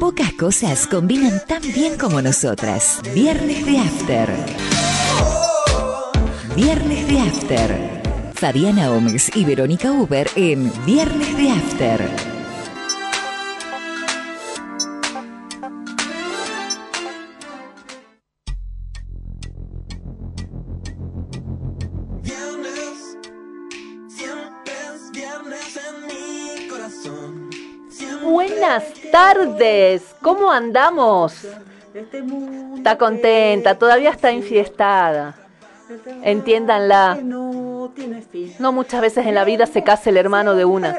Pocas 0.00 0.32
cosas 0.32 0.86
combinan 0.86 1.42
tan 1.46 1.60
bien 1.60 1.98
como 1.98 2.22
nosotras. 2.22 3.02
Viernes 3.14 3.66
de 3.66 3.78
After. 3.78 4.34
Viernes 6.56 7.06
de 7.06 7.20
After. 7.20 8.32
Fabiana 8.32 8.88
Gómez 8.88 9.30
y 9.36 9.44
Verónica 9.44 9.92
Uber 9.92 10.26
en 10.36 10.72
Viernes 10.86 11.36
de 11.36 11.50
After. 11.50 12.29
Tardes, 29.40 30.14
¿cómo 30.20 30.50
andamos? 30.50 31.46
Está 32.76 32.96
contenta, 32.98 33.76
todavía 33.76 34.10
está 34.10 34.32
infiestada. 34.32 35.36
Entiéndanla. 36.22 37.18
No 37.22 38.72
muchas 38.72 39.00
veces 39.00 39.26
en 39.26 39.34
la 39.34 39.44
vida 39.44 39.66
se 39.66 39.82
casa 39.82 40.10
el 40.10 40.16
hermano 40.16 40.54
de 40.54 40.64
una. 40.64 40.96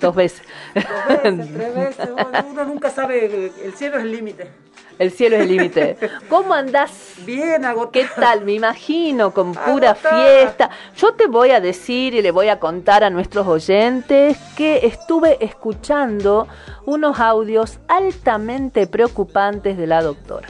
Dos 0.00 0.14
veces. 0.14 0.42
Dos 0.74 1.22
veces, 1.22 1.52
tres 1.54 1.74
veces. 1.74 2.08
Uno 2.50 2.64
nunca 2.64 2.90
sabe, 2.90 3.52
el 3.64 3.74
cielo 3.74 3.98
es 3.98 4.04
el 4.04 4.12
límite. 4.12 4.50
El 5.00 5.12
cielo 5.12 5.36
es 5.36 5.42
el 5.44 5.48
límite. 5.48 5.96
¿Cómo 6.28 6.52
andás? 6.52 7.14
Bien, 7.24 7.64
agotada. 7.64 7.90
¿Qué 7.90 8.06
tal? 8.20 8.44
Me 8.44 8.52
imagino, 8.52 9.32
con 9.32 9.54
pura 9.54 9.94
fiesta. 9.94 10.68
Yo 10.94 11.14
te 11.14 11.26
voy 11.26 11.52
a 11.52 11.60
decir 11.60 12.14
y 12.14 12.20
le 12.20 12.30
voy 12.30 12.48
a 12.48 12.60
contar 12.60 13.02
a 13.02 13.08
nuestros 13.08 13.46
oyentes 13.46 14.36
que 14.58 14.84
estuve 14.86 15.42
escuchando 15.42 16.46
unos 16.84 17.18
audios 17.18 17.78
altamente 17.88 18.86
preocupantes 18.86 19.78
de 19.78 19.86
la 19.86 20.02
doctora. 20.02 20.48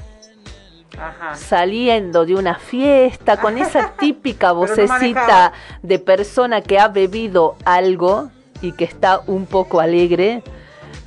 Ajá. 0.99 1.37
Saliendo 1.37 2.27
de 2.27 2.35
una 2.35 2.57
fiesta 2.57 3.41
con 3.41 3.57
esa 3.57 3.93
típica 4.01 4.51
vocecita 4.51 5.53
de 5.81 6.01
persona 6.01 6.61
que 6.61 6.81
ha 6.81 6.89
bebido 6.89 7.55
algo 7.65 8.33
y 8.63 8.73
que 8.73 8.83
está 8.83 9.21
un 9.29 9.47
poco 9.47 9.79
alegre 9.79 10.43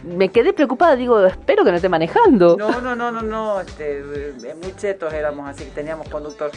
me 0.04 0.30
quedé 0.30 0.54
preocupada, 0.54 0.96
digo, 0.96 1.26
espero 1.26 1.64
que 1.64 1.72
no 1.72 1.78
esté 1.78 1.90
manejando. 1.90 2.58
No, 2.58 2.82
no, 2.82 2.96
no, 2.96 3.12
no, 3.12 3.22
no, 3.22 3.62
este, 3.62 4.00
eh, 4.00 4.56
muy 4.62 4.76
chetos 4.76 5.14
éramos, 5.14 5.50
así 5.50 5.66
que 5.66 5.72
teníamos 5.72 6.10
conductor. 6.10 6.52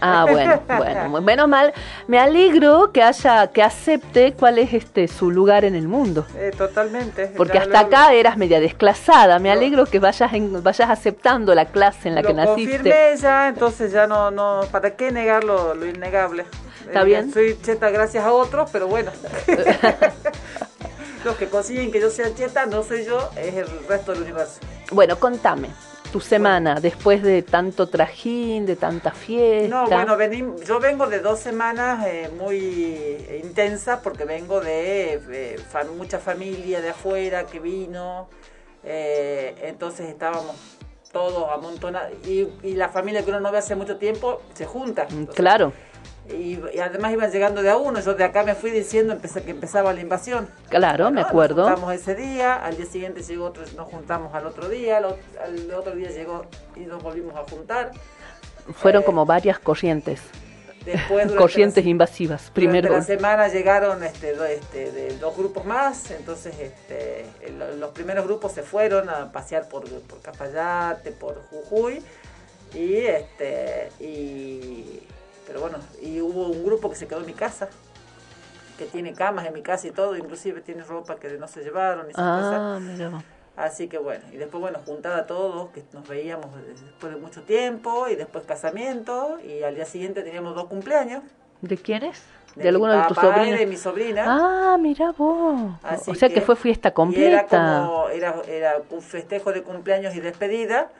Ah, 0.00 0.26
bueno, 0.28 0.62
bueno, 0.78 1.20
menos 1.20 1.48
mal. 1.48 1.72
Me 2.06 2.18
alegro 2.18 2.90
que 2.92 3.02
haya, 3.02 3.48
que 3.48 3.62
acepte 3.62 4.32
cuál 4.32 4.58
es 4.58 4.72
este 4.72 5.08
su 5.08 5.30
lugar 5.30 5.64
en 5.64 5.74
el 5.74 5.88
mundo. 5.88 6.26
Eh, 6.36 6.50
totalmente. 6.56 7.32
Porque 7.36 7.58
hasta 7.58 7.80
acá 7.80 8.12
eras 8.12 8.36
media 8.36 8.60
desclasada. 8.60 9.38
Me 9.38 9.50
alegro 9.50 9.86
que 9.86 9.98
vayas 9.98 10.30
vayas 10.62 10.90
aceptando 10.90 11.54
la 11.54 11.66
clase 11.66 12.08
en 12.08 12.14
la 12.14 12.22
que 12.22 12.34
naciste. 12.34 12.78
Confirmé 12.78 13.16
ya, 13.20 13.48
entonces 13.48 13.92
ya 13.92 14.06
no, 14.06 14.30
no, 14.30 14.62
¿para 14.70 14.96
qué 14.96 15.12
negar 15.12 15.44
lo, 15.44 15.74
lo 15.74 15.86
innegable? 15.86 16.44
¿Está 16.86 17.04
bien? 17.04 17.32
Soy 17.32 17.58
cheta 17.60 17.90
gracias 17.90 18.24
a 18.24 18.32
otros, 18.32 18.70
pero 18.72 18.88
bueno. 18.88 19.10
los 21.24 21.36
que 21.36 21.48
consiguen 21.48 21.90
que 21.90 22.00
yo 22.00 22.10
sea 22.10 22.34
cheta, 22.34 22.66
no 22.66 22.82
soy 22.82 23.04
yo, 23.04 23.30
es 23.36 23.54
el 23.54 23.68
resto 23.86 24.12
del 24.12 24.22
universo. 24.22 24.60
Bueno, 24.90 25.18
contame 25.18 25.68
tu 26.12 26.20
semana 26.20 26.80
después 26.80 27.22
de 27.22 27.42
tanto 27.42 27.86
trajín, 27.88 28.64
de 28.64 28.76
tanta 28.76 29.10
fiesta. 29.10 29.68
No, 29.68 29.86
bueno, 29.86 30.16
yo 30.64 30.80
vengo 30.80 31.06
de 31.06 31.20
dos 31.20 31.38
semanas 31.38 32.06
eh, 32.06 32.30
muy 32.36 33.18
intensas 33.42 34.00
porque 34.02 34.24
vengo 34.24 34.60
de 34.60 35.60
mucha 35.96 36.18
familia 36.18 36.80
de 36.80 36.90
afuera 36.90 37.44
que 37.44 37.60
vino, 37.60 38.28
eh, 38.84 39.54
entonces 39.62 40.08
estábamos 40.08 40.56
todos 41.12 41.50
amontonados 41.50 42.12
y, 42.26 42.46
y, 42.62 42.74
la 42.74 42.90
familia 42.90 43.22
que 43.24 43.30
uno 43.30 43.40
no 43.40 43.50
ve 43.50 43.58
hace 43.58 43.74
mucho 43.74 43.96
tiempo 43.96 44.42
se 44.52 44.66
junta. 44.66 45.06
Claro 45.34 45.72
y, 46.28 46.60
además 46.78 47.12
iban 47.12 47.30
llegando 47.30 47.62
de 47.62 47.70
a 47.70 47.76
uno. 47.76 48.00
Yo 48.00 48.14
de 48.14 48.24
acá 48.24 48.42
me 48.42 48.54
fui 48.54 48.70
diciendo 48.70 49.12
empecé, 49.12 49.42
que 49.42 49.50
empezaba 49.50 49.92
la 49.92 50.00
invasión. 50.00 50.48
Claro, 50.68 51.10
me 51.10 51.20
acuerdo. 51.20 51.62
Nos 51.62 51.70
juntamos 51.70 51.94
ese 51.94 52.14
día, 52.14 52.54
al 52.54 52.76
día 52.76 52.86
siguiente 52.86 53.22
llegó 53.22 53.46
otro, 53.46 53.64
nos 53.76 53.88
juntamos 53.88 54.34
al 54.34 54.46
otro 54.46 54.68
día, 54.68 54.98
al, 54.98 55.06
otro 55.72 55.94
día 55.94 56.10
llegó 56.10 56.46
y 56.76 56.80
nos 56.80 57.02
volvimos 57.02 57.34
a 57.36 57.44
juntar. 57.50 57.92
Fueron 58.74 59.02
eh, 59.02 59.06
como 59.06 59.24
varias 59.24 59.58
corrientes. 59.58 60.20
Después, 60.84 61.30
corrientes 61.32 61.84
invasivas. 61.84 62.50
Primero. 62.54 62.90
la 62.90 63.02
semana 63.02 63.48
llegaron 63.48 64.02
este, 64.02 64.34
este, 64.54 64.90
de 64.90 65.18
dos 65.18 65.36
grupos 65.36 65.66
más, 65.66 66.10
entonces 66.12 66.54
este, 66.58 67.26
los 67.78 67.90
primeros 67.90 68.24
grupos 68.24 68.52
se 68.52 68.62
fueron 68.62 69.10
a 69.10 69.30
pasear 69.30 69.68
por, 69.68 69.84
por 70.02 70.22
Capayate, 70.22 71.12
por 71.12 71.42
Jujuy, 71.50 72.02
y, 72.74 72.94
este, 72.94 73.90
y 74.00 75.02
pero 75.48 75.60
bueno, 75.62 75.78
y 76.02 76.20
hubo 76.20 76.48
un 76.48 76.62
grupo 76.62 76.90
que 76.90 76.96
se 76.96 77.08
quedó 77.08 77.20
en 77.20 77.26
mi 77.26 77.32
casa, 77.32 77.68
que 78.76 78.84
tiene 78.84 79.14
camas 79.14 79.46
en 79.46 79.54
mi 79.54 79.62
casa 79.62 79.88
y 79.88 79.90
todo, 79.90 80.14
inclusive 80.14 80.60
tiene 80.60 80.84
ropa 80.84 81.16
que 81.16 81.30
no 81.38 81.48
se 81.48 81.64
llevaron 81.64 82.08
y 82.08 82.12
ah, 82.16 82.78
Así 83.56 83.88
que 83.88 83.98
bueno, 83.98 84.22
y 84.30 84.36
después 84.36 84.60
bueno, 84.60 84.78
juntada 84.86 85.26
todos, 85.26 85.70
que 85.70 85.82
nos 85.92 86.06
veíamos 86.06 86.46
después 86.54 87.12
de 87.12 87.18
mucho 87.18 87.42
tiempo, 87.42 88.08
y 88.08 88.14
después 88.14 88.44
casamiento, 88.44 89.38
y 89.42 89.64
al 89.64 89.74
día 89.74 89.84
siguiente 89.84 90.22
teníamos 90.22 90.54
dos 90.54 90.66
cumpleaños. 90.66 91.24
¿De 91.62 91.76
quiénes? 91.76 92.22
¿De, 92.54 92.68
alguno 92.68 92.92
de 92.92 93.08
tus 93.08 93.16
sobrinos? 93.16 93.58
de 93.58 93.66
mi 93.66 93.76
sobrina. 93.76 94.24
Ah, 94.26 94.76
mira 94.78 95.12
vos. 95.12 95.72
o 96.06 96.14
sea 96.14 96.28
que, 96.28 96.40
fue 96.40 96.54
fiesta 96.54 96.92
completa. 96.92 97.26
Era 97.26 97.46
como, 97.46 98.08
era, 98.10 98.42
era 98.46 98.82
un 98.90 99.02
festejo 99.02 99.50
de 99.52 99.62
cumpleaños 99.62 100.14
y 100.14 100.20
despedida, 100.20 100.90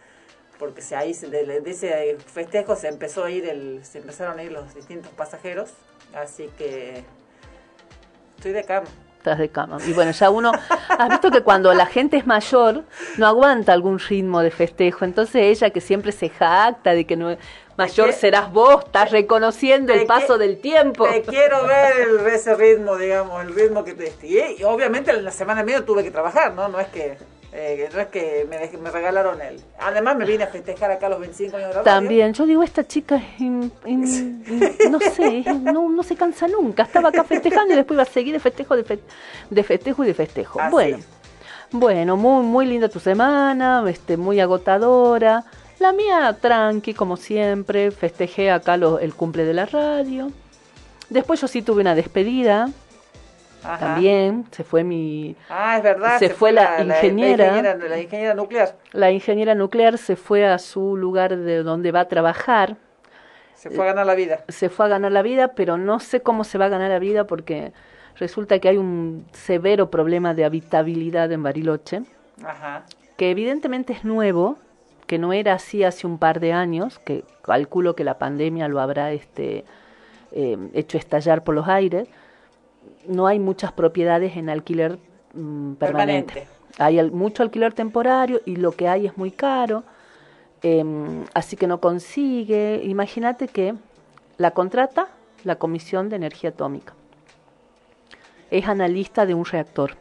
porque 0.59 0.83
se, 0.83 0.97
ahí 0.97 1.13
de, 1.13 1.63
ese 1.67 2.17
festejo 2.27 2.77
se 2.77 2.89
empezó 2.89 3.25
a 3.25 3.31
ir 3.31 3.49
el, 3.49 3.85
se 3.85 3.99
empezaron 3.99 4.39
a 4.39 4.43
ir 4.43 4.53
los 4.53 4.75
distintos 4.75 5.11
pasajeros, 5.13 5.71
así 6.15 6.51
que 6.59 7.05
estoy 8.37 8.53
de 8.53 8.65
cama. 8.65 8.87
Estás 9.19 9.39
de 9.39 9.49
cama. 9.49 9.79
Y 9.87 9.93
bueno, 9.93 10.13
ya 10.13 10.31
uno, 10.31 10.53
has 10.89 11.09
visto 11.09 11.31
que 11.31 11.43
cuando 11.43 11.73
la 11.75 11.87
gente 11.87 12.17
es 12.17 12.27
mayor, 12.27 12.85
no 13.17 13.27
aguanta 13.27 13.73
algún 13.73 13.99
ritmo 13.99 14.41
de 14.41 14.51
festejo. 14.51 15.05
Entonces 15.05 15.43
ella 15.43 15.71
que 15.71 15.81
siempre 15.81 16.13
se 16.13 16.29
jacta 16.29 16.93
de 16.93 17.05
que 17.05 17.17
no 17.17 17.37
mayor 17.79 18.13
serás 18.13 18.53
vos, 18.53 18.85
estás 18.85 19.13
reconociendo 19.13 19.93
el 19.93 20.05
paso 20.07 20.37
del 20.37 20.61
tiempo. 20.61 21.07
Te 21.09 21.23
quiero 21.23 21.65
ver 21.65 22.27
ese 22.33 22.55
ritmo, 22.57 22.97
digamos, 22.97 23.41
el 23.43 23.55
ritmo 23.55 23.85
que 23.85 23.95
te... 23.95 24.13
Y 24.27 24.65
obviamente 24.65 25.13
en 25.13 25.25
la 25.25 25.31
semana 25.31 25.63
medio 25.63 25.85
tuve 25.85 26.03
que 26.03 26.11
trabajar, 26.11 26.55
¿no? 26.55 26.69
No 26.69 26.81
es 26.81 26.89
que... 26.89 27.17
Eh, 27.53 27.89
no 27.95 28.01
es 28.01 28.09
que 28.09 28.47
me, 28.49 28.79
me, 28.79 28.91
regalaron 28.91 29.41
él. 29.41 29.59
Además 29.79 30.17
me 30.17 30.27
vine 30.27 30.45
a 30.45 30.49
festejar 30.49 30.91
acá 30.91 31.09
los 31.09 31.19
25 31.19 31.57
años 31.57 31.69
de 31.71 31.75
la 31.77 31.83
También, 31.83 32.35
yo 32.35 32.45
digo, 32.45 32.63
esta 32.63 32.87
chica 32.87 33.17
es 33.17 33.41
no 33.41 35.01
sé, 35.01 35.45
no, 35.63 35.89
no, 35.89 36.03
se 36.03 36.15
cansa 36.15 36.47
nunca. 36.47 36.83
Estaba 36.83 37.09
acá 37.09 37.25
festejando 37.25 37.73
y 37.73 37.77
después 37.77 37.97
iba 37.97 38.03
a 38.03 38.07
seguir 38.07 38.35
de 38.35 38.41
festejo, 38.41 38.77
de, 38.77 38.99
de 39.49 39.63
festejo 39.63 40.05
y 40.05 40.09
de 40.09 40.15
festejo. 40.15 40.61
bueno, 40.71 40.99
bueno, 41.71 42.17
muy, 42.17 42.45
muy 42.45 42.67
linda 42.67 42.89
tu 42.89 43.01
semana, 43.01 43.83
este, 43.89 44.17
muy 44.17 44.41
agotadora. 44.41 45.45
La 45.79 45.93
mía 45.93 46.37
tranqui, 46.41 46.93
como 46.93 47.17
siempre, 47.17 47.91
festejé 47.91 48.51
acá 48.51 48.75
el 48.75 49.15
cumple 49.15 49.45
de 49.45 49.55
la 49.55 49.65
radio. 49.65 50.31
Después 51.09 51.41
yo 51.41 51.49
sí 51.49 51.63
tuve 51.63 51.81
una 51.81 51.95
despedida, 51.95 52.71
también 53.63 54.47
se 54.51 54.65
fue 54.65 54.85
mi 54.85 55.37
ah 55.49 55.79
es 55.79 55.83
verdad 55.83 56.19
se, 56.19 56.31
fue, 56.31 56.53
la, 56.53 56.83
ingeniera, 56.83 57.63
la, 57.63 58.01
ingeniera 58.01 58.35
nuclear. 58.35 58.77
La 58.93 59.11
ingeniera 59.11 59.55
nuclear 59.55 59.99
se 59.99 60.17
fue 60.17 60.47
a 60.47 60.59
su 60.59 60.97
lugar 60.97 61.37
de 61.37 61.63
donde 61.63 61.93
va 61.93 62.01
a 62.01 62.09
trabajar. 62.09 62.77
Se 63.55 63.71
fue 63.71 63.85
a 63.85 63.89
ganar 63.89 64.07
la 64.07 64.15
vida. 64.15 64.45
Se 64.49 64.69
fue 64.69 64.87
a 64.87 64.89
ganar 64.89 65.13
la 65.13 65.23
vida 65.23 65.49
pero 65.49 65.77
no 65.77 65.99
sé 66.01 66.21
cómo 66.21 66.45
se 66.45 66.59
va 66.59 66.67
a 66.67 66.69
ganar 66.69 66.91
la 66.91 66.99
vida 66.99 67.27
porque 67.27 67.73
resulta 68.17 68.59
que 68.59 68.69
hay 68.69 68.77
un 68.77 69.27
severo 69.33 69.91
problema 69.91 70.35
de 70.35 70.45
habitabilidad 70.45 71.31
en 71.33 71.43
Bariloche 71.43 72.03
Ajá. 72.45 72.85
que 73.17 73.31
evidentemente 73.31 73.93
es 73.93 74.05
nuevo 74.05 74.59
que 75.07 75.19
no 75.19 75.33
era 75.33 75.55
así 75.55 75.83
hace 75.85 76.07
un 76.07 76.19
par 76.19 76.39
de 76.39 76.53
años 76.53 76.99
que 77.01 77.25
calculo 77.43 77.97
que 77.97 78.05
la 78.05 78.19
pandemia 78.19 78.69
lo 78.69 78.81
habrá 78.81 79.13
este 79.13 79.65
eh, 80.33 80.59
hecho 80.75 80.99
estallar 80.99 81.43
por 81.43 81.55
los 81.55 81.67
aires 81.67 82.09
no 83.09 83.27
hay 83.27 83.39
muchas 83.39 83.73
propiedades 83.73 84.37
en 84.37 84.49
alquiler 84.49 84.99
mm, 85.35 85.75
permanente. 85.75 86.47
Hay 86.79 87.03
mucho 87.11 87.43
alquiler 87.43 87.73
temporario 87.73 88.41
y 88.45 88.57
lo 88.57 88.73
que 88.73 88.87
hay 88.87 89.07
es 89.07 89.17
muy 89.17 89.33
caro, 89.33 89.83
em, 90.63 91.25
así 91.35 91.57
que 91.57 91.67
no 91.67 91.81
consigue. 91.81 92.83
Imagínate 92.85 93.49
que 93.49 93.75
la 94.37 94.53
contrata 94.53 95.09
la 95.45 95.57
Comisión 95.57 96.09
de 96.09 96.17
Energía 96.17 96.51
Atómica. 96.51 96.95
Es 98.51 98.67
analista 98.67 99.27
de 99.27 99.35
un 99.35 99.45
reactor. 99.45 99.97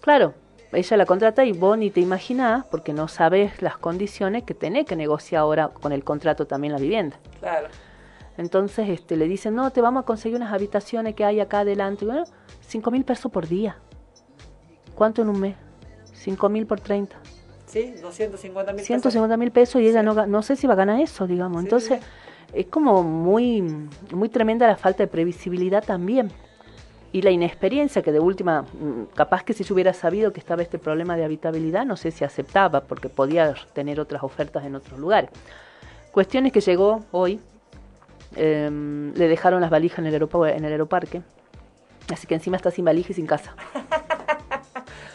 Claro, 0.00 0.34
ella 0.72 0.96
la 0.96 1.06
contrata 1.06 1.44
y 1.44 1.52
vos 1.52 1.78
ni 1.78 1.90
te 1.90 2.00
imaginás, 2.00 2.64
porque 2.66 2.92
no 2.92 3.08
sabes 3.08 3.62
las 3.62 3.76
condiciones 3.76 4.44
que 4.44 4.54
tenés 4.54 4.86
que 4.86 4.96
negociar 4.96 5.40
ahora 5.40 5.68
con 5.68 5.92
el 5.92 6.04
contrato 6.04 6.46
también 6.46 6.72
la 6.72 6.78
vivienda. 6.78 7.18
Claro. 7.40 7.68
Entonces 8.36 8.88
este, 8.88 9.16
le 9.16 9.28
dicen, 9.28 9.54
no, 9.54 9.70
te 9.70 9.80
vamos 9.80 10.02
a 10.02 10.06
conseguir 10.06 10.36
unas 10.36 10.52
habitaciones 10.52 11.14
que 11.14 11.24
hay 11.24 11.40
acá 11.40 11.60
adelante. 11.60 12.04
Bueno, 12.04 12.24
cinco 12.60 12.90
mil 12.90 13.04
pesos 13.04 13.30
por 13.30 13.46
día. 13.46 13.78
¿Cuánto 14.94 15.22
en 15.22 15.28
un 15.28 15.40
mes? 15.40 15.56
5 16.24 16.48
mil 16.48 16.66
por 16.66 16.80
30. 16.80 17.16
Sí, 17.66 17.94
250 18.00 18.72
mil 18.72 18.84
150 18.84 19.36
mil 19.36 19.50
pesos 19.50 19.80
y 19.80 19.88
ella 19.88 20.02
no, 20.02 20.26
no 20.26 20.42
sé 20.42 20.56
si 20.56 20.66
va 20.66 20.72
a 20.72 20.76
ganar 20.76 21.00
eso, 21.00 21.26
digamos. 21.26 21.62
Entonces, 21.62 22.00
es 22.52 22.66
como 22.66 23.02
muy, 23.02 23.62
muy 24.12 24.28
tremenda 24.28 24.66
la 24.66 24.76
falta 24.76 25.02
de 25.02 25.08
previsibilidad 25.08 25.84
también. 25.84 26.30
Y 27.12 27.22
la 27.22 27.30
inexperiencia, 27.30 28.02
que 28.02 28.10
de 28.10 28.20
última, 28.20 28.62
mm, 28.62 29.14
capaz 29.14 29.44
que 29.44 29.52
si 29.52 29.64
se 29.64 29.72
hubiera 29.72 29.92
sabido 29.92 30.32
que 30.32 30.40
estaba 30.40 30.62
este 30.62 30.78
problema 30.78 31.16
de 31.16 31.24
habitabilidad, 31.24 31.84
no 31.84 31.96
sé 31.96 32.10
si 32.10 32.24
aceptaba, 32.24 32.80
porque 32.82 33.08
podía 33.08 33.54
tener 33.72 34.00
otras 34.00 34.22
ofertas 34.22 34.64
en 34.64 34.74
otros 34.74 34.98
lugares. 34.98 35.30
Cuestiones 36.10 36.52
que 36.52 36.60
llegó 36.60 37.04
hoy, 37.12 37.40
em, 38.36 39.12
le 39.14 39.28
dejaron 39.28 39.60
las 39.60 39.70
valijas 39.70 40.00
en 40.00 40.06
el, 40.06 40.14
en 40.14 40.64
el 40.64 40.72
aeroparque, 40.72 41.22
así 42.12 42.26
que 42.26 42.34
encima 42.34 42.56
está 42.56 42.70
sin 42.70 42.84
valija 42.84 43.12
y 43.12 43.14
sin 43.14 43.26
casa. 43.26 43.54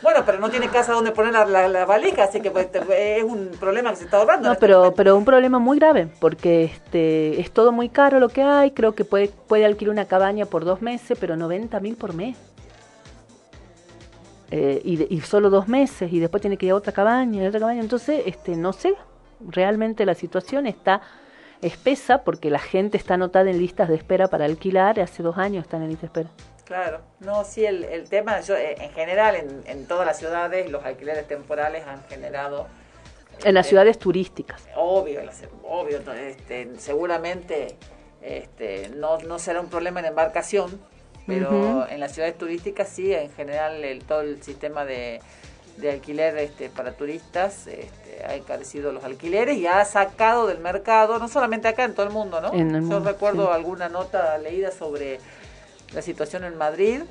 Bueno, 0.02 0.24
pero 0.26 0.40
no 0.40 0.50
tiene 0.50 0.70
casa 0.70 0.94
donde 0.94 1.12
poner 1.12 1.34
la, 1.34 1.68
la, 1.68 1.86
valija, 1.86 2.24
así 2.24 2.40
que 2.40 2.52
pues, 2.52 2.70
es 2.74 3.24
un 3.24 3.52
problema 3.60 3.90
que 3.90 3.98
se 3.98 4.06
está 4.06 4.18
ahorrando. 4.18 4.48
No, 4.48 4.54
este 4.54 4.66
pero, 4.66 4.94
pero 4.96 5.18
un 5.18 5.26
problema 5.26 5.60
muy 5.60 5.78
grave, 5.78 6.08
porque 6.20 6.64
este 6.64 7.40
es 7.40 7.52
todo 7.52 7.72
muy 7.74 7.90
caro 7.90 8.20
lo 8.20 8.30
que 8.30 8.42
hay. 8.42 8.72
Creo 8.72 8.96
que 8.96 9.04
puede, 9.04 9.28
puede 9.28 9.66
alquilar 9.66 9.92
una 9.92 10.06
cabaña 10.06 10.46
por 10.46 10.64
dos 10.64 10.82
meses, 10.82 11.18
pero 11.20 11.36
90 11.36 11.80
mil 11.82 11.98
por 11.98 12.14
mes. 12.14 12.38
Eh, 14.52 14.82
y, 14.84 15.14
y, 15.14 15.22
solo 15.22 15.50
dos 15.50 15.68
meses, 15.68 16.12
y 16.12 16.20
después 16.20 16.42
tiene 16.42 16.58
que 16.58 16.66
ir 16.66 16.72
a 16.72 16.76
otra 16.76 16.92
cabaña, 16.92 17.44
y 17.44 17.48
otra 17.48 17.60
cabaña. 17.60 17.82
Entonces, 17.82 18.24
este, 18.26 18.56
no 18.56 18.74
sé, 18.74 18.96
realmente 19.48 20.06
la 20.06 20.16
situación 20.16 20.66
está 20.66 21.02
espesa 21.62 22.24
porque 22.24 22.50
la 22.50 22.60
gente 22.60 22.98
está 22.98 23.16
anotada 23.16 23.50
en 23.50 23.58
listas 23.58 23.90
de 23.90 23.96
espera 23.96 24.28
para 24.28 24.46
alquilar. 24.46 25.00
Hace 25.00 25.24
dos 25.24 25.38
años 25.38 25.64
están 25.64 25.84
en 25.84 25.90
lista 25.90 26.02
de 26.02 26.08
espera. 26.08 26.30
Claro, 26.66 27.02
no, 27.20 27.44
sí, 27.46 27.66
el, 27.66 27.84
el 27.84 28.08
tema, 28.10 28.42
yo, 28.42 28.56
eh, 28.56 28.76
en 28.80 28.92
general, 28.92 29.36
en, 29.36 29.64
en, 29.66 29.88
todas 29.88 30.06
las 30.06 30.20
ciudades, 30.20 30.70
los 30.70 30.86
alquileres 30.86 31.28
temporales 31.28 31.88
han 31.88 32.04
generado... 32.04 32.68
En 33.44 33.56
las 33.56 33.66
ciudades 33.66 33.98
turísticas. 33.98 34.68
Obvio, 34.76 35.22
obvio, 35.64 36.00
este, 36.14 36.70
seguramente 36.78 37.76
este, 38.22 38.90
no, 38.90 39.18
no 39.18 39.40
será 39.40 39.62
un 39.62 39.70
problema 39.70 40.02
en 40.02 40.08
embarcación, 40.08 40.80
pero 41.26 41.88
en 41.88 42.00
las 42.00 42.14
ciudades 42.14 42.38
turísticas 42.38 42.90
sí, 42.90 43.14
en 43.14 43.32
general 43.32 43.84
el, 43.84 44.04
todo 44.04 44.22
el 44.22 44.44
sistema 44.44 44.86
de, 44.86 45.22
de 45.80 45.92
alquiler 45.92 46.38
este, 46.38 46.70
para 46.70 46.92
turistas 46.94 47.68
este, 47.68 48.24
ha 48.26 48.36
encarecido 48.36 48.92
los 48.92 49.04
alquileres 49.04 49.58
y 49.58 49.68
ha 49.68 49.84
sacado 49.86 50.48
del 50.48 50.60
mercado, 50.60 51.20
no 51.20 51.28
solamente 51.28 51.68
acá, 51.68 51.86
en 51.86 51.94
todo 51.94 52.06
el 52.06 52.12
mundo, 52.12 52.42
¿no? 52.42 52.54
Yo 52.54 53.00
recuerdo 53.00 53.52
alguna 53.52 53.90
nota 53.90 54.38
leída 54.38 54.72
sobre 54.72 55.20
la 55.94 56.02
situación 56.02 56.44
en 56.44 56.56
Madrid 56.58 57.02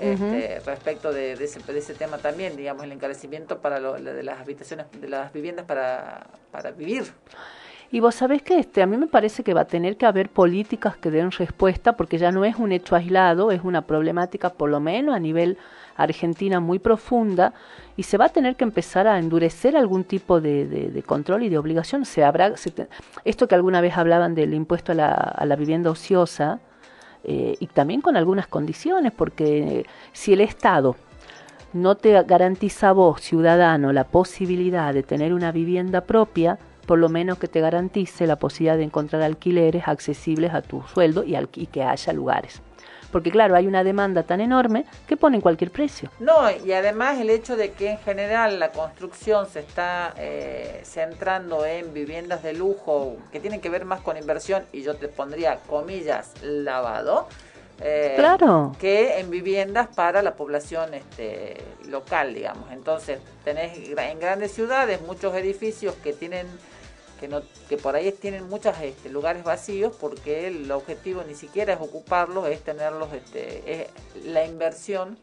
este, 0.00 0.60
respecto 0.64 1.12
de, 1.12 1.32
ese, 1.32 1.60
de, 1.60 1.78
ese, 1.78 1.94
tema 1.94 2.18
también, 2.18 2.56
digamos, 2.56 2.84
el 2.84 2.92
encarecimiento 2.92 3.58
para 3.58 3.80
lo, 3.80 3.94
de 3.94 4.22
las 4.22 4.40
habitaciones, 4.40 4.86
de 4.98 5.08
las 5.08 5.32
viviendas 5.32 5.66
para, 5.66 6.26
para 6.50 6.70
vivir. 6.70 7.04
Y 7.90 8.00
vos 8.00 8.14
sabés 8.14 8.42
que 8.42 8.58
este, 8.58 8.82
a 8.82 8.86
mí 8.86 8.96
me 8.96 9.06
parece 9.06 9.44
que 9.44 9.54
va 9.54 9.62
a 9.62 9.66
tener 9.66 9.96
que 9.96 10.06
haber 10.06 10.28
políticas 10.28 10.96
que 10.96 11.10
den 11.10 11.30
respuesta, 11.30 11.92
porque 11.92 12.18
ya 12.18 12.32
no 12.32 12.44
es 12.44 12.56
un 12.56 12.72
hecho 12.72 12.96
aislado, 12.96 13.50
es 13.50 13.62
una 13.62 13.82
problemática 13.82 14.50
por 14.50 14.70
lo 14.70 14.80
menos 14.80 15.14
a 15.14 15.20
nivel 15.20 15.58
Argentina 15.96 16.60
muy 16.60 16.78
profunda, 16.78 17.52
y 17.96 18.02
se 18.02 18.18
va 18.18 18.26
a 18.26 18.28
tener 18.28 18.56
que 18.56 18.64
empezar 18.64 19.06
a 19.06 19.18
endurecer 19.18 19.76
algún 19.76 20.04
tipo 20.04 20.40
de, 20.40 20.66
de, 20.66 21.02
control 21.02 21.44
y 21.44 21.48
de 21.48 21.58
obligación. 21.58 22.04
Se 22.04 22.24
habrá, 22.24 22.54
esto 23.24 23.48
que 23.48 23.54
alguna 23.54 23.80
vez 23.80 23.96
hablaban 23.96 24.34
del 24.34 24.54
impuesto 24.54 24.92
a 24.92 24.94
la, 24.94 25.12
a 25.12 25.46
la 25.46 25.56
vivienda 25.56 25.90
ociosa, 25.90 26.60
eh, 27.24 27.56
y 27.58 27.66
también 27.68 28.02
con 28.02 28.16
algunas 28.16 28.46
condiciones, 28.46 29.12
porque 29.12 29.86
si 30.12 30.34
el 30.34 30.42
Estado 30.42 30.96
no 31.72 31.96
te 31.96 32.22
garantiza 32.22 32.90
a 32.90 32.92
vos, 32.92 33.20
ciudadano, 33.22 33.92
la 33.92 34.04
posibilidad 34.04 34.92
de 34.92 35.02
tener 35.02 35.32
una 35.32 35.50
vivienda 35.50 36.02
propia, 36.02 36.58
por 36.86 36.98
lo 36.98 37.08
menos 37.08 37.38
que 37.38 37.48
te 37.48 37.60
garantice 37.60 38.26
la 38.26 38.36
posibilidad 38.36 38.76
de 38.76 38.84
encontrar 38.84 39.22
alquileres 39.22 39.88
accesibles 39.88 40.52
a 40.52 40.60
tu 40.60 40.82
sueldo 40.82 41.24
y, 41.24 41.34
y 41.54 41.66
que 41.66 41.82
haya 41.82 42.12
lugares 42.12 42.60
porque 43.14 43.30
claro, 43.30 43.54
hay 43.54 43.68
una 43.68 43.84
demanda 43.84 44.24
tan 44.24 44.40
enorme 44.40 44.86
que 45.06 45.16
ponen 45.16 45.40
cualquier 45.40 45.70
precio. 45.70 46.10
No, 46.18 46.50
y 46.50 46.72
además 46.72 47.20
el 47.20 47.30
hecho 47.30 47.56
de 47.56 47.70
que 47.70 47.90
en 47.90 47.98
general 47.98 48.58
la 48.58 48.72
construcción 48.72 49.48
se 49.48 49.60
está 49.60 50.12
eh, 50.16 50.80
centrando 50.82 51.64
en 51.64 51.94
viviendas 51.94 52.42
de 52.42 52.54
lujo 52.54 53.14
que 53.30 53.38
tienen 53.38 53.60
que 53.60 53.70
ver 53.70 53.84
más 53.84 54.00
con 54.00 54.16
inversión, 54.16 54.64
y 54.72 54.82
yo 54.82 54.96
te 54.96 55.06
pondría 55.06 55.60
comillas, 55.68 56.32
lavado. 56.42 57.28
Eh, 57.80 58.14
claro. 58.16 58.72
que 58.80 59.20
en 59.20 59.30
viviendas 59.30 59.86
para 59.94 60.20
la 60.20 60.34
población 60.34 60.92
este, 60.92 61.56
local, 61.86 62.34
digamos. 62.34 62.72
Entonces, 62.72 63.20
tenés 63.44 63.78
en 63.96 64.18
grandes 64.18 64.50
ciudades 64.50 65.00
muchos 65.02 65.36
edificios 65.36 65.94
que 66.02 66.12
tienen 66.12 66.48
que, 67.24 67.28
no, 67.28 67.42
que 67.68 67.78
por 67.78 67.96
ahí 67.96 68.12
tienen 68.12 68.48
muchos 68.48 68.76
este, 68.82 69.08
lugares 69.08 69.44
vacíos 69.44 69.96
porque 69.98 70.46
el 70.46 70.70
objetivo 70.70 71.22
ni 71.26 71.34
siquiera 71.34 71.72
es 71.72 71.80
ocuparlos, 71.80 72.48
es 72.48 72.60
tenerlos, 72.60 73.12
este, 73.12 73.82
es 73.82 73.88
la 74.24 74.44
inversión 74.44 75.18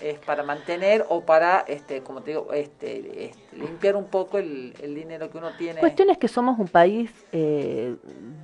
es 0.00 0.18
para 0.18 0.42
mantener 0.42 1.06
o 1.08 1.20
para, 1.20 1.60
este, 1.68 2.02
como 2.02 2.20
te 2.22 2.32
digo, 2.32 2.52
este, 2.52 3.26
este 3.26 3.56
limpiar 3.56 3.94
un 3.94 4.06
poco 4.06 4.38
el, 4.38 4.74
el, 4.82 4.92
dinero 4.94 5.30
que 5.30 5.38
uno 5.38 5.50
tiene. 5.56 5.78
Cuestión 5.78 6.10
es 6.10 6.18
que 6.18 6.26
somos 6.26 6.58
un 6.58 6.66
país 6.66 7.12
eh, 7.30 7.94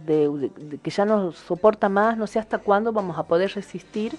de, 0.07 0.79
que 0.81 0.91
ya 0.91 1.05
no 1.05 1.33
soporta 1.33 1.89
más, 1.89 2.17
no 2.17 2.29
sé 2.29 2.39
hasta 2.39 2.59
cuándo 2.59 2.93
vamos 2.93 3.19
a 3.19 3.25
poder 3.25 3.53
resistir 3.53 4.17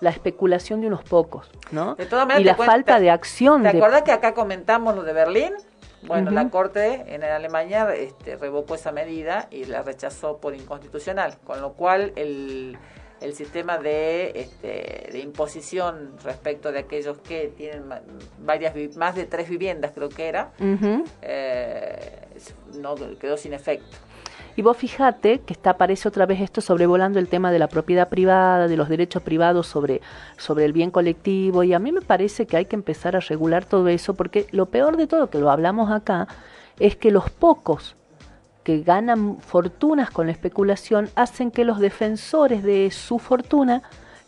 la 0.00 0.10
especulación 0.10 0.80
de 0.80 0.86
unos 0.86 1.04
pocos, 1.04 1.50
¿no? 1.70 1.96
y 2.38 2.44
la 2.44 2.56
falta 2.56 2.98
de 2.98 3.10
acción. 3.10 3.62
¿Te 3.62 3.68
acuerdas 3.68 4.02
que 4.02 4.12
acá 4.12 4.34
comentamos 4.34 4.96
lo 4.96 5.02
de 5.02 5.12
Berlín? 5.12 5.52
Bueno, 6.02 6.30
la 6.30 6.50
Corte 6.50 7.04
en 7.06 7.22
Alemania 7.22 7.94
este, 7.94 8.36
revocó 8.36 8.74
esa 8.74 8.92
medida 8.92 9.48
y 9.50 9.64
la 9.66 9.82
rechazó 9.82 10.38
por 10.38 10.54
inconstitucional, 10.54 11.38
con 11.44 11.60
lo 11.60 11.74
cual 11.74 12.12
el, 12.16 12.76
el 13.20 13.34
sistema 13.34 13.78
de, 13.78 14.32
este, 14.34 15.08
de 15.12 15.20
imposición 15.20 16.14
respecto 16.24 16.72
de 16.72 16.80
aquellos 16.80 17.18
que 17.18 17.52
tienen 17.56 17.84
varias 18.40 18.74
más 18.96 19.14
de 19.14 19.26
tres 19.26 19.48
viviendas, 19.48 19.92
creo 19.94 20.08
que 20.08 20.28
era, 20.28 20.52
eh, 21.22 22.28
no 22.80 22.94
quedó 23.18 23.36
sin 23.36 23.52
efecto. 23.52 23.96
Y 24.54 24.62
vos 24.62 24.76
fijate 24.76 25.40
que 25.40 25.54
está, 25.54 25.70
aparece 25.70 26.08
otra 26.08 26.26
vez 26.26 26.40
esto 26.40 26.60
sobrevolando 26.60 27.18
el 27.18 27.28
tema 27.28 27.50
de 27.50 27.58
la 27.58 27.68
propiedad 27.68 28.08
privada, 28.08 28.68
de 28.68 28.76
los 28.76 28.88
derechos 28.88 29.22
privados 29.22 29.66
sobre, 29.66 30.02
sobre 30.36 30.64
el 30.64 30.72
bien 30.72 30.90
colectivo, 30.90 31.62
y 31.62 31.72
a 31.72 31.78
mí 31.78 31.90
me 31.92 32.02
parece 32.02 32.46
que 32.46 32.58
hay 32.58 32.66
que 32.66 32.76
empezar 32.76 33.16
a 33.16 33.20
regular 33.20 33.64
todo 33.64 33.88
eso, 33.88 34.14
porque 34.14 34.46
lo 34.50 34.66
peor 34.66 34.96
de 34.96 35.06
todo, 35.06 35.30
que 35.30 35.38
lo 35.38 35.50
hablamos 35.50 35.90
acá, 35.90 36.28
es 36.78 36.96
que 36.96 37.10
los 37.10 37.30
pocos 37.30 37.96
que 38.62 38.82
ganan 38.82 39.38
fortunas 39.40 40.10
con 40.10 40.26
la 40.26 40.32
especulación 40.32 41.08
hacen 41.16 41.50
que 41.50 41.64
los 41.64 41.80
defensores 41.80 42.62
de 42.62 42.90
su 42.90 43.18
fortuna 43.18 43.82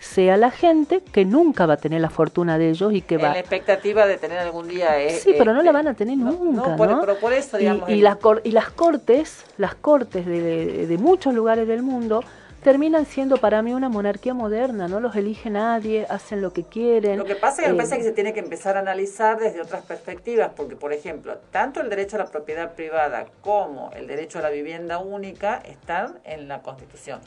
sea 0.04 0.36
la 0.36 0.50
gente 0.50 1.02
que 1.12 1.24
nunca 1.24 1.66
va 1.66 1.74
a 1.74 1.76
tener 1.78 2.00
la 2.00 2.10
fortuna 2.10 2.58
de 2.58 2.68
ellos 2.68 2.92
y 2.92 3.00
que 3.00 3.16
va... 3.16 3.32
la 3.32 3.38
expectativa 3.38 4.06
de 4.06 4.18
tener 4.18 4.38
algún 4.38 4.68
día... 4.68 5.00
Es, 5.00 5.22
sí, 5.22 5.34
pero 5.36 5.52
no 5.54 5.62
la 5.62 5.70
este, 5.70 5.72
van 5.72 5.88
a 5.88 5.94
tener 5.94 6.18
nunca, 6.18 6.76
¿no? 6.76 7.00
Pero 7.00 7.18
por 7.18 7.32
eso, 7.32 7.56
digamos... 7.56 7.88
Y, 7.88 8.00
las, 8.02 8.18
y 8.44 8.50
las 8.50 8.70
cortes, 8.70 9.44
las 9.56 9.74
cortes 9.74 10.26
de, 10.26 10.86
de, 10.86 10.98
muchos 10.98 11.34
lugares 11.34 11.66
del 11.66 11.82
mundo 11.82 12.22
terminan 12.62 13.06
siendo 13.06 13.38
para 13.38 13.62
mí 13.62 13.72
una 13.72 13.88
monarquía 13.88 14.34
moderna, 14.34 14.88
no 14.88 15.00
los 15.00 15.16
elige 15.16 15.48
nadie, 15.48 16.06
hacen 16.08 16.42
lo 16.42 16.52
que 16.52 16.64
quieren. 16.64 17.18
Lo 17.18 17.24
que 17.24 17.34
pasa 17.34 17.62
es 17.62 17.66
que 17.66 17.72
me 17.72 17.78
parece 17.78 17.94
eh, 17.94 17.98
que 17.98 18.04
se 18.04 18.12
tiene 18.12 18.32
que 18.34 18.40
empezar 18.40 18.76
a 18.76 18.80
analizar 18.80 19.38
desde 19.38 19.60
otras 19.62 19.84
perspectivas, 19.84 20.52
porque 20.54 20.76
por 20.76 20.92
ejemplo, 20.92 21.38
tanto 21.50 21.80
el 21.80 21.88
derecho 21.88 22.16
a 22.16 22.20
la 22.20 22.26
propiedad 22.26 22.74
privada 22.74 23.26
como 23.40 23.90
el 23.96 24.06
derecho 24.06 24.38
a 24.38 24.42
la 24.42 24.50
vivienda 24.50 24.98
única 24.98 25.62
están 25.64 26.18
en 26.24 26.46
la 26.46 26.60
Constitución 26.62 27.20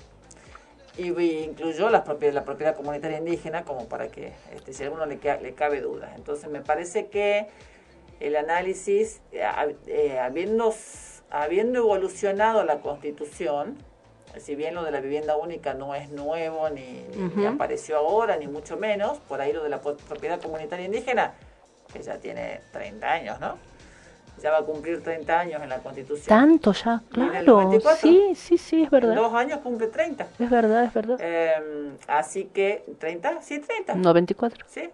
y 0.97 1.09
incluyó 1.43 1.89
las 1.89 2.01
propiedad, 2.01 2.33
la 2.33 2.43
propiedad 2.43 2.75
comunitaria 2.75 3.19
indígena 3.19 3.63
como 3.63 3.87
para 3.87 4.07
que 4.07 4.33
este, 4.53 4.73
si 4.73 4.83
a 4.83 4.87
alguno 4.87 5.05
le, 5.05 5.17
le 5.17 5.53
cabe 5.53 5.81
dudas. 5.81 6.11
Entonces 6.15 6.49
me 6.49 6.61
parece 6.61 7.07
que 7.07 7.47
el 8.19 8.35
análisis, 8.35 9.21
eh, 9.31 9.45
eh, 9.87 10.19
habiendo, 10.19 10.73
habiendo 11.29 11.79
evolucionado 11.79 12.63
la 12.63 12.79
constitución, 12.79 13.77
si 14.39 14.55
bien 14.55 14.75
lo 14.75 14.83
de 14.83 14.91
la 14.91 14.99
vivienda 14.99 15.35
única 15.35 15.73
no 15.73 15.95
es 15.95 16.09
nuevo, 16.09 16.69
ni, 16.69 17.05
ni, 17.35 17.45
apareció 17.45 17.97
ahora, 17.97 18.37
ni 18.37 18.47
mucho 18.47 18.77
menos, 18.77 19.19
por 19.19 19.41
ahí 19.41 19.53
lo 19.53 19.63
de 19.63 19.69
la 19.69 19.81
propiedad 19.81 20.41
comunitaria 20.41 20.85
indígena, 20.85 21.33
que 21.91 22.01
ya 22.01 22.17
tiene 22.17 22.61
30 22.71 23.11
años, 23.11 23.39
¿no? 23.39 23.57
Ya 24.41 24.51
va 24.51 24.59
a 24.59 24.63
cumplir 24.63 25.01
30 25.01 25.39
años 25.39 25.61
en 25.61 25.69
la 25.69 25.79
Constitución. 25.79 26.27
Tanto 26.27 26.71
ya, 26.73 27.01
claro. 27.11 27.71
Sí, 27.99 28.33
sí, 28.35 28.57
sí, 28.57 28.83
es 28.83 28.89
verdad. 28.89 29.15
Dos 29.15 29.33
años 29.33 29.59
cumple 29.59 29.87
30. 29.87 30.27
Es 30.39 30.49
verdad, 30.49 30.83
es 30.83 30.93
verdad. 30.93 31.17
Eh, 31.19 31.91
así 32.07 32.45
que, 32.45 32.85
¿30? 32.99 33.41
Sí, 33.41 33.59
30. 33.59 33.95
No, 33.95 34.13
24. 34.13 34.65
Sí. 34.69 34.89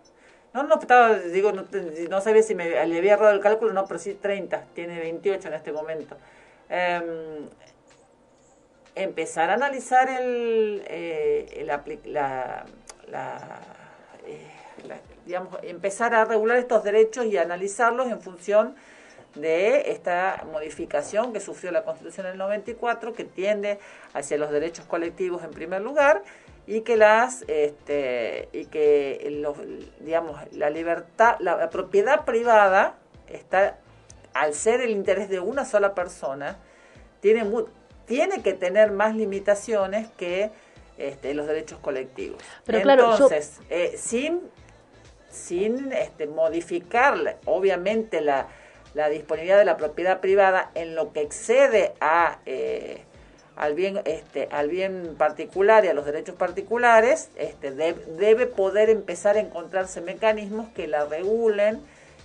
No, 0.54 0.64
no, 0.64 0.80
estaba, 0.80 1.16
digo, 1.16 1.52
no, 1.52 1.66
no, 2.10 2.22
sabía 2.22 2.44
si 2.44 2.54
me, 2.54 2.70
le 2.70 2.98
había 2.98 3.14
errado 3.14 3.34
el 3.34 3.40
cálculo, 3.40 3.74
no, 3.74 3.86
pero 3.86 4.00
sí 4.00 4.14
30. 4.14 4.66
Tiene 4.74 5.00
28 5.00 5.48
en 5.48 5.54
este 5.56 5.72
momento. 5.72 6.16
Eh, 6.70 7.48
empezar 8.96 9.50
a 9.50 9.56
analizar 9.56 10.10
el, 10.10 10.84
eh, 10.88 11.48
el 11.58 11.68
la, 12.14 12.66
la 13.10 13.60
eh, 14.26 14.48
digamos, 15.26 15.58
empezar 15.64 16.14
a 16.14 16.26
regular 16.26 16.58
estos 16.58 16.84
derechos 16.84 17.26
y 17.26 17.38
analizarlos 17.38 18.08
en 18.08 18.22
función 18.22 18.76
de 19.36 19.92
esta 19.92 20.46
modificación 20.52 21.34
que 21.34 21.40
sufrió 21.40 21.72
la 21.72 21.84
Constitución 21.84 22.28
en 22.28 22.34
el 22.34 22.38
94, 22.38 23.14
que 23.14 23.24
tiende 23.24 23.80
hacia 24.14 24.38
los 24.38 24.52
derechos 24.52 24.86
colectivos 24.86 25.44
en 25.44 25.52
primer 25.52 25.82
lugar 25.82 26.24
y 26.68 26.82
que 26.82 26.96
las 26.98 27.44
este, 27.48 28.48
y 28.54 28.66
que 28.66 29.28
los, 29.42 29.58
digamos 30.00 30.40
la 30.54 30.70
libertad 30.70 31.36
la, 31.40 31.70
propiedad 31.70 32.26
privada 32.26 32.96
está 33.28 33.78
al 34.34 34.54
ser 34.54 34.82
el 34.82 34.92
interés 34.92 35.30
de 35.30 35.40
una 35.40 35.66
sola 35.66 35.94
persona 35.94 36.58
tiene 37.20 37.46
tiene 38.06 38.42
que 38.42 38.54
tener 38.54 38.92
más 38.92 39.16
limitaciones 39.16 40.08
que 40.18 40.52
este, 40.98 41.34
los 41.34 41.48
derechos 41.48 41.80
colectivos. 41.80 42.42
Pero 42.66 42.80
entonces 42.80 43.60
eh, 43.70 43.96
sin 43.98 44.42
sin 45.30 45.92
este, 45.92 46.28
modificar 46.28 47.40
obviamente 47.46 48.22
la, 48.22 48.48
la 48.94 49.10
disponibilidad 49.10 49.58
de 49.58 49.66
la 49.66 49.78
propiedad 49.78 50.20
privada 50.20 50.70
en 50.76 50.96
lo 50.96 51.14
que 51.14 51.22
excede 51.22 51.94
a 52.00 52.40
eh, 52.46 53.04
al 53.56 53.76
bien 53.76 54.02
este 54.06 54.48
al 54.52 54.70
bien 54.70 55.16
particular 55.18 55.86
y 55.86 55.88
a 55.88 55.94
los 55.94 56.06
derechos 56.06 56.36
particulares 56.36 57.30
este 57.36 57.72
debe 57.72 58.48
poder 58.48 58.90
empezar 58.90 59.38
a 59.38 59.40
encontrarse 59.40 60.02
mecanismos 60.02 60.70
que 60.70 60.88
la 60.88 61.06
regulen 61.06 61.80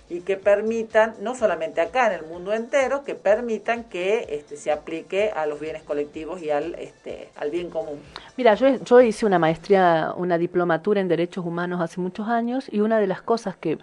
y 0.09 0.21
que 0.21 0.37
permitan 0.37 1.13
no 1.21 1.35
solamente 1.35 1.81
acá 1.81 2.07
en 2.07 2.13
el 2.13 2.25
mundo 2.25 2.51
entero 2.51 3.03
que 3.03 3.13
permitan 3.13 3.83
que 3.83 4.25
este 4.29 4.57
se 4.57 4.71
aplique 4.71 5.31
a 5.35 5.45
los 5.45 5.59
bienes 5.59 5.83
colectivos 5.83 6.41
y 6.41 6.49
al 6.49 6.73
este 6.75 7.29
al 7.35 7.51
bien 7.51 7.69
común. 7.69 8.01
Mira 8.35 8.55
yo 8.55 8.77
yo 8.77 9.01
hice 9.01 9.27
una 9.27 9.37
maestría 9.37 10.13
una 10.17 10.39
diplomatura 10.39 10.99
en 10.99 11.07
derechos 11.07 11.45
humanos 11.45 11.79
hace 11.79 12.01
muchos 12.01 12.27
años 12.27 12.67
y 12.71 12.79
una 12.79 12.99
de 12.99 13.05
las 13.05 13.21
cosas 13.21 13.55
que 13.55 13.77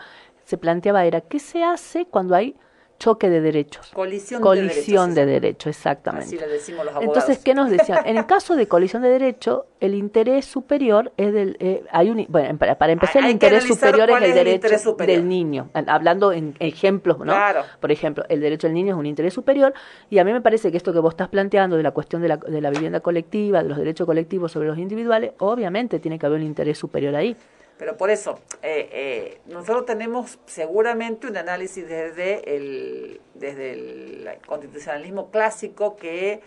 se 0.45 0.59
planteaba 0.59 1.05
era 1.05 1.21
qué 1.21 1.39
se 1.39 1.63
hace 1.63 2.07
cuando 2.07 2.35
hay 2.35 2.57
choque 2.99 3.29
de 3.29 3.41
derechos. 3.41 3.91
Colisión, 3.93 4.41
colisión 4.41 5.15
de 5.15 5.27
derechos. 5.27 5.77
exactamente. 5.77 6.27
Así 6.27 6.39
le 6.39 6.49
decimos 6.49 6.85
los 6.85 6.95
abogados. 6.95 7.17
Entonces, 7.17 7.45
¿qué 7.45 7.55
nos 7.55 7.71
decían? 7.71 8.07
En 8.07 8.17
el 8.17 8.27
caso 8.27 8.57
de 8.57 8.67
colisión 8.67 9.03
de 9.03 9.09
derechos, 9.09 9.63
el 9.81 9.95
interés 9.95 10.47
superior 10.47 11.13
es 11.17 11.33
del... 11.33 11.57
Eh, 11.61 11.85
hay 11.91 12.11
un, 12.11 12.25
bueno, 12.29 12.57
para, 12.59 12.93
empezar, 12.93 13.25
el 13.25 13.31
interés 13.31 13.65
superior 13.65 14.11
es 14.11 14.23
el 14.23 14.35
derecho 14.35 14.95
del 14.95 15.29
niño. 15.29 15.71
Hablando 15.75 16.33
en 16.33 16.55
ejemplos, 16.59 17.19
¿no? 17.19 17.25
Claro. 17.25 17.63
Por 17.81 17.93
ejemplo, 17.93 18.25
el 18.29 18.41
derecho 18.41 18.67
del 18.67 18.75
niño 18.75 18.95
es 18.95 18.99
un 18.99 19.07
interés 19.07 19.35
superior 19.35 19.75
y 20.11 20.19
a 20.19 20.25
mí 20.25 20.33
me 20.33 20.41
parece 20.41 20.71
que 20.71 20.77
esto 20.77 20.93
que 20.93 20.99
vos 20.99 21.13
estás 21.13 21.29
planteando 21.29 21.77
de 21.77 21.83
la 21.83 21.91
cuestión 21.91 22.23
de 22.23 22.29
la, 22.29 22.37
de 22.37 22.61
la 22.61 22.71
vivienda 22.71 23.01
colectiva, 23.01 23.63
de 23.63 23.69
los 23.69 23.79
derechos 23.79 24.07
colectivos 24.07 24.53
sobre 24.53 24.69
los 24.69 24.79
individuales, 24.79 25.33
obviamente 25.39 25.99
tiene 25.99 26.19
que 26.19 26.27
haber 26.27 26.41
un 26.41 26.47
interés 26.47 26.79
superior 26.79 27.15
ahí. 27.15 27.37
Pero 27.79 27.97
por 27.97 28.11
eso, 28.11 28.41
eh, 28.63 28.89
eh, 28.93 29.41
nosotros 29.47 29.85
tenemos 29.85 30.39
seguramente 30.47 31.27
un 31.27 31.37
análisis 31.37 31.87
desde 31.87 32.57
el, 32.57 33.21
desde 33.35 33.73
el 33.73 34.29
constitucionalismo 34.47 35.31
clásico 35.31 35.97
que 35.97 36.41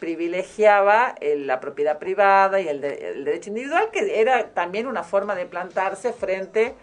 privilegiaba 0.00 1.14
la 1.20 1.60
propiedad 1.60 2.00
privada 2.00 2.60
y 2.60 2.66
el, 2.66 2.80
derecho 2.80 3.50
individual, 3.50 3.90
que 3.92 4.20
era 4.20 4.48
también 4.48 4.88
una 4.88 5.04
forma 5.04 5.36
de 5.36 5.46
plantarse 5.46 6.12
frente 6.12 6.74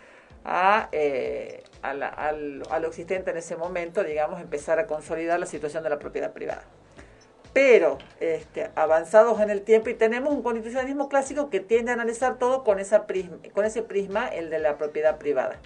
a, 0.46 0.88
eh, 0.94 1.64
al, 1.82 2.02
a 2.02 2.80
lo 2.80 2.88
existente 2.88 3.32
en 3.32 3.38
ese 3.38 3.58
momento, 3.58 4.06
digamos, 4.06 4.40
empezar 4.40 4.80
a 4.80 4.88
consolidar 4.88 5.38
la 5.38 5.46
situación 5.46 5.84
de 5.84 5.90
la 5.90 6.00
propiedad 6.00 6.32
privada 6.32 6.64
pero 7.54 7.98
este, 8.20 8.70
avanzados 8.76 9.40
en 9.42 9.50
el 9.50 9.62
tiempo 9.62 9.90
y 9.90 9.96
tenemos 9.96 10.34
un 10.34 10.44
constitucionalismo 10.44 11.10
clásico 11.10 11.50
que 11.50 11.60
tiende 11.60 11.92
a 11.92 11.96
analizar 11.96 12.38
todo 12.38 12.64
con, 12.64 12.80
esa 12.80 13.08
prisma, 13.08 13.38
con 13.54 13.66
ese 13.66 13.82
prisma, 13.82 14.28
el 14.28 14.50
de 14.50 14.60
la 14.60 14.78
propiedad 14.78 15.18
privada. 15.18 15.58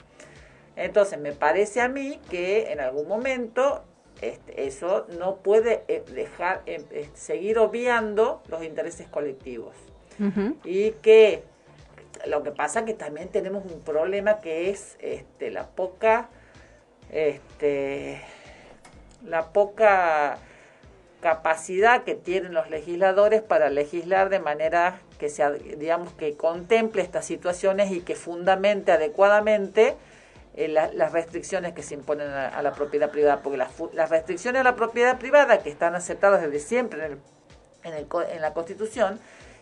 Entonces, 0.75 1.19
me 1.19 1.33
parece 1.33 1.81
a 1.81 1.87
mí 1.87 2.19
que 2.29 2.71
en 2.71 2.79
algún 2.79 3.07
momento 3.07 3.83
este, 4.21 4.67
eso 4.67 5.05
no 5.19 5.37
puede 5.37 5.83
eh, 5.87 6.03
dejar 6.13 6.61
eh, 6.65 6.83
eh, 6.91 7.09
seguir 7.13 7.59
obviando 7.59 8.41
los 8.47 8.63
intereses 8.63 9.07
colectivos. 9.07 9.75
Y 10.63 10.91
que 11.01 11.43
lo 12.27 12.43
que 12.43 12.51
pasa 12.51 12.81
es 12.81 12.85
que 12.85 12.93
también 12.93 13.29
tenemos 13.29 13.65
un 13.65 13.81
problema 13.81 14.39
que 14.39 14.69
es 14.69 14.95
este, 15.01 15.49
la 15.49 15.67
poca, 15.67 16.29
este, 17.09 18.21
la 19.25 19.51
poca 19.51 20.37
capacidad 21.23 22.03
que 22.03 22.15
tienen 22.15 22.53
los 22.53 22.69
legisladores 22.69 23.41
para 23.41 23.69
legislar 23.69 24.29
de 24.29 24.39
manera 24.39 24.99
que 25.17 25.29
sea, 25.29 25.51
digamos, 25.51 26.11
que 26.13 26.35
contemple 26.35 27.01
estas 27.01 27.23
situaciones 27.23 27.93
y 27.93 28.01
que 28.01 28.13
fundamente 28.13 28.91
adecuadamente 28.91 29.95
eh, 30.55 30.67
las 30.67 31.13
restricciones 31.13 31.71
que 31.73 31.81
se 31.81 31.93
imponen 31.93 32.27
a, 32.27 32.61
la 32.61 32.73
propiedad 32.73 33.09
privada, 33.09 33.41
porque 33.41 33.57
las, 33.57 34.09
restricciones 34.09 34.59
a 34.59 34.63
la 34.63 34.75
propiedad 34.75 35.17
privada 35.17 35.59
que 35.59 35.69
están 35.69 35.95
aceptadas 35.95 36.41
desde 36.41 36.59
siempre 36.59 37.05
en, 37.05 37.11
el, 37.13 37.17
en, 37.85 37.93
el, 37.93 38.07
en 38.29 38.41
la 38.41 38.53
Constitución 38.53 39.17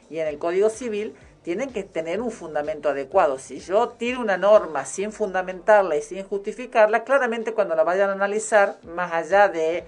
y 0.09 0.17
en 0.17 0.27
el 0.27 0.39
Código 0.39 0.71
Civil 0.71 1.15
tienen 1.43 1.71
que 1.71 1.83
tener 1.83 2.21
un 2.21 2.31
fundamento 2.31 2.89
adecuado. 2.89 3.37
Si 3.37 3.59
yo 3.59 3.89
tiro 3.89 4.19
una 4.19 4.37
norma 4.37 4.85
sin 4.85 5.11
fundamentarla 5.11 5.95
y 5.95 6.01
sin 6.01 6.23
justificarla, 6.23 7.03
claramente 7.03 7.53
cuando 7.53 7.75
la 7.75 7.83
vayan 7.83 8.09
a 8.09 8.13
analizar, 8.13 8.77
más 8.83 9.13
allá 9.13 9.47
de 9.47 9.85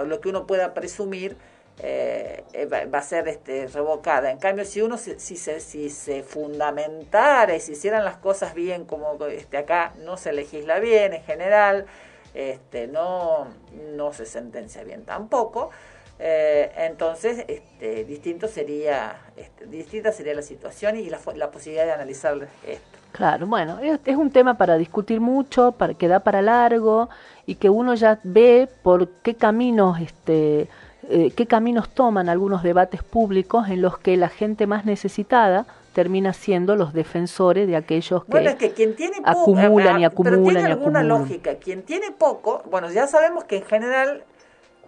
lo 0.00 0.20
que 0.20 0.28
uno 0.28 0.46
pueda 0.46 0.74
presumir 0.74 1.36
eh, 1.78 2.44
eh, 2.52 2.66
va, 2.66 2.98
a 2.98 3.02
ser 3.02 3.28
este, 3.28 3.66
revocada. 3.66 4.30
En 4.30 4.38
cambio, 4.38 4.64
si 4.64 4.82
uno 4.82 4.98
si, 4.98 5.18
se, 5.18 5.58
si 5.58 5.90
se 5.90 6.22
fundamentara 6.22 7.56
y 7.56 7.60
se 7.60 7.72
hicieran 7.72 8.04
las 8.04 8.18
cosas 8.18 8.54
bien, 8.54 8.84
como 8.84 9.16
este, 9.26 9.56
acá 9.56 9.94
no 10.04 10.16
se 10.16 10.32
legisla 10.32 10.78
bien 10.80 11.14
en 11.14 11.22
general, 11.22 11.86
este, 12.34 12.86
no, 12.86 13.48
no 13.96 14.12
se 14.12 14.26
sentencia 14.26 14.84
bien 14.84 15.04
tampoco, 15.04 15.70
eh, 16.18 16.70
entonces 16.76 17.44
este, 17.48 18.04
distinto 18.04 18.48
sería, 18.48 19.16
este, 19.36 19.66
distinta 19.66 20.12
sería 20.12 20.34
la 20.34 20.42
situación 20.42 20.96
y 20.96 21.08
la, 21.08 21.18
la 21.34 21.50
posibilidad 21.50 21.86
de 21.86 21.92
analizar 21.92 22.36
esto. 22.66 22.98
Claro, 23.12 23.46
bueno, 23.46 23.80
es, 23.80 23.98
es, 24.04 24.16
un 24.16 24.30
tema 24.30 24.56
para 24.56 24.76
discutir 24.76 25.20
mucho, 25.20 25.72
para, 25.72 25.94
que 25.94 26.06
da 26.06 26.20
para 26.20 26.40
largo 26.42 27.08
y 27.46 27.56
que 27.56 27.70
uno 27.70 27.94
ya 27.94 28.20
ve 28.22 28.68
por 28.82 29.08
qué 29.22 29.34
caminos, 29.34 30.00
este, 30.00 30.68
eh, 31.08 31.32
qué 31.36 31.46
caminos 31.46 31.88
toman 31.90 32.28
algunos 32.28 32.62
debates 32.62 33.02
públicos 33.02 33.68
en 33.68 33.82
los 33.82 33.98
que 33.98 34.16
la 34.16 34.28
gente 34.28 34.66
más 34.66 34.84
necesitada 34.84 35.66
termina 35.92 36.32
siendo 36.32 36.74
los 36.74 36.92
defensores 36.92 37.66
de 37.66 37.76
aquellos 37.76 38.24
que, 38.24 38.72
quien 38.72 38.96
tiene 38.96 39.16
acumulan 39.24 40.00
y 40.00 40.04
acumulan 40.04 40.42
pero 40.42 40.52
tiene 40.52 40.72
alguna 40.72 41.02
lógica. 41.02 41.56
Quien 41.56 41.82
tiene 41.82 42.10
poco, 42.12 42.62
bueno, 42.70 42.90
ya 42.90 43.06
sabemos 43.06 43.44
que 43.44 43.58
en 43.58 43.64
general 43.64 44.24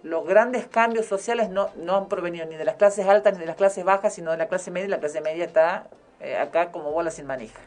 los 0.01 0.25
grandes 0.25 0.67
cambios 0.67 1.05
sociales 1.05 1.49
no, 1.49 1.69
no 1.77 1.95
han 1.95 2.07
provenido 2.07 2.45
ni 2.45 2.55
de 2.55 2.65
las 2.65 2.75
clases 2.75 3.07
altas 3.07 3.33
ni 3.33 3.39
de 3.39 3.45
las 3.45 3.55
clases 3.55 3.83
bajas, 3.83 4.13
sino 4.13 4.31
de 4.31 4.37
la 4.37 4.47
clase 4.47 4.71
media, 4.71 4.87
y 4.87 4.89
la 4.89 4.99
clase 4.99 5.21
media 5.21 5.45
está 5.45 5.87
eh, 6.19 6.37
acá 6.37 6.71
como 6.71 6.91
bola 6.91 7.11
sin 7.11 7.25
manija. 7.25 7.59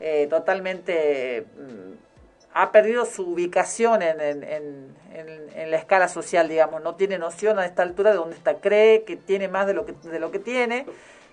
Eh, 0.00 0.26
totalmente 0.30 1.44
mm, 1.56 2.09
ha 2.52 2.72
perdido 2.72 3.04
su 3.04 3.22
ubicación 3.22 4.02
en, 4.02 4.20
en, 4.20 4.44
en, 4.44 5.70
la 5.70 5.76
escala 5.76 6.08
social, 6.08 6.48
digamos, 6.48 6.82
no 6.82 6.96
tiene 6.96 7.18
noción 7.18 7.58
a 7.58 7.66
esta 7.66 7.82
altura 7.82 8.10
de 8.10 8.16
dónde 8.16 8.36
está, 8.36 8.54
cree 8.56 9.04
que 9.04 9.16
tiene 9.16 9.46
más 9.48 9.66
de 9.66 9.74
lo 9.74 9.86
que, 9.86 9.92
de 9.92 10.18
lo 10.18 10.32
que 10.32 10.40
tiene 10.40 10.86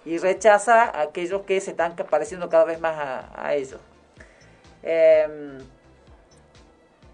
y 0.05 0.19
rechaza 0.19 0.83
a 0.83 1.01
aquellos 1.01 1.41
que 1.43 1.59
se 1.59 1.71
están 1.71 1.95
pareciendo 1.95 2.49
cada 2.49 2.65
vez 2.65 2.79
más 2.79 2.95
a, 2.97 3.47
a 3.47 3.55
ellos. 3.55 3.79
Eh, 4.83 5.57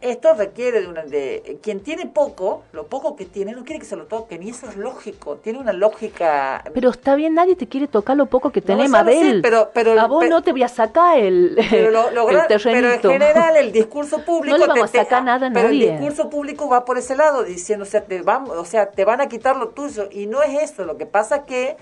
esto 0.04 0.34
requiere 0.34 0.82
de, 0.82 0.88
una, 0.88 1.04
de 1.04 1.60
quien 1.62 1.80
tiene 1.80 2.06
poco, 2.06 2.64
lo 2.74 2.88
poco 2.88 3.16
que 3.16 3.26
tiene, 3.26 3.54
no 3.54 3.64
quiere 3.64 3.80
que 3.80 3.86
se 3.86 3.96
lo 3.96 4.06
toquen 4.06 4.44
y 4.44 4.50
eso 4.50 4.68
es 4.68 4.76
lógico, 4.76 5.38
tiene 5.38 5.60
una 5.60 5.72
lógica. 5.72 6.64
Pero 6.74 6.90
está 6.90 7.16
bien, 7.16 7.34
nadie 7.34 7.56
te 7.56 7.68
quiere 7.68 7.88
tocar 7.88 8.18
lo 8.18 8.26
poco 8.26 8.52
que 8.52 8.62
tenés, 8.62 8.90
Mabel. 8.90 9.42
pero, 9.42 9.72
pero, 9.74 10.00
a 10.00 10.08
vos 10.08 10.28
no 10.28 10.44
te 10.44 10.52
voy 10.52 10.64
a 10.64 10.68
sacar 10.68 11.18
el, 11.18 11.58
pero, 11.70 11.90
lo, 11.90 12.26
pero 12.28 12.70
en 12.70 13.02
general 13.02 13.56
el 13.56 13.72
discurso 13.72 14.20
público 14.26 14.58
no 14.58 14.66
le 14.66 14.68
vamos 14.68 14.94
a 14.94 15.04
sacar 15.04 15.24
nada 15.24 15.48
a 15.48 15.52
pero 15.54 15.70
el 15.70 15.80
discurso 15.80 16.30
público 16.30 16.68
va 16.68 16.84
por 16.84 16.98
ese 16.98 17.16
lado 17.16 17.44
diciendo, 17.44 17.84
o 17.84 17.88
sea, 17.88 18.04
te 18.04 18.22
van, 18.22 18.50
o 18.50 18.66
sea, 18.66 18.92
te 18.92 19.06
van 19.06 19.22
a 19.22 19.28
quitar 19.28 19.56
lo 19.56 19.70
tuyo 19.70 20.10
y 20.12 20.28
no 20.28 20.44
es 20.44 20.72
eso, 20.72 20.84
lo 20.84 20.98
que 20.98 21.06
pasa 21.06 21.46
que 21.46 21.78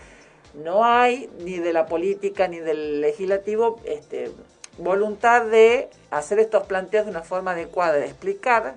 no 0.53 0.83
hay 0.85 1.29
ni 1.39 1.57
de 1.57 1.73
la 1.73 1.85
política 1.85 2.47
ni 2.47 2.59
del 2.59 3.01
legislativo 3.01 3.79
este 3.85 4.31
voluntad 4.77 5.45
de 5.45 5.89
hacer 6.09 6.39
estos 6.39 6.63
planteos 6.63 7.05
de 7.05 7.11
una 7.11 7.21
forma 7.21 7.51
adecuada, 7.51 7.93
de 7.93 8.05
explicar 8.05 8.75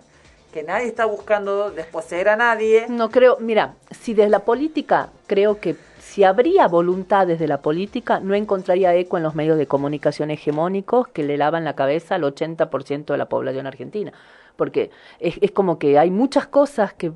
que 0.52 0.62
nadie 0.62 0.86
está 0.86 1.04
buscando 1.04 1.70
desposeer 1.70 2.28
a 2.28 2.36
nadie. 2.36 2.86
No 2.88 3.10
creo, 3.10 3.38
mira, 3.40 3.74
si 3.90 4.14
desde 4.14 4.30
la 4.30 4.44
política, 4.44 5.08
creo 5.26 5.58
que 5.58 5.76
si 5.98 6.22
habría 6.22 6.68
voluntad 6.68 7.26
desde 7.26 7.48
la 7.48 7.60
política, 7.60 8.20
no 8.20 8.34
encontraría 8.34 8.94
eco 8.94 9.16
en 9.16 9.24
los 9.24 9.34
medios 9.34 9.58
de 9.58 9.66
comunicación 9.66 10.30
hegemónicos 10.30 11.08
que 11.08 11.24
le 11.24 11.36
lavan 11.36 11.64
la 11.64 11.74
cabeza 11.74 12.14
al 12.14 12.22
80% 12.22 13.06
de 13.06 13.18
la 13.18 13.28
población 13.28 13.66
argentina. 13.66 14.12
Porque 14.54 14.92
es, 15.18 15.38
es, 15.40 15.50
como 15.50 15.80
que 15.80 15.98
hay 15.98 16.12
muchas 16.12 16.46
cosas 16.46 16.92
que 16.92 17.10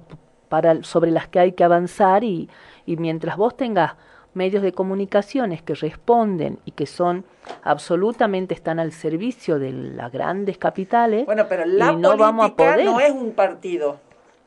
para, 0.48 0.82
sobre 0.82 1.12
las 1.12 1.28
que 1.28 1.38
hay 1.38 1.52
que 1.52 1.62
avanzar 1.62 2.24
y, 2.24 2.48
y 2.86 2.96
mientras 2.96 3.36
vos 3.36 3.56
tengas 3.56 3.92
medios 4.38 4.62
de 4.62 4.72
comunicaciones 4.72 5.60
que 5.60 5.74
responden 5.74 6.58
y 6.64 6.70
que 6.70 6.86
son 6.86 7.24
absolutamente 7.62 8.54
están 8.54 8.78
al 8.78 8.92
servicio 8.92 9.58
de 9.58 9.72
las 9.72 10.10
grandes 10.12 10.56
capitales. 10.56 11.26
Bueno, 11.26 11.46
pero 11.48 11.66
la 11.66 11.92
no 11.92 12.16
política 12.16 12.76
no 12.78 13.00
es 13.00 13.10
un 13.10 13.32
partido. 13.32 14.00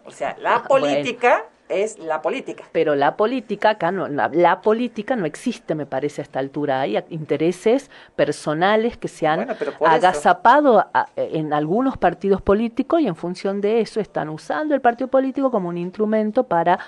O 0.06 0.12
sea, 0.12 0.36
la 0.40 0.56
ah, 0.56 0.64
política 0.64 1.46
es 1.70 2.00
la 2.00 2.22
política. 2.22 2.64
Pero 2.72 2.96
la 2.96 3.16
política, 3.16 3.72
acá 3.72 3.92
no, 3.92 4.08
la, 4.08 4.62
política 4.62 5.16
no 5.16 5.26
existe, 5.26 5.74
me 5.76 5.86
parece, 5.86 6.22
a 6.22 6.24
esta 6.24 6.40
altura. 6.40 6.82
Hay 6.82 6.98
intereses 7.10 7.90
personales 8.16 8.98
que 8.98 9.08
se 9.08 9.28
han 9.28 9.48
agazapado 9.86 10.86
en 11.16 11.54
algunos 11.54 11.98
partidos 11.98 12.42
políticos 12.42 13.02
y 13.02 13.08
en 13.08 13.16
función 13.16 13.62
de 13.62 13.82
eso 13.82 14.00
están 14.00 14.30
usando 14.30 14.76
el 14.76 14.82
partido 14.82 15.08
político 15.10 15.52
como 15.52 15.70
un 15.70 15.78
instrumento 15.78 16.44
para 16.44 16.80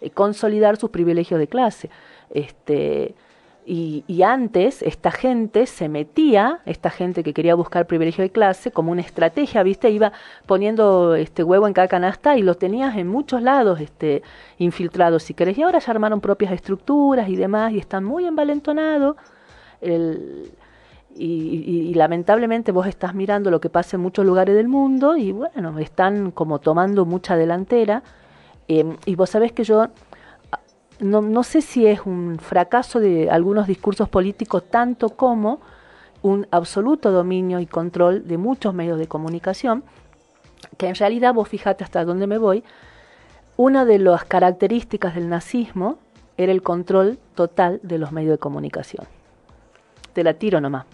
eh, 0.00 0.10
consolidar 0.10 0.76
sus 0.76 0.90
privilegios 0.90 1.38
de 1.38 1.46
clase. 1.46 1.90
Este, 2.32 3.14
y, 3.64 4.22
antes 4.22 4.82
esta 4.82 5.12
gente 5.12 5.66
se 5.66 5.88
metía, 5.88 6.60
esta 6.66 6.90
gente 6.90 7.22
que 7.22 7.32
quería 7.32 7.54
buscar 7.54 7.86
privilegio 7.86 8.22
de 8.22 8.30
clase, 8.30 8.72
como 8.72 8.90
una 8.90 9.02
estrategia, 9.02 9.62
¿viste? 9.62 9.88
Iba 9.90 10.12
poniendo 10.46 11.14
este 11.14 11.44
huevo 11.44 11.68
en 11.68 11.72
cada 11.72 11.86
canasta 11.86 12.36
y 12.36 12.42
lo 12.42 12.56
tenías 12.56 12.96
en 12.96 13.06
muchos 13.06 13.40
lados 13.40 13.80
este, 13.80 14.22
infiltrados, 14.58 15.22
si 15.22 15.34
querés. 15.34 15.56
Y 15.58 15.62
ahora 15.62 15.78
ya 15.78 15.92
armaron 15.92 16.20
propias 16.20 16.52
estructuras 16.52 17.28
y 17.28 17.36
demás 17.36 17.72
y 17.72 17.78
están 17.78 18.02
muy 18.02 18.26
envalentonados. 18.26 19.16
El, 19.80 20.50
y, 21.14 21.94
lamentablemente 21.94 22.72
vos 22.72 22.86
estás 22.86 23.14
mirando 23.14 23.50
lo 23.50 23.60
que 23.60 23.68
pasa 23.68 23.96
en 23.96 24.02
muchos 24.02 24.24
lugares 24.24 24.56
del 24.56 24.66
mundo 24.66 25.16
y 25.16 25.30
bueno, 25.30 25.78
están 25.78 26.32
como 26.32 26.58
tomando 26.58 27.04
mucha 27.04 27.36
delantera. 27.36 28.02
Eh, 28.66 28.96
y 29.06 29.14
vos 29.14 29.30
sabés 29.30 29.52
que 29.52 29.64
yo 29.64 29.88
no, 31.00 31.20
no 31.20 31.42
sé 31.42 31.62
si 31.62 31.86
es 31.86 32.00
un 32.04 32.38
fracaso 32.38 33.00
de 33.00 33.30
algunos 33.30 33.66
discursos 33.66 34.08
políticos 34.08 34.64
tanto 34.70 35.10
como 35.10 35.60
un 36.22 36.46
absoluto 36.50 37.10
dominio 37.10 37.58
y 37.60 37.66
control 37.66 38.26
de 38.26 38.38
muchos 38.38 38.72
medios 38.72 38.98
de 38.98 39.08
comunicación, 39.08 39.82
que 40.78 40.88
en 40.88 40.94
realidad 40.94 41.34
vos 41.34 41.48
fijate 41.48 41.84
hasta 41.84 42.04
dónde 42.04 42.26
me 42.26 42.38
voy, 42.38 42.62
una 43.56 43.84
de 43.84 43.98
las 43.98 44.24
características 44.24 45.14
del 45.14 45.28
nazismo 45.28 45.98
era 46.36 46.52
el 46.52 46.62
control 46.62 47.18
total 47.34 47.80
de 47.82 47.98
los 47.98 48.12
medios 48.12 48.32
de 48.32 48.38
comunicación. 48.38 49.06
Te 50.12 50.22
la 50.22 50.34
tiro 50.34 50.60
nomás. 50.60 50.84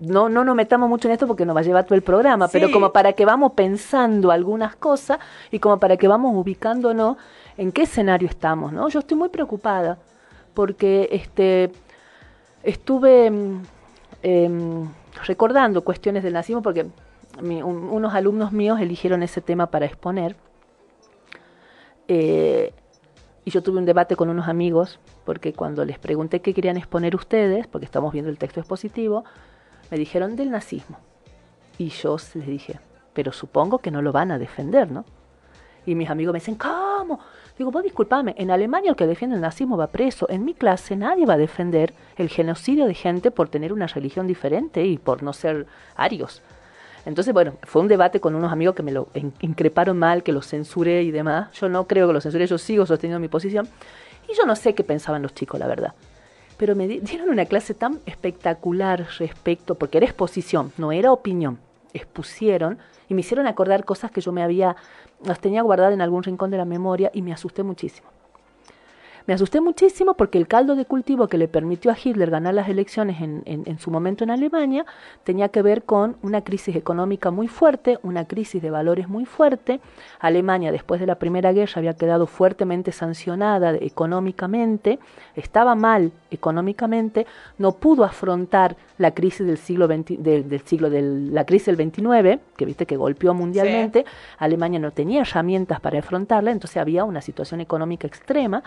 No, 0.00 0.28
no 0.28 0.42
nos 0.42 0.56
metamos 0.56 0.88
mucho 0.88 1.08
en 1.08 1.12
esto 1.12 1.26
porque 1.26 1.44
nos 1.44 1.54
va 1.54 1.60
a 1.60 1.62
llevar 1.62 1.84
todo 1.84 1.94
el 1.94 2.02
programa, 2.02 2.48
pero 2.48 2.70
como 2.70 2.90
para 2.90 3.12
que 3.12 3.26
vamos 3.26 3.52
pensando 3.52 4.30
algunas 4.30 4.76
cosas 4.76 5.18
y 5.50 5.58
como 5.58 5.78
para 5.78 5.96
que 5.96 6.08
vamos 6.08 6.34
ubicándonos 6.34 7.16
en 7.56 7.72
qué 7.72 7.82
escenario 7.82 8.28
estamos, 8.28 8.72
¿no? 8.72 8.88
Yo 8.88 9.00
estoy 9.00 9.16
muy 9.16 9.28
preocupada 9.28 9.98
porque 10.54 11.08
este, 11.12 11.72
estuve 12.62 13.30
mm, 13.30 13.62
em, 14.22 14.88
recordando 15.24 15.82
cuestiones 15.82 16.22
del 16.22 16.34
nazismo 16.34 16.62
porque 16.62 16.86
unos 17.42 18.14
alumnos 18.14 18.52
míos 18.52 18.80
eligieron 18.80 19.22
ese 19.22 19.42
tema 19.42 19.66
para 19.66 19.84
exponer 19.84 20.36
eh, 22.08 22.72
y 23.44 23.50
yo 23.50 23.62
tuve 23.62 23.78
un 23.78 23.84
debate 23.84 24.16
con 24.16 24.28
unos 24.28 24.48
amigos 24.48 24.98
porque 25.24 25.52
cuando 25.52 25.84
les 25.84 25.98
pregunté 25.98 26.40
qué 26.40 26.54
querían 26.54 26.76
exponer 26.76 27.14
ustedes, 27.14 27.66
porque 27.66 27.84
estamos 27.84 28.12
viendo 28.12 28.30
el 28.30 28.38
texto 28.38 28.60
expositivo, 28.60 29.24
me 29.90 29.98
dijeron 29.98 30.34
del 30.36 30.50
nazismo. 30.50 30.98
Y 31.78 31.88
yo 31.90 32.16
les 32.34 32.46
dije, 32.46 32.80
pero 33.12 33.32
supongo 33.32 33.78
que 33.78 33.90
no 33.90 34.02
lo 34.02 34.12
van 34.12 34.30
a 34.30 34.38
defender, 34.38 34.90
¿no? 34.90 35.04
Y 35.84 35.94
mis 35.94 36.10
amigos 36.10 36.32
me 36.32 36.40
dicen, 36.40 36.56
¿cómo? 36.56 37.20
Digo, 37.58 37.70
vos 37.70 37.82
disculpame, 37.82 38.34
en 38.36 38.50
Alemania 38.50 38.90
el 38.90 38.96
que 38.96 39.06
defiende 39.06 39.36
el 39.36 39.42
nazismo 39.42 39.78
va 39.78 39.86
preso. 39.86 40.26
En 40.28 40.44
mi 40.44 40.52
clase 40.52 40.94
nadie 40.94 41.24
va 41.24 41.34
a 41.34 41.38
defender 41.38 41.94
el 42.16 42.28
genocidio 42.28 42.86
de 42.86 42.92
gente 42.92 43.30
por 43.30 43.48
tener 43.48 43.72
una 43.72 43.86
religión 43.86 44.26
diferente 44.26 44.84
y 44.84 44.98
por 44.98 45.22
no 45.22 45.32
ser 45.32 45.66
arios. 45.94 46.42
Entonces, 47.06 47.32
bueno, 47.32 47.54
fue 47.62 47.80
un 47.80 47.88
debate 47.88 48.20
con 48.20 48.34
unos 48.34 48.52
amigos 48.52 48.74
que 48.74 48.82
me 48.82 48.92
lo 48.92 49.08
increparon 49.40 49.96
mal, 49.98 50.22
que 50.22 50.32
lo 50.32 50.42
censuré 50.42 51.04
y 51.04 51.12
demás. 51.12 51.52
Yo 51.52 51.68
no 51.68 51.86
creo 51.86 52.08
que 52.08 52.12
lo 52.12 52.20
censuré, 52.20 52.46
yo 52.46 52.58
sigo 52.58 52.84
sosteniendo 52.84 53.20
mi 53.20 53.28
posición. 53.28 53.66
Y 54.28 54.36
yo 54.36 54.44
no 54.44 54.56
sé 54.56 54.74
qué 54.74 54.84
pensaban 54.84 55.22
los 55.22 55.32
chicos, 55.32 55.58
la 55.58 55.68
verdad. 55.68 55.94
Pero 56.56 56.74
me 56.74 56.88
dieron 56.88 57.28
una 57.28 57.46
clase 57.46 57.74
tan 57.74 58.00
espectacular 58.06 59.06
respecto, 59.18 59.76
porque 59.76 59.98
era 59.98 60.06
exposición, 60.06 60.72
no 60.78 60.90
era 60.90 61.12
opinión. 61.12 61.58
Expusieron 61.94 62.78
y 63.08 63.14
me 63.14 63.20
hicieron 63.20 63.46
acordar 63.46 63.84
cosas 63.84 64.10
que 64.10 64.20
yo 64.20 64.32
me 64.32 64.42
había 64.42 64.76
las 65.24 65.40
tenía 65.40 65.62
guardadas 65.62 65.94
en 65.94 66.00
algún 66.00 66.22
rincón 66.22 66.50
de 66.50 66.58
la 66.58 66.64
memoria 66.64 67.10
y 67.12 67.22
me 67.22 67.32
asusté 67.32 67.62
muchísimo. 67.62 68.08
Me 69.26 69.34
asusté 69.34 69.60
muchísimo 69.60 70.14
porque 70.14 70.38
el 70.38 70.46
caldo 70.46 70.76
de 70.76 70.84
cultivo 70.84 71.26
que 71.26 71.36
le 71.36 71.48
permitió 71.48 71.90
a 71.90 71.96
Hitler 72.02 72.30
ganar 72.30 72.54
las 72.54 72.68
elecciones 72.68 73.20
en, 73.20 73.42
en, 73.44 73.78
su 73.80 73.90
momento 73.90 74.22
en 74.22 74.30
Alemania 74.30 74.86
tenía 75.24 75.48
que 75.48 75.62
ver 75.62 75.82
con 75.82 76.16
una 76.22 76.42
crisis 76.42 76.76
económica 76.76 77.32
muy 77.32 77.48
fuerte, 77.48 77.98
una 78.04 78.26
crisis 78.26 78.62
de 78.62 78.70
valores 78.70 79.08
muy 79.08 79.24
fuerte. 79.24 79.80
Alemania 80.20 80.70
después 80.70 81.00
de 81.00 81.08
la 81.08 81.16
Primera 81.16 81.52
Guerra 81.52 81.72
había 81.76 81.94
quedado 81.94 82.28
fuertemente 82.28 82.92
sancionada 82.92 83.74
económicamente, 83.74 85.00
estaba 85.34 85.74
mal 85.74 86.12
económicamente, 86.30 87.26
no 87.58 87.72
pudo 87.72 88.04
afrontar 88.04 88.76
la 88.96 89.10
crisis 89.10 89.44
del 89.44 89.58
siglo 89.58 89.88
del 89.88 90.62
siglo 90.64 90.88
la 90.88 91.44
crisis 91.44 91.66
del 91.66 91.76
29, 91.76 92.38
que 92.56 92.64
viste 92.64 92.86
que 92.86 92.96
golpeó 92.96 93.34
mundialmente. 93.34 94.04
Alemania 94.38 94.78
no 94.78 94.92
tenía 94.92 95.22
herramientas 95.22 95.80
para 95.80 95.98
afrontarla, 95.98 96.52
entonces 96.52 96.76
había 96.76 97.02
una 97.02 97.20
situación 97.20 97.60
económica 97.60 98.06
extrema 98.06 98.62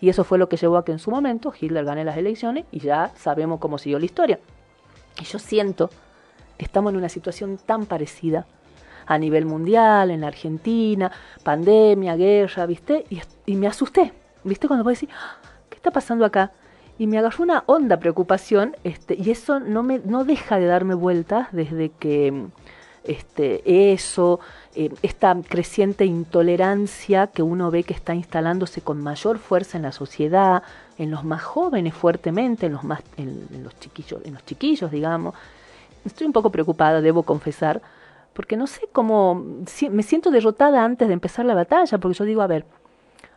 y 0.00 0.08
eso 0.08 0.24
fue 0.24 0.38
lo 0.38 0.48
que 0.48 0.56
llevó 0.56 0.76
a 0.76 0.84
que 0.84 0.92
en 0.92 0.98
su 0.98 1.10
momento 1.10 1.52
Hitler 1.58 1.84
gane 1.84 2.04
las 2.04 2.16
elecciones 2.16 2.64
y 2.70 2.80
ya 2.80 3.12
sabemos 3.16 3.60
cómo 3.60 3.78
siguió 3.78 3.98
la 3.98 4.06
historia. 4.06 4.38
Y 5.20 5.24
yo 5.24 5.38
siento 5.38 5.90
que 6.56 6.64
estamos 6.64 6.92
en 6.92 6.98
una 6.98 7.08
situación 7.08 7.58
tan 7.58 7.86
parecida 7.86 8.46
a 9.06 9.18
nivel 9.18 9.44
mundial, 9.44 10.10
en 10.10 10.22
la 10.22 10.28
Argentina, 10.28 11.10
pandemia, 11.42 12.16
guerra, 12.16 12.66
¿viste? 12.66 13.04
Y, 13.46 13.56
me 13.56 13.66
asusté, 13.66 14.12
¿viste? 14.44 14.68
Cuando 14.68 14.84
vos 14.84 14.92
decís, 14.92 15.08
ah, 15.12 15.36
¿qué 15.68 15.76
está 15.76 15.90
pasando 15.90 16.24
acá? 16.24 16.52
Y 16.96 17.06
me 17.06 17.18
agarró 17.18 17.42
una 17.42 17.64
honda 17.66 17.98
preocupación, 17.98 18.76
este, 18.84 19.14
y 19.14 19.30
eso 19.30 19.58
no, 19.58 19.82
me, 19.82 19.98
no 20.04 20.24
deja 20.24 20.58
de 20.58 20.66
darme 20.66 20.94
vueltas 20.94 21.48
desde 21.50 21.90
que 21.90 22.46
este, 23.04 23.92
eso, 23.92 24.40
eh, 24.74 24.90
esta 25.02 25.36
creciente 25.48 26.04
intolerancia 26.04 27.28
que 27.28 27.42
uno 27.42 27.70
ve 27.70 27.82
que 27.82 27.94
está 27.94 28.14
instalándose 28.14 28.82
con 28.82 29.02
mayor 29.02 29.38
fuerza 29.38 29.78
en 29.78 29.84
la 29.84 29.92
sociedad, 29.92 30.62
en 30.98 31.10
los 31.10 31.24
más 31.24 31.42
jóvenes 31.42 31.94
fuertemente, 31.94 32.66
en 32.66 32.72
los 32.72 32.84
más, 32.84 33.02
en, 33.16 33.64
los 33.64 33.78
chiquillos, 33.80 34.20
en 34.24 34.34
los 34.34 34.44
chiquillos, 34.44 34.90
digamos. 34.90 35.34
Estoy 36.04 36.26
un 36.26 36.32
poco 36.32 36.50
preocupada, 36.50 37.00
debo 37.00 37.22
confesar, 37.22 37.80
porque 38.34 38.56
no 38.56 38.66
sé 38.66 38.82
cómo, 38.92 39.44
me 39.90 40.02
siento 40.02 40.30
derrotada 40.30 40.84
antes 40.84 41.08
de 41.08 41.14
empezar 41.14 41.44
la 41.44 41.54
batalla, 41.54 41.98
porque 41.98 42.18
yo 42.18 42.24
digo, 42.24 42.42
a 42.42 42.46
ver, 42.46 42.64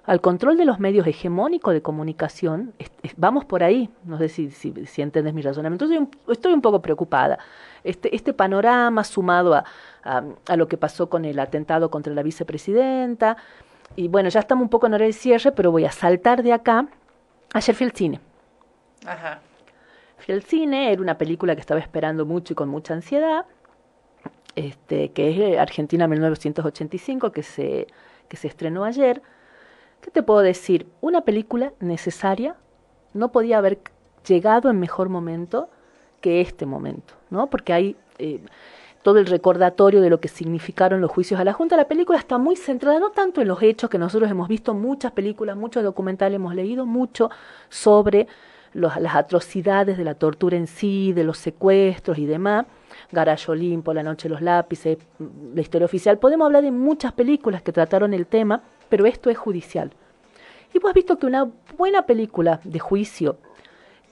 al 0.06 0.20
control 0.20 0.58
de 0.58 0.66
los 0.66 0.80
medios 0.80 1.08
hegemónicos 1.08 1.74
de 1.74 1.82
comunicación, 1.82 2.74
vamos 3.16 3.46
por 3.46 3.64
ahí, 3.64 3.90
no 4.04 4.18
sé 4.18 4.28
si, 4.28 4.52
si, 4.52 4.74
si 4.86 5.06
mi 5.06 5.42
razonamiento, 5.42 5.88
estoy 6.30 6.54
un 6.54 6.62
poco 6.62 6.82
preocupada 6.82 7.40
este, 7.84 8.16
este 8.16 8.34
panorama 8.34 9.04
sumado 9.04 9.54
a, 9.54 9.66
a, 10.04 10.56
lo 10.56 10.68
que 10.68 10.78
pasó 10.78 11.10
con 11.10 11.26
el 11.26 11.40
atentado 11.40 11.90
contra 11.90 12.14
la 12.14 12.24
vicepresidenta. 12.24 13.38
Y 13.96 14.08
bueno, 14.08 14.30
ya 14.30 14.40
estamos 14.40 14.64
un 14.64 14.70
poco 14.70 14.88
en 14.88 14.94
hora 14.94 15.06
de 15.06 15.14
cierre, 15.14 15.52
pero 15.52 15.72
voy 15.72 15.86
a 15.86 15.92
saltar 15.92 16.44
de 16.44 16.54
acá. 16.54 16.88
Ayer 17.54 17.76
fui 17.76 17.86
al 17.86 17.92
cine. 17.92 18.20
Ajá. 19.06 19.40
Fui 20.18 20.34
al 20.34 20.44
cine, 20.44 20.92
era 20.92 21.02
una 21.02 21.18
película 21.18 21.56
que 21.56 21.62
estaba 21.62 21.80
esperando 21.80 22.26
mucho 22.26 22.54
y 22.54 22.56
con 22.56 22.70
mucha 22.70 22.94
ansiedad, 22.94 23.46
este, 24.56 25.12
que 25.12 25.54
es 25.54 25.60
Argentina 25.60 26.08
1985, 26.08 27.32
que 27.32 27.44
se, 27.44 27.88
que 28.30 28.38
se 28.38 28.48
estrenó 28.48 28.86
ayer. 28.86 29.22
¿Qué 30.00 30.12
te 30.12 30.24
puedo 30.24 30.40
decir? 30.40 30.88
Una 31.02 31.22
película 31.22 31.74
necesaria, 31.80 32.56
no 33.14 33.32
podía 33.32 33.58
haber 33.58 33.80
llegado 34.26 34.70
en 34.70 34.80
mejor 34.80 35.10
momento 35.10 35.70
que 36.24 36.40
este 36.40 36.66
momento, 36.66 37.16
¿no? 37.30 37.48
Porque 37.48 37.74
hay 37.74 37.98
eh, 38.18 38.40
todo 39.02 39.20
el 39.20 39.26
recordatorio 39.26 40.00
de 40.00 40.10
lo 40.10 40.22
que 40.22 40.30
significaron 40.30 41.02
los 41.02 41.12
juicios 41.12 41.38
a 41.38 41.44
la 41.44 41.52
Junta. 41.52 41.76
La 41.76 41.90
película 41.90 42.18
está 42.18 42.38
muy 42.38 42.56
centrada 42.56 42.98
no 42.98 43.10
tanto 43.10 43.42
en 43.42 43.50
los 43.50 43.62
hechos, 43.62 43.90
que 43.90 43.98
nosotros 43.98 44.32
hemos 44.32 44.48
visto 44.48 44.74
muchas 44.74 45.12
películas, 45.12 45.58
muchos 45.58 45.84
documentales, 45.84 46.38
hemos 46.38 46.56
leído 46.56 46.86
mucho 46.86 47.30
sobre 47.68 48.28
las 48.74 49.16
atrocidades 49.16 49.98
de 49.98 50.06
la 50.06 50.16
tortura 50.16 50.56
en 50.56 50.68
sí, 50.68 51.12
de 51.12 51.26
los 51.26 51.38
secuestros 51.38 52.18
y 52.18 52.26
demás. 52.26 52.68
Garage 53.12 53.52
Olimpo, 53.52 53.94
La 53.94 54.02
Noche 54.02 54.30
de 54.30 54.36
los 54.36 54.42
Lápices, 54.42 54.98
la 55.54 55.60
historia 55.60 55.86
oficial. 55.86 56.20
Podemos 56.20 56.46
hablar 56.46 56.64
de 56.64 56.72
muchas 56.72 57.12
películas 57.12 57.62
que 57.62 57.74
trataron 57.74 58.14
el 58.14 58.28
tema, 58.28 58.64
pero 58.88 59.06
esto 59.06 59.30
es 59.30 59.38
judicial. 59.38 59.92
Y 60.74 60.80
vos 60.80 60.90
has 60.90 60.96
visto 60.96 61.20
que 61.20 61.26
una 61.26 61.52
buena 61.78 62.06
película 62.06 62.62
de 62.64 62.80
juicio 62.80 63.38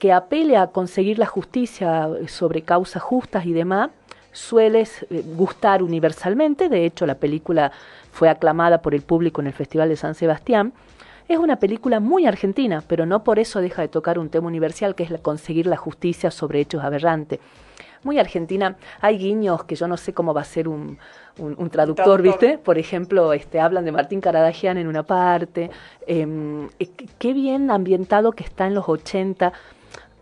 que 0.02 0.12
apele 0.12 0.56
a 0.56 0.66
conseguir 0.66 1.20
la 1.20 1.26
justicia 1.26 2.08
sobre 2.26 2.62
causas 2.62 3.00
justas 3.00 3.46
y 3.46 3.52
demás, 3.52 3.90
suele 4.32 4.80
eh, 4.80 5.22
gustar 5.36 5.80
universalmente. 5.80 6.68
De 6.68 6.84
hecho, 6.84 7.06
la 7.06 7.14
película 7.14 7.70
fue 8.10 8.28
aclamada 8.28 8.82
por 8.82 8.96
el 8.96 9.02
público 9.02 9.40
en 9.40 9.46
el 9.46 9.52
Festival 9.52 9.88
de 9.88 9.94
San 9.94 10.16
Sebastián. 10.16 10.72
Es 11.28 11.38
una 11.38 11.54
película 11.54 12.00
muy 12.00 12.26
argentina, 12.26 12.82
pero 12.84 13.06
no 13.06 13.22
por 13.22 13.38
eso 13.38 13.60
deja 13.60 13.82
de 13.82 13.86
tocar 13.86 14.18
un 14.18 14.28
tema 14.28 14.48
universal 14.48 14.96
que 14.96 15.04
es 15.04 15.20
conseguir 15.20 15.68
la 15.68 15.76
justicia 15.76 16.32
sobre 16.32 16.58
hechos 16.58 16.82
aberrantes. 16.82 17.38
Muy 18.02 18.18
argentina. 18.18 18.74
Hay 19.00 19.18
guiños 19.18 19.62
que 19.62 19.76
yo 19.76 19.86
no 19.86 19.96
sé 19.96 20.12
cómo 20.12 20.34
va 20.34 20.40
a 20.40 20.44
ser 20.44 20.66
un, 20.66 20.98
un, 21.38 21.70
traductor, 21.70 22.22
¿viste? 22.22 22.58
Por 22.58 22.76
ejemplo, 22.76 23.32
este, 23.32 23.60
hablan 23.60 23.84
de 23.84 23.92
Martín 23.92 24.20
Caradagian 24.20 24.78
en 24.78 24.88
una 24.88 25.04
parte. 25.04 25.70
Em, 26.08 26.66
eh, 26.80 26.88
qué 27.20 27.32
bien 27.32 27.70
ambientado 27.70 28.32
que 28.32 28.42
está 28.42 28.66
en 28.66 28.74
los 28.74 28.88
80 28.88 29.52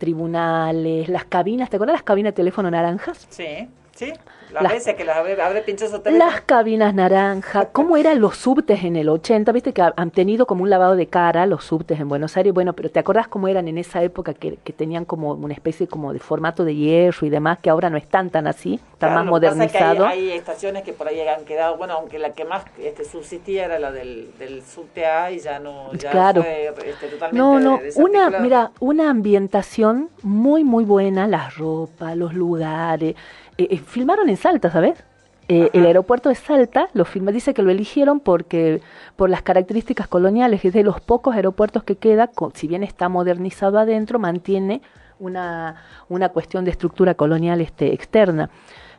tribunales, 0.01 1.09
las 1.09 1.27
cabinas, 1.27 1.71
¿te 1.71 1.77
acuerdas 1.77 1.95
las 1.95 2.03
cabinas 2.03 2.33
de 2.33 2.37
teléfono 2.37 2.69
naranjas? 2.71 3.29
Sí, 3.31 3.69
sí. 3.95 4.13
Las, 4.53 4.73
veces 4.73 4.95
que 4.95 5.05
las 5.05 5.17
habré, 5.17 5.63
pinchado 5.63 6.03
Las 6.07 6.41
cabinas 6.43 6.95
naranja, 6.95 7.67
¿cómo 7.67 7.97
eran 7.97 8.21
los 8.21 8.37
subtes 8.37 8.85
en 8.85 8.97
el 8.97 9.09
80? 9.09 9.53
Viste 9.53 9.73
que 9.73 9.83
han 9.95 10.11
tenido 10.11 10.47
como 10.47 10.63
un 10.63 10.71
lavado 10.71 10.97
de 10.97 11.07
cara 11.07 11.47
los 11.47 11.65
subtes 11.65 12.01
en 12.01 12.09
Buenos 12.09 12.37
Aires. 12.37 12.53
Bueno, 12.53 12.73
pero 12.73 12.91
¿te 12.91 12.99
acordás 12.99 13.29
cómo 13.29 13.49
eran 13.49 13.69
en 13.69 13.79
esa 13.79 14.03
época 14.03 14.35
que, 14.35 14.57
tenían 14.73 15.05
como 15.05 15.33
una 15.33 15.55
especie 15.55 15.87
como 15.87 16.13
de 16.13 16.19
formato 16.19 16.65
de 16.65 16.75
hierro 16.75 17.27
y 17.27 17.31
demás, 17.31 17.59
que 17.59 17.71
ahora 17.71 17.91
no 17.91 17.97
están 17.97 18.31
tan 18.31 18.47
así, 18.47 18.81
están 18.93 19.15
más 19.15 19.27
modernizados? 19.27 20.07
Hay, 20.07 20.31
estaciones 20.31 20.83
que 20.83 20.93
por 20.93 21.09
ahí 21.09 21.21
han 21.21 21.45
quedado, 21.45 21.77
bueno, 21.77 21.95
aunque 21.95 22.19
la 22.19 22.33
que 22.33 22.45
más 22.45 22.65
este, 22.79 23.05
subsistía 23.05 23.67
era 23.67 23.79
la 23.79 23.93
del, 23.93 24.31
del 24.39 24.63
subte 24.63 25.07
A 25.07 25.31
y 25.31 25.39
ya 25.39 25.59
no, 25.59 25.93
ya 25.95 26.11
claro. 26.11 26.43
fue 26.43 26.73
este, 26.87 27.09
totalmente 27.09 27.37
No, 27.37 27.61
no, 27.61 27.81
una, 27.97 28.31
mira, 28.41 28.71
una 28.81 29.11
ambientación 29.11 30.11
muy, 30.23 30.65
muy 30.65 30.85
buena, 30.85 31.27
la 31.27 31.51
ropa, 31.51 32.15
los 32.15 32.35
lugares, 32.35 33.17
eh, 33.61 33.69
eh, 33.73 33.77
filmaron 33.77 34.31
en 34.31 34.39
Salta, 34.39 34.71
¿sabes? 34.71 35.05
Eh, 35.49 35.69
el 35.75 35.85
aeropuerto 35.85 36.31
de 36.31 36.35
Salta 36.35 36.89
lo 36.95 37.05
filma, 37.05 37.31
dice 37.31 37.53
que 37.53 37.61
lo 37.61 37.71
eligieron 37.71 38.19
porque 38.19 38.81
por 39.17 39.29
las 39.29 39.43
características 39.43 40.09
coloniales, 40.09 40.65
es 40.65 40.73
de 40.73 40.83
los 40.83 41.03
pocos 41.03 41.35
aeropuertos 41.35 41.83
que 41.85 41.97
queda, 41.97 42.31
si 42.55 42.69
bien 42.69 42.83
está 42.83 43.11
modernizado 43.11 43.79
adentro, 43.79 44.19
mantiene 44.19 44.81
una, 45.19 45.77
una 46.09 46.31
cuestión 46.31 46.65
de 46.65 46.71
estructura 46.71 47.15
colonial 47.15 47.61
este, 47.61 47.93
externa. 47.93 48.49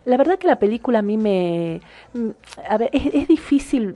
La 0.05 0.15
verdad 0.15 0.37
que 0.37 0.45
la 0.45 0.59
película 0.59 0.99
a 0.99 1.01
mí 1.01 1.17
me... 1.17 1.81
Mm, 2.13 2.29
a 2.69 2.77
ver, 2.77 2.91
es, 2.93 3.03
es 3.15 3.27
difícil 3.27 3.95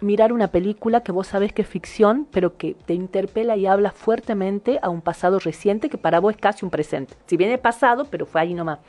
mirar 0.00 0.32
una 0.32 0.48
película 0.48 1.02
que 1.02 1.12
vos 1.12 1.28
sabés 1.28 1.52
que 1.52 1.62
es 1.62 1.68
ficción, 1.68 2.26
pero 2.32 2.56
que 2.56 2.74
te 2.86 2.94
interpela 2.94 3.56
y 3.56 3.66
habla 3.66 3.92
fuertemente 3.92 4.80
a 4.82 4.88
un 4.88 5.00
pasado 5.00 5.38
reciente 5.38 5.88
que 5.88 5.98
para 5.98 6.18
vos 6.18 6.34
es 6.34 6.40
casi 6.40 6.64
un 6.64 6.72
presente. 6.72 7.14
Si 7.26 7.36
bien 7.36 7.52
es 7.52 7.60
pasado, 7.60 8.06
pero 8.10 8.26
fue 8.26 8.40
ahí 8.40 8.52
nomás. 8.52 8.80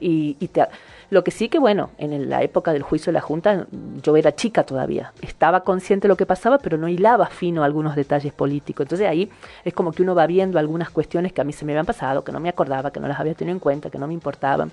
Y, 0.00 0.36
lo 1.10 1.24
que 1.24 1.30
sí 1.30 1.48
que, 1.48 1.58
bueno, 1.58 1.90
en 1.96 2.28
la 2.28 2.42
época 2.42 2.72
del 2.72 2.82
juicio 2.82 3.10
de 3.10 3.14
la 3.14 3.22
Junta, 3.22 3.66
yo 4.02 4.16
era 4.16 4.34
chica 4.34 4.64
todavía. 4.64 5.12
Estaba 5.22 5.64
consciente 5.64 6.06
de 6.06 6.08
lo 6.08 6.16
que 6.16 6.26
pasaba, 6.26 6.58
pero 6.58 6.76
no 6.76 6.86
hilaba 6.86 7.26
fino 7.26 7.64
algunos 7.64 7.96
detalles 7.96 8.32
políticos. 8.32 8.84
Entonces 8.84 9.08
ahí 9.08 9.30
es 9.64 9.72
como 9.72 9.92
que 9.92 10.02
uno 10.02 10.14
va 10.14 10.26
viendo 10.26 10.58
algunas 10.58 10.90
cuestiones 10.90 11.32
que 11.32 11.40
a 11.40 11.44
mí 11.44 11.52
se 11.52 11.64
me 11.64 11.72
habían 11.72 11.86
pasado, 11.86 12.24
que 12.24 12.32
no 12.32 12.40
me 12.40 12.50
acordaba, 12.50 12.90
que 12.90 13.00
no 13.00 13.08
las 13.08 13.18
había 13.18 13.34
tenido 13.34 13.54
en 13.54 13.60
cuenta, 13.60 13.88
que 13.88 13.98
no 13.98 14.06
me 14.06 14.12
importaban. 14.12 14.70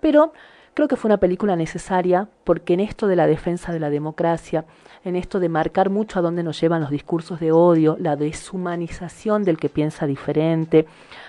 Pero 0.00 0.32
creo 0.74 0.88
que 0.88 0.96
fue 0.96 1.08
una 1.08 1.18
película 1.18 1.56
necesaria 1.56 2.28
porque 2.44 2.74
en 2.74 2.80
esto 2.80 3.06
de 3.06 3.16
la 3.16 3.26
defensa 3.26 3.72
de 3.72 3.80
la 3.80 3.90
democracia, 3.90 4.64
en 5.04 5.16
esto 5.16 5.40
de 5.40 5.48
marcar 5.48 5.90
mucho 5.90 6.18
a 6.18 6.22
dónde 6.22 6.42
nos 6.42 6.60
llevan 6.60 6.80
los 6.80 6.90
discursos 6.90 7.40
de 7.40 7.52
odio, 7.52 7.96
la 7.98 8.16
deshumanización 8.16 9.44
del 9.44 9.58
que 9.58 9.68
piensa 9.68 10.06
diferente. 10.06 10.86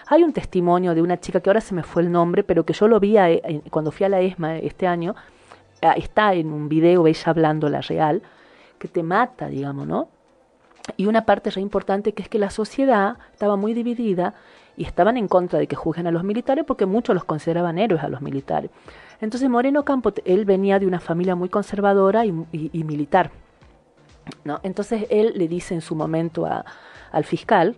Hay 0.08 0.23
un 0.23 0.34
testimonio 0.34 0.95
de 0.95 1.02
una 1.02 1.19
chica 1.19 1.39
que 1.39 1.49
ahora 1.49 1.62
se 1.62 1.75
me 1.75 1.84
fue 1.84 2.02
el 2.02 2.12
nombre, 2.12 2.43
pero 2.43 2.65
que 2.65 2.73
yo 2.73 2.88
lo 2.88 2.99
vi 2.99 3.15
cuando 3.69 3.91
fui 3.91 4.06
a 4.06 4.10
la 4.10 4.21
ESMA 4.21 4.58
este 4.58 4.88
año, 4.88 5.15
ah, 5.82 5.93
está 5.93 6.34
en 6.34 6.52
un 6.52 6.69
video 6.69 7.08
ella 7.08 7.23
hablando 7.25 7.69
la 7.69 7.82
real, 7.82 8.21
que 8.78 8.88
te 8.88 9.04
mata, 9.04 9.47
digamos, 9.47 9.88
¿no? 9.88 10.10
Y 10.97 11.06
una 11.06 11.25
parte 11.25 11.52
re 11.52 11.62
importante 11.62 12.13
que 12.13 12.23
es 12.23 12.30
que 12.30 12.39
la 12.39 12.49
sociedad 12.49 13.17
estaba 13.34 13.56
muy 13.56 13.73
dividida 13.73 14.34
y 14.80 14.86
estaban 14.86 15.18
en 15.18 15.28
contra 15.28 15.60
de 15.60 15.68
que 15.68 15.76
juzguen 15.76 16.08
a 16.08 16.12
los 16.12 16.24
militares 16.24 16.63
porque 16.65 16.86
muchos 16.86 17.13
los 17.13 17.26
consideraban 17.26 17.78
héroes 17.78 18.02
a 18.02 18.08
los 18.08 18.22
militares. 18.22 18.72
Entonces 19.20 19.50
Moreno 19.50 19.84
Campo, 19.84 20.13
él 20.24 20.46
venía 20.46 20.80
de 20.80 20.88
una 20.88 21.02
familia 21.02 21.36
muy 21.36 21.50
conservadora 21.50 22.26
y 22.26 22.84
militar, 22.86 23.30
¿no? 24.46 24.62
Entonces 24.63 25.06
él 25.10 25.34
le 25.36 25.50
dice 25.50 25.74
en 25.74 25.82
su 25.82 25.96
momento 25.96 26.46
a, 26.46 26.63
al 27.12 27.26
fiscal, 27.26 27.76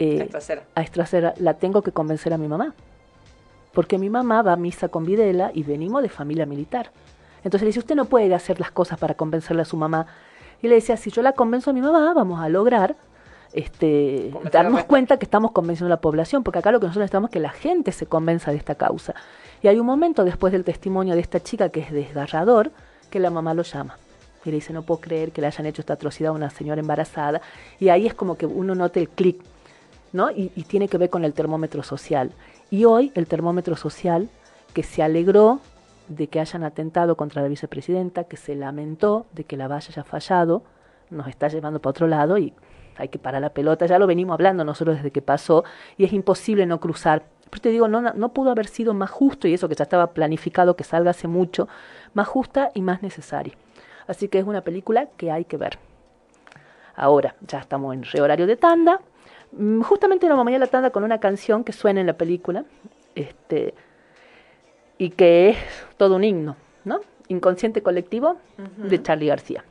eh, 0.00 0.28
a 0.74 0.82
Estracera, 0.82 1.34
la 1.38 1.54
tengo 1.54 1.82
que 1.82 1.92
convencer 1.92 2.32
a 2.34 2.38
mi 2.38 2.48
mamá, 2.48 2.74
porque 3.72 3.96
mi 3.96 4.10
mamá 4.10 4.42
va 4.42 4.54
a 4.54 4.56
misa 4.56 4.88
con 4.88 5.04
Videla 5.04 5.52
y 5.54 5.62
venimos 5.62 6.02
de 6.02 6.08
familia 6.08 6.46
militar. 6.46 6.90
Entonces 7.44 7.62
le 7.62 7.66
dice, 7.68 7.78
usted 7.78 7.94
no 7.94 8.06
puede 8.06 8.34
hacer 8.34 8.58
las 8.58 8.72
cosas 8.72 8.98
para 8.98 9.14
convencerle 9.14 9.62
a 9.62 9.66
su 9.66 9.76
mamá. 9.76 10.06
Y 10.62 10.68
le 10.68 10.76
decía, 10.76 10.96
si 10.96 11.10
yo 11.10 11.22
la 11.22 11.32
convenzo 11.32 11.70
a 11.70 11.72
mi 11.74 11.80
mamá, 11.80 12.12
vamos 12.14 12.40
a 12.40 12.48
lograr 12.48 12.96
este, 13.54 14.32
darnos 14.52 14.84
cuenta 14.84 15.16
que 15.16 15.24
estamos 15.24 15.52
convenciendo 15.52 15.86
a 15.86 15.96
la 15.96 16.00
población, 16.00 16.42
porque 16.42 16.58
acá 16.58 16.72
lo 16.72 16.80
que 16.80 16.86
nosotros 16.86 17.02
necesitamos 17.02 17.30
es 17.30 17.32
que 17.32 17.40
la 17.40 17.50
gente 17.50 17.92
se 17.92 18.06
convenza 18.06 18.50
de 18.50 18.56
esta 18.56 18.74
causa. 18.74 19.14
Y 19.62 19.68
hay 19.68 19.78
un 19.78 19.86
momento 19.86 20.24
después 20.24 20.52
del 20.52 20.64
testimonio 20.64 21.14
de 21.14 21.20
esta 21.20 21.40
chica 21.40 21.68
que 21.68 21.80
es 21.80 21.92
desgarrador, 21.92 22.72
que 23.10 23.20
la 23.20 23.30
mamá 23.30 23.54
lo 23.54 23.62
llama 23.62 23.96
y 24.44 24.50
le 24.50 24.56
dice, 24.56 24.72
no 24.72 24.82
puedo 24.82 25.00
creer 25.00 25.32
que 25.32 25.40
le 25.40 25.46
hayan 25.46 25.66
hecho 25.66 25.82
esta 25.82 25.94
atrocidad 25.94 26.30
a 26.30 26.32
una 26.32 26.50
señora 26.50 26.80
embarazada. 26.80 27.40
Y 27.80 27.88
ahí 27.88 28.06
es 28.06 28.14
como 28.14 28.36
que 28.36 28.46
uno 28.46 28.74
nota 28.74 29.00
el 29.00 29.08
clic, 29.08 29.42
¿no? 30.12 30.30
Y, 30.30 30.48
tiene 30.68 30.88
que 30.88 30.98
ver 30.98 31.10
con 31.10 31.24
el 31.24 31.32
termómetro 31.32 31.82
social. 31.82 32.32
Y 32.70 32.84
hoy 32.84 33.10
el 33.14 33.26
termómetro 33.26 33.76
social 33.76 34.28
que 34.72 34.82
se 34.82 35.02
alegró 35.02 35.60
de 36.08 36.26
que 36.26 36.40
hayan 36.40 36.64
atentado 36.64 37.16
contra 37.16 37.40
la 37.40 37.48
vicepresidenta, 37.48 38.24
que 38.24 38.36
se 38.36 38.54
lamentó 38.54 39.26
de 39.32 39.44
que 39.44 39.56
la 39.56 39.68
valla 39.68 39.88
haya 39.88 40.04
fallado, 40.04 40.62
nos 41.10 41.28
está 41.28 41.48
llevando 41.48 41.80
para 41.80 41.90
otro 41.90 42.06
lado 42.06 42.36
y 42.36 42.52
hay 42.96 43.08
que 43.08 43.18
parar 43.18 43.42
la 43.42 43.50
pelota. 43.50 43.86
Ya 43.86 43.98
lo 43.98 44.06
venimos 44.06 44.34
hablando 44.34 44.64
nosotros 44.64 44.96
desde 44.96 45.10
que 45.10 45.22
pasó 45.22 45.64
y 45.96 46.04
es 46.04 46.12
imposible 46.12 46.66
no 46.66 46.80
cruzar. 46.80 47.24
Pero 47.50 47.62
te 47.62 47.68
digo, 47.70 47.88
no, 47.88 48.00
no 48.00 48.32
pudo 48.32 48.50
haber 48.50 48.66
sido 48.66 48.94
más 48.94 49.10
justo 49.10 49.46
y 49.46 49.54
eso 49.54 49.68
que 49.68 49.74
ya 49.74 49.84
estaba 49.84 50.08
planificado 50.08 50.76
que 50.76 50.84
salga 50.84 51.10
hace 51.10 51.28
mucho, 51.28 51.68
más 52.14 52.26
justa 52.26 52.70
y 52.74 52.82
más 52.82 53.02
necesaria. 53.02 53.54
Así 54.06 54.28
que 54.28 54.38
es 54.38 54.44
una 54.44 54.62
película 54.62 55.08
que 55.16 55.30
hay 55.30 55.44
que 55.44 55.56
ver. 55.56 55.78
Ahora, 56.96 57.34
ya 57.46 57.58
estamos 57.58 57.94
en 57.94 58.04
rehorario 58.04 58.46
de 58.46 58.56
tanda. 58.56 59.00
Mm, 59.52 59.82
justamente 59.82 60.28
nos 60.28 60.36
vamos 60.36 60.52
a 60.52 60.58
la 60.58 60.66
tanda 60.66 60.90
con 60.90 61.04
una 61.04 61.18
canción 61.18 61.64
que 61.64 61.72
suena 61.72 62.00
en 62.00 62.06
la 62.06 62.14
película, 62.14 62.64
este, 63.14 63.74
y 64.98 65.10
que 65.10 65.50
es 65.50 65.56
todo 65.96 66.16
un 66.16 66.24
himno, 66.24 66.56
¿no? 66.84 67.00
Inconsciente 67.28 67.82
colectivo 67.82 68.36
de 68.76 69.02
Charlie 69.02 69.28
García. 69.28 69.64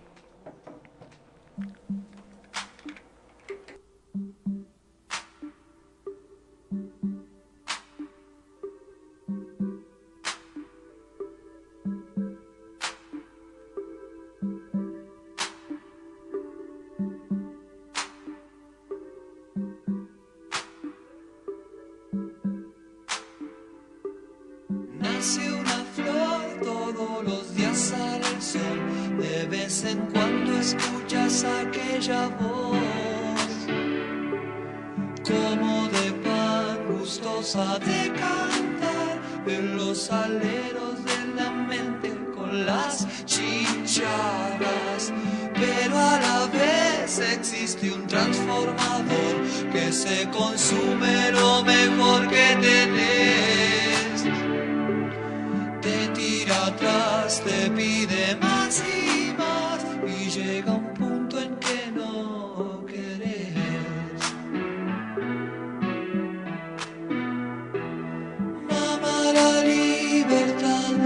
De 37.55 38.11
cantar 38.13 39.21
en 39.45 39.77
los 39.77 40.09
aleros 40.09 41.05
de 41.05 41.35
la 41.35 41.51
mente 41.51 42.11
con 42.35 42.65
las 42.65 43.05
chicharras. 43.25 45.13
Pero 45.53 45.95
a 45.95 46.19
la 46.19 46.47
vez 46.47 47.19
existe 47.19 47.91
un 47.91 48.07
transformador 48.07 49.35
que 49.71 49.93
se 49.93 50.27
consume 50.31 51.31
lo 51.31 51.63
mejor 51.63 52.27
que 52.27 52.57
tenés. 52.59 53.12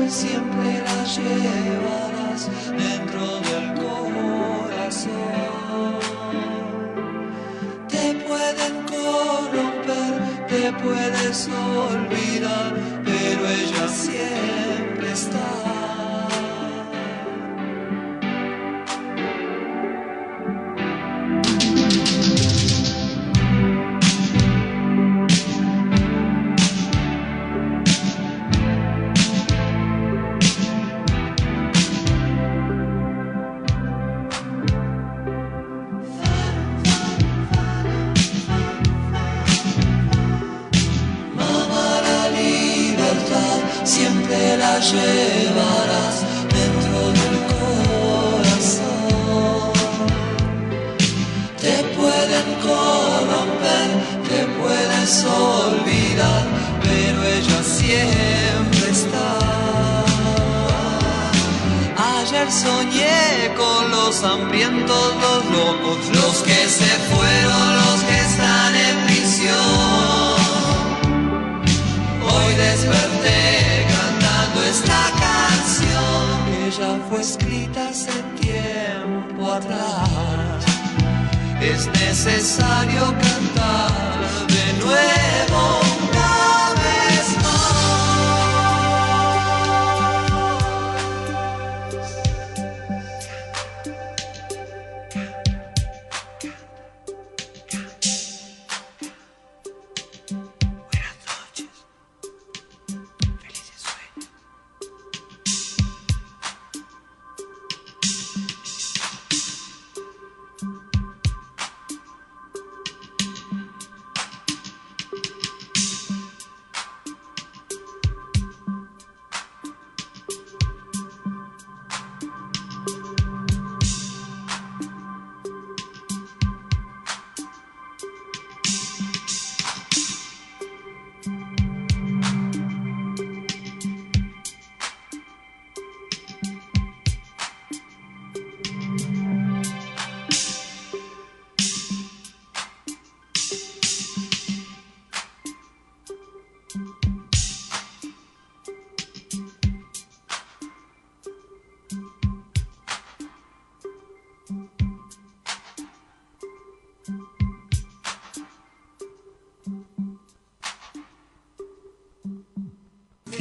Siempre 0.09 0.81
la 0.81 1.03
llevarás 1.03 2.49
dentro 2.77 3.39
del 3.41 3.73
corazón. 3.73 5.11
Te 7.89 8.13
pueden 8.27 8.83
corromper, 8.83 10.47
te 10.47 10.71
puedes 10.83 11.49
olvidar, 11.49 12.73
pero 13.03 13.47
ella 13.49 13.87
siempre 13.87 15.11
está. 15.11 15.66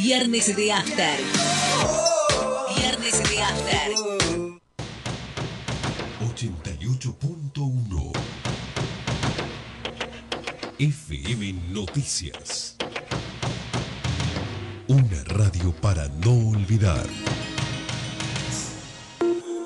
Viernes 0.08 0.54
de 0.54 0.72
After. 0.72 1.18
Viernes 2.76 3.28
de 3.28 3.42
After. 3.42 3.90
88.1 6.32 8.12
FM 10.78 11.54
Noticias. 11.72 12.76
Una 14.86 15.24
radio 15.24 15.72
para 15.82 16.06
no 16.24 16.50
olvidar. 16.50 17.04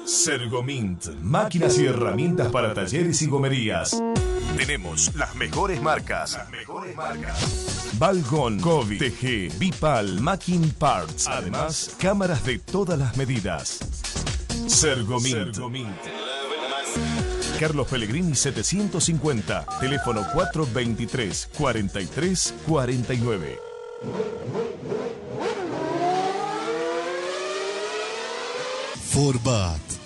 Sergomint, 0.06 1.04
máquinas 1.20 1.78
y 1.78 1.84
herramientas 1.84 2.48
para 2.48 2.72
talleres 2.72 3.20
y 3.20 3.26
gomerías. 3.26 4.02
Tenemos 4.56 5.14
las 5.16 5.34
mejores 5.34 5.82
marcas. 5.82 6.32
Las 6.32 6.48
mejores 6.50 6.96
marcas. 6.96 7.59
Balgon, 8.00 8.58
Kobe, 8.60 8.96
TG, 8.96 9.58
Bipal, 9.58 10.22
Macking 10.22 10.70
Parts. 10.70 11.28
Además, 11.28 11.94
cámaras 11.98 12.42
de 12.46 12.58
todas 12.58 12.98
las 12.98 13.14
medidas. 13.18 13.78
Sergomint. 14.66 15.54
Carlos 17.58 17.86
Pellegrini 17.88 18.34
750, 18.34 19.66
teléfono 19.80 20.22
423 20.32 21.50
43 21.58 22.54
49. 22.66 23.58
Forbat, 29.10 29.99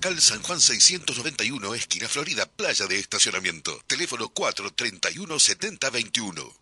Local 0.00 0.20
San 0.20 0.40
Juan 0.42 0.60
691, 0.60 1.74
esquina 1.74 2.06
Florida, 2.06 2.46
playa 2.46 2.86
de 2.86 3.00
estacionamiento. 3.00 3.80
Teléfono 3.88 4.28
431 4.28 5.40
7021. 5.40 6.54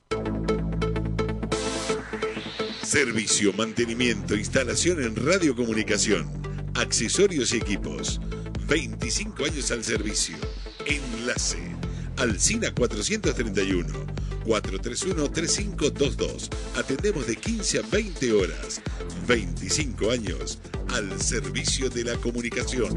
Servicio, 2.82 3.52
mantenimiento, 3.52 4.36
instalación 4.36 5.02
en 5.02 5.16
radiocomunicación, 5.16 6.72
accesorios 6.76 7.52
y 7.52 7.58
equipos. 7.58 8.22
25 8.68 9.44
años 9.44 9.70
al 9.70 9.84
servicio. 9.84 10.38
Enlace. 10.86 11.75
Alcina 12.16 12.72
431. 12.72 14.06
431-3522. 14.46 16.48
Atendemos 16.76 17.26
de 17.26 17.36
15 17.36 17.80
a 17.80 17.82
20 17.82 18.32
horas. 18.32 18.80
25 19.26 20.10
años 20.10 20.58
al 20.94 21.20
servicio 21.20 21.90
de 21.90 22.04
la 22.04 22.14
comunicación. 22.16 22.96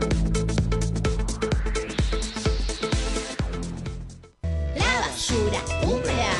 La 4.75 5.01
basura 5.01 5.59
húmeda, 5.83 6.31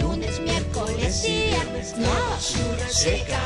lunes, 0.00 0.40
miércoles 0.40 1.24
y 1.26 1.48
viernes. 1.48 1.94
La 1.98 2.18
basura 2.30 2.88
seca, 2.88 3.42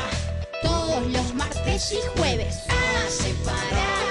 todos 0.63 1.05
los 1.11 1.35
martes 1.35 1.91
y 1.91 1.99
jueves. 2.17 2.55
A 2.69 3.09
separar 3.09 4.08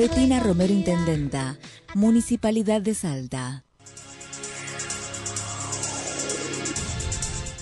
Betina 0.00 0.40
Romero 0.40 0.72
Intendenta, 0.72 1.58
Municipalidad 1.94 2.80
de 2.80 2.94
Salta. 2.94 3.66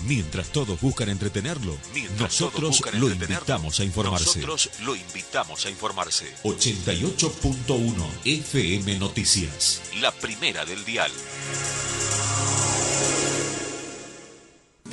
Mientras 0.07 0.47
todos 0.53 0.79
buscan 0.79 1.09
entretenerlo, 1.09 1.75
nosotros 2.17 2.81
lo 2.93 3.09
invitamos 3.09 3.81
a 3.81 3.83
informarse. 3.83 4.39
Nosotros 4.39 4.69
lo 4.85 4.95
invitamos 4.95 5.65
a 5.65 5.69
informarse. 5.69 6.33
88.1 6.43 8.07
FM 8.23 8.99
Noticias. 8.99 9.81
La 9.99 10.13
primera 10.13 10.63
del 10.63 10.85
dial. 10.85 11.11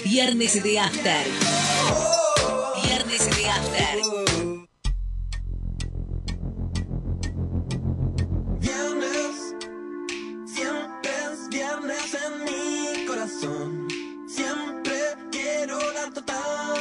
Viernes 0.05 0.61
de 0.65 0.81
After. 0.81 2.26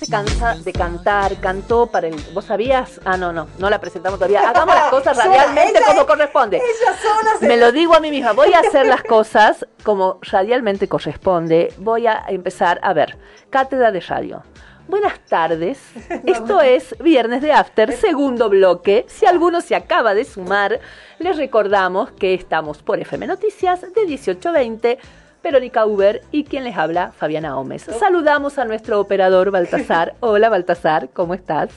se 0.00 0.10
cansa 0.10 0.54
de 0.54 0.72
cantar, 0.72 1.36
cantó 1.40 1.86
para 1.86 2.08
el... 2.08 2.16
¿Vos 2.32 2.46
sabías? 2.46 3.00
Ah, 3.04 3.16
no, 3.18 3.32
no, 3.34 3.48
no 3.58 3.68
la 3.68 3.78
presentamos 3.80 4.18
todavía. 4.18 4.48
Hagamos 4.48 4.74
las 4.74 4.88
cosas 4.88 5.16
radialmente 5.24 5.78
ella- 5.78 5.86
como 5.86 6.06
corresponde. 6.06 6.56
Ella 6.56 6.96
sola 7.02 7.30
se- 7.38 7.46
Me 7.46 7.56
lo 7.58 7.70
digo 7.70 7.94
a 7.94 8.00
mí 8.00 8.10
misma, 8.10 8.32
voy 8.32 8.52
a 8.54 8.60
hacer 8.66 8.86
las 8.86 9.02
cosas 9.02 9.66
como 9.84 10.18
radialmente 10.22 10.88
corresponde. 10.88 11.72
Voy 11.76 12.06
a 12.06 12.24
empezar 12.28 12.80
a 12.82 12.94
ver, 12.94 13.18
cátedra 13.50 13.92
de 13.92 14.00
radio. 14.00 14.42
Buenas 14.88 15.20
tardes, 15.28 15.78
esto 16.26 16.60
es 16.62 16.96
Viernes 16.98 17.42
de 17.42 17.52
After, 17.52 17.92
segundo 17.92 18.48
bloque. 18.48 19.04
Si 19.08 19.24
alguno 19.26 19.60
se 19.60 19.76
acaba 19.76 20.14
de 20.14 20.24
sumar, 20.24 20.80
les 21.20 21.36
recordamos 21.36 22.10
que 22.12 22.34
estamos 22.34 22.78
por 22.82 22.98
FM 22.98 23.26
Noticias 23.28 23.82
de 23.82 23.88
1820, 24.06 24.98
Verónica 25.42 25.86
Uber 25.86 26.22
y 26.30 26.44
quien 26.44 26.64
les 26.64 26.76
habla, 26.76 27.12
Fabiana 27.12 27.54
Gómez. 27.54 27.86
Saludamos 27.98 28.58
a 28.58 28.64
nuestro 28.64 29.00
operador 29.00 29.50
Baltasar. 29.50 30.14
Hola 30.20 30.48
Baltasar, 30.48 31.08
¿cómo 31.12 31.34
estás? 31.34 31.70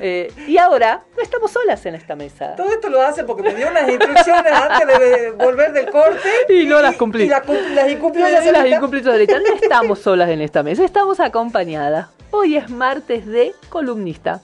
Eh, 0.00 0.32
y 0.48 0.58
ahora 0.58 1.04
no 1.16 1.22
estamos 1.22 1.52
solas 1.52 1.84
en 1.86 1.94
esta 1.94 2.16
mesa. 2.16 2.56
Todo 2.56 2.72
esto 2.72 2.88
lo 2.88 3.00
hace 3.00 3.24
porque 3.24 3.42
me 3.42 3.54
dio 3.54 3.68
unas 3.68 3.88
instrucciones 3.88 4.52
antes 4.52 4.98
de 4.98 5.30
volver 5.32 5.72
del 5.72 5.90
corte. 5.90 6.28
Y 6.48 6.66
no 6.66 6.80
las 6.80 6.96
cumplí. 6.96 7.24
Y 7.24 7.28
la 7.28 7.40
las 7.40 8.42
ella 8.42 8.52
las 8.52 8.66
incumplí 8.66 9.02
solita. 9.02 9.38
No 9.38 9.54
estamos 9.62 9.98
solas 10.00 10.28
en 10.30 10.40
esta 10.40 10.62
mesa, 10.62 10.84
estamos 10.84 11.20
acompañadas. 11.20 12.08
Hoy 12.30 12.56
es 12.56 12.68
martes 12.70 13.26
de 13.26 13.54
columnista. 13.68 14.40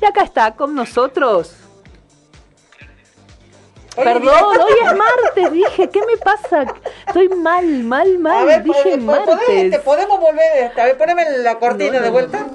Y 0.00 0.04
acá 0.04 0.22
está 0.22 0.54
con 0.54 0.74
nosotros. 0.74 1.63
Perdón, 3.96 4.28
hoy 4.60 4.72
es 4.84 4.96
martes, 4.96 5.52
dije, 5.52 5.88
¿qué 5.90 6.00
me 6.04 6.16
pasa? 6.16 6.64
Estoy 7.06 7.28
mal, 7.28 7.64
mal, 7.84 8.18
mal, 8.18 8.38
A 8.42 8.44
ver, 8.44 8.62
dije 8.64 8.96
¿pod- 8.96 9.00
martes. 9.02 9.70
te 9.70 9.78
podemos 9.78 10.18
volver? 10.20 10.64
este, 10.64 10.80
A 10.80 10.84
ver, 10.86 10.98
poneme 10.98 11.24
la 11.38 11.58
cortina 11.58 11.92
No, 11.92 11.98
no, 11.98 12.00
de 12.00 12.06
no. 12.06 12.12
vuelta. 12.12 12.46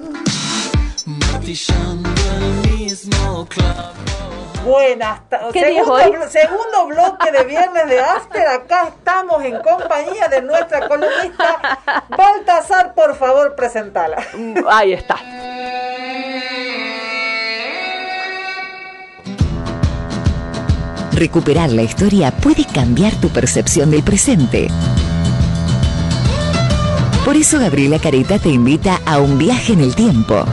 Mismo 2.65 3.47
clavo. 3.47 3.93
Buenas. 4.65 5.21
¿Qué 5.53 5.61
Segundo, 5.61 5.93
hoy? 5.93 6.03
blo- 6.11 6.27
segundo 6.27 6.87
bloque 6.87 7.31
de 7.31 7.43
viernes 7.45 7.87
de 7.87 7.99
After. 8.01 8.45
Acá 8.45 8.89
estamos 8.89 9.43
en 9.45 9.57
compañía 9.61 10.27
de 10.27 10.41
nuestra 10.41 10.87
columnista 10.87 11.79
Baltasar. 12.09 12.93
Por 12.93 13.15
favor, 13.15 13.55
presentala. 13.55 14.17
Mm, 14.33 14.57
Ahí 14.69 14.93
está. 14.93 15.15
Recuperar 21.19 21.69
la 21.73 21.81
historia 21.81 22.31
puede 22.31 22.63
cambiar 22.63 23.13
tu 23.15 23.27
percepción 23.27 23.91
del 23.91 24.03
presente. 24.03 24.69
Por 27.25 27.35
eso 27.35 27.59
Gabriela 27.59 27.99
Careta 27.99 28.39
te 28.39 28.47
invita 28.47 29.01
a 29.05 29.19
un 29.19 29.37
viaje 29.37 29.73
en 29.73 29.81
el 29.81 29.93
tiempo. 29.95 30.45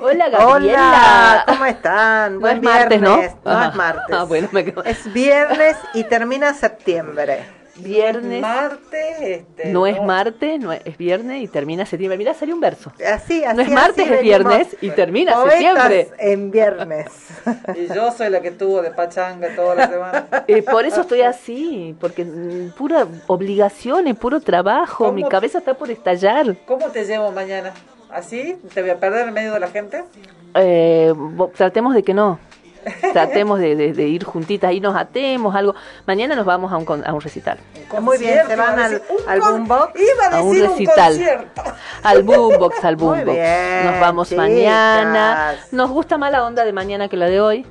Hola, 0.00 0.28
Gabriela. 0.28 0.44
Hola, 0.52 1.44
¿cómo 1.46 1.64
están? 1.64 2.34
No 2.34 2.40
Buen 2.40 2.56
es 2.58 2.62
martes, 2.62 3.00
¿no? 3.00 3.16
No 3.16 3.50
Ajá. 3.50 3.68
es 3.70 3.74
martes. 3.74 4.04
Ah, 4.18 4.24
bueno, 4.24 4.48
me 4.52 4.64
quedo- 4.64 4.84
Es 4.84 5.10
viernes 5.12 5.76
y 5.94 6.04
termina 6.04 6.52
septiembre. 6.54 7.57
Viernes. 7.82 8.40
Martes. 8.40 9.20
Este, 9.20 9.68
No 9.70 9.86
es 9.86 10.02
martes, 10.02 10.60
no 10.60 10.72
es, 10.72 10.80
es 10.84 10.96
viernes 10.96 11.42
y 11.42 11.48
termina 11.48 11.86
septiembre. 11.86 12.18
Mira, 12.18 12.34
salió 12.34 12.54
un 12.54 12.60
verso. 12.60 12.92
Así, 13.06 13.44
así. 13.44 13.56
No 13.56 13.62
es 13.62 13.70
martes, 13.70 14.04
así 14.04 14.14
es 14.14 14.20
venimos. 14.20 14.22
viernes 14.22 14.76
y 14.80 14.90
termina 14.90 15.34
Poetas 15.34 15.52
septiembre. 15.58 16.08
en 16.18 16.50
viernes. 16.50 17.06
Y 17.76 17.92
yo 17.94 18.10
soy 18.12 18.30
la 18.30 18.40
que 18.40 18.48
estuvo 18.48 18.82
de 18.82 18.90
pachanga 18.90 19.54
toda 19.54 19.74
la 19.74 19.88
semana. 19.88 20.28
Eh, 20.46 20.62
por 20.62 20.84
eso 20.84 21.02
estoy 21.02 21.22
así, 21.22 21.96
porque 22.00 22.24
mm, 22.24 22.70
pura 22.76 23.06
obligación 23.26 24.06
y 24.08 24.14
puro 24.14 24.40
trabajo, 24.40 25.12
mi 25.12 25.24
cabeza 25.24 25.58
está 25.58 25.74
por 25.74 25.90
estallar. 25.90 26.56
¿Cómo 26.66 26.86
te 26.86 27.04
llevo 27.04 27.30
mañana? 27.32 27.72
¿Así? 28.10 28.56
¿Te 28.72 28.80
voy 28.80 28.90
a 28.90 28.96
perder 28.98 29.28
en 29.28 29.34
medio 29.34 29.52
de 29.52 29.60
la 29.60 29.68
gente? 29.68 30.02
Eh, 30.54 31.12
tratemos 31.54 31.94
de 31.94 32.02
que 32.02 32.14
no, 32.14 32.38
tratemos 33.12 33.58
de, 33.60 33.76
de- 33.76 33.92
de 33.92 34.08
ir 34.08 34.24
juntitas 34.24 34.72
y 34.72 34.80
nos 34.80 34.96
atemos 34.96 35.54
algo. 35.54 35.74
Mañana 36.06 36.34
nos 36.36 36.44
vamos 36.46 36.72
a 36.72 36.76
un, 36.76 36.84
con- 36.84 37.06
a 37.06 37.12
un 37.12 37.20
recital, 37.20 37.58
Muy 38.00 38.18
bien, 38.18 38.46
se 38.46 38.56
van 38.56 38.78
al, 38.78 39.02
al 39.26 39.40
boombox. 39.40 39.92
Iba 40.00 40.36
a 40.36 40.38
A 40.38 40.42
un 40.42 40.58
recital. 40.60 41.12
concierto. 41.14 41.62
al 42.02 42.22
boombox, 42.22 42.84
al 42.84 42.96
boombox. 42.96 43.38
Nos 43.84 44.00
vamos 44.00 44.28
chicas. 44.28 44.44
mañana. 44.44 45.54
Nos 45.72 45.90
gusta 45.90 46.18
más 46.18 46.30
la 46.32 46.44
onda 46.44 46.64
de 46.64 46.72
mañana 46.72 47.08
que 47.08 47.16
la 47.16 47.26
de 47.26 47.40
hoy. 47.40 47.66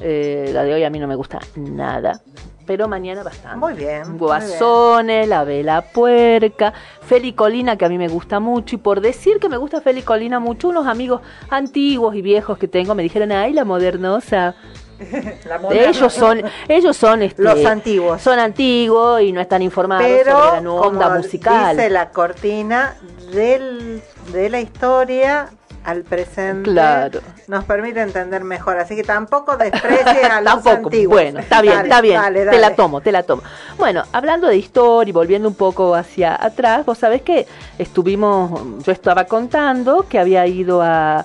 Eh, 0.00 0.50
la 0.52 0.64
de 0.64 0.74
hoy 0.74 0.84
a 0.84 0.90
mí 0.90 0.98
no 0.98 1.06
me 1.06 1.14
gusta 1.14 1.38
nada. 1.56 2.20
Pero 2.66 2.88
mañana 2.88 3.22
bastante. 3.22 3.58
Muy 3.58 3.74
bien, 3.74 4.10
muy 4.10 4.18
Guasones, 4.18 5.28
la 5.28 5.44
vela 5.44 5.82
puerca, 5.82 6.72
Feli 7.02 7.32
Colina, 7.34 7.76
que 7.76 7.84
a 7.84 7.88
mí 7.88 7.98
me 7.98 8.08
gusta 8.08 8.40
mucho. 8.40 8.76
Y 8.76 8.78
por 8.78 9.00
decir 9.00 9.38
que 9.38 9.48
me 9.48 9.56
gusta 9.58 9.80
Feli 9.80 10.02
Colina 10.02 10.40
mucho, 10.40 10.68
unos 10.68 10.86
amigos 10.86 11.20
antiguos 11.50 12.14
y 12.14 12.22
viejos 12.22 12.56
que 12.56 12.66
tengo 12.68 12.94
me 12.94 13.02
dijeron, 13.02 13.32
ay, 13.32 13.52
la 13.52 13.64
modernosa. 13.64 14.54
La 15.48 15.58
moderna. 15.58 15.90
Ellos 15.90 16.12
son, 16.12 16.42
ellos 16.68 16.96
son 16.96 17.22
este, 17.22 17.42
Los 17.42 17.64
antiguos. 17.66 18.22
Son 18.22 18.38
antiguos 18.38 19.20
y 19.22 19.32
no 19.32 19.40
están 19.40 19.60
informados 19.60 20.06
Pero, 20.06 20.38
sobre 20.38 20.50
la 20.52 20.60
nueva 20.60 20.86
onda 20.86 21.08
musical. 21.16 21.76
dice 21.76 21.90
la 21.90 22.10
cortina 22.10 22.96
del, 23.32 24.02
de 24.32 24.48
la 24.50 24.60
historia 24.60 25.48
al 25.84 26.02
presente, 26.02 26.70
Claro. 26.70 27.20
nos 27.46 27.64
permite 27.64 28.00
entender 28.00 28.42
mejor. 28.44 28.78
Así 28.78 28.96
que 28.96 29.02
tampoco 29.04 29.56
desprecie 29.56 30.24
a 30.30 30.40
los 30.40 30.62
Tampoco. 30.62 30.86
antiguos. 30.88 31.14
Bueno, 31.22 31.40
está 31.40 31.60
bien, 31.62 31.74
Dale, 31.74 31.88
está 31.88 32.00
bien. 32.00 32.14
dale, 32.20 32.46
Te 32.46 32.58
la 32.58 32.74
tomo, 32.74 33.00
te 33.00 33.12
la 33.12 33.22
tomo. 33.22 33.42
Bueno, 33.78 34.02
hablando 34.12 34.46
de 34.48 34.56
historia 34.56 35.10
y 35.10 35.12
volviendo 35.12 35.48
un 35.48 35.54
poco 35.54 35.94
hacia 35.94 36.42
atrás, 36.42 36.84
vos 36.86 36.98
sabés 36.98 37.22
que 37.22 37.46
estuvimos, 37.78 38.60
yo 38.84 38.92
estaba 38.92 39.24
contando 39.24 40.06
que 40.08 40.18
había 40.18 40.46
ido 40.46 40.80
a, 40.82 41.24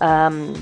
a, 0.00 0.30
mm, 0.30 0.52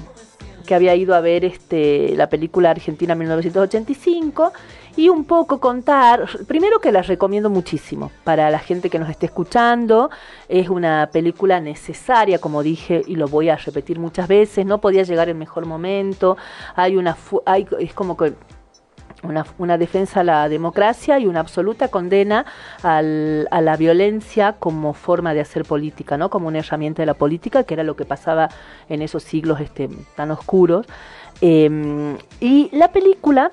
que 0.67 0.75
había 0.75 0.95
ido 0.95 1.15
a 1.15 1.21
ver 1.21 1.45
este 1.45 2.13
la 2.15 2.29
película 2.29 2.71
Argentina 2.71 3.15
1985 3.15 4.53
y 4.97 5.09
un 5.09 5.25
poco 5.25 5.61
contar, 5.61 6.27
primero 6.47 6.81
que 6.81 6.93
las 6.93 7.07
recomiendo 7.07 7.51
muchísimo 7.51 8.11
para 8.25 8.51
la 8.51 8.59
gente 8.59 8.91
que 8.91 8.99
nos 8.99 9.09
esté 9.09 9.27
escuchando, 9.27 10.11
es 10.49 10.69
una 10.69 11.11
película 11.13 11.61
necesaria, 11.61 12.39
como 12.39 12.63
dije 12.63 13.03
y 13.07 13.17
lo 13.17 13.29
voy 13.29 13.49
a 13.49 13.57
repetir 13.57 13.99
muchas 13.99 14.29
veces, 14.29 14.67
no 14.67 14.79
podía 14.79 15.03
llegar 15.03 15.29
en 15.29 15.39
mejor 15.39 15.67
momento, 15.67 16.37
hay 16.75 16.97
una 16.97 17.17
hay, 17.47 17.67
es 17.79 17.95
como 17.95 18.17
que 18.17 18.35
una, 19.23 19.45
una 19.59 19.77
defensa 19.77 20.21
a 20.21 20.25
la 20.25 20.49
democracia 20.49 21.19
y 21.19 21.27
una 21.27 21.41
absoluta 21.41 21.89
condena 21.89 22.47
al- 22.83 23.49
a 23.51 23.61
la 23.61 23.77
violencia 23.77 24.55
como 24.59 24.95
forma 24.95 25.35
de 25.35 25.41
hacer 25.43 25.65
política, 25.67 26.17
¿no? 26.17 26.31
Como 26.31 26.49
una 26.49 26.61
herramienta 26.61 27.03
de 27.03 27.07
la 27.07 27.15
política, 27.15 27.65
que 27.65 27.75
era 27.75 27.83
lo 27.83 27.97
que 27.97 28.07
pasaba 28.07 28.49
en 28.89 29.03
esos 29.03 29.23
siglos 29.23 29.61
este, 29.61 29.91
tan 30.17 30.31
oscuros. 30.31 30.87
Eh, 31.43 32.17
y 32.41 32.71
la 32.73 32.93
película 32.93 33.51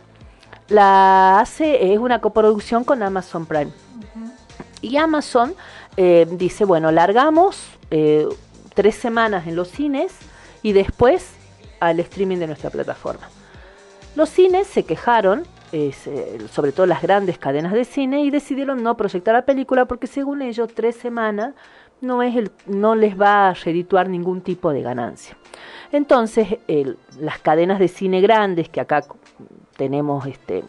la 0.70 1.40
hace, 1.40 1.94
es 1.94 2.00
una 2.00 2.20
coproducción 2.20 2.84
con 2.84 3.02
Amazon 3.04 3.46
Prime. 3.46 3.72
Y 4.82 4.98
Amazon 4.98 5.56
eh, 5.96 6.28
dice, 6.30 6.66
bueno, 6.66 6.92
largamos 6.92 7.68
eh, 7.90 8.28
tres 8.76 8.96
semanas 8.96 9.48
en 9.48 9.56
los 9.56 9.70
cines 9.70 10.14
y 10.62 10.74
después 10.74 11.34
al 11.80 12.00
streaming 12.00 12.38
de 12.38 12.48
nuestra 12.48 12.70
plataforma. 12.70 13.28
Los 14.16 14.30
cines 14.30 14.68
se 14.68 14.84
quejaron, 14.84 15.46
eh, 15.72 15.92
se- 15.94 16.48
sobre 16.50 16.72
todo 16.72 16.86
las 16.86 17.02
grandes 17.02 17.38
cadenas 17.38 17.74
de 17.74 17.86
cine, 17.86 18.24
y 18.24 18.30
decidieron 18.32 18.84
no 18.84 18.98
proyectar 18.98 19.34
la 19.34 19.46
película 19.46 19.86
porque 19.86 20.08
según 20.08 20.42
ellos 20.42 20.70
tres 20.74 20.96
semanas 20.96 21.54
no, 22.02 22.22
es 22.22 22.36
el, 22.36 22.52
no 22.68 22.94
les 22.96 23.20
va 23.20 23.50
a 23.50 23.54
redituar 23.54 24.10
ningún 24.10 24.42
tipo 24.42 24.72
de 24.72 24.82
ganancia. 24.84 25.38
Entonces, 25.92 26.58
el- 26.68 26.98
las 27.20 27.40
cadenas 27.40 27.80
de 27.80 27.88
cine 27.88 28.22
grandes 28.22 28.70
que 28.70 28.82
acá 28.82 29.04
tenemos 29.78 30.26
este, 30.26 30.64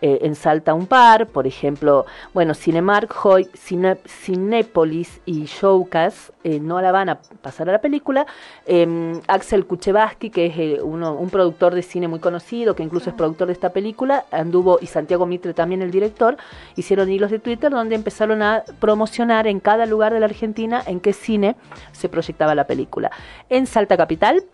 eh, 0.00 0.18
en 0.22 0.34
Salta 0.34 0.74
un 0.74 0.86
par, 0.86 1.26
por 1.26 1.46
ejemplo, 1.46 2.06
bueno, 2.34 2.54
Cinemark, 2.54 3.14
Hoy, 3.24 3.48
Cine, 3.54 3.96
Cinépolis 4.06 5.20
y 5.24 5.44
Showcase 5.44 6.32
eh, 6.44 6.60
no 6.60 6.80
la 6.80 6.92
van 6.92 7.08
a 7.08 7.18
pasar 7.42 7.68
a 7.68 7.72
la 7.72 7.80
película. 7.80 8.26
Eh, 8.66 9.20
Axel 9.26 9.66
Kuchevaski, 9.66 10.30
que 10.30 10.46
es 10.46 10.54
eh, 10.58 10.78
uno, 10.80 11.14
un 11.14 11.28
productor 11.28 11.74
de 11.74 11.82
cine 11.82 12.08
muy 12.08 12.20
conocido, 12.20 12.76
que 12.76 12.82
incluso 12.82 13.10
es 13.10 13.16
productor 13.16 13.48
de 13.48 13.54
esta 13.54 13.70
película, 13.70 14.26
anduvo, 14.30 14.78
y 14.80 14.86
Santiago 14.86 15.26
Mitre 15.26 15.54
también 15.54 15.82
el 15.82 15.90
director, 15.90 16.36
hicieron 16.76 17.10
hilos 17.10 17.30
de 17.30 17.38
Twitter 17.38 17.72
donde 17.72 17.96
empezaron 17.96 18.42
a 18.42 18.62
promocionar 18.78 19.46
en 19.46 19.60
cada 19.60 19.86
lugar 19.86 20.12
de 20.12 20.20
la 20.20 20.26
Argentina 20.26 20.82
en 20.86 21.00
qué 21.00 21.12
cine 21.12 21.56
se 21.92 22.08
proyectaba 22.08 22.54
la 22.54 22.66
película. 22.66 23.10
En 23.48 23.66
Salta 23.66 23.96
Capital, 23.96 24.44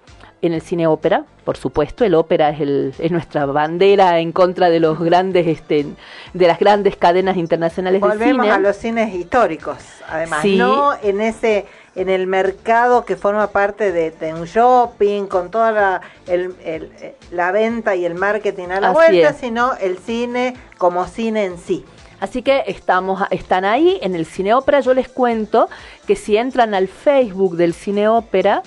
en 0.43 0.53
el 0.53 0.61
cine 0.61 0.87
ópera, 0.87 1.25
por 1.45 1.57
supuesto, 1.57 2.05
el 2.05 2.15
ópera 2.15 2.51
es, 2.51 2.61
el, 2.61 2.95
es 2.99 3.11
nuestra 3.13 3.47
bandera 3.47 4.19
en 4.19 4.33
contra 4.33 4.69
de 4.71 4.81
los 4.81 4.99
grandes, 4.99 5.47
este, 5.47 5.87
de 6.35 6.47
las 6.47 6.59
grandes 6.59 6.97
cadenas 6.97 7.37
internacionales 7.37 8.01
de 8.03 8.09
Volvemos 8.09 8.45
cine. 8.45 8.51
a 8.55 8.59
los 8.59 8.77
cines 8.77 9.15
históricos, 9.15 9.77
además, 10.09 10.43
Sí. 10.43 10.57
no 10.57 10.93
en 11.03 11.21
ese 11.21 11.67
en 11.95 12.09
el 12.09 12.27
mercado 12.27 13.05
que 13.05 13.17
forma 13.17 13.49
parte 13.49 13.93
de, 13.93 14.11
de 14.13 14.33
un 14.33 14.45
shopping 14.47 15.27
con 15.27 15.51
toda 15.51 15.73
la, 15.73 16.01
el- 16.27 16.55
el- 16.65 16.91
la 17.31 17.53
venta 17.53 17.95
y 17.95 18.05
el 18.07 18.15
marketing 18.15 18.69
a 18.69 18.81
la 18.81 18.89
Así 18.89 18.95
vuelta, 18.95 19.29
es. 19.31 19.37
sino 19.37 19.75
el 19.75 19.99
cine 19.99 20.55
como 20.79 21.07
cine 21.07 21.45
en 21.45 21.59
sí. 21.59 21.85
Así 22.19 22.41
que 22.43 22.63
estamos, 22.67 23.21
están 23.31 23.65
ahí 23.65 23.99
en 24.01 24.15
el 24.15 24.27
Cine 24.27 24.55
Ópera. 24.55 24.79
Yo 24.81 24.95
les 24.95 25.09
cuento 25.09 25.69
que 26.07 26.15
si 26.17 26.37
entran 26.37 26.73
al 26.73 26.87
Facebook 26.89 27.57
del 27.57 27.75
Cine 27.75 28.09
Ópera, 28.09 28.63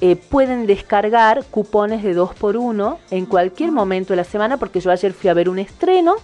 eh, 0.00 0.16
pueden 0.16 0.66
descargar 0.66 1.44
cupones 1.50 2.02
de 2.02 2.14
2 2.14 2.34
por 2.34 2.56
1 2.56 2.98
en 3.10 3.26
cualquier 3.26 3.72
momento 3.72 4.12
de 4.12 4.16
la 4.18 4.24
semana, 4.24 4.56
porque 4.56 4.80
yo 4.80 4.90
ayer 4.90 5.12
fui 5.12 5.28
a 5.30 5.34
ver 5.34 5.48
un 5.48 5.58
estreno 5.58 6.14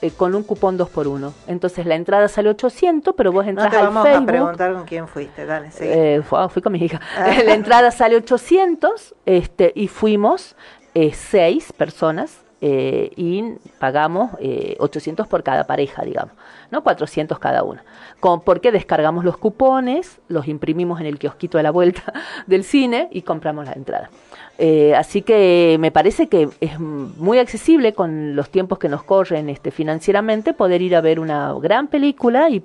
eh, 0.00 0.10
con 0.10 0.34
un 0.34 0.42
cupón 0.42 0.76
2 0.76 0.88
por 0.90 1.08
1 1.08 1.32
Entonces 1.48 1.86
la 1.86 1.94
entrada 1.96 2.28
sale 2.28 2.50
800, 2.50 3.14
pero 3.16 3.32
vos 3.32 3.44
No 3.44 3.50
entras 3.50 3.70
te 3.70 3.76
al 3.78 3.84
vamos 3.86 4.04
a 4.06 4.08
Facebook. 4.10 4.26
preguntar 4.26 4.72
con 4.74 4.84
quién 4.84 5.08
fuiste, 5.08 5.44
dale, 5.46 5.70
seguí. 5.72 5.90
Eh, 5.92 6.22
fue- 6.22 6.48
fui 6.48 6.62
con 6.62 6.72
mi 6.72 6.78
hija. 6.84 7.00
Ah. 7.16 7.34
la 7.44 7.54
entrada 7.54 7.90
sale 7.90 8.16
800 8.16 9.14
este, 9.26 9.72
y 9.74 9.88
fuimos 9.88 10.54
eh, 10.94 11.12
seis 11.12 11.72
personas 11.72 12.38
y 12.66 13.44
pagamos 13.78 14.30
eh, 14.40 14.76
800 14.78 15.26
por 15.28 15.42
cada 15.42 15.64
pareja, 15.66 16.02
digamos, 16.02 16.32
¿no? 16.70 16.82
400 16.82 17.38
cada 17.38 17.62
una. 17.62 17.84
Con, 18.20 18.40
porque 18.40 18.72
descargamos 18.72 19.24
los 19.24 19.36
cupones, 19.36 20.20
los 20.28 20.48
imprimimos 20.48 21.00
en 21.00 21.06
el 21.06 21.18
kiosquito 21.18 21.58
de 21.58 21.64
la 21.64 21.70
vuelta 21.70 22.12
del 22.46 22.64
cine 22.64 23.08
y 23.10 23.22
compramos 23.22 23.66
la 23.66 23.72
entrada. 23.72 24.10
Eh, 24.58 24.94
así 24.94 25.22
que 25.22 25.76
me 25.80 25.90
parece 25.90 26.28
que 26.28 26.48
es 26.60 26.78
muy 26.78 27.38
accesible 27.38 27.92
con 27.92 28.36
los 28.36 28.50
tiempos 28.50 28.78
que 28.78 28.88
nos 28.88 29.02
corren 29.02 29.48
este, 29.48 29.70
financieramente 29.70 30.54
poder 30.54 30.80
ir 30.80 30.94
a 30.94 31.00
ver 31.00 31.18
una 31.18 31.52
gran 31.60 31.88
película 31.88 32.48
y 32.50 32.62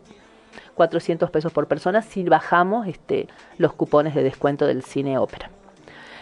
400 0.76 1.32
pesos 1.32 1.52
por 1.52 1.68
persona 1.68 2.02
si 2.02 2.24
bajamos 2.24 2.88
este, 2.88 3.28
los 3.58 3.74
cupones 3.74 4.14
de 4.16 4.24
descuento 4.24 4.68
del 4.68 4.84
cine 4.84 5.18
ópera. 5.18 5.50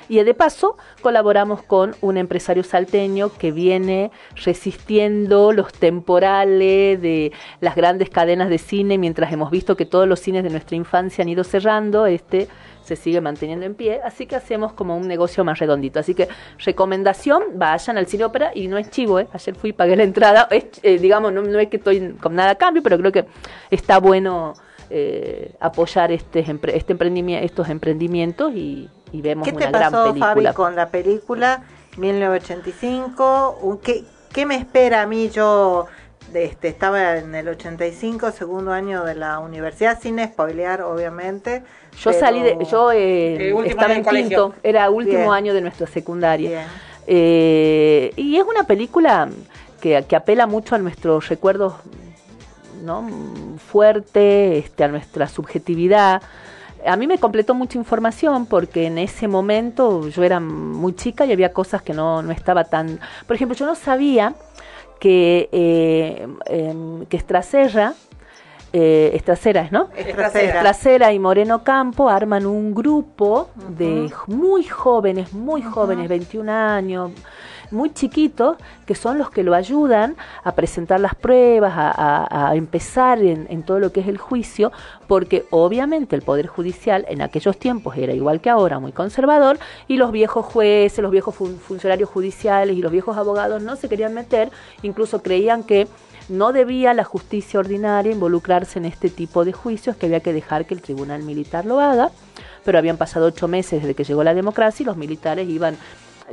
Y 0.09 0.23
de 0.23 0.33
paso 0.33 0.77
colaboramos 1.01 1.63
con 1.63 1.95
un 2.01 2.17
empresario 2.17 2.63
salteño 2.63 3.31
que 3.37 3.51
viene 3.51 4.11
resistiendo 4.35 5.51
los 5.51 5.73
temporales 5.73 7.01
de 7.01 7.31
las 7.61 7.75
grandes 7.75 8.09
cadenas 8.09 8.49
de 8.49 8.57
cine, 8.57 8.97
mientras 8.97 9.31
hemos 9.31 9.51
visto 9.51 9.75
que 9.75 9.85
todos 9.85 10.07
los 10.07 10.19
cines 10.19 10.43
de 10.43 10.49
nuestra 10.49 10.75
infancia 10.75 11.23
han 11.23 11.29
ido 11.29 11.43
cerrando, 11.43 12.05
este 12.05 12.47
se 12.83 12.95
sigue 12.95 13.19
manteniendo 13.19 13.65
en 13.65 13.75
pie, 13.75 13.99
así 14.01 14.25
que 14.27 14.37
hacemos 14.37 14.71
como 14.71 14.95
un 14.95 15.09
negocio 15.09 15.43
más 15.43 15.59
redondito. 15.59 15.99
Así 15.99 16.15
que 16.15 16.29
recomendación, 16.59 17.43
vayan 17.55 17.97
al 17.97 18.07
cine 18.07 18.23
ópera 18.23 18.51
y 18.55 18.69
no 18.69 18.77
es 18.77 18.89
chivo, 18.89 19.19
¿eh? 19.19 19.27
ayer 19.33 19.55
fui 19.55 19.71
y 19.71 19.73
pagué 19.73 19.97
la 19.97 20.03
entrada, 20.03 20.47
es, 20.49 20.67
eh, 20.83 20.97
digamos, 20.97 21.33
no, 21.33 21.41
no 21.41 21.59
es 21.59 21.67
que 21.67 21.77
estoy 21.77 22.13
con 22.13 22.33
nada 22.33 22.51
a 22.51 22.55
cambio, 22.55 22.81
pero 22.81 22.97
creo 22.97 23.11
que 23.11 23.25
está 23.69 23.99
bueno 23.99 24.53
eh, 24.89 25.51
apoyar 25.59 26.13
este, 26.13 26.39
este 26.39 26.97
emprendimi- 26.97 27.43
estos 27.43 27.67
emprendimientos 27.67 28.53
y, 28.55 28.89
y 29.11 29.21
vemos 29.21 29.47
¿Qué 29.47 29.55
una 29.55 29.65
te 29.65 29.71
gran 29.71 29.91
pasó, 29.91 30.03
película. 30.13 30.33
Fabi, 30.33 30.53
con 30.55 30.75
la 30.75 30.89
película 30.89 31.63
1985? 31.97 33.59
Un- 33.61 33.77
¿Qué, 33.79 34.03
qué 34.33 34.45
me 34.45 34.55
espera 34.55 35.01
a 35.03 35.07
mí? 35.07 35.29
Yo 35.29 35.87
de 36.31 36.43
este, 36.45 36.67
estaba 36.67 37.17
en 37.17 37.33
el 37.35 37.47
85, 37.47 38.31
segundo 38.31 38.73
año 38.73 39.03
de 39.05 39.15
la 39.15 39.39
universidad, 39.39 39.99
sin 40.01 40.23
spoilear, 40.23 40.81
obviamente. 40.81 41.63
Yo 41.97 42.11
pero- 42.11 42.19
salí 42.19 42.41
de, 42.41 42.57
yo 42.69 42.91
eh, 42.91 43.49
Eh, 43.49 43.53
último 43.53 43.61
estaba 43.81 43.93
año 43.93 44.03
en 44.09 44.15
quinto, 44.23 44.53
era 44.61 44.89
último 44.89 45.17
Bien. 45.19 45.31
año 45.31 45.53
de 45.53 45.61
nuestra 45.61 45.87
secundaria. 45.87 46.67
Eh, 47.07 48.11
y 48.17 48.35
es 48.35 48.43
una 48.43 48.65
película 48.65 49.29
que, 49.79 50.03
que 50.07 50.15
apela 50.17 50.45
mucho 50.47 50.75
a 50.75 50.77
nuestros 50.79 51.29
recuerdos 51.29 51.73
¿no? 52.83 53.07
fuerte, 53.71 54.57
este, 54.57 54.83
a 54.83 54.87
nuestra 54.89 55.27
subjetividad. 55.29 56.21
A 56.87 56.95
mí 56.95 57.07
me 57.07 57.17
completó 57.17 57.53
mucha 57.53 57.77
información 57.77 58.45
porque 58.45 58.87
en 58.87 58.97
ese 58.97 59.27
momento 59.27 60.07
yo 60.07 60.23
era 60.23 60.39
muy 60.39 60.95
chica 60.95 61.25
y 61.25 61.31
había 61.31 61.53
cosas 61.53 61.81
que 61.81 61.93
no, 61.93 62.21
no 62.21 62.31
estaba 62.31 62.63
tan... 62.63 62.99
Por 63.25 63.35
ejemplo, 63.35 63.55
yo 63.55 63.65
no 63.65 63.75
sabía 63.75 64.33
que, 64.99 65.49
eh, 65.51 66.27
em, 66.45 67.05
que 67.05 67.17
Estraserra, 67.17 67.93
eh, 68.73 69.11
Estraseras, 69.13 69.71
¿no? 69.71 69.89
Estracera. 69.95 70.57
Estracera 70.57 71.13
y 71.13 71.19
Moreno 71.19 71.63
Campo 71.63 72.09
arman 72.09 72.45
un 72.45 72.73
grupo 72.73 73.49
de 73.69 74.11
muy 74.27 74.63
jóvenes, 74.63 75.33
muy 75.33 75.61
jóvenes, 75.61 76.09
21 76.09 76.49
años, 76.49 77.11
muy 77.71 77.93
chiquitos, 77.93 78.57
que 78.85 78.95
son 78.95 79.17
los 79.17 79.29
que 79.29 79.43
lo 79.43 79.53
ayudan 79.53 80.15
a 80.43 80.53
presentar 80.53 80.99
las 80.99 81.15
pruebas, 81.15 81.73
a, 81.75 82.51
empezar 82.55 83.19
en, 83.19 83.47
en 83.49 83.63
todo 83.63 83.79
lo 83.79 83.91
que 83.91 83.99
es 83.99 84.07
el 84.07 84.17
juicio, 84.17 84.71
porque 85.07 85.45
obviamente 85.49 86.15
el 86.15 86.21
Poder 86.21 86.47
Judicial 86.47 87.05
en 87.09 87.21
aquellos 87.21 87.57
tiempos 87.57 87.97
era 87.97 88.13
igual 88.13 88.41
que 88.41 88.49
ahora, 88.49 88.79
muy 88.79 88.91
conservador, 88.91 89.59
y 89.87 89.97
los 89.97 90.11
viejos 90.11 90.45
jueces, 90.45 90.99
los 90.99 91.11
viejos 91.11 91.35
fun- 91.35 91.57
funcionarios 91.59 92.09
judiciales 92.09 92.75
y 92.75 92.81
los 92.81 92.91
viejos 92.91 93.17
abogados 93.17 93.61
no 93.61 93.75
se 93.75 93.89
querían 93.89 94.13
meter, 94.13 94.51
incluso 94.81 95.21
creían 95.21 95.63
que 95.63 95.87
no 96.29 96.51
debía 96.51 96.93
la 96.93 97.05
justicia 97.05 97.59
ordinaria 97.59 98.11
involucrarse 98.11 98.79
en 98.79 98.85
este 98.85 99.09
tipo 99.09 99.45
de 99.45 99.53
juicios, 99.53 99.95
que 99.95 100.07
había 100.07 100.19
que 100.19 100.33
dejar 100.33 100.65
que 100.65 100.73
el 100.73 100.81
tribunal 100.81 101.23
militar 101.23 101.65
lo 101.65 101.79
haga, 101.79 102.11
pero 102.65 102.77
habían 102.77 102.97
pasado 102.97 103.27
ocho 103.27 103.47
meses 103.47 103.81
desde 103.81 103.95
que 103.95 104.03
llegó 104.03 104.23
la 104.25 104.33
democracia 104.33 104.83
y 104.83 104.87
los 104.87 104.97
militares 104.97 105.47
iban 105.47 105.77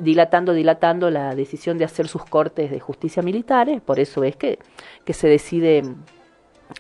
dilatando, 0.01 0.53
dilatando 0.53 1.11
la 1.11 1.35
decisión 1.35 1.79
de 1.79 1.85
hacer 1.85 2.09
sus 2.09 2.25
cortes 2.25 2.71
de 2.71 2.81
justicia 2.81 3.23
militares, 3.23 3.81
por 3.81 4.01
eso 4.01 4.25
es 4.25 4.37
que, 4.37 4.59
que 5.05 5.13
se 5.13 5.29
decide 5.29 5.83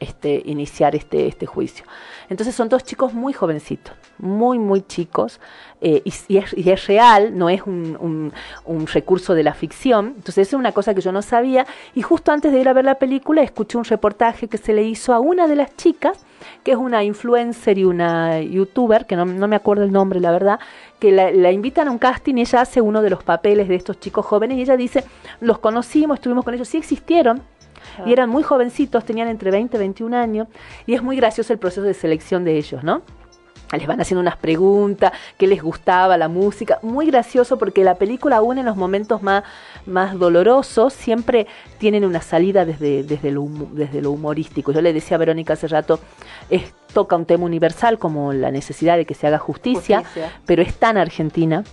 este, 0.00 0.42
iniciar 0.46 0.94
este, 0.96 1.26
este 1.26 1.46
juicio. 1.46 1.84
Entonces 2.28 2.54
son 2.54 2.68
dos 2.68 2.84
chicos 2.84 3.12
muy 3.12 3.32
jovencitos, 3.32 3.94
muy, 4.18 4.58
muy 4.58 4.82
chicos, 4.82 5.40
eh, 5.80 6.02
y, 6.04 6.36
es, 6.38 6.54
y 6.56 6.70
es 6.70 6.86
real, 6.86 7.36
no 7.36 7.48
es 7.50 7.62
un, 7.62 7.96
un- 8.00 8.32
un 8.64 8.86
recurso 8.86 9.34
de 9.34 9.42
la 9.42 9.52
ficción. 9.54 10.14
Entonces 10.16 10.48
eso 10.48 10.56
es 10.56 10.60
una 10.60 10.72
cosa 10.72 10.94
que 10.94 11.00
yo 11.02 11.12
no 11.12 11.20
sabía, 11.22 11.66
y 11.94 12.02
justo 12.02 12.32
antes 12.32 12.52
de 12.52 12.60
ir 12.60 12.68
a 12.68 12.72
ver 12.72 12.84
la 12.86 12.94
película 12.96 13.42
escuché 13.42 13.76
un 13.78 13.84
reportaje 13.84 14.48
que 14.48 14.56
se 14.58 14.72
le 14.72 14.82
hizo 14.84 15.12
a 15.12 15.20
una 15.20 15.46
de 15.46 15.56
las 15.56 15.76
chicas, 15.76 16.24
que 16.62 16.72
es 16.72 16.76
una 16.78 17.04
influencer 17.04 17.78
y 17.78 17.84
una 17.84 18.40
youtuber, 18.40 19.06
que 19.06 19.16
no, 19.16 19.24
no 19.24 19.48
me 19.48 19.56
acuerdo 19.56 19.84
el 19.84 19.92
nombre, 19.92 20.20
la 20.20 20.30
verdad, 20.30 20.58
que 20.98 21.10
la, 21.12 21.30
la 21.30 21.52
invitan 21.52 21.88
a 21.88 21.90
un 21.90 21.98
casting 21.98 22.36
y 22.36 22.40
ella 22.42 22.62
hace 22.62 22.80
uno 22.80 23.02
de 23.02 23.10
los 23.10 23.22
papeles 23.22 23.68
de 23.68 23.74
estos 23.74 23.98
chicos 24.00 24.24
jóvenes 24.26 24.58
y 24.58 24.62
ella 24.62 24.76
dice, 24.76 25.04
los 25.40 25.58
conocimos, 25.58 26.16
estuvimos 26.18 26.44
con 26.44 26.54
ellos, 26.54 26.68
sí 26.68 26.78
existieron, 26.78 27.42
y 28.06 28.12
eran 28.12 28.30
muy 28.30 28.42
jovencitos, 28.42 29.04
tenían 29.04 29.28
entre 29.28 29.50
20 29.50 29.76
y 29.76 29.80
21 29.80 30.16
años, 30.16 30.48
y 30.86 30.94
es 30.94 31.02
muy 31.02 31.16
gracioso 31.16 31.52
el 31.52 31.58
proceso 31.58 31.82
de 31.82 31.94
selección 31.94 32.44
de 32.44 32.56
ellos, 32.56 32.82
¿no? 32.82 33.02
Les 33.72 33.86
van 33.86 34.00
haciendo 34.00 34.20
unas 34.20 34.36
preguntas, 34.36 35.12
qué 35.36 35.46
les 35.46 35.62
gustaba, 35.62 36.16
la 36.16 36.28
música, 36.28 36.78
muy 36.82 37.06
gracioso 37.06 37.58
porque 37.58 37.82
la 37.82 37.96
película 37.96 38.36
aún 38.36 38.58
en 38.58 38.66
los 38.66 38.76
momentos 38.76 39.22
más, 39.22 39.42
más 39.86 40.16
dolorosos 40.18 40.92
siempre 40.92 41.46
tienen 41.78 42.04
una 42.04 42.20
salida 42.20 42.64
desde, 42.64 43.02
desde, 43.02 43.32
lo, 43.32 43.48
desde 43.72 44.00
lo 44.00 44.12
humorístico. 44.12 44.70
Yo 44.70 44.80
le 44.80 44.92
decía 44.92 45.16
a 45.16 45.18
Verónica 45.18 45.54
hace 45.54 45.66
rato, 45.66 45.98
es, 46.50 46.72
toca 46.92 47.16
un 47.16 47.24
tema 47.24 47.44
universal 47.44 47.98
como 47.98 48.32
la 48.32 48.50
necesidad 48.50 48.96
de 48.96 49.06
que 49.06 49.14
se 49.14 49.26
haga 49.26 49.38
justicia, 49.38 50.00
Justicia. 50.00 50.32
pero 50.46 50.62
es 50.62 50.74
tan 50.76 50.96
argentina, 50.96 51.64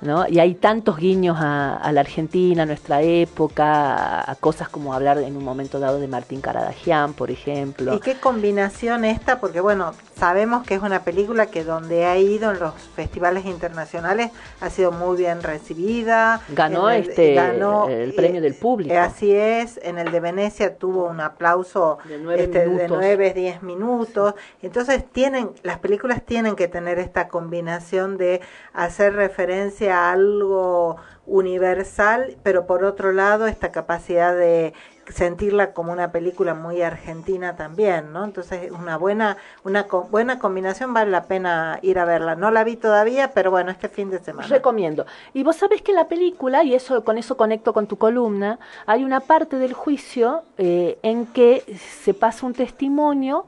¿no? 0.00 0.26
Y 0.28 0.38
hay 0.40 0.54
tantos 0.54 0.96
guiños 0.96 1.36
a, 1.40 1.76
a 1.76 1.92
la 1.92 2.00
Argentina, 2.00 2.62
a 2.62 2.66
nuestra 2.66 3.02
época, 3.02 3.94
a, 3.94 4.30
a 4.30 4.34
cosas 4.36 4.68
como 4.68 4.94
hablar 4.94 5.18
en 5.18 5.36
un 5.36 5.44
momento 5.44 5.78
dado 5.78 5.98
de 6.00 6.08
Martín 6.08 6.40
Caradagian, 6.40 7.12
por 7.14 7.30
ejemplo. 7.30 7.94
¿Y 7.94 8.00
qué 8.00 8.16
combinación 8.16 9.04
esta? 9.04 9.40
Porque 9.40 9.60
bueno, 9.60 9.92
sabemos 10.16 10.64
que 10.66 10.74
es 10.74 10.82
una 10.82 11.02
película 11.04 11.46
que 11.46 11.64
donde 11.64 12.04
ha 12.06 12.16
ido 12.18 12.50
en 12.52 12.60
los 12.60 12.74
festivales 12.94 13.44
internacionales 13.46 14.30
ha 14.60 14.70
sido 14.70 14.92
muy 14.92 15.16
bien 15.16 15.42
recibida. 15.42 16.40
Ganó 16.50 16.90
En 16.90 17.02
este, 17.02 17.34
ganó, 17.34 17.88
el 17.88 18.10
eh, 18.10 18.14
premio 18.14 18.40
del 18.40 18.54
público. 18.54 18.92
eh, 18.94 18.98
así 18.98 19.32
es, 19.32 19.78
en 19.82 19.98
el 19.98 20.10
de 20.12 20.20
Venecia 20.20 20.76
tuvo 20.76 21.04
un 21.06 21.20
aplauso 21.20 21.98
De 22.08 22.18
nueve 22.18 22.44
este, 22.44 22.60
de 22.60 22.66
minutos. 22.68 22.98
9, 22.98 23.34
10 23.34 23.62
minutos. 23.62 24.34
Entonces 24.62 25.04
tienen, 25.10 25.50
las 25.62 25.78
películas 25.78 26.22
tienen 26.24 26.56
que 26.56 26.68
tener 26.68 26.98
esta 26.98 27.28
combinación 27.28 28.16
de 28.16 28.40
hacer 28.72 29.14
referencia 29.14 29.89
algo 29.90 30.96
universal, 31.26 32.36
pero 32.42 32.66
por 32.66 32.84
otro 32.84 33.12
lado 33.12 33.46
esta 33.46 33.70
capacidad 33.70 34.34
de 34.34 34.72
sentirla 35.08 35.72
como 35.72 35.90
una 35.92 36.12
película 36.12 36.54
muy 36.54 36.82
argentina 36.82 37.56
también, 37.56 38.12
¿no? 38.12 38.24
Entonces 38.24 38.70
una 38.70 38.96
buena 38.96 39.36
una 39.64 39.88
co- 39.88 40.04
buena 40.04 40.38
combinación 40.38 40.94
vale 40.94 41.10
la 41.10 41.24
pena 41.24 41.78
ir 41.82 41.98
a 41.98 42.04
verla. 42.04 42.36
No 42.36 42.50
la 42.50 42.62
vi 42.64 42.76
todavía, 42.76 43.32
pero 43.32 43.50
bueno, 43.50 43.70
este 43.70 43.88
fin 43.88 44.10
de 44.10 44.20
semana. 44.20 44.48
Recomiendo. 44.48 45.06
Y 45.34 45.42
vos 45.42 45.56
sabés 45.56 45.82
que 45.82 45.92
la 45.92 46.06
película, 46.08 46.62
y 46.62 46.74
eso 46.74 47.04
con 47.04 47.18
eso 47.18 47.36
conecto 47.36 47.72
con 47.72 47.86
tu 47.86 47.96
columna, 47.98 48.58
hay 48.86 49.02
una 49.04 49.20
parte 49.20 49.56
del 49.56 49.72
juicio 49.72 50.42
eh, 50.58 50.98
en 51.02 51.26
que 51.26 51.64
se 52.02 52.14
pasa 52.14 52.46
un 52.46 52.54
testimonio 52.54 53.46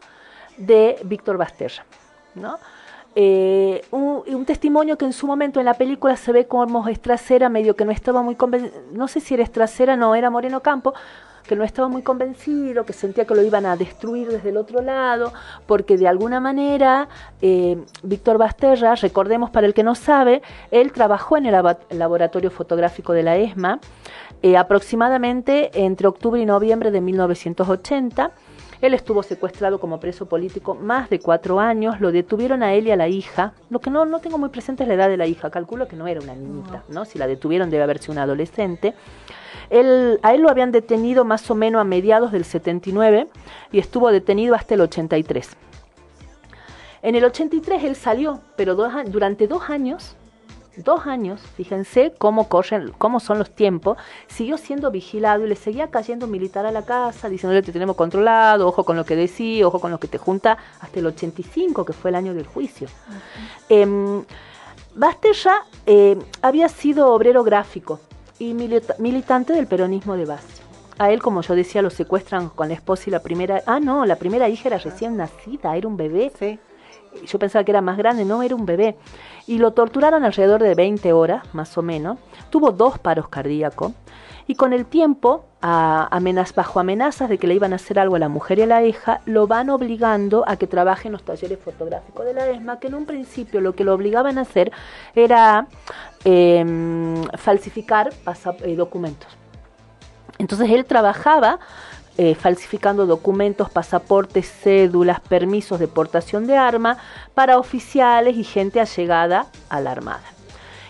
de 0.56 0.98
Víctor 1.04 1.36
Basterra, 1.36 1.84
¿no? 2.34 2.58
Eh, 3.14 3.82
un, 3.90 4.22
un 4.26 4.44
testimonio 4.44 4.96
que 4.96 5.04
en 5.04 5.12
su 5.12 5.26
momento 5.26 5.60
en 5.60 5.66
la 5.66 5.74
película 5.74 6.16
se 6.16 6.32
ve 6.32 6.46
como 6.46 6.88
Estracera, 6.88 7.48
medio 7.48 7.76
que 7.76 7.84
no 7.84 7.92
estaba 7.92 8.22
muy 8.22 8.34
convencido, 8.34 8.74
no 8.92 9.08
sé 9.08 9.20
si 9.20 9.34
era 9.34 9.42
Estracera, 9.42 9.96
no, 9.96 10.14
era 10.14 10.30
Moreno 10.30 10.60
Campo, 10.60 10.94
que 11.46 11.56
no 11.56 11.64
estaba 11.64 11.88
muy 11.88 12.02
convencido, 12.02 12.84
que 12.86 12.92
sentía 12.92 13.24
que 13.26 13.34
lo 13.34 13.42
iban 13.42 13.66
a 13.66 13.76
destruir 13.76 14.28
desde 14.28 14.50
el 14.50 14.56
otro 14.56 14.80
lado, 14.80 15.32
porque 15.66 15.96
de 15.98 16.06
alguna 16.06 16.38
manera 16.38 17.08
eh, 17.42 17.78
Víctor 18.04 18.38
Basterra, 18.38 18.94
recordemos 18.94 19.50
para 19.50 19.66
el 19.66 19.74
que 19.74 19.82
no 19.82 19.94
sabe, 19.96 20.40
él 20.70 20.92
trabajó 20.92 21.36
en 21.36 21.46
el 21.46 21.52
labo- 21.54 21.78
laboratorio 21.90 22.50
fotográfico 22.50 23.12
de 23.12 23.24
la 23.24 23.36
ESMA 23.36 23.80
eh, 24.42 24.56
aproximadamente 24.56 25.70
entre 25.84 26.06
octubre 26.06 26.40
y 26.40 26.46
noviembre 26.46 26.90
de 26.92 27.00
1980. 27.00 28.30
Él 28.82 28.94
estuvo 28.94 29.22
secuestrado 29.22 29.78
como 29.78 30.00
preso 30.00 30.26
político 30.26 30.74
más 30.74 31.08
de 31.08 31.20
cuatro 31.20 31.60
años, 31.60 32.00
lo 32.00 32.10
detuvieron 32.10 32.64
a 32.64 32.74
él 32.74 32.88
y 32.88 32.90
a 32.90 32.96
la 32.96 33.06
hija, 33.06 33.54
lo 33.70 33.78
que 33.78 33.90
no, 33.90 34.04
no 34.04 34.18
tengo 34.18 34.38
muy 34.38 34.48
presente 34.48 34.82
es 34.82 34.88
la 34.88 34.94
edad 34.94 35.08
de 35.08 35.16
la 35.16 35.28
hija, 35.28 35.50
calculo 35.50 35.86
que 35.86 35.94
no 35.94 36.08
era 36.08 36.20
una 36.20 36.34
niñita, 36.34 36.82
¿no? 36.88 37.04
Si 37.04 37.16
la 37.16 37.28
detuvieron 37.28 37.70
debe 37.70 37.84
haber 37.84 37.98
sido 38.00 38.12
una 38.12 38.24
adolescente. 38.24 38.94
Él, 39.70 40.18
a 40.22 40.34
él 40.34 40.42
lo 40.42 40.50
habían 40.50 40.72
detenido 40.72 41.24
más 41.24 41.48
o 41.48 41.54
menos 41.54 41.80
a 41.80 41.84
mediados 41.84 42.32
del 42.32 42.44
79 42.44 43.28
y 43.70 43.78
estuvo 43.78 44.10
detenido 44.10 44.56
hasta 44.56 44.74
el 44.74 44.80
83. 44.80 45.56
En 47.02 47.14
el 47.14 47.24
83 47.24 47.84
él 47.84 47.94
salió, 47.94 48.40
pero 48.56 48.74
dos 48.74 48.92
durante 49.06 49.46
dos 49.46 49.70
años, 49.70 50.16
dos 50.76 51.06
años, 51.06 51.40
fíjense 51.56 52.14
cómo 52.18 52.48
corren, 52.48 52.92
cómo 52.98 53.20
son 53.20 53.38
los 53.38 53.50
tiempos, 53.50 53.98
siguió 54.26 54.56
siendo 54.56 54.90
vigilado 54.90 55.44
y 55.44 55.48
le 55.48 55.56
seguía 55.56 55.88
cayendo 55.90 56.26
un 56.26 56.32
militar 56.32 56.64
a 56.66 56.72
la 56.72 56.82
casa, 56.84 57.28
diciéndole 57.28 57.62
te 57.62 57.72
tenemos 57.72 57.94
controlado, 57.96 58.66
ojo 58.68 58.84
con 58.84 58.96
lo 58.96 59.04
que 59.04 59.14
decís, 59.16 59.62
ojo 59.64 59.80
con 59.80 59.90
lo 59.90 59.98
que 60.00 60.08
te 60.08 60.18
junta, 60.18 60.56
hasta 60.80 60.98
el 61.00 61.06
85, 61.06 61.84
que 61.84 61.92
fue 61.92 62.10
el 62.10 62.14
año 62.16 62.32
del 62.34 62.46
juicio. 62.46 62.88
Em, 63.68 64.24
Basterra 64.94 65.64
eh, 65.86 66.18
había 66.42 66.68
sido 66.68 67.12
obrero 67.12 67.42
gráfico 67.44 68.00
y 68.38 68.52
milita- 68.54 68.94
militante 68.98 69.52
del 69.52 69.66
peronismo 69.66 70.16
de 70.16 70.26
base. 70.26 70.62
A 70.98 71.10
él, 71.10 71.22
como 71.22 71.40
yo 71.40 71.54
decía, 71.54 71.80
lo 71.82 71.90
secuestran 71.90 72.48
con 72.50 72.68
la 72.68 72.74
esposa 72.74 73.04
y 73.06 73.10
la 73.10 73.20
primera... 73.22 73.62
Ah, 73.66 73.80
no, 73.80 74.04
la 74.04 74.16
primera 74.16 74.48
hija 74.48 74.68
era 74.68 74.78
recién 74.78 75.16
nacida, 75.16 75.74
era 75.76 75.88
un 75.88 75.96
bebé. 75.96 76.30
Sí. 76.38 76.58
Yo 77.26 77.38
pensaba 77.38 77.64
que 77.64 77.70
era 77.72 77.80
más 77.80 77.96
grande, 77.96 78.24
no, 78.24 78.42
era 78.42 78.54
un 78.54 78.66
bebé. 78.66 78.96
Y 79.46 79.58
lo 79.58 79.72
torturaron 79.72 80.24
alrededor 80.24 80.62
de 80.62 80.74
20 80.74 81.12
horas, 81.12 81.42
más 81.54 81.76
o 81.78 81.82
menos. 81.82 82.18
Tuvo 82.50 82.70
dos 82.72 82.98
paros 82.98 83.28
cardíacos. 83.28 83.92
Y 84.46 84.56
con 84.56 84.72
el 84.72 84.86
tiempo, 84.86 85.44
a 85.60 86.08
amenaz- 86.10 86.54
bajo 86.54 86.80
amenazas 86.80 87.28
de 87.28 87.38
que 87.38 87.46
le 87.46 87.54
iban 87.54 87.72
a 87.72 87.76
hacer 87.76 87.98
algo 88.00 88.16
a 88.16 88.18
la 88.18 88.28
mujer 88.28 88.58
y 88.58 88.62
a 88.62 88.66
la 88.66 88.82
hija, 88.82 89.20
lo 89.24 89.46
van 89.46 89.70
obligando 89.70 90.44
a 90.48 90.56
que 90.56 90.66
trabaje 90.66 91.06
en 91.08 91.12
los 91.12 91.22
talleres 91.22 91.60
fotográficos 91.60 92.26
de 92.26 92.34
la 92.34 92.48
ESMA, 92.48 92.80
que 92.80 92.88
en 92.88 92.94
un 92.96 93.06
principio 93.06 93.60
lo 93.60 93.74
que 93.74 93.84
lo 93.84 93.94
obligaban 93.94 94.38
a 94.38 94.40
hacer 94.40 94.72
era 95.14 95.68
em, 96.24 97.22
falsificar 97.38 98.10
eh, 98.62 98.76
documentos. 98.76 99.28
Entonces 100.38 100.70
él 100.70 100.84
trabajaba 100.86 101.60
eh, 102.18 102.34
falsificando 102.34 103.06
documentos, 103.06 103.70
pasaportes, 103.70 104.46
cédulas, 104.46 105.20
permisos 105.20 105.78
de 105.78 105.88
portación 105.88 106.46
de 106.46 106.58
arma 106.58 106.98
para 107.34 107.58
oficiales 107.58 108.36
y 108.36 108.44
gente 108.44 108.80
allegada 108.80 109.46
a 109.70 109.80
la 109.80 109.92
Armada. 109.92 110.24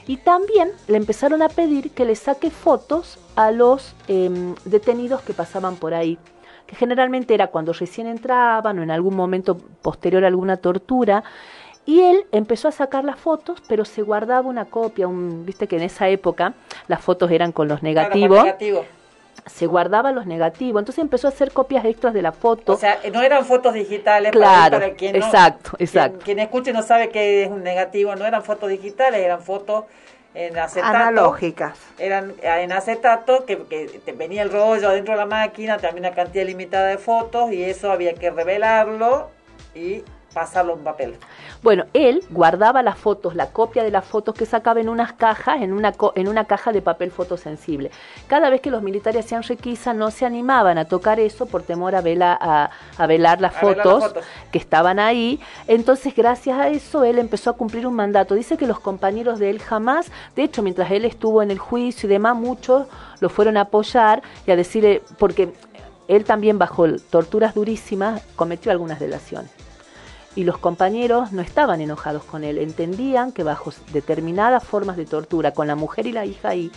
Y 0.09 0.17
también 0.17 0.73
le 0.89 0.97
empezaron 0.97 1.43
a 1.43 1.49
pedir 1.49 1.93
que 1.93 2.05
le 2.05 2.17
saque 2.17 2.51
fotos 2.51 3.21
a 3.37 3.53
los 3.53 3.95
em, 4.09 4.57
detenidos 4.65 5.23
que 5.23 5.33
pasaban 5.33 5.77
por 5.77 5.95
ahí, 5.95 6.19
que 6.67 6.75
generalmente 6.75 7.35
era 7.35 7.47
cuando 7.47 7.73
recién 7.73 8.09
entraban 8.09 8.81
o 8.81 8.83
en 8.83 8.91
algún 8.91 9.15
momento 9.15 9.57
posterior 9.57 10.25
a 10.25 10.27
alguna 10.27 10.57
tortura. 10.57 11.23
Y 11.87 12.01
él 12.01 12.25
empezó 12.33 12.67
a 12.67 12.73
sacar 12.73 13.05
las 13.05 13.19
fotos, 13.19 13.63
pero 13.69 13.85
se 13.85 14.03
guardaba 14.03 14.49
una 14.49 14.65
copia. 14.65 15.07
Un, 15.07 15.47
Viste 15.47 15.69
que 15.69 15.77
en 15.77 15.83
esa 15.83 16.09
época 16.09 16.55
las 16.89 17.01
fotos 17.01 17.31
eran 17.31 17.53
con 17.53 17.69
los 17.69 17.83
negativos 17.83 18.43
negativo. 18.43 18.85
Se 19.47 19.67
guardaba 19.67 20.13
los 20.13 20.27
negativos, 20.27 20.81
entonces 20.81 21.03
empezó 21.03 21.27
a 21.27 21.31
hacer 21.31 21.53
copias 21.53 21.85
extras 21.85 22.15
de 22.15 22.23
la 22.23 22.33
foto. 22.33 22.75
O 22.75 22.77
sea, 22.77 22.99
no 23.13 23.23
eran 23.23 23.45
fotos 23.45 23.75
digitales. 23.75 24.33
Claro, 24.33 24.77
para, 24.77 24.87
para 24.87 24.95
quien 24.95 25.19
no- 25.19 25.25
exacto, 25.25 25.73
exacto. 25.79 26.21
Quien, 26.25 26.39
escuche 26.39 26.73
no 26.73 26.83
sabe 26.83 27.09
que 27.09 27.45
es 27.45 27.51
un 27.51 27.63
negativo, 27.63 28.15
no 28.15 28.25
eran 28.25 28.43
fotos 28.43 28.69
digitales, 28.71 29.21
eran 29.21 29.43
fotos 29.43 29.85
en 30.35 30.57
acetato. 30.59 30.97
Analógicas. 30.97 31.77
Eran 31.99 32.31
eh, 32.43 32.63
en 32.63 32.73
acetato, 32.73 33.45
que, 33.45 33.59
que 33.65 34.01
te 34.05 34.13
venía 34.13 34.43
el 34.43 34.51
rollo 34.51 34.89
adentro 34.89 35.15
de 35.15 35.19
la 35.19 35.27
máquina, 35.27 35.77
también 35.79 36.07
una 36.07 36.15
cantidad 36.15 36.47
limitada 36.47 36.87
de 36.87 36.99
fotos, 36.99 37.53
y 37.53 37.63
eso 37.65 37.91
había 37.91 38.15
que 38.15 38.31
revelarlo 38.31 39.31
y 39.75 40.03
pasarlo 40.33 40.75
en 40.75 40.81
papel. 40.85 41.17
Bueno, 41.63 41.85
él 41.93 42.23
guardaba 42.31 42.83
las 42.83 42.99
fotos, 42.99 43.35
la 43.35 43.51
copia 43.51 43.85
de 43.85 43.91
las 43.91 44.05
fotos 44.05 44.35
que 44.35 44.47
sacaba 44.47 44.81
en 44.81 44.89
unas 44.89 45.13
cajas, 45.13 45.61
en 45.63 45.73
una, 45.73 45.93
co- 45.93 46.13
en 46.17 46.29
una 46.29 46.45
caja 46.47 46.73
de 46.73 46.83
papel 46.83 47.11
fotosensible. 47.11 47.91
Cada 48.27 48.51
vez 48.51 48.61
que 48.61 48.71
los 48.71 48.83
militares 48.83 49.25
hacían 49.25 49.43
requisa, 49.43 49.93
no 49.95 50.11
se 50.11 50.25
animaban 50.27 50.79
a 50.79 50.87
tocar 50.87 51.21
eso 51.21 51.47
por 51.47 51.63
temor 51.63 51.95
a, 51.95 52.03
vela- 52.03 52.39
a, 52.41 52.71
a 52.99 53.07
velar 53.07 53.41
las 53.41 53.55
A 53.57 53.61
velar 53.67 53.77
las 53.77 53.85
fotos 53.87 54.05
fotos. 54.09 54.25
que 54.51 54.59
estaban 54.59 54.99
ahí. 54.99 55.41
Entonces, 55.69 56.15
gracias 56.15 56.59
a 56.59 56.69
eso, 56.69 57.05
él 57.05 57.19
empezó 57.19 57.51
a 57.51 57.53
cumplir 57.53 57.87
un 57.87 57.95
mandato. 57.95 58.35
Dice 58.35 58.57
que 58.57 58.67
los 58.67 58.81
compañeros 58.81 59.39
de 59.39 59.51
él 59.51 59.61
jamás, 59.61 60.11
de 60.35 60.43
hecho, 60.45 60.63
mientras 60.63 60.91
él 60.91 61.05
estuvo 61.05 61.43
en 61.43 61.51
el 61.51 61.59
juicio 61.59 62.09
y 62.09 62.13
demás, 62.13 62.35
muchos 62.37 62.87
lo 63.21 63.29
fueron 63.29 63.57
a 63.57 63.63
apoyar 63.63 64.23
y 64.47 64.51
a 64.51 64.57
decirle, 64.57 65.03
porque 65.19 65.53
él 66.09 66.25
también 66.25 66.59
bajo 66.59 66.87
torturas 67.11 67.55
durísimas 67.55 68.23
cometió 68.35 68.73
algunas 68.73 68.99
delaciones 68.99 69.51
y 70.35 70.45
los 70.45 70.59
compañeros 70.59 71.33
no 71.33 71.43
estaban 71.43 71.81
enojados 71.81 72.25
con 72.25 72.45
él, 72.45 72.59
entendían 72.59 73.33
que 73.33 73.43
bajo 73.43 73.73
determinadas 73.93 74.65
formas 74.65 74.97
de 74.97 75.05
tortura, 75.05 75.53
con 75.53 75.67
la 75.67 75.77
mujer 75.77 76.07
y 76.07 76.13
la 76.13 76.25
hija 76.25 76.51
ahí, 76.51 76.73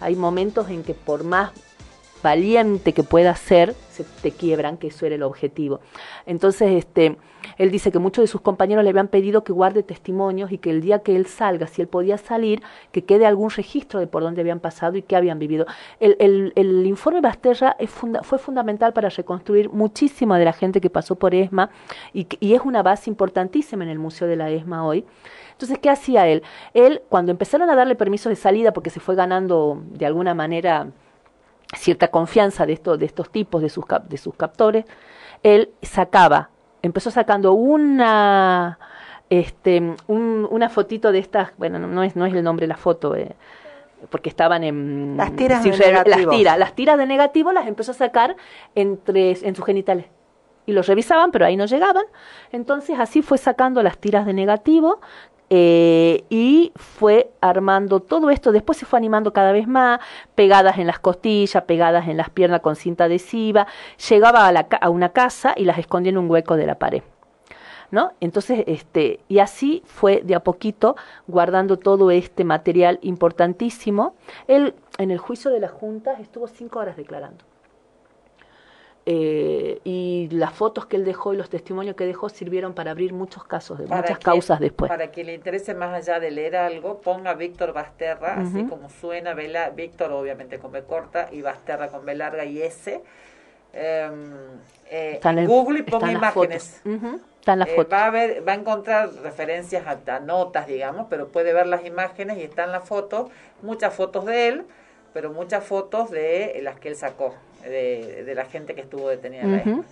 hay 0.00 0.16
momentos 0.16 0.68
en 0.68 0.82
que 0.82 0.94
por 0.94 1.24
más 1.24 1.50
valiente 2.22 2.92
que 2.92 3.02
pueda 3.02 3.34
ser, 3.34 3.74
se 3.90 4.04
te 4.04 4.30
quiebran, 4.30 4.76
que 4.76 4.88
eso 4.88 5.06
era 5.06 5.14
el 5.14 5.22
objetivo. 5.22 5.80
Entonces, 6.26 6.72
este, 6.72 7.16
él 7.58 7.70
dice 7.70 7.90
que 7.92 7.98
muchos 7.98 8.22
de 8.22 8.26
sus 8.26 8.40
compañeros 8.40 8.84
le 8.84 8.90
habían 8.90 9.08
pedido 9.08 9.44
que 9.44 9.52
guarde 9.52 9.82
testimonios 9.82 10.52
y 10.52 10.58
que 10.58 10.70
el 10.70 10.80
día 10.80 11.00
que 11.00 11.16
él 11.16 11.26
salga, 11.26 11.66
si 11.66 11.82
él 11.82 11.88
podía 11.88 12.18
salir, 12.18 12.62
que 12.92 13.04
quede 13.04 13.26
algún 13.26 13.50
registro 13.50 14.00
de 14.00 14.06
por 14.06 14.22
dónde 14.22 14.40
habían 14.40 14.60
pasado 14.60 14.96
y 14.96 15.02
qué 15.02 15.16
habían 15.16 15.38
vivido. 15.38 15.66
El, 15.98 16.52
el, 16.54 16.86
informe 16.86 17.20
Basterra 17.20 17.76
fue 18.22 18.38
fundamental 18.38 18.92
para 18.92 19.08
reconstruir 19.08 19.70
muchísima 19.70 20.38
de 20.38 20.44
la 20.44 20.52
gente 20.52 20.80
que 20.80 20.90
pasó 20.90 21.16
por 21.16 21.34
ESMA 21.34 21.70
y, 22.12 22.26
y 22.40 22.54
es 22.54 22.62
una 22.62 22.82
base 22.82 23.10
importantísima 23.10 23.84
en 23.84 23.90
el 23.90 23.98
Museo 23.98 24.26
de 24.26 24.36
la 24.36 24.50
ESMA 24.50 24.84
hoy. 24.84 25.04
Entonces, 25.52 25.78
¿qué 25.78 25.90
hacía 25.90 26.26
él? 26.26 26.42
Él, 26.72 27.02
cuando 27.10 27.32
empezaron 27.32 27.68
a 27.68 27.76
darle 27.76 27.94
permisos 27.94 28.30
de 28.30 28.36
salida, 28.36 28.72
porque 28.72 28.88
se 28.88 28.98
fue 28.98 29.14
ganando 29.14 29.82
de 29.90 30.06
alguna 30.06 30.32
manera 30.32 30.88
cierta 31.76 32.08
confianza 32.08 32.66
de, 32.66 32.72
esto, 32.74 32.96
de 32.96 33.06
estos 33.06 33.30
tipos, 33.30 33.62
de 33.62 33.68
sus, 33.68 33.86
cap- 33.86 34.08
de 34.08 34.16
sus 34.18 34.34
captores, 34.34 34.84
él 35.42 35.70
sacaba, 35.82 36.50
empezó 36.82 37.10
sacando 37.10 37.52
una, 37.52 38.78
este, 39.30 39.94
un- 40.06 40.48
una 40.50 40.68
fotito 40.68 41.12
de 41.12 41.18
estas, 41.20 41.52
bueno, 41.56 41.78
no, 41.78 42.02
es, 42.02 42.16
no 42.16 42.26
es 42.26 42.34
el 42.34 42.42
nombre 42.42 42.64
de 42.64 42.68
la 42.68 42.76
foto, 42.76 43.14
eh, 43.14 43.34
porque 44.10 44.28
estaban 44.30 44.64
en... 44.64 45.16
Las 45.16 45.36
tiras 45.36 45.62
de 45.64 45.70
re- 45.86 46.10
Las 46.10 46.18
tiras, 46.36 46.58
las 46.58 46.74
tiras 46.74 46.98
de 46.98 47.06
negativo 47.06 47.52
las 47.52 47.66
empezó 47.66 47.92
a 47.92 47.94
sacar 47.94 48.36
entre, 48.74 49.32
en 49.46 49.54
sus 49.54 49.64
genitales. 49.64 50.06
Y 50.66 50.72
los 50.72 50.86
revisaban, 50.86 51.32
pero 51.32 51.46
ahí 51.46 51.56
no 51.56 51.64
llegaban. 51.66 52.04
Entonces 52.52 52.98
así 52.98 53.22
fue 53.22 53.38
sacando 53.38 53.82
las 53.82 53.98
tiras 53.98 54.24
de 54.24 54.32
negativo 54.34 55.00
eh, 55.52 56.24
y 56.30 56.72
fue 56.76 57.32
armando 57.40 57.98
todo 57.98 58.30
esto. 58.30 58.52
Después 58.52 58.78
se 58.78 58.86
fue 58.86 58.98
animando 58.98 59.32
cada 59.32 59.50
vez 59.50 59.66
más, 59.66 60.00
pegadas 60.36 60.78
en 60.78 60.86
las 60.86 61.00
costillas, 61.00 61.64
pegadas 61.64 62.06
en 62.06 62.16
las 62.16 62.30
piernas 62.30 62.60
con 62.60 62.76
cinta 62.76 63.04
adhesiva. 63.04 63.66
Llegaba 64.08 64.46
a, 64.46 64.52
la 64.52 64.68
a 64.80 64.90
una 64.90 65.10
casa 65.10 65.52
y 65.56 65.64
las 65.64 65.78
escondía 65.78 66.10
en 66.10 66.18
un 66.18 66.30
hueco 66.30 66.56
de 66.56 66.66
la 66.66 66.78
pared. 66.78 67.02
¿No? 67.90 68.12
Entonces, 68.20 68.62
este, 68.68 69.18
y 69.26 69.40
así 69.40 69.82
fue 69.84 70.22
de 70.24 70.36
a 70.36 70.44
poquito 70.44 70.94
guardando 71.26 71.76
todo 71.76 72.12
este 72.12 72.44
material 72.44 73.00
importantísimo. 73.02 74.14
Él, 74.46 74.74
en 74.98 75.10
el 75.10 75.18
juicio 75.18 75.50
de 75.50 75.58
la 75.58 75.66
Junta, 75.66 76.12
estuvo 76.20 76.46
cinco 76.46 76.78
horas 76.78 76.96
declarando. 76.96 77.49
Eh, 79.12 79.80
y 79.82 80.28
las 80.30 80.52
fotos 80.52 80.86
que 80.86 80.94
él 80.94 81.04
dejó 81.04 81.34
y 81.34 81.36
los 81.36 81.50
testimonios 81.50 81.96
que 81.96 82.06
dejó 82.06 82.28
sirvieron 82.28 82.74
para 82.74 82.92
abrir 82.92 83.12
muchos 83.12 83.42
casos, 83.42 83.78
de 83.80 83.86
Para 83.88 84.02
muchas 84.02 84.18
que- 84.18 84.24
causas 84.24 84.60
después. 84.60 84.88
Para 84.88 85.10
que 85.10 85.24
le 85.24 85.34
interese 85.34 85.74
más 85.74 85.92
allá 85.92 86.20
de 86.20 86.30
leer 86.30 86.54
algo, 86.54 87.00
ponga 87.00 87.34
Víctor 87.34 87.72
Basterra, 87.72 88.34
así 88.40 88.62
como 88.66 88.88
suena, 88.88 89.34
Vela, 89.34 89.70
Víctor 89.70 90.12
obviamente 90.12 90.60
con 90.60 90.70
B 90.70 90.84
corta 90.84 91.28
y 91.32 91.42
Basterra 91.42 91.88
con 91.88 92.04
B 92.06 92.14
larga 92.14 92.44
y 92.44 92.62
S. 92.62 93.02
Em, 93.72 94.32
eh, 94.88 95.18
en- 95.22 95.46
Google 95.46 95.80
y 95.80 95.82
ponga 95.82 96.06
las 96.06 96.14
imágenes. 96.14 96.80
están 97.40 97.58
las 97.58 97.68
Eh, 97.68 97.74
fotos. 97.74 97.92
va 97.92 98.06
a 98.06 98.10
ver, 98.10 98.46
va 98.46 98.52
a 98.52 98.54
encontrar 98.56 99.10
referencias 99.24 99.84
a, 99.88 99.98
a 100.14 100.20
notas, 100.20 100.68
digamos, 100.68 101.06
pero 101.10 101.28
puede 101.28 101.52
ver 101.52 101.66
las 101.66 101.84
imágenes 101.84 102.38
y 102.38 102.42
están 102.42 102.70
las 102.70 102.86
fotos, 102.86 103.28
muchas 103.62 103.92
fotos 103.92 104.24
de 104.26 104.46
él, 104.48 104.64
pero 105.12 105.32
muchas 105.32 105.64
fotos 105.64 106.10
de 106.10 106.58
las 106.62 106.78
que 106.78 106.88
él 106.88 106.96
sacó, 106.96 107.34
de, 107.62 108.24
de 108.24 108.34
la 108.34 108.44
gente 108.44 108.74
que 108.74 108.82
estuvo 108.82 109.08
detenida 109.08 109.46
Ujú. 109.46 109.56
ESMA. 109.56 109.84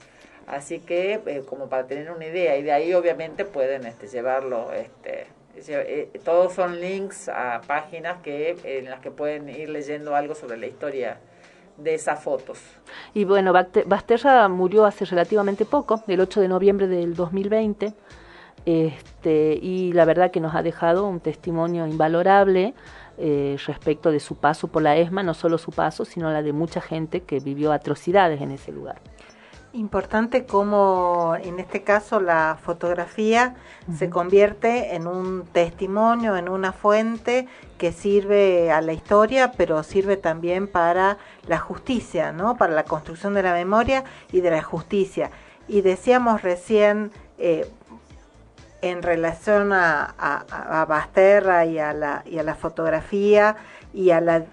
Así 0.46 0.80
que, 0.80 1.20
eh, 1.26 1.42
como 1.46 1.68
para 1.68 1.86
tener 1.86 2.10
una 2.10 2.26
idea, 2.26 2.56
y 2.56 2.62
de 2.62 2.72
ahí 2.72 2.94
obviamente 2.94 3.44
pueden 3.44 3.84
este, 3.84 4.08
llevarlo, 4.08 4.72
este, 4.72 5.26
eh, 5.68 6.08
todos 6.24 6.54
son 6.54 6.80
links 6.80 7.28
a 7.28 7.60
páginas 7.66 8.22
que 8.22 8.56
en 8.64 8.88
las 8.88 9.00
que 9.00 9.10
pueden 9.10 9.48
ir 9.48 9.68
leyendo 9.68 10.16
algo 10.16 10.34
sobre 10.34 10.56
la 10.56 10.66
historia 10.66 11.18
de 11.76 11.94
esas 11.94 12.22
fotos. 12.22 12.60
Y 13.12 13.24
bueno, 13.24 13.52
Basterra 13.52 14.48
murió 14.48 14.86
hace 14.86 15.04
relativamente 15.04 15.64
poco, 15.64 16.02
el 16.06 16.20
8 16.20 16.40
de 16.40 16.48
noviembre 16.48 16.86
del 16.86 17.14
2020, 17.14 17.92
este, 18.64 19.58
y 19.60 19.92
la 19.92 20.04
verdad 20.04 20.30
que 20.30 20.40
nos 20.40 20.54
ha 20.54 20.62
dejado 20.62 21.06
un 21.06 21.20
testimonio 21.20 21.86
invalorable 21.86 22.74
eh, 23.18 23.56
respecto 23.66 24.10
de 24.10 24.20
su 24.20 24.36
paso 24.36 24.68
por 24.68 24.82
la 24.82 24.96
ESMA, 24.96 25.22
no 25.22 25.34
solo 25.34 25.58
su 25.58 25.72
paso, 25.72 26.04
sino 26.04 26.30
la 26.30 26.42
de 26.42 26.52
mucha 26.52 26.80
gente 26.80 27.22
que 27.22 27.40
vivió 27.40 27.72
atrocidades 27.72 28.40
en 28.40 28.52
ese 28.52 28.70
lugar. 28.72 29.00
Importante 29.72 30.46
como 30.46 31.36
en 31.42 31.58
este 31.58 31.82
caso 31.82 32.20
la 32.20 32.56
fotografía 32.62 33.54
se 33.94 34.08
convierte 34.08 34.94
en 34.94 35.06
un 35.06 35.44
testimonio, 35.44 36.36
en 36.36 36.48
una 36.48 36.72
fuente 36.72 37.46
que 37.76 37.92
sirve 37.92 38.72
a 38.72 38.80
la 38.80 38.94
historia, 38.94 39.52
pero 39.56 39.82
sirve 39.82 40.16
también 40.16 40.68
para 40.68 41.18
la 41.46 41.58
justicia, 41.58 42.32
¿no? 42.32 42.56
Para 42.56 42.72
la 42.72 42.84
construcción 42.84 43.34
de 43.34 43.42
la 43.42 43.52
memoria 43.52 44.04
y 44.32 44.40
de 44.40 44.50
la 44.50 44.62
justicia. 44.62 45.30
Y 45.68 45.82
decíamos 45.82 46.40
recién 46.40 47.10
eh, 47.36 47.70
en 48.82 49.02
relación 49.02 49.72
a, 49.72 50.14
a, 50.18 50.82
a 50.82 50.84
Basterra 50.84 51.64
y 51.66 51.78
a, 51.78 51.92
la, 51.92 52.22
y 52.26 52.38
a 52.38 52.42
la 52.42 52.54
fotografía 52.54 53.56
y 53.92 54.10
a 54.10 54.20
la 54.20 54.44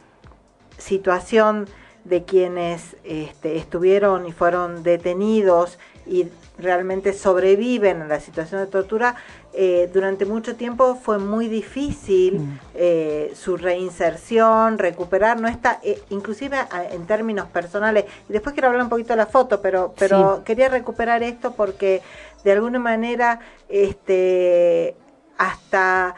situación 0.77 1.67
de 2.03 2.23
quienes 2.23 2.95
este, 3.03 3.57
estuvieron 3.57 4.25
y 4.27 4.31
fueron 4.31 4.83
detenidos 4.83 5.79
y 6.05 6.27
realmente 6.57 7.13
sobreviven 7.13 8.03
a 8.03 8.07
la 8.07 8.19
situación 8.19 8.61
de 8.61 8.67
tortura, 8.67 9.15
eh, 9.53 9.89
durante 9.93 10.25
mucho 10.25 10.55
tiempo 10.55 10.95
fue 10.95 11.17
muy 11.17 11.47
difícil 11.47 12.41
eh, 12.75 13.33
su 13.35 13.57
reinserción, 13.57 14.77
recuperar, 14.77 15.39
no 15.39 15.47
está, 15.47 15.79
eh, 15.83 15.99
inclusive 16.11 16.57
en 16.91 17.07
términos 17.07 17.47
personales, 17.47 18.05
y 18.29 18.33
después 18.33 18.53
quiero 18.53 18.67
hablar 18.67 18.83
un 18.83 18.89
poquito 18.89 19.09
de 19.13 19.17
la 19.17 19.25
foto, 19.25 19.61
pero, 19.61 19.93
pero 19.97 20.37
Sí. 20.37 20.41
quería 20.45 20.69
recuperar 20.69 21.23
esto 21.23 21.53
porque 21.53 22.01
de 22.45 22.51
alguna 22.51 22.79
manera 22.79 23.39
este, 23.67 24.95
hasta 25.37 26.15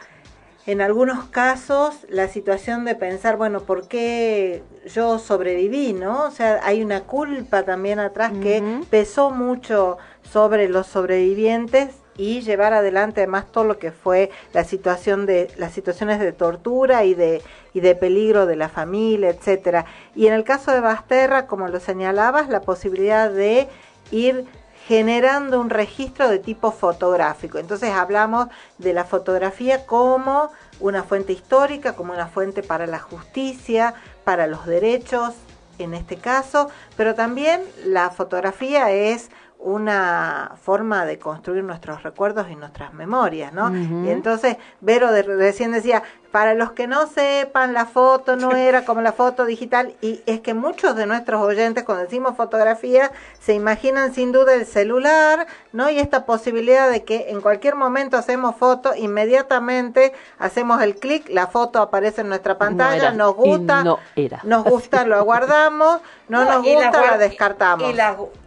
en 0.65 0.81
algunos 0.81 1.23
casos 1.29 2.05
la 2.09 2.27
situación 2.27 2.83
de 2.83 2.95
pensar, 2.95 3.37
bueno, 3.37 3.61
¿por 3.61 3.87
qué 3.87 4.61
yo 4.93 5.17
sobreviví, 5.19 5.93
no? 5.93 6.25
O 6.25 6.31
sea, 6.31 6.59
hay 6.63 6.83
una 6.83 7.03
culpa 7.03 7.63
también 7.63 7.99
atrás 7.99 8.33
que 8.43 8.81
pesó 8.89 9.31
mucho 9.31 9.97
sobre 10.21 10.67
los 10.67 10.85
sobrevivientes 10.87 11.95
y 12.17 12.41
llevar 12.41 12.73
adelante 12.73 13.21
además 13.21 13.49
todo 13.49 13.63
lo 13.63 13.79
que 13.79 13.91
fue 13.91 14.29
la 14.51 14.65
situación 14.65 15.25
de 15.25 15.49
las 15.55 15.71
situaciones 15.71 16.19
de 16.19 16.33
tortura 16.33 17.05
y 17.05 17.13
de 17.13 17.41
y 17.73 17.79
de 17.79 17.95
peligro 17.95 18.45
de 18.45 18.57
la 18.57 18.67
familia, 18.67 19.29
etcétera. 19.29 19.85
Y 20.15 20.27
en 20.27 20.33
el 20.33 20.43
caso 20.43 20.71
de 20.71 20.81
Basterra, 20.81 21.47
como 21.47 21.69
lo 21.69 21.79
señalabas, 21.79 22.49
la 22.49 22.61
posibilidad 22.61 23.29
de 23.29 23.69
ir 24.11 24.45
generando 24.87 25.59
un 25.59 25.69
registro 25.69 26.29
de 26.29 26.39
tipo 26.39 26.71
fotográfico. 26.71 27.57
Entonces 27.57 27.91
hablamos 27.91 28.47
de 28.77 28.93
la 28.93 29.03
fotografía 29.03 29.85
como 29.85 30.49
una 30.79 31.03
fuente 31.03 31.33
histórica, 31.33 31.93
como 31.93 32.13
una 32.13 32.27
fuente 32.27 32.63
para 32.63 32.87
la 32.87 32.99
justicia, 32.99 33.95
para 34.23 34.47
los 34.47 34.65
derechos 34.65 35.33
en 35.77 35.93
este 35.93 36.15
caso, 36.15 36.69
pero 36.95 37.15
también 37.15 37.61
la 37.85 38.09
fotografía 38.09 38.91
es 38.91 39.29
una 39.59 40.51
forma 40.61 41.05
de 41.05 41.17
construir 41.19 41.63
nuestros 41.63 42.03
recuerdos 42.03 42.47
y 42.49 42.55
nuestras 42.55 42.93
memorias, 42.93 43.51
¿no? 43.53 43.73
Y 43.75 44.09
entonces, 44.09 44.57
Vero 44.81 45.11
de- 45.11 45.23
recién 45.23 45.71
decía, 45.71 46.03
para 46.31 46.53
los 46.53 46.71
que 46.73 46.87
no 46.87 47.07
sepan, 47.07 47.73
la 47.73 47.85
foto 47.85 48.35
no 48.35 48.51
era 48.55 48.85
como 48.85 49.01
la 49.01 49.13
foto 49.13 49.45
digital, 49.45 49.95
y 50.01 50.21
es 50.25 50.41
que 50.41 50.53
muchos 50.53 50.95
de 50.95 51.05
nuestros 51.07 51.41
oyentes, 51.41 51.83
cuando 51.83 52.03
decimos 52.03 52.37
fotografía, 52.37 53.11
se 53.39 53.53
imaginan 53.53 54.13
sin 54.13 54.31
duda 54.31 54.53
el 54.53 54.65
celular, 54.65 55.47
¿no? 55.73 55.89
Y 55.89 55.99
esta 55.99 56.25
posibilidad 56.25 56.89
de 56.89 57.03
que 57.03 57.29
en 57.29 57.41
cualquier 57.41 57.75
momento 57.75 58.15
hacemos 58.15 58.55
foto, 58.55 58.93
inmediatamente 58.95 60.13
hacemos 60.39 60.81
el 60.81 60.95
clic, 60.95 61.29
la 61.29 61.47
foto 61.47 61.81
aparece 61.81 62.21
en 62.21 62.29
nuestra 62.29 62.57
pantalla, 62.57 62.95
era, 63.07 63.11
nos 63.11 63.35
gusta, 63.35 63.83
no 63.83 63.99
era. 64.15 64.39
nos 64.43 64.63
gusta, 64.63 65.05
lo 65.05 65.23
guardamos, 65.25 65.99
no, 66.29 66.45
nos 66.45 66.63
gusta, 66.63 67.01
la 67.01 67.17
descartamos. 67.17 67.89
Y 67.89 67.93
las, 67.93 68.15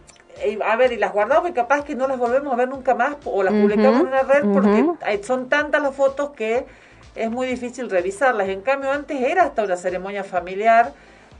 a 0.65 0.75
ver, 0.75 0.91
y 0.91 0.97
las 0.97 1.13
guardamos 1.13 1.49
y 1.49 1.53
capaz 1.53 1.83
que 1.83 1.95
no 1.95 2.07
las 2.07 2.17
volvemos 2.17 2.51
a 2.53 2.55
ver 2.55 2.67
nunca 2.69 2.95
más 2.95 3.15
o 3.25 3.43
las 3.43 3.53
Ujú, 3.53 3.61
publicamos 3.63 4.01
en 4.01 4.07
una 4.07 4.23
red 4.23 4.43
porque 4.53 4.81
ujú. 4.81 4.97
hay- 5.01 5.23
son 5.23 5.49
tantas 5.49 5.81
las 5.81 5.95
fotos 5.95 6.31
que 6.31 6.65
es 7.15 7.29
muy 7.29 7.47
difícil 7.47 7.89
revisarlas. 7.89 8.47
En 8.49 8.61
cambio, 8.61 8.91
antes 8.91 9.19
era 9.21 9.43
hasta 9.43 9.63
una 9.63 9.75
ceremonia 9.77 10.23
familiar 10.23 10.93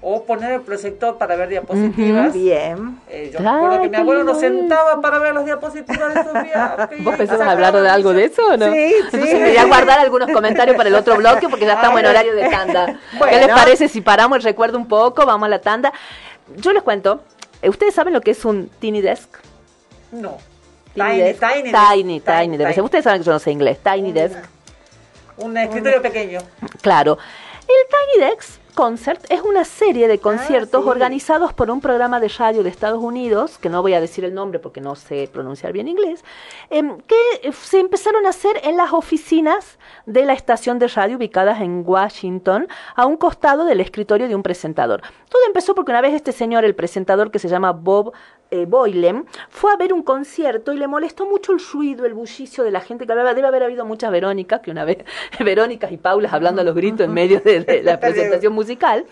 o 0.04 0.24
poner 0.24 0.52
el 0.54 0.62
proyector 0.62 1.18
para 1.20 1.36
ver 1.36 1.48
diapositivas. 1.50 2.30
Ujú, 2.30 2.40
Bien. 2.40 3.00
Eh, 3.08 3.30
yo 3.32 3.38
recuerdo 3.40 3.82
que 3.84 3.90
mi 3.90 3.98
abuelo 3.98 4.24
nos 4.24 4.40
sentaba 4.40 5.00
para 5.00 5.20
ver 5.20 5.34
las 5.36 5.46
diapositivas 5.46 6.16
de 6.16 6.24
Sofía. 6.24 6.90
¿Vos 7.00 7.16
pensabas 7.16 7.48
hablar 7.48 7.74
de 7.80 7.88
algo 7.88 8.12
de 8.12 8.26
eso 8.26 8.42
o 8.48 8.58
no? 8.58 8.66
Sí, 8.74 8.90
sí. 8.90 8.96
Entonces 9.14 9.40
me 9.40 9.50
voy 9.50 9.58
a 9.58 9.66
guardar 9.66 10.00
algunos 10.00 10.32
comentarios 10.32 10.76
para 10.76 10.90
el 10.90 10.96
otro 10.96 11.16
bloque 11.18 11.48
porque 11.50 11.66
ya 11.68 11.74
estamos 11.74 12.00
en 12.00 12.08
horario 12.08 12.34
de 12.36 12.50
tanda. 12.50 12.86
¿Qué 13.12 13.26
les 13.38 13.40
Bueno. 13.42 13.56
parece 13.56 13.88
si 13.88 14.02
paramos 14.02 14.38
el 14.38 14.44
recuerdo 14.44 14.78
un 14.80 14.88
poco? 14.88 15.24
Vamos 15.28 15.46
a 15.46 15.50
la 15.50 15.62
tanda. 15.62 15.94
Yo 16.56 16.74
les 16.74 16.82
cuento, 16.82 17.22
¿ustedes 17.70 17.94
saben 17.94 18.14
lo 18.14 18.22
que 18.22 18.32
es 18.32 18.46
un 18.46 18.70
Tiny 18.80 19.02
Desk? 19.02 19.30
No. 20.12 20.38
Tiny, 20.94 21.08
Tiny, 21.10 21.20
Desk. 21.22 21.40
tiny, 21.40 21.72
Tiny, 22.20 22.58
desk. 22.58 22.74
Tiny. 22.76 22.86
Ustedes 22.86 23.04
saben 23.04 23.22
que 23.22 23.26
yo 23.26 23.32
no 23.32 23.40
sé 23.40 23.52
inglés. 23.52 23.80
Tiny 23.84 24.12
Desk. 24.12 24.38
Un 25.38 25.58
escritorio 25.58 26.02
pequeño. 26.02 26.40
Claro. 26.82 27.18
El 27.62 28.18
Tiny 28.18 28.30
Desk 28.30 28.61
Concert 28.74 29.24
es 29.30 29.42
una 29.42 29.66
serie 29.66 30.08
de 30.08 30.20
conciertos 30.20 30.84
sí. 30.84 30.90
organizados 30.90 31.54
por 31.54 31.70
un 31.70 31.82
programa 31.82 32.20
de 32.20 32.28
radio 32.30 32.64
de 32.64 32.70
Estados 32.70 33.02
Unidos, 33.04 33.58
que 33.58 33.70
no 33.70 33.82
voy 33.82 33.94
a 33.94 34.02
decir 34.02 34.24
el 34.26 34.34
nombre 34.34 34.60
porque 34.60 34.82
no 34.82 34.96
sé 34.96 35.30
pronunciar 35.32 35.74
bien 35.74 35.88
inglés, 35.88 36.24
em, 36.70 36.98
que 37.02 37.16
eh, 37.44 37.52
se 37.52 37.80
empezaron 37.80 38.26
a 38.26 38.30
hacer 38.30 38.60
en 38.64 38.78
las 38.78 38.94
oficinas 38.94 39.78
de 40.06 40.26
la 40.26 40.34
estación 40.34 40.80
de 40.80 40.88
radio 40.88 41.18
ubicadas 41.18 41.62
en 41.62 41.84
Washington, 41.86 42.68
a 42.96 43.06
un 43.06 43.18
costado 43.18 43.66
del 43.66 43.82
escritorio 43.82 44.28
de 44.28 44.36
un 44.36 44.44
presentador. 44.44 45.02
Todo 45.30 45.42
empezó 45.48 45.76
porque 45.76 45.92
una 45.92 46.02
vez 46.02 46.14
este 46.14 46.32
señor, 46.32 46.66
el 46.66 46.76
presentador 46.76 47.32
que 47.32 47.40
se 47.40 47.50
llama 47.50 47.72
Bob 47.72 48.14
eh, 48.52 48.66
Boylem, 48.68 49.26
fue 49.50 49.72
a 49.72 49.78
ver 49.78 49.94
un 49.94 50.04
concierto 50.04 50.74
y 50.74 50.78
le 50.78 50.88
molestó 50.88 51.26
mucho 51.26 51.54
el 51.54 51.60
ruido, 51.74 52.06
el 52.06 52.14
bullicio 52.14 52.64
de 52.64 52.72
la 52.72 52.82
gente 52.82 53.06
que 53.06 53.12
hablaba. 53.14 53.34
Debe 53.34 53.48
haber 53.48 53.64
habido 53.64 53.86
muchas 53.86 54.12
Verónicas, 54.12 54.60
que 54.62 54.70
una 54.72 54.86
vez 54.86 54.98
Verónicas 55.40 55.92
y 55.92 55.98
Paulas 55.98 56.34
hablando 56.34 56.62
a 56.62 56.64
los 56.66 56.76
gritos 56.76 57.06
en 57.06 57.14
medio 57.14 57.40
de, 57.40 57.62
de 57.62 57.82
la 57.84 58.00
presentación 58.02 58.54
musical. 58.54 59.06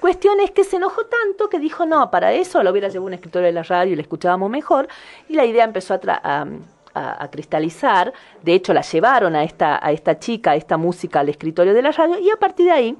Cuestión 0.00 0.40
es 0.40 0.50
que 0.50 0.64
se 0.64 0.76
enojó 0.76 1.06
tanto 1.06 1.48
que 1.48 1.58
dijo, 1.58 1.86
no, 1.86 2.10
para 2.10 2.32
eso 2.32 2.62
lo 2.62 2.70
hubiera 2.70 2.88
llevado 2.88 3.06
un 3.06 3.14
escritorio 3.14 3.46
de 3.46 3.52
la 3.52 3.62
radio 3.62 3.92
y 3.92 3.96
le 3.96 4.02
escuchábamos 4.02 4.50
mejor. 4.50 4.88
Y 5.28 5.34
la 5.34 5.44
idea 5.44 5.64
empezó 5.64 5.94
a, 5.94 6.00
tra- 6.00 6.20
a, 6.22 6.46
a- 6.94 7.24
a 7.24 7.30
cristalizar. 7.30 8.12
De 8.42 8.52
hecho, 8.52 8.74
la 8.74 8.82
llevaron 8.82 9.36
a 9.36 9.44
esta, 9.44 9.78
a 9.84 9.92
esta 9.92 10.18
chica, 10.18 10.50
a 10.50 10.56
esta 10.56 10.76
música 10.76 11.20
al 11.20 11.28
escritorio 11.28 11.72
de 11.72 11.82
la 11.82 11.92
radio. 11.92 12.18
Y 12.18 12.30
a 12.30 12.36
partir 12.36 12.66
de 12.66 12.72
ahí 12.72 12.98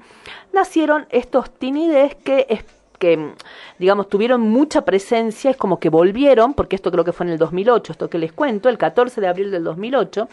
nacieron 0.53 1.05
estos 1.09 1.51
tinides 1.51 2.15
que 2.15 2.45
es- 2.49 2.63
que, 3.03 3.33
digamos, 3.79 4.07
tuvieron 4.07 4.39
mucha 4.39 4.85
presencia, 4.85 5.51
es 5.51 5.57
como 5.57 5.77
que 5.77 5.89
volvieron, 5.89 6.53
porque 6.53 6.77
esto 6.77 6.89
creo 6.89 7.03
que 7.03 7.11
fue 7.11 7.25
en 7.25 7.33
el 7.33 7.37
2008, 7.37 7.91
esto 7.91 8.09
que 8.09 8.17
les 8.17 8.31
cuento, 8.31 8.69
el 8.69 8.77
14 8.77 9.19
de 9.19 9.27
abril 9.27 9.51
del 9.51 9.65
2008, 9.65 10.29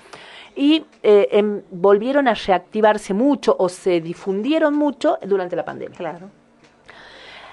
y 0.54 0.84
eh, 1.02 1.26
em, 1.32 1.62
volvieron 1.72 2.28
a 2.28 2.34
reactivarse 2.34 3.12
mucho 3.12 3.56
o 3.58 3.68
se 3.68 4.00
difundieron 4.00 4.76
mucho 4.76 5.18
durante 5.22 5.56
la 5.56 5.64
pandemia. 5.64 5.98
Claro. 5.98 6.30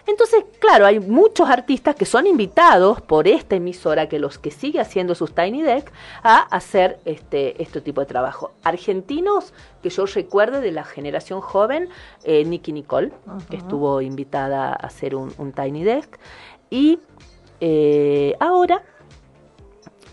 Entonces, 0.07 0.45
claro, 0.59 0.85
hay 0.85 0.99
muchos 1.01 1.49
artistas 1.49 1.93
que 1.95 2.05
son 2.05 2.27
invitados 2.27 3.01
por 3.01 3.27
esta 3.27 3.55
emisora, 3.57 4.07
que 4.07 4.19
los 4.19 4.39
que 4.39 4.51
sigue 4.51 4.79
haciendo 4.79 5.15
sus 5.15 5.35
Tiny 5.35 5.61
Deck, 5.61 5.91
a 6.23 6.37
hacer 6.39 6.99
este, 7.05 7.61
este 7.61 7.81
tipo 7.81 7.99
de 8.01 8.07
trabajo. 8.07 8.53
Argentinos, 8.63 9.53
que 9.83 9.89
yo 9.89 10.05
recuerde 10.05 10.61
de 10.61 10.71
la 10.71 10.85
generación 10.85 11.41
joven, 11.41 11.89
eh, 12.23 12.45
Nicky 12.45 12.71
Nicole, 12.71 13.11
que 13.49 13.57
estuvo 13.57 14.01
invitada 14.01 14.69
a 14.69 14.73
hacer 14.73 15.13
un, 15.13 15.33
un 15.37 15.51
Tiny 15.51 15.83
Desk, 15.83 16.17
y 16.69 16.99
eh, 17.59 18.35
ahora 18.39 18.83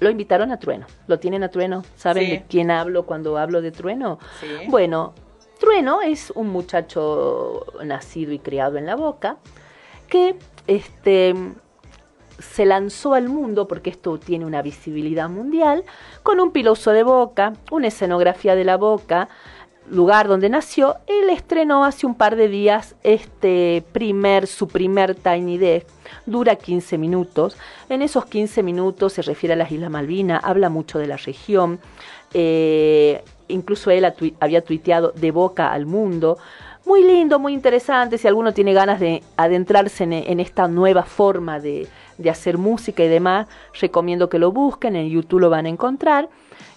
lo 0.00 0.10
invitaron 0.10 0.50
a 0.50 0.58
Trueno. 0.58 0.86
¿Lo 1.06 1.20
tienen 1.20 1.44
a 1.44 1.50
Trueno? 1.50 1.84
¿Saben 1.96 2.24
Sí. 2.24 2.30
de 2.32 2.42
quién 2.48 2.70
hablo 2.72 3.06
cuando 3.06 3.38
hablo 3.38 3.62
de 3.62 3.70
Trueno? 3.70 4.18
Sí. 4.40 4.48
Bueno, 4.68 5.14
Trueno 5.60 6.02
es 6.02 6.30
un 6.32 6.48
muchacho 6.48 7.64
nacido 7.84 8.32
y 8.32 8.40
criado 8.40 8.76
en 8.76 8.86
la 8.86 8.96
boca 8.96 9.36
que 10.14 10.36
este 10.68 11.34
se 12.38 12.64
lanzó 12.64 13.14
al 13.14 13.28
mundo 13.28 13.66
porque 13.66 13.90
esto 13.90 14.16
tiene 14.16 14.44
una 14.44 14.62
visibilidad 14.62 15.28
mundial 15.28 15.82
con 16.22 16.38
un 16.38 16.52
piloso 16.52 16.92
de 16.92 17.02
boca, 17.02 17.54
una 17.72 17.88
escenografía 17.88 18.54
de 18.54 18.62
la 18.62 18.76
boca 18.76 19.28
lugar 19.90 20.28
donde 20.28 20.48
nació, 20.48 20.96
él 21.08 21.30
estrenó 21.30 21.84
hace 21.84 22.06
un 22.06 22.14
par 22.14 22.36
de 22.36 22.48
días 22.48 22.94
este 23.02 23.82
primer, 23.90 24.46
su 24.46 24.68
primer 24.68 25.16
Tiny 25.16 25.58
Desk. 25.58 25.88
Dura 26.26 26.56
15 26.56 26.96
minutos. 26.96 27.56
En 27.88 28.00
esos 28.00 28.24
15 28.26 28.62
minutos 28.62 29.14
se 29.14 29.22
refiere 29.22 29.54
a 29.54 29.56
las 29.56 29.72
Islas 29.72 29.90
Malvinas, 29.90 30.40
habla 30.44 30.70
mucho 30.70 31.00
de 31.00 31.08
la 31.08 31.16
región. 31.16 31.80
Eh, 32.32 33.22
incluso 33.48 33.90
él 33.90 34.06
había 34.40 34.64
tuiteado 34.64 35.10
de 35.12 35.30
boca 35.32 35.72
al 35.72 35.86
mundo. 35.86 36.38
Muy 36.86 37.02
lindo, 37.02 37.38
muy 37.38 37.54
interesante. 37.54 38.18
Si 38.18 38.28
alguno 38.28 38.52
tiene 38.52 38.74
ganas 38.74 39.00
de 39.00 39.22
adentrarse 39.38 40.04
en, 40.04 40.38
esta 40.38 40.68
nueva 40.68 41.04
forma 41.04 41.58
de, 41.58 41.88
hacer 42.30 42.58
música 42.58 43.02
y 43.02 43.08
demás, 43.08 43.46
recomiendo 43.80 44.28
que 44.28 44.38
lo 44.38 44.52
busquen. 44.52 44.94
En 44.94 45.08
YouTube 45.08 45.40
lo 45.40 45.50
van 45.50 45.64
a 45.64 45.70
encontrar. 45.70 46.28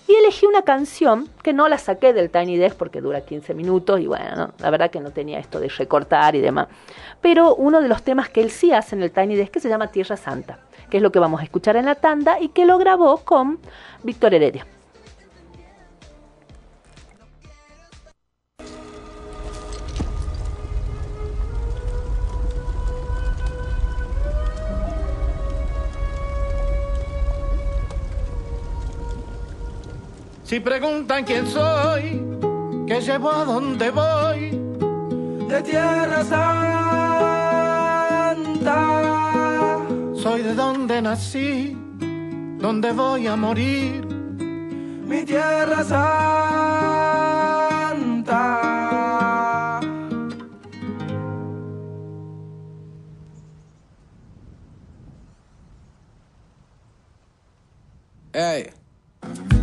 Y 0.08 0.16
elegí 0.16 0.46
una 0.46 0.62
canción 0.62 1.28
que 1.44 1.52
no 1.52 1.68
la 1.68 1.78
saqué 1.78 2.14
del 2.14 2.30
Tiny 2.30 2.56
Desk 2.56 2.78
porque 2.78 3.02
dura 3.02 3.20
15 3.26 3.54
minutos 3.54 4.00
y 4.00 4.08
bueno, 4.08 4.54
la 4.58 4.70
verdad 4.70 4.90
que 4.90 5.02
no 5.02 5.12
tenía 5.12 5.40
esto 5.40 5.60
de 5.60 5.68
recortar 5.68 6.34
y 6.38 6.40
demás. 6.40 6.70
Pero 7.20 7.56
uno 7.56 7.82
de 7.82 7.90
los 7.90 8.02
temas 8.04 8.30
que 8.30 8.40
él 8.40 8.50
sí 8.50 8.72
hace 8.72 8.96
en 8.96 9.04
el 9.04 9.12
Tiny 9.12 9.36
Desk 9.36 9.52
que 9.52 9.60
se 9.60 9.68
llama 9.68 9.88
Tierra 9.88 10.16
Santa, 10.16 10.60
que 10.90 10.98
es 10.98 11.04
lo 11.04 11.12
que 11.12 11.20
vamos 11.20 11.42
a 11.42 11.44
escuchar 11.44 11.76
en 11.76 11.84
la 11.84 11.96
tanda 11.96 12.40
y 12.40 12.48
que 12.48 12.66
lo 12.66 12.78
grabó 12.78 13.18
con 13.18 13.60
Víctor 14.04 14.34
Heredia. 14.34 14.66
Si 30.48 30.62
preguntan 30.62 31.26
quién 31.26 31.46
soy, 31.46 32.24
qué 32.88 33.02
llevo 33.02 33.30
a 33.30 33.44
dónde 33.44 33.92
voy, 33.92 34.52
de 35.50 35.62
tierra 35.62 36.24
santa. 36.24 36.78
Soy 40.16 40.44
de 40.44 40.56
donde 40.56 41.02
nací, 41.02 41.76
donde 42.62 42.94
voy 42.94 43.28
a 43.28 43.36
morir, 43.36 44.06
mi 44.06 45.26
tierra 45.26 45.84
santa. 45.84 46.22
Hey. 58.32 58.77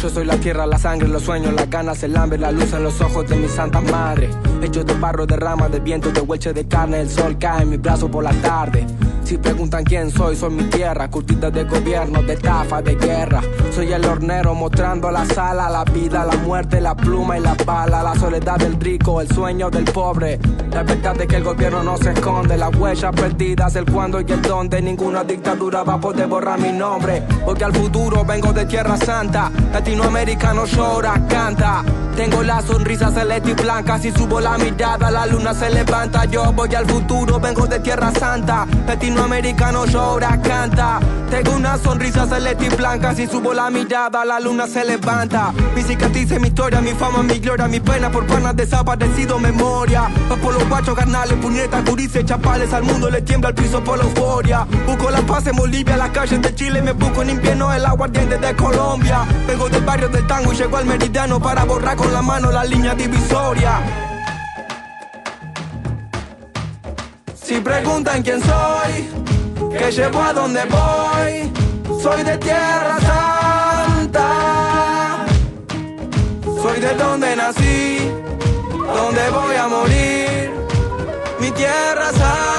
Yo 0.04 0.10
soy 0.10 0.26
la 0.26 0.36
tierra, 0.36 0.66
la 0.66 0.76
sangre, 0.76 1.08
los 1.08 1.22
sueños, 1.22 1.54
las 1.54 1.70
ganas, 1.70 2.02
el 2.02 2.14
hambre, 2.14 2.36
la 2.36 2.52
luz 2.52 2.74
en 2.74 2.82
los 2.82 3.00
ojos 3.00 3.26
de 3.26 3.36
mi 3.36 3.48
santa 3.48 3.80
madre. 3.80 4.28
Hechos 4.60 4.84
de 4.84 4.92
barro, 4.92 5.24
de 5.24 5.34
rama, 5.34 5.70
de 5.70 5.80
viento, 5.80 6.10
de 6.10 6.20
hueche 6.20 6.52
de 6.52 6.68
carne, 6.68 7.00
el 7.00 7.08
sol 7.08 7.38
cae 7.38 7.62
en 7.62 7.70
mi 7.70 7.78
brazo 7.78 8.10
por 8.10 8.22
la 8.22 8.32
tarde. 8.42 8.86
Si 9.24 9.38
preguntan 9.38 9.82
quién 9.84 10.10
soy, 10.10 10.36
soy 10.36 10.50
mi 10.50 10.64
tierra, 10.64 11.10
curtida 11.10 11.50
de 11.50 11.64
gobierno, 11.64 12.22
de 12.22 12.34
estafa, 12.34 12.82
de 12.82 12.94
guerra. 12.96 13.40
Soy 13.74 13.90
el 13.90 14.04
hornero 14.04 14.54
mostrando 14.54 15.10
la 15.10 15.24
sala, 15.24 15.70
la 15.70 15.84
vida, 15.84 16.26
la 16.26 16.36
muerte, 16.36 16.82
la 16.82 16.94
pluma 16.94 17.38
y 17.38 17.40
la 17.40 17.54
bala, 17.64 18.02
la 18.02 18.14
soledad 18.16 18.58
del 18.58 18.78
rico, 18.78 19.22
el 19.22 19.28
sueño 19.28 19.70
del 19.70 19.84
pobre. 19.84 20.38
La 20.70 20.82
verdad 20.82 21.18
es 21.18 21.26
que 21.26 21.36
el 21.36 21.44
gobierno 21.44 21.82
no 21.82 21.96
se 21.96 22.10
esconde, 22.10 22.58
las 22.58 22.76
huellas 22.76 23.14
perdidas, 23.14 23.74
el 23.76 23.90
cuándo 23.90 24.20
y 24.20 24.30
el 24.30 24.42
dónde. 24.42 24.82
Ninguna 24.82 25.24
dictadura 25.24 25.82
va 25.82 25.94
a 25.94 26.00
poder 26.00 26.26
borrar 26.26 26.60
mi 26.60 26.72
nombre, 26.72 27.22
porque 27.46 27.64
al 27.64 27.72
futuro 27.72 28.24
vengo 28.26 28.52
de 28.52 28.66
Tierra 28.66 28.98
Santa. 28.98 29.50
Latinoamericano 29.94 30.66
llora, 30.66 31.24
canta. 31.28 31.84
Tengo 32.16 32.42
la 32.42 32.60
sonrisa 32.62 33.12
celeste 33.12 33.50
y 33.50 33.54
blanca, 33.54 33.96
si 33.98 34.10
subo 34.10 34.40
la 34.40 34.58
mirada, 34.58 35.08
la 35.08 35.24
luna 35.24 35.54
se 35.54 35.70
levanta. 35.70 36.24
Yo 36.24 36.52
voy 36.52 36.74
al 36.74 36.84
futuro, 36.84 37.38
vengo 37.38 37.66
de 37.68 37.78
Tierra 37.78 38.10
Santa 38.12 38.66
latinoamericano 38.94 39.86
llora, 39.86 40.40
canta. 40.40 41.00
Tengo 41.30 41.56
una 41.56 41.76
sonrisa 41.78 42.26
celeste 42.26 42.66
y 42.66 42.68
blanca, 42.68 43.14
si 43.14 43.26
subo 43.26 43.52
la 43.52 43.70
mirada, 43.70 44.24
la 44.24 44.38
luna 44.38 44.66
se 44.66 44.84
levanta. 44.84 45.52
Mi 45.74 45.82
cicatriz 45.82 46.30
mi 46.40 46.48
historia, 46.48 46.80
mi 46.80 46.92
fama, 46.92 47.22
mi 47.22 47.38
gloria, 47.38 47.66
mi 47.66 47.80
pena 47.80 48.10
por 48.10 48.26
panas 48.26 48.54
desaparecido, 48.54 49.38
memoria. 49.38 50.08
Va 50.30 50.36
por 50.36 50.54
los 50.54 50.68
guachos, 50.68 50.94
carnales, 50.94 51.36
puñetas, 51.38 51.82
curices, 51.88 52.24
chapales, 52.24 52.72
al 52.72 52.84
mundo 52.84 53.10
le 53.10 53.22
tiembla 53.22 53.50
el 53.50 53.54
piso 53.54 53.82
por 53.82 53.98
la 53.98 54.04
euforia. 54.04 54.66
Busco 54.86 55.10
la 55.10 55.20
paz 55.22 55.46
en 55.48 55.56
Bolivia, 55.56 55.96
las 55.96 56.10
calles 56.10 56.40
de 56.40 56.54
Chile, 56.54 56.82
me 56.82 56.92
busco 56.92 57.22
en 57.22 57.30
invierno 57.30 57.72
el 57.72 57.84
aguardiente 57.84 58.38
de 58.38 58.54
Colombia. 58.54 59.24
Vengo 59.46 59.68
barrio 59.84 60.08
del 60.08 60.26
tango 60.26 60.52
y 60.52 60.56
llego 60.56 60.76
al 60.76 60.86
meridiano 60.86 61.40
para 61.40 61.64
borrar 61.64 61.96
con 61.96 62.12
la 62.12 62.22
mano 62.22 62.50
la 62.50 62.64
línea 62.64 62.94
divisoria. 62.94 63.80
Si 67.34 67.60
preguntan 67.60 68.22
quién 68.22 68.40
soy, 68.40 69.08
que 69.78 69.92
llevo 69.92 70.22
a 70.22 70.32
donde 70.32 70.62
voy, 70.64 71.52
soy 72.02 72.22
de 72.22 72.38
tierra 72.38 72.98
santa. 73.00 74.28
Soy 76.62 76.80
de 76.80 76.94
donde 76.94 77.36
nací, 77.36 78.10
donde 78.70 79.30
voy 79.30 79.56
a 79.56 79.68
morir, 79.68 80.50
mi 81.38 81.50
tierra 81.50 82.10
santa. 82.12 82.53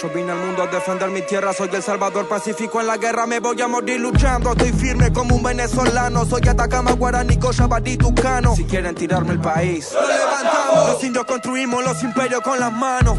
Yo 0.00 0.08
vine 0.10 0.30
al 0.30 0.38
mundo 0.38 0.62
a 0.62 0.68
defender 0.68 1.10
mi 1.10 1.22
tierra, 1.22 1.52
soy 1.52 1.70
el 1.72 1.82
salvador 1.82 2.28
pacífico 2.28 2.80
en 2.80 2.86
la 2.86 2.98
guerra, 2.98 3.26
me 3.26 3.40
voy 3.40 3.60
a 3.60 3.66
morir 3.66 3.98
luchando, 3.98 4.52
estoy 4.52 4.72
firme 4.72 5.12
como 5.12 5.34
un 5.34 5.42
venezolano, 5.42 6.24
soy 6.24 6.42
Atacama, 6.48 6.92
Guaraní, 6.92 7.36
Cochabamba, 7.36 7.80
Tucano. 7.80 8.54
Si 8.54 8.62
quieren 8.62 8.94
tirarme 8.94 9.32
el 9.32 9.40
país, 9.40 9.92
lo 9.92 10.06
levantamos. 10.06 10.90
Los 10.90 11.02
indios 11.02 11.24
construimos 11.24 11.84
los 11.84 12.00
imperios 12.04 12.42
con 12.42 12.60
las 12.60 12.72
manos. 12.72 13.18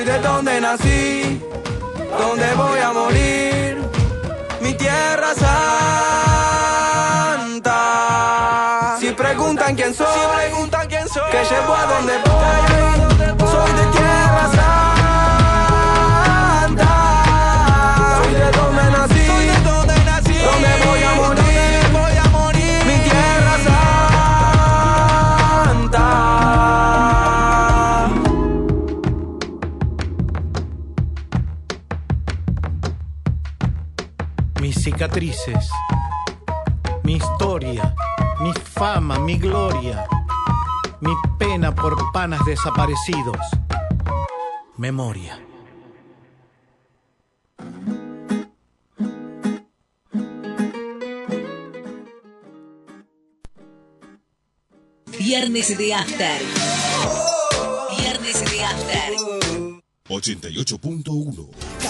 Soy 0.00 0.06
de 0.08 0.18
donde 0.20 0.60
nací, 0.62 1.42
donde 2.18 2.54
voy 2.54 2.78
a 2.78 2.90
morir, 2.90 3.76
mi 4.62 4.72
tierra 4.72 5.34
santa. 7.52 7.76
Si 8.98 9.10
preguntan 9.10 9.76
quién 9.76 9.94
soy, 9.94 10.06
si 10.06 10.20
preguntan 10.38 10.88
quién 10.88 11.06
soy, 11.06 11.30
que 11.30 11.44
llevo 11.44 11.74
a 11.74 11.84
donde 11.84 12.14
voy, 12.24 12.69
cicatrices, 35.10 35.68
mi 37.02 37.16
historia, 37.16 37.94
mi 38.40 38.52
fama, 38.52 39.18
mi 39.18 39.36
gloria, 39.38 40.06
mi 41.00 41.12
pena 41.38 41.74
por 41.74 42.12
panas 42.12 42.44
desaparecidos. 42.44 43.38
Memoria. 44.76 45.38
Viernes 55.18 55.76
de 55.76 55.94
After. 55.94 56.42
Viernes 57.98 58.50
de 58.50 58.64
After. 58.64 59.12
88.1 60.08 61.89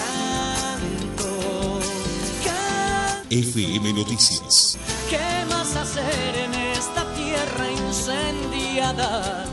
FM 3.31 3.93
Noticias. 3.93 4.77
¿Qué 5.09 5.45
más 5.47 5.73
hacer 5.77 6.35
en 6.35 6.53
esta 6.53 7.05
tierra 7.13 7.71
incendiada? 7.71 9.45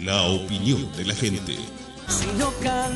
La 0.00 0.22
opinión 0.22 0.90
de 0.96 1.04
la 1.04 1.14
gente. 1.14 1.54
Sino 2.08 2.50
cantar. 2.62 2.88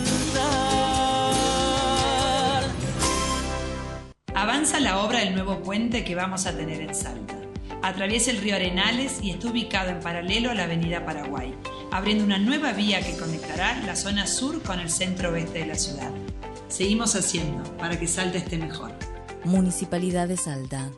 Avanza 4.35 4.81
la 4.81 5.01
obra 5.01 5.19
del 5.19 5.35
nuevo 5.35 5.63
puente 5.63 6.05
que 6.05 6.15
vamos 6.15 6.47
a 6.47 6.57
tener 6.57 6.81
en 6.81 6.95
Salta. 6.95 7.37
Atraviesa 7.83 8.31
el 8.31 8.39
río 8.39 8.57
Arenales 8.57 9.19
y 9.23 9.33
está 9.33 9.49
ubicado 9.49 9.91
en 9.91 10.01
paralelo 10.01 10.53
a 10.53 10.55
la 10.55 10.65
avenida 10.65 11.05
Paraguay, 11.05 11.55
abriendo 11.93 12.25
una 12.25 12.39
nueva 12.39 12.73
vía 12.73 13.03
que 13.03 13.19
conectará 13.19 13.79
la 13.85 13.95
zona 13.95 14.27
sur 14.27 14.63
con 14.63 14.81
el 14.81 14.89
centro 14.89 15.33
oeste 15.33 15.59
de 15.59 15.67
la 15.67 15.75
ciudad. 15.75 16.11
Seguimos 16.69 17.15
haciendo 17.15 17.63
para 17.77 18.01
que 18.01 18.07
Salta 18.07 18.39
esté 18.39 18.57
mejor. 18.57 19.10
Municipalidad 19.45 20.29
de 20.29 20.37
Salta. 20.37 20.91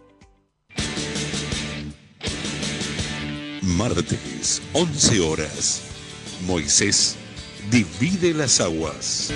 Martes, 3.63 4.61
11 4.73 5.21
horas. 5.21 5.83
Moisés 6.47 7.17
divide 7.71 8.35
las 8.35 8.61
aguas. 8.61 9.33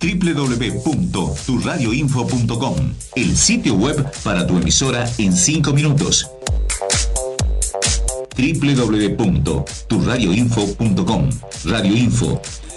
www.turradioinfo.com, 0.00 2.76
el 3.16 3.36
sitio 3.36 3.74
web 3.74 4.10
para 4.22 4.46
tu 4.46 4.56
emisora 4.56 5.04
en 5.18 5.36
5 5.36 5.74
minutos. 5.74 6.30
www.turradioinfo.com, 8.36 11.30
Radio 11.64 11.96
Info, 11.96 12.40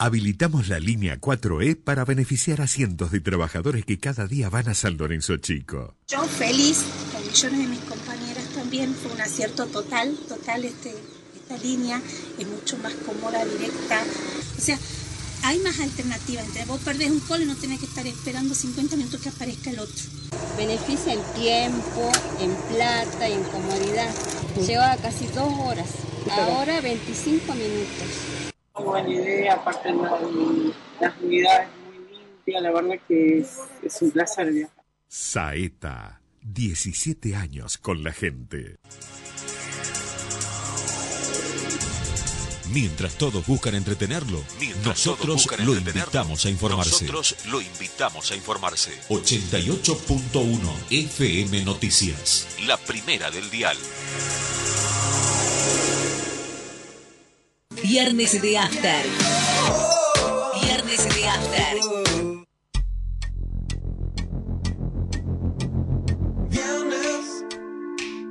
Habilitamos 0.00 0.68
la 0.68 0.78
línea 0.78 1.20
4E 1.20 1.74
para 1.74 2.04
beneficiar 2.04 2.60
a 2.60 2.68
cientos 2.68 3.10
de 3.10 3.18
trabajadores 3.18 3.84
que 3.84 3.98
cada 3.98 4.28
día 4.28 4.48
van 4.48 4.68
a 4.68 4.74
San 4.74 4.96
Lorenzo 4.96 5.38
Chico. 5.38 5.96
Yo 6.06 6.22
feliz, 6.22 6.84
con 7.12 7.26
millones 7.26 7.58
de 7.58 7.66
mis 7.66 7.80
compañeras 7.80 8.44
también, 8.54 8.94
fue 8.94 9.10
un 9.10 9.20
acierto 9.20 9.66
total, 9.66 10.16
total 10.28 10.64
este, 10.66 10.94
esta 11.34 11.58
línea, 11.58 12.00
es 12.38 12.46
mucho 12.46 12.76
más 12.78 12.94
cómoda, 12.94 13.44
directa. 13.44 14.04
O 14.56 14.60
sea, 14.60 14.78
hay 15.42 15.58
más 15.58 15.80
alternativas. 15.80 16.46
Entre 16.46 16.64
vos 16.66 16.80
perdés 16.84 17.10
un 17.10 17.18
call 17.18 17.42
y 17.42 17.46
no 17.46 17.56
tenés 17.56 17.80
que 17.80 17.86
estar 17.86 18.06
esperando 18.06 18.54
50 18.54 18.94
minutos 18.94 19.20
que 19.20 19.30
aparezca 19.30 19.70
el 19.70 19.80
otro. 19.80 20.04
Beneficia 20.56 21.12
en 21.12 21.22
tiempo, 21.34 22.12
en 22.38 22.54
plata 22.72 23.28
y 23.28 23.32
en 23.32 23.42
comodidad. 23.42 24.14
Lleva 24.64 24.96
casi 24.98 25.26
dos 25.26 25.52
horas. 25.58 25.88
Ahora 26.30 26.80
25 26.80 27.52
minutos. 27.52 28.37
Buena 28.78 29.08
idea, 29.08 29.54
aparte 29.54 29.92
la, 29.92 30.18
las 31.00 31.14
unidades 31.20 31.68
muy 31.84 32.18
limpias, 32.18 32.62
la 32.62 32.70
verdad 32.70 32.96
que 33.06 33.38
es, 33.38 33.58
es 33.82 34.02
un 34.02 34.10
placer 34.10 34.52
viajar. 34.52 34.84
Saeta, 35.08 36.20
17 36.42 37.34
años 37.34 37.78
con 37.78 38.02
la 38.02 38.12
gente. 38.12 38.78
Mientras 42.72 43.14
todos 43.16 43.46
buscan 43.46 43.74
entretenerlo, 43.74 44.44
nosotros 44.84 45.48
lo 45.64 45.74
invitamos 45.74 46.44
a 46.44 46.50
informarse. 46.50 47.06
Nosotros 47.06 47.36
lo 47.46 47.62
invitamos 47.62 48.30
a 48.30 48.36
informarse. 48.36 48.92
88.1 49.08 50.60
FM 50.90 51.64
Noticias. 51.64 52.46
La 52.66 52.76
primera 52.76 53.30
del 53.30 53.48
dial. 53.48 53.76
Viernes 57.88 58.42
de 58.42 58.58
After. 58.58 59.06
Viernes 60.62 61.08
de 61.14 61.26
After. 61.26 61.78
Viernes, 66.50 67.44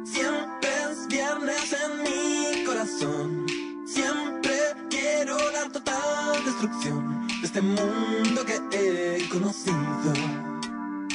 siempre 0.06 0.70
es 0.92 1.08
viernes 1.08 1.74
en 1.74 2.04
mi 2.04 2.66
corazón. 2.66 3.48
Siempre 3.88 4.54
quiero 4.92 5.38
la 5.52 5.68
total 5.74 6.46
destrucción 6.46 7.28
de 7.42 7.48
este 7.48 7.62
mundo 7.62 8.46
que 8.46 8.60
he 8.74 9.28
conocido. 9.28 10.14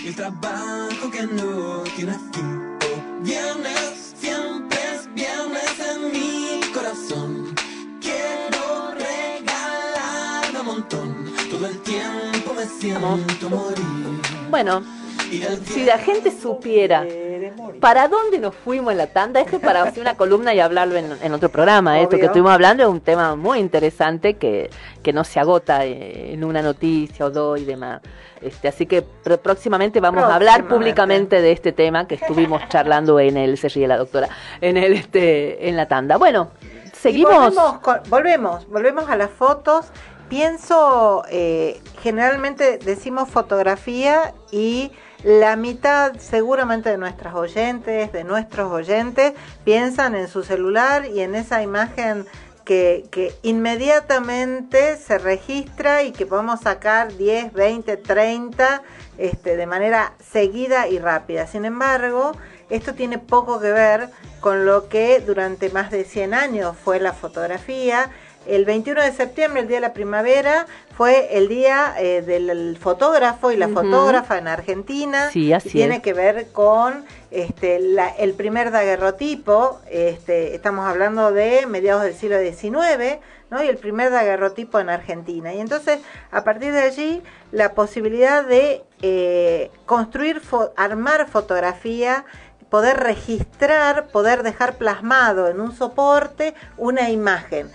El 0.05 0.17
trabajo 0.17 1.11
que 1.13 1.23
no 1.29 1.85
tiene 1.95 2.19
fin. 2.33 2.77
Oh, 2.91 3.23
viernes, 3.23 4.17
siempre 4.21 4.79
es 4.97 5.15
viernes 5.15 5.72
Bueno, 14.51 14.83
si 15.65 15.85
la 15.85 15.99
gente 15.99 16.31
supiera 16.31 17.05
para 17.81 18.07
dónde 18.09 18.39
nos 18.39 18.55
fuimos 18.55 18.93
en 18.93 18.99
la 18.99 19.07
tanda, 19.09 19.41
esto 19.41 19.57
es 19.57 19.63
para 19.63 19.83
hacer 19.83 20.01
una 20.03 20.17
columna 20.17 20.55
y 20.55 20.61
hablarlo 20.61 20.97
en, 20.97 21.11
en 21.23 21.33
otro 21.33 21.49
programa. 21.49 21.99
Esto 22.01 22.11
que 22.11 22.17
Obvio. 22.17 22.27
estuvimos 22.27 22.53
hablando 22.53 22.83
es 22.83 22.89
un 22.89 23.01
tema 23.01 23.35
muy 23.35 23.59
interesante 23.59 24.35
que, 24.35 24.71
que 25.03 25.13
no 25.13 25.25
se 25.25 25.41
agota 25.41 25.85
eh, 25.87 26.33
en 26.35 26.45
una 26.45 26.61
noticia 26.63 27.27
o 27.27 27.31
dos 27.31 27.59
y 27.61 27.65
demás. 27.65 28.01
Este, 28.41 28.69
así 28.69 28.87
que 28.87 29.05
pr- 29.05 29.39
próximamente 29.39 30.01
vamos 30.01 30.23
a 30.25 30.35
hablar 30.35 30.63
Próximamente. 30.65 30.75
públicamente 30.75 31.41
de 31.41 31.53
este 31.53 31.73
tema 31.73 32.07
que 32.07 32.17
estuvimos 32.17 32.61
charlando 32.69 33.19
en 33.21 33.37
el, 33.37 33.57
se 33.57 33.69
ríe 33.69 33.87
la 33.87 33.97
doctora, 33.97 34.29
en 34.61 34.77
el, 34.77 34.93
este, 34.95 35.69
en 35.69 35.77
la 35.77 35.87
tanda. 35.87 36.17
Bueno, 36.17 36.51
seguimos. 36.93 37.33
volvemos, 37.55 37.79
con- 37.81 38.01
volvemos, 38.09 38.69
volvemos 38.69 39.09
a 39.09 39.17
las 39.17 39.31
fotos. 39.31 39.87
Pienso, 40.33 41.25
eh, 41.29 41.79
generalmente 42.01 42.79
decimos 42.79 43.29
fotografía 43.29 44.33
y 44.51 44.91
la 45.25 45.57
mitad 45.57 46.17
seguramente 46.17 46.89
de 46.89 46.97
nuestras 46.97 47.35
oyentes, 47.35 48.11
de 48.13 48.25
nuestros 48.25 48.73
oyentes, 48.73 49.35
piensan 49.63 50.15
en 50.15 50.29
su 50.29 50.43
celular 50.43 51.05
y 51.05 51.21
en 51.21 51.35
esa 51.35 51.63
imagen 51.63 52.25
que, 52.65 53.05
que 53.11 53.35
inmediatamente 53.43 54.97
se 54.97 55.19
registra 55.19 56.03
y 56.03 56.13
que 56.13 56.25
podemos 56.25 56.61
sacar 56.61 57.15
10, 57.15 57.53
20, 57.53 57.99
30 57.99 58.83
este, 59.19 59.59
de 59.59 59.67
manera 59.67 60.15
seguida 60.19 60.89
y 60.89 60.99
rápida. 60.99 61.47
Sin 61.47 61.67
embargo, 61.67 62.33
esto 62.71 62.95
tiene 62.95 63.19
poco 63.19 63.61
que 63.61 63.71
ver 63.71 64.09
con 64.41 64.65
lo 64.65 64.89
que 64.89 65.21
durante 65.21 65.69
más 65.69 65.91
de 65.91 66.05
100 66.05 66.33
años 66.33 66.75
fue 66.75 67.01
la 67.01 67.13
fotografía. 67.13 68.11
El 68.47 68.65
21 68.65 69.03
de 69.03 69.13
septiembre, 69.13 69.61
el 69.63 69.69
día 69.69 69.77
de 69.79 69.83
la 69.83 69.93
primavera, 69.93 70.67
fue 70.97 71.37
el 71.39 71.49
día 71.49 71.95
eh, 71.99 72.23
del 72.23 72.77
fotógrafo 72.79 73.51
y 73.53 73.57
la 73.57 73.69
fotógrafa 73.69 74.39
en 74.39 74.49
Argentina. 74.49 75.31
Sí, 75.31 75.53
así 75.53 75.69
y 75.69 75.73
tiene 75.73 75.97
es. 75.97 76.03
que 76.03 76.13
ver 76.13 76.49
con 76.53 77.05
este, 77.31 77.79
la- 77.81 78.09
el 78.11 78.35
primer 78.35 78.71
daguerrotipo. 78.71 79.81
Este, 79.91 80.55
estamos 80.55 80.87
hablando 80.89 81.33
de 81.33 81.67
mediados 81.67 82.03
del 82.03 82.15
siglo 82.15 82.39
XIX, 82.41 83.19
¿no? 83.51 83.63
Y 83.63 83.69
el 83.69 83.77
primer 83.79 84.11
daguerrotipo 84.11 84.79
en 84.81 84.91
Argentina. 84.91 85.53
Y 85.55 85.61
entonces, 85.61 86.01
a 86.31 86.45
partir 86.45 86.73
de 86.73 86.83
allí, 86.83 87.23
la 87.53 87.75
posibilidad 87.75 88.45
de 88.45 88.83
eh, 89.03 89.71
construir, 89.87 90.41
fo- 90.43 90.73
armar 90.77 91.27
fotografía 91.29 92.25
poder 92.71 92.97
registrar, 93.01 94.07
poder 94.09 94.43
dejar 94.43 94.77
plasmado 94.79 95.49
en 95.49 95.61
un 95.61 95.77
soporte 95.77 96.55
una 96.79 97.11
imagen 97.11 97.71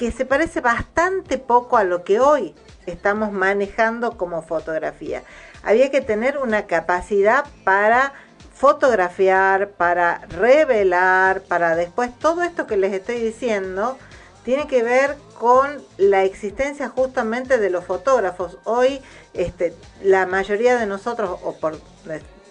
que 0.00 0.10
se 0.12 0.24
parece 0.24 0.62
bastante 0.62 1.36
poco 1.36 1.76
a 1.76 1.84
lo 1.84 2.04
que 2.04 2.20
hoy 2.20 2.54
estamos 2.86 3.32
manejando 3.32 4.16
como 4.16 4.40
fotografía. 4.40 5.24
Había 5.62 5.90
que 5.90 6.00
tener 6.00 6.38
una 6.38 6.64
capacidad 6.66 7.44
para 7.64 8.14
fotografiar, 8.54 9.72
para 9.72 10.22
revelar, 10.28 11.42
para 11.42 11.76
después, 11.76 12.18
todo 12.18 12.42
esto 12.42 12.66
que 12.66 12.78
les 12.78 12.94
estoy 12.94 13.16
diciendo, 13.16 13.98
tiene 14.42 14.66
que 14.66 14.82
ver 14.82 15.18
con 15.38 15.82
la 15.98 16.24
existencia 16.24 16.88
justamente 16.88 17.58
de 17.58 17.68
los 17.68 17.84
fotógrafos. 17.84 18.56
Hoy 18.64 19.02
este, 19.34 19.74
la 20.02 20.24
mayoría 20.24 20.78
de 20.78 20.86
nosotros, 20.86 21.38
o 21.44 21.58
por 21.58 21.78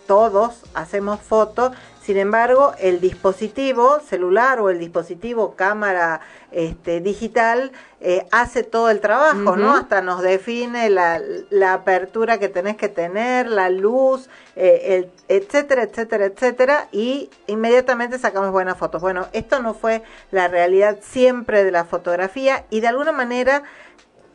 todos, 0.05 0.61
hacemos 0.75 1.19
fotos, 1.19 1.71
sin 2.09 2.17
embargo, 2.17 2.73
el 2.79 3.01
dispositivo 3.01 3.99
celular 3.99 4.59
o 4.61 4.71
el 4.71 4.79
dispositivo 4.79 5.53
cámara 5.53 6.21
este, 6.49 7.01
digital 7.01 7.71
eh, 8.01 8.25
hace 8.31 8.63
todo 8.63 8.89
el 8.89 8.99
trabajo, 8.99 9.55
¿no? 9.55 9.75
Hasta 9.75 10.01
nos 10.01 10.23
define 10.23 10.89
la, 10.89 11.21
la, 11.51 11.73
apertura 11.73 12.39
que 12.39 12.49
tenés 12.49 12.77
que 12.77 12.89
tener, 12.89 13.47
la 13.47 13.69
luz, 13.69 14.27
eh, 14.55 14.81
el, 14.87 15.11
etcétera, 15.27 15.83
etcétera, 15.83 16.25
etcétera, 16.25 16.87
y 16.91 17.29
inmediatamente 17.45 18.17
sacamos 18.17 18.49
buenas 18.51 18.79
fotos. 18.79 19.03
Bueno, 19.03 19.27
esto 19.31 19.61
no 19.61 19.75
fue 19.75 20.01
la 20.31 20.47
realidad 20.47 20.97
siempre 21.03 21.63
de 21.63 21.69
la 21.69 21.85
fotografía 21.85 22.65
y 22.71 22.79
de 22.79 22.87
alguna 22.87 23.11
manera 23.11 23.61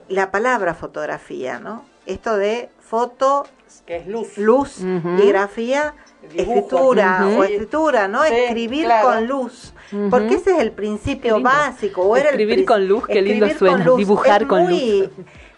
la 0.07 0.31
palabra 0.31 0.75
fotografía, 0.75 1.59
¿no? 1.59 1.85
Esto 2.07 2.37
de 2.37 2.71
foto, 2.79 3.49
que 3.85 3.97
es 3.97 4.07
luz, 4.07 4.39
luz 4.39 4.79
y 4.79 5.27
grafía 5.27 5.97
escritura 6.35 7.27
o 7.27 7.45
escritura, 7.45 8.09
¿no? 8.09 8.25
Escribir 8.25 8.89
con 9.03 9.27
luz. 9.27 9.73
Porque 10.11 10.35
ese 10.35 10.53
es 10.53 10.59
el 10.59 10.73
principio 10.73 11.41
básico. 11.41 12.03
O 12.03 12.17
era 12.17 12.31
Escribir 12.31 12.65
con 12.65 12.87
luz, 12.87 13.07
qué 13.07 13.23
lindo 13.23 13.49
suena. 13.51 13.85
Dibujar 13.97 14.47
con 14.47 14.69
luz. 14.69 15.11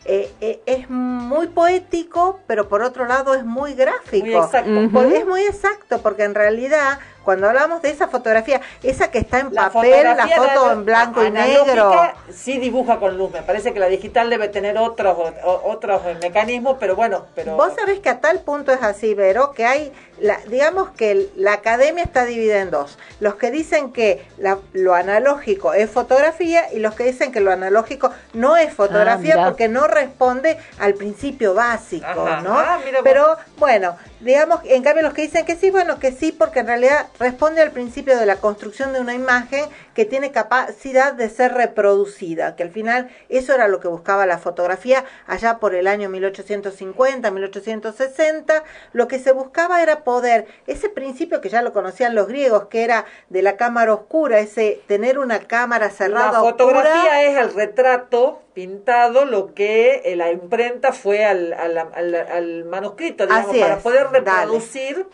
Eh, 0.09 0.31
eh, 0.41 0.61
es 0.67 0.89
muy 0.89 1.49
poético, 1.49 2.39
pero 2.47 2.69
por 2.69 2.83
otro 2.83 3.07
lado 3.07 3.35
es 3.35 3.45
muy 3.45 3.75
gráfico. 3.75 4.25
Muy 4.25 4.37
exacto. 4.37 5.01
Es 5.03 5.27
muy 5.27 5.43
exacto, 5.43 6.01
porque 6.01 6.23
en 6.23 6.35
realidad 6.37 7.01
cuando 7.27 7.49
hablamos 7.49 7.83
de 7.83 7.91
esa 7.91 8.07
fotografía, 8.07 8.61
esa 8.85 9.11
que 9.11 9.19
está 9.19 9.41
en 9.41 9.51
papel, 9.51 10.05
la 10.17 10.29
foto 10.29 10.71
en 10.71 10.85
blanco 10.85 11.25
y 11.25 11.33
negro. 11.33 11.91
Sí 12.33 12.59
dibuja 12.59 13.01
con 13.01 13.19
luz, 13.19 13.33
me 13.33 13.43
parece 13.43 13.75
que 13.75 13.81
la 13.81 13.89
digital 13.89 14.31
debe 14.31 14.49
tener 14.49 14.79
otros 14.79 15.19
otros 15.45 16.03
mecanismos, 16.23 16.77
pero 16.79 16.95
bueno, 16.95 17.27
pero 17.35 17.57
Vos 17.57 17.73
sabés 17.75 17.99
que 17.99 18.11
a 18.11 18.21
tal 18.21 18.41
punto 18.41 18.73
es 18.73 18.81
así, 18.81 19.15
Vero, 19.15 19.51
que 19.51 19.67
hay 19.67 19.93
la, 20.21 20.39
digamos 20.47 20.91
que 20.91 21.29
la 21.37 21.55
academia 21.55 22.05
está 22.05 22.25
dividida 22.25 22.61
en 22.61 22.71
dos. 22.71 22.97
Los 23.21 23.35
que 23.35 23.51
dicen 23.51 23.93
que 23.93 24.25
lo 24.73 24.95
analógico 24.95 25.75
es 25.75 25.91
fotografía 25.91 26.73
y 26.73 26.79
los 26.79 26.95
que 26.95 27.05
dicen 27.05 27.33
que 27.33 27.41
lo 27.41 27.51
analógico 27.51 28.11
no 28.35 28.57
es 28.57 28.73
fotografía 28.73 29.35
ah, 29.39 29.47
porque 29.47 29.69
no 29.69 29.89
responde 29.89 30.59
al 30.79 30.95
principio 30.95 31.55
básico, 31.55 32.07
¿no? 32.43 32.57
Ah, 32.57 32.79
pero 33.03 33.37
bueno, 33.59 33.97
digamos, 34.21 34.61
en 34.65 34.83
cambio 34.83 35.03
los 35.03 35.13
que 35.13 35.23
dicen 35.23 35.45
que 35.45 35.57
sí, 35.57 35.71
bueno, 35.71 35.99
que 35.99 36.13
sí 36.13 36.33
porque 36.33 36.61
en 36.61 36.69
realidad 36.69 37.07
responde 37.19 37.63
al 37.63 37.71
principio 37.71 38.19
de 38.19 38.27
la 38.27 38.37
construcción 38.37 38.93
de 38.93 39.01
una 39.01 39.15
imagen 39.15 39.65
que 39.95 40.05
tiene 40.05 40.33
capacidad 40.33 41.13
de 41.13 41.29
ser 41.29 41.55
reproducida, 41.55 42.57
que 42.57 42.63
al 42.63 42.71
final 42.71 43.09
eso 43.29 43.55
era 43.55 43.69
lo 43.69 43.81
que 43.81 43.89
buscaba 43.89 44.27
la 44.27 44.39
fotografía 44.39 45.05
allá 45.27 45.59
por 45.59 45.75
el 45.75 45.87
año 45.87 46.09
1850, 46.09 47.31
1860, 47.31 48.65
lo 48.93 49.09
que 49.09 49.19
se 49.19 49.33
buscaba 49.33 49.83
era 49.83 50.05
poder, 50.05 50.47
ese 50.67 50.89
principio 50.89 51.41
que 51.41 51.49
ya 51.49 51.63
lo 51.63 51.73
conocían 51.73 52.15
los 52.15 52.29
griegos, 52.29 52.67
que 52.67 52.85
era 52.85 53.07
de 53.29 53.43
la 53.43 53.57
cámara 53.57 53.95
oscura, 53.95 54.41
ese 54.41 54.81
tener 54.87 55.19
una 55.19 55.41
cámara 55.41 55.91
cerrada 55.91 56.33
La 56.33 56.41
fotografía 56.41 57.23
es 57.25 57.39
el 57.39 57.55
retrato 57.55 58.43
pintado 58.53 59.27
lo 59.27 59.55
que 59.55 60.15
la 60.17 60.31
imprenta 60.31 60.93
fue 60.93 61.25
al, 61.25 61.53
al, 61.53 61.77
al, 61.77 62.65
manuscrito, 62.65 63.27
digamos, 63.27 63.57
para 63.57 63.79
poder 63.79 64.09
reproducir 64.11 65.07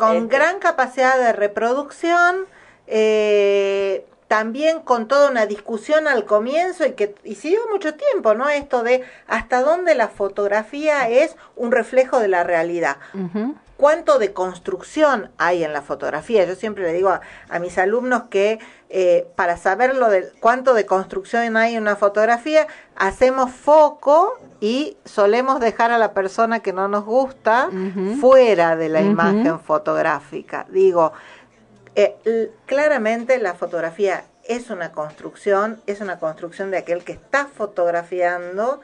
con 0.00 0.16
este, 0.16 0.36
gran 0.36 0.58
capacidad 0.58 1.18
de 1.18 1.32
reproducción, 1.32 2.46
eh, 2.86 4.06
también 4.28 4.80
con 4.80 5.08
toda 5.08 5.30
una 5.30 5.46
discusión 5.46 6.08
al 6.08 6.24
comienzo 6.24 6.86
y 6.86 6.92
que 6.92 7.14
y 7.24 7.34
siguió 7.34 7.60
mucho 7.70 7.94
tiempo, 7.94 8.34
¿no? 8.34 8.48
Esto 8.48 8.82
de 8.82 9.02
hasta 9.26 9.62
dónde 9.62 9.94
la 9.94 10.08
fotografía 10.08 11.08
es 11.08 11.36
un 11.56 11.70
reflejo 11.70 12.18
de 12.18 12.28
la 12.28 12.44
realidad. 12.44 12.96
¿Cuánto 13.80 14.18
de 14.18 14.34
construcción 14.34 15.30
hay 15.38 15.64
en 15.64 15.72
la 15.72 15.80
fotografía? 15.80 16.44
Yo 16.44 16.54
siempre 16.54 16.84
le 16.84 16.92
digo 16.92 17.08
a, 17.08 17.58
mis 17.60 17.78
alumnos 17.78 18.24
que 18.24 18.58
eh, 18.90 19.26
para 19.36 19.56
saber 19.56 19.96
lo 19.96 20.10
de 20.10 20.30
cuánto 20.38 20.74
de 20.74 20.84
construcción 20.84 21.56
hay 21.56 21.76
en 21.76 21.82
una 21.84 21.96
fotografía, 21.96 22.66
hacemos 22.94 23.50
foco 23.52 24.38
y 24.60 24.98
solemos 25.06 25.60
dejar 25.60 25.92
a 25.92 25.96
la 25.96 26.12
persona 26.12 26.60
que 26.60 26.74
no 26.74 26.88
nos 26.88 27.06
gusta 27.06 27.70
fuera 28.20 28.76
de 28.76 28.90
la 28.90 29.00
imagen 29.00 29.58
fotográfica. 29.58 30.66
Digo, 30.68 31.14
eh, 31.94 32.50
claramente 32.66 33.38
la 33.38 33.54
fotografía 33.54 34.24
es 34.44 34.68
una 34.68 34.92
construcción, 34.92 35.80
es 35.86 36.02
una 36.02 36.18
construcción 36.18 36.70
de 36.70 36.76
aquel 36.76 37.02
que 37.02 37.12
está 37.12 37.46
fotografiando, 37.46 38.82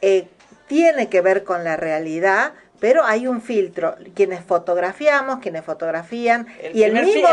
eh, 0.00 0.28
tiene 0.66 1.08
que 1.08 1.20
ver 1.20 1.44
con 1.44 1.62
la 1.62 1.76
realidad, 1.76 2.52
pero 2.84 3.02
hay 3.02 3.26
un 3.26 3.40
filtro. 3.40 3.96
Quienes 4.14 4.44
fotografiamos, 4.44 5.38
quienes 5.38 5.64
fotografían, 5.64 6.46
y 6.74 6.82
el 6.82 6.92
mismo 6.92 7.28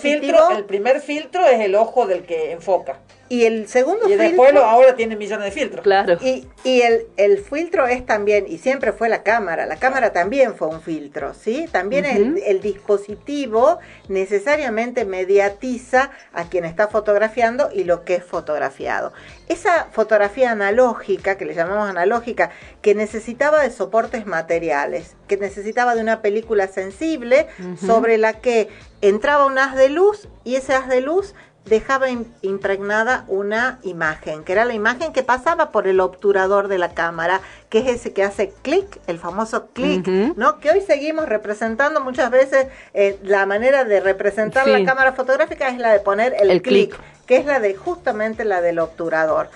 filtro, 0.00 0.50
el 0.50 0.64
primer 0.64 1.00
filtro 1.00 1.46
es 1.46 1.60
el 1.60 1.76
ojo 1.76 2.08
del 2.08 2.24
que 2.24 2.50
enfoca. 2.50 2.98
Y 3.28 3.44
el 3.44 3.66
segundo 3.68 4.08
y 4.08 4.14
después 4.14 4.54
ahora 4.54 4.94
tiene 4.94 5.16
millones 5.16 5.46
de 5.46 5.50
filtros. 5.50 5.82
Claro. 5.82 6.18
Y, 6.20 6.46
y 6.64 6.82
el, 6.82 7.06
el, 7.16 7.38
filtro 7.38 7.86
es 7.86 8.06
también, 8.06 8.46
y 8.48 8.58
siempre 8.58 8.92
fue 8.92 9.08
la 9.08 9.22
cámara, 9.22 9.66
la 9.66 9.76
cámara 9.76 10.12
también 10.12 10.54
fue 10.54 10.68
un 10.68 10.80
filtro, 10.80 11.34
¿sí? 11.34 11.66
También 11.70 12.04
el, 12.04 12.38
el, 12.46 12.60
dispositivo 12.60 13.78
necesariamente 14.08 15.04
mediatiza 15.04 16.10
a 16.32 16.44
quien 16.44 16.64
está 16.64 16.88
fotografiando 16.88 17.70
y 17.72 17.84
lo 17.84 18.04
que 18.04 18.16
es 18.16 18.24
fotografiado. 18.24 19.12
Esa 19.48 19.88
fotografía 19.90 20.52
analógica, 20.52 21.36
que 21.36 21.44
le 21.44 21.54
llamamos 21.54 21.88
analógica, 21.88 22.50
que 22.80 22.94
necesitaba 22.94 23.62
de 23.62 23.70
soportes 23.70 24.26
materiales, 24.26 25.16
que 25.26 25.36
necesitaba 25.36 25.94
de 25.94 26.02
una 26.02 26.22
película 26.22 26.68
sensible 26.68 27.46
sobre 27.80 28.18
la 28.18 28.34
que 28.34 28.68
entraba 29.00 29.46
un 29.46 29.58
haz 29.58 29.76
de 29.76 29.88
luz 29.88 30.28
y 30.44 30.56
ese 30.56 30.74
haz 30.74 30.88
de 30.88 31.00
luz 31.00 31.34
dejaba 31.66 32.06
impregnada 32.42 33.24
una 33.26 33.80
imagen, 33.82 34.44
que 34.44 34.52
era 34.52 34.64
la 34.64 34.74
imagen 34.74 35.12
que 35.12 35.22
pasaba 35.22 35.72
por 35.72 35.88
el 35.88 36.00
obturador 36.00 36.68
de 36.68 36.78
la 36.78 36.94
cámara, 36.94 37.40
que 37.68 37.80
es 37.80 37.88
ese 37.88 38.12
que 38.12 38.22
hace 38.22 38.52
clic, 38.62 39.00
el 39.08 39.18
famoso 39.18 39.66
clic, 39.72 40.06
¿no? 40.06 40.60
Que 40.60 40.70
hoy 40.70 40.80
seguimos 40.80 41.28
representando 41.28 42.00
muchas 42.00 42.30
veces, 42.30 42.68
eh, 42.94 43.18
la 43.22 43.46
manera 43.46 43.84
de 43.84 44.00
representar 44.00 44.66
la 44.68 44.84
cámara 44.84 45.12
fotográfica 45.12 45.68
es 45.68 45.78
la 45.78 45.92
de 45.92 46.00
poner 46.00 46.36
el, 46.38 46.62
clic, 46.62 46.96
que 47.26 47.36
es 47.36 47.46
la 47.46 47.58
de 47.58 47.74
justamente 47.74 48.44
la 48.44 48.60
del 48.60 48.78
obturador. 48.78 49.50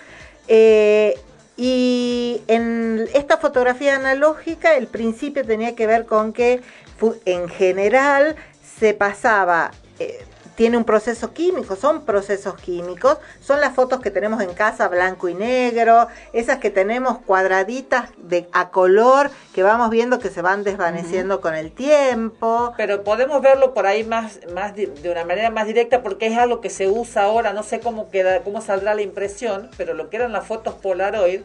Eh, 0.49 1.17
y 1.57 2.43
en 2.49 3.07
esta 3.15 3.37
fotografía 3.37 3.95
analógica 3.95 4.77
el 4.77 4.89
principio 4.89 5.45
tenía 5.45 5.77
que 5.77 5.87
ver 5.87 6.07
con 6.07 6.33
que 6.33 6.61
en 7.25 7.49
general 7.49 8.35
se 8.79 8.95
pasaba 8.95 9.71
eh, 9.99 10.25
tiene 10.61 10.77
un 10.77 10.85
proceso 10.85 11.33
químico, 11.33 11.75
son 11.75 12.05
procesos 12.05 12.55
químicos, 12.57 13.17
son 13.41 13.63
las 13.63 13.75
fotos 13.75 14.01
que 14.01 14.11
tenemos 14.11 14.43
en 14.43 14.53
casa 14.53 14.89
blanco 14.89 15.31
y 15.31 15.35
negro, 15.35 16.07
esas 16.35 16.59
que 16.59 16.69
tenemos 16.69 17.17
cuadraditas 17.17 18.11
de 18.19 18.47
a 18.53 18.69
color 18.69 19.31
que 19.55 19.63
vamos 19.63 19.89
viendo 19.89 20.19
que 20.19 20.29
se 20.29 20.43
van 20.43 20.63
desvaneciendo 20.63 21.41
con 21.41 21.55
el 21.55 21.73
tiempo. 21.73 22.75
Pero 22.77 23.05
podemos 23.05 23.41
verlo 23.41 23.73
por 23.73 23.87
ahí 23.87 24.05
más, 24.05 24.41
más 24.53 24.75
de 24.77 25.11
una 25.11 25.25
manera 25.25 25.49
más 25.49 25.67
directa 25.67 26.03
porque 26.03 26.27
es 26.27 26.37
algo 26.37 26.61
que 26.61 26.69
se 26.69 26.89
usa 26.89 27.23
ahora, 27.23 27.55
no 27.55 27.63
sé 27.63 27.81
cómo 27.81 28.11
queda, 28.11 28.43
cómo 28.43 28.61
saldrá 28.61 28.95
la 28.95 29.01
impresión, 29.01 29.71
pero 29.79 29.95
lo 29.95 30.11
que 30.11 30.19
eran 30.19 30.31
las 30.31 30.47
fotos 30.47 30.75
Polaroid 30.75 31.41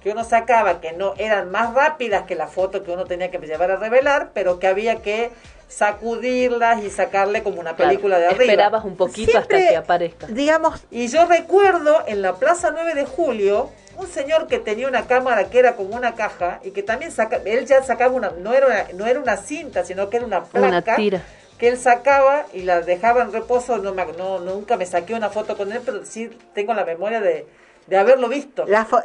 que 0.00 0.12
uno 0.12 0.24
sacaba 0.24 0.80
que 0.80 0.92
no 0.92 1.14
eran 1.18 1.50
más 1.50 1.74
rápidas 1.74 2.22
que 2.22 2.34
la 2.34 2.46
foto 2.46 2.84
que 2.84 2.90
uno 2.92 3.04
tenía 3.04 3.30
que 3.30 3.38
llevar 3.38 3.72
a 3.72 3.76
revelar, 3.76 4.30
pero 4.32 4.58
que 4.58 4.66
había 4.66 5.02
que 5.02 5.30
sacudirlas 5.70 6.82
y 6.82 6.90
sacarle 6.90 7.42
como 7.42 7.60
una 7.60 7.76
película 7.76 8.18
de 8.18 8.26
arriba. 8.26 8.44
Esperabas 8.44 8.84
un 8.84 8.96
poquito 8.96 9.38
hasta 9.38 9.56
que 9.56 9.76
aparezca. 9.76 10.26
Digamos, 10.26 10.80
y 10.90 11.06
yo 11.06 11.26
recuerdo 11.26 12.02
en 12.06 12.22
la 12.22 12.34
Plaza 12.34 12.70
9 12.72 12.94
de 12.94 13.04
Julio 13.04 13.70
un 13.96 14.08
señor 14.08 14.48
que 14.48 14.58
tenía 14.58 14.88
una 14.88 15.06
cámara 15.06 15.48
que 15.48 15.58
era 15.58 15.76
como 15.76 15.94
una 15.94 16.14
caja 16.14 16.60
y 16.64 16.72
que 16.72 16.82
también 16.82 17.12
saca, 17.12 17.40
él 17.44 17.66
ya 17.66 17.82
sacaba 17.82 18.14
una 18.14 18.30
no 18.30 18.52
era 18.52 18.66
una, 18.66 18.84
no 18.94 19.06
era 19.06 19.20
una 19.20 19.36
cinta, 19.36 19.84
sino 19.84 20.10
que 20.10 20.16
era 20.16 20.26
una 20.26 20.42
placa. 20.44 20.96
que 20.96 21.68
él 21.68 21.78
sacaba 21.78 22.46
y 22.52 22.62
la 22.62 22.80
dejaba 22.80 23.22
en 23.22 23.32
reposo, 23.32 23.78
no, 23.78 23.94
me, 23.94 24.04
no 24.18 24.40
nunca 24.40 24.76
me 24.76 24.86
saqué 24.86 25.14
una 25.14 25.28
foto 25.28 25.56
con 25.56 25.70
él, 25.70 25.80
pero 25.84 26.04
sí 26.04 26.30
tengo 26.54 26.74
la 26.74 26.84
memoria 26.84 27.20
de, 27.20 27.46
de 27.86 27.96
haberlo 27.98 28.28
visto. 28.28 28.64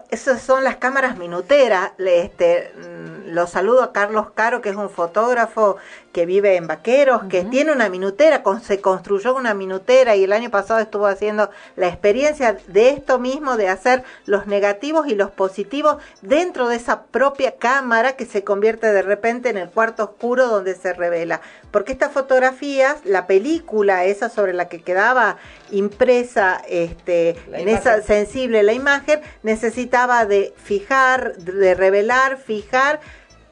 esas 0.10 0.42
son 0.42 0.64
las 0.64 0.78
cámaras 0.78 1.18
minuteras. 1.18 1.92
Este, 1.98 2.72
mm, 2.78 3.34
lo 3.34 3.48
saludo 3.48 3.84
a 3.84 3.92
Carlos 3.92 4.28
Caro, 4.36 4.62
que 4.62 4.70
es 4.70 4.76
un 4.76 4.90
fotógrafo 4.90 5.78
que 6.16 6.26
vive 6.26 6.56
en 6.56 6.66
Vaqueros, 6.66 7.24
que 7.26 7.44
tiene 7.44 7.74
una 7.74 7.90
minutera, 7.90 8.42
con, 8.42 8.62
se 8.62 8.80
construyó 8.80 9.36
una 9.36 9.54
minutera 9.54 10.16
y 10.16 10.24
el 10.24 10.32
año 10.32 10.50
pasado 10.50 10.80
estuvo 10.80 11.08
haciendo 11.08 11.50
la 11.76 11.90
experiencia 11.90 12.56
de 12.68 12.92
esto 12.92 13.20
mismo, 13.20 13.58
de 13.58 13.68
hacer 13.68 14.06
los 14.26 14.48
negativos 14.48 15.08
y 15.10 15.16
los 15.16 15.30
positivos 15.30 15.98
dentro 16.22 16.70
de 16.70 16.78
esa 16.78 17.04
propia 17.04 17.58
cámara 17.58 18.14
que 18.16 18.26
se 18.26 18.46
convierte 18.46 18.94
de 18.94 19.02
repente 19.02 19.50
en 19.50 19.58
el 19.58 19.70
cuarto 19.70 20.06
oscuro 20.06 20.48
donde 20.48 20.76
se 20.76 20.94
revela. 20.94 21.42
Porque 21.72 21.92
estas 21.92 22.14
fotografías, 22.14 22.96
la 23.04 23.28
película 23.28 24.06
esa 24.06 24.30
sobre 24.30 24.54
la 24.54 24.70
que 24.70 24.82
quedaba 24.82 25.36
impresa 25.70 26.62
este, 26.70 27.36
La 27.50 27.60
en 27.60 27.68
imagen. 27.68 27.92
esa 27.92 28.02
sensible 28.04 28.64
la 28.64 28.72
imagen, 28.72 29.20
necesitaba 29.44 30.26
de 30.26 30.54
fijar, 30.64 31.36
de 31.36 31.74
revelar, 31.74 32.38
fijar 32.38 33.02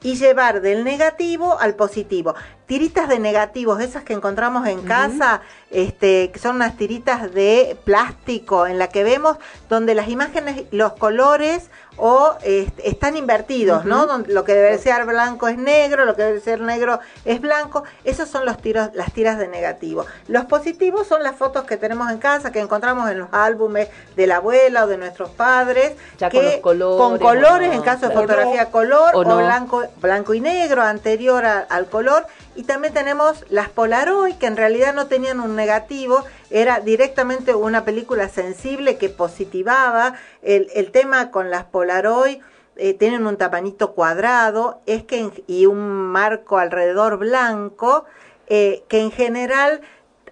y 0.04 0.16
llevar 0.16 0.62
del 0.62 0.84
negativo 0.84 1.58
al 1.60 1.76
positivo. 1.76 2.36
Tiritas 2.66 3.10
de 3.10 3.20
negativos, 3.20 3.82
esas 3.82 4.04
que 4.04 4.14
encontramos 4.14 4.68
en 4.68 4.84
casa, 4.84 5.42
este, 5.70 6.32
que 6.32 6.40
son 6.40 6.58
unas 6.58 6.78
tiritas 6.78 7.34
de 7.34 7.78
plástico 7.84 8.68
en 8.68 8.80
la 8.80 8.88
que 8.88 9.04
vemos 9.04 9.38
donde 9.70 9.96
las 9.96 10.10
imágenes, 10.10 10.64
los 10.72 10.94
colores 10.94 11.70
o 11.98 12.36
este, 12.44 12.90
están 12.90 13.18
invertidos, 13.18 13.86
¿no? 13.86 14.08
Donde 14.08 14.34
lo 14.34 14.44
que 14.44 14.54
debe 14.54 14.78
ser 14.78 15.06
blanco 15.06 15.48
es 15.48 15.58
negro, 15.58 16.06
lo 16.06 16.16
que 16.16 16.24
debe 16.24 16.40
ser 16.40 16.62
negro 16.62 17.00
es 17.26 17.40
blanco. 17.40 17.84
Esos 18.04 18.30
son 18.30 18.46
los 18.46 18.58
tiros, 18.58 18.90
las 18.94 19.12
tiras 19.14 19.38
de 19.38 19.48
negativo. 19.48 20.06
Los 20.28 20.46
positivos 20.46 21.08
son 21.08 21.22
las 21.22 21.36
fotos 21.36 21.66
que 21.66 21.78
tenemos 21.78 22.10
en 22.12 22.18
casa, 22.18 22.52
que 22.52 22.60
encontramos 22.60 23.10
en 23.12 23.20
los 23.20 23.30
álbumes 23.32 23.90
de 24.16 24.28
la 24.28 24.38
abuela 24.38 24.86
o 24.86 24.88
de 24.88 24.98
nuestros 24.98 25.30
padres, 25.30 25.94
Ya 26.18 26.30
que 26.30 26.62
con 26.62 26.80
los 26.80 26.96
colores, 26.96 27.20
con 27.20 27.42
colores 27.42 27.70
no, 27.70 27.76
en 27.76 27.82
caso 27.82 28.08
de 28.08 28.14
fotografía 28.14 28.72
color 28.72 29.12
O 29.14 29.24
blanco, 29.24 29.84
blanco 30.02 30.34
y 30.34 30.40
negro 30.42 30.82
anterior 30.82 31.46
al 31.46 31.86
color. 31.88 32.26
Y 32.56 32.64
también 32.64 32.94
tenemos 32.94 33.46
las 33.50 33.70
Polaroid, 33.70 34.36
que 34.36 34.46
en 34.48 34.58
realidad 34.58 34.94
no 34.94 35.08
tenían 35.08 35.40
un 35.40 35.56
negativo, 35.56 36.24
era 36.50 36.80
directamente 36.80 37.56
una 37.56 37.84
película 37.86 38.30
sensible 38.30 38.98
que 38.98 39.10
positivaba. 39.10 40.16
El, 40.42 40.70
el 40.76 40.92
tema 40.92 41.32
con 41.32 41.50
las 41.50 41.64
Polaroid 41.66 42.40
eh, 42.76 42.94
tienen 42.96 43.28
un 43.28 43.38
tapanito 43.38 43.94
cuadrado 43.94 44.82
es 44.88 45.04
que 45.04 45.20
en- 45.20 45.44
y 45.48 45.68
un 45.68 45.80
marco 45.80 46.58
alrededor 46.58 47.18
blanco, 47.18 48.06
eh, 48.48 48.84
que 48.88 49.00
en 49.00 49.12
general 49.12 49.82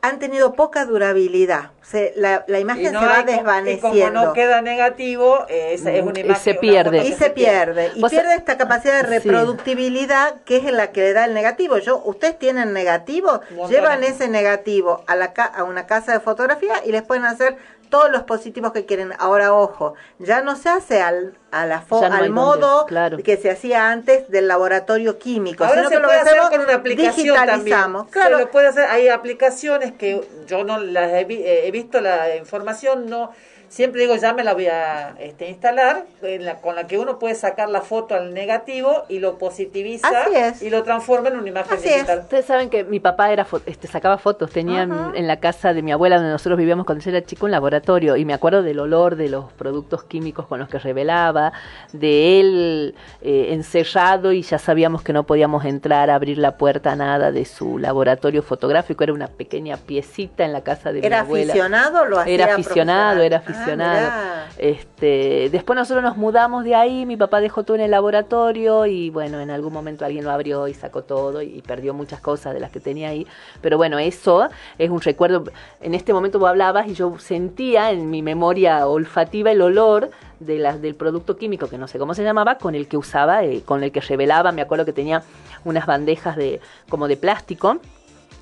han 0.03 0.19
tenido 0.19 0.53
poca 0.53 0.85
durabilidad. 0.85 1.71
Se- 1.83 2.13
la, 2.15 2.43
la 2.47 2.59
imagen 2.59 2.85
Y 2.87 2.89
no 2.89 2.99
se 3.01 3.05
va 3.05 3.17
hay 3.19 3.23
desvaneciendo. 3.25 3.97
Y 3.97 4.01
como 4.01 4.25
no 4.25 4.33
queda 4.33 4.61
negativo, 4.61 5.45
eh, 5.49 5.73
es, 5.73 5.85
es 5.85 6.01
una 6.03 6.19
Y 6.19 6.23
imagen. 6.23 6.43
se 6.43 6.51
una 6.51 6.59
pierde. 6.61 7.05
y 7.05 7.11
se 7.13 7.29
pierde 7.29 7.91
y 7.95 8.03
pierde 8.05 8.35
esta 8.35 8.57
capacidad 8.57 9.03
de 9.03 9.19
Sí. 9.21 9.29
reproductibilidad 9.29 10.41
que 10.45 10.57
es 10.57 10.63
la 10.71 10.91
que 10.91 11.01
le 11.01 11.13
da 11.13 11.25
el 11.25 11.33
negativo 11.33 11.77
yo 11.77 12.01
ustedes 12.03 12.37
tienen 12.39 12.73
negativo 12.73 13.41
llevan 13.69 14.03
ese 14.03 14.27
negativo 14.27 15.03
a 15.07 15.15
la 15.15 15.33
ca- 15.33 15.45
a 15.45 15.63
una 15.63 15.85
casa 15.85 16.13
de 16.13 16.19
fotografía 16.19 16.75
y 16.85 16.91
les 16.91 17.01
pueden 17.03 17.25
hacer 17.25 17.57
todos 17.91 18.09
los 18.09 18.23
positivos 18.23 18.71
que 18.71 18.87
quieren 18.87 19.13
ahora 19.19 19.53
ojo 19.53 19.93
ya 20.17 20.41
no 20.41 20.55
se 20.55 20.69
hace 20.69 21.01
al 21.03 21.37
a 21.51 21.67
la 21.67 21.85
fo- 21.85 22.09
no 22.09 22.15
al 22.15 22.29
modo 22.31 22.85
claro. 22.87 23.17
que 23.19 23.37
se 23.37 23.51
hacía 23.51 23.91
antes 23.91 24.27
del 24.29 24.47
laboratorio 24.47 25.19
químico 25.19 25.63
Ahora 25.65 25.83
sino 25.83 25.89
se 25.89 25.95
que 25.95 26.01
lo 26.01 26.07
puede 26.07 26.23
que 26.23 26.29
hacer 26.29 26.41
con 26.49 26.61
una 26.61 26.73
aplicación 26.75 27.35
también. 27.35 27.35
digitalizamos 27.35 28.05
Se 28.07 28.11
claro 28.13 28.39
lo 28.39 28.49
puede 28.49 28.67
hacer. 28.69 28.85
Hay 28.89 29.09
aplicaciones 29.09 29.91
que 29.91 30.27
yo 30.47 30.63
no 30.63 30.79
las 30.79 31.11
he, 31.13 31.25
vi- 31.25 31.43
eh, 31.43 31.67
he 31.67 31.71
visto 31.71 32.01
la 32.01 32.35
información, 32.37 33.07
no 33.07 33.31
siempre 33.72 34.01
digo 34.01 34.15
ya 34.17 34.34
me 34.34 34.43
la 34.43 34.53
voy 34.53 34.67
a 34.67 35.15
este, 35.19 35.49
instalar, 35.49 36.03
en 36.22 36.45
la- 36.45 36.55
con 36.57 36.76
la 36.76 36.88
que 36.88 36.99
uno 36.99 37.17
puede 37.19 37.36
sacar 37.36 37.69
la 37.69 37.80
foto 37.82 38.15
al 38.15 38.34
negativo 38.34 39.03
y 39.07 39.19
lo 39.19 39.38
positiviza 39.38 40.07
Así 40.09 40.36
es. 40.36 40.61
y 40.61 40.69
lo 40.69 40.84
transforma 40.84 41.30
en 41.30 41.38
una 41.38 41.47
imagen 41.47 41.78
Así 41.78 41.88
es. 41.88 41.93
digital. 41.95 42.19
Ustedes 42.19 42.45
saben 42.45 42.69
que 42.69 42.84
mi 42.84 42.99
papá 42.99 43.32
era 43.32 43.45
fo- 43.45 43.61
este, 43.65 43.88
sacaba 43.88 44.17
fotos, 44.17 44.51
tenía 44.51 44.84
en- 44.84 45.28
la 45.28 45.39
casa 45.39 45.74
de 45.74 45.82
mi 45.82 45.91
abuela 45.93 46.17
donde 46.17 46.32
nosotros 46.32 46.57
vivíamos 46.57 46.86
cuando 46.86 47.01
yo 47.03 47.11
era 47.11 47.24
chico 47.26 47.45
un 47.45 47.51
laboratorio 47.51 48.17
y 48.17 48.26
me 48.26 48.34
acuerdo 48.34 48.61
del 48.61 48.80
olor 48.80 49.15
de 49.15 49.30
los 49.30 49.53
productos 49.53 50.03
químicos 50.03 50.47
con 50.47 50.59
los 50.59 50.67
que 50.67 50.78
revelaba, 50.78 51.53
de 51.93 52.39
él 52.41 52.95
eh, 53.22 53.47
encerrado 53.53 54.34
y 54.34 54.41
ya 54.41 54.59
sabíamos 54.59 55.01
que 55.01 55.13
no 55.13 55.24
podíamos 55.24 55.63
entrar 55.63 56.09
a 56.09 56.15
abrir 56.15 56.38
la 56.38 56.57
puerta 56.57 56.95
nada 56.97 57.32
de 57.32 57.45
su 57.45 57.78
laboratorio 57.78 58.43
fotográfico, 58.43 59.03
era 59.03 59.13
una 59.13 59.28
pequeña 59.28 59.78
piecita 59.78 60.43
en 60.43 60.51
la 60.51 60.61
casa 60.61 60.91
de 60.91 60.99
mi 60.99 61.05
era 61.05 61.22
abuela. 61.22 61.53
aficionado 61.53 62.01
o 62.01 62.05
lo 62.05 62.19
hacía 62.19 62.34
Era 62.34 62.53
aficionado, 62.53 63.22
era 63.22 63.38
profesional? 63.41 63.61
Ah, 63.70 64.45
este, 64.57 65.49
después 65.51 65.76
nosotros 65.76 66.03
nos 66.03 66.18
mudamos 66.18 66.64
de 66.64 66.76
ahí, 66.76 67.05
mi 67.05 67.18
papá 67.18 67.41
dejó 67.41 67.64
todo 67.64 67.76
en 67.76 67.82
el 67.82 67.91
laboratorio 67.91 68.86
y 68.86 69.09
bueno, 69.09 69.39
en 69.39 69.49
algún 69.49 69.74
momento 69.74 70.05
alguien 70.05 70.24
lo 70.24 70.32
abrió 70.32 70.68
y 70.68 70.74
sacó 70.74 71.03
todo 71.03 71.41
y, 71.41 71.62
perdió 71.62 71.93
muchas 71.93 72.20
cosas 72.20 72.53
de 72.53 72.59
las 72.59 72.72
que 72.72 72.80
tenía 72.80 73.09
ahí. 73.09 73.26
Pero 73.62 73.78
bueno, 73.78 73.99
eso 73.99 74.49
es 74.78 74.89
un 74.89 75.01
recuerdo. 75.01 75.45
En 75.80 75.93
este 75.93 76.14
momento 76.14 76.39
vos 76.39 76.49
hablabas 76.49 76.88
y 76.88 76.93
yo 76.93 77.18
sentía 77.20 77.91
en 77.91 78.09
mi 78.09 78.22
memoria 78.22 78.88
olfativa 78.88 79.51
el 79.51 79.62
olor 79.62 80.09
de 80.39 80.57
las 80.57 80.82
del 80.82 80.95
producto 80.95 81.38
químico 81.38 81.70
que 81.70 81.78
no 81.78 81.88
sé 81.88 81.99
cómo 81.99 82.14
se 82.14 82.24
llamaba 82.24 82.57
con 82.57 82.76
el 82.76 82.88
que 82.88 82.97
usaba, 82.97 83.43
eh, 83.43 83.62
con 83.64 83.84
el 83.84 83.91
que 83.91 84.01
revelaba. 84.01 84.51
Me 84.51 84.62
acuerdo 84.62 84.86
que 84.86 84.93
tenía 84.93 85.24
unas 85.64 85.86
bandejas 85.86 86.36
de 86.36 86.59
como 86.89 87.07
de 87.07 87.18
plástico 87.18 87.78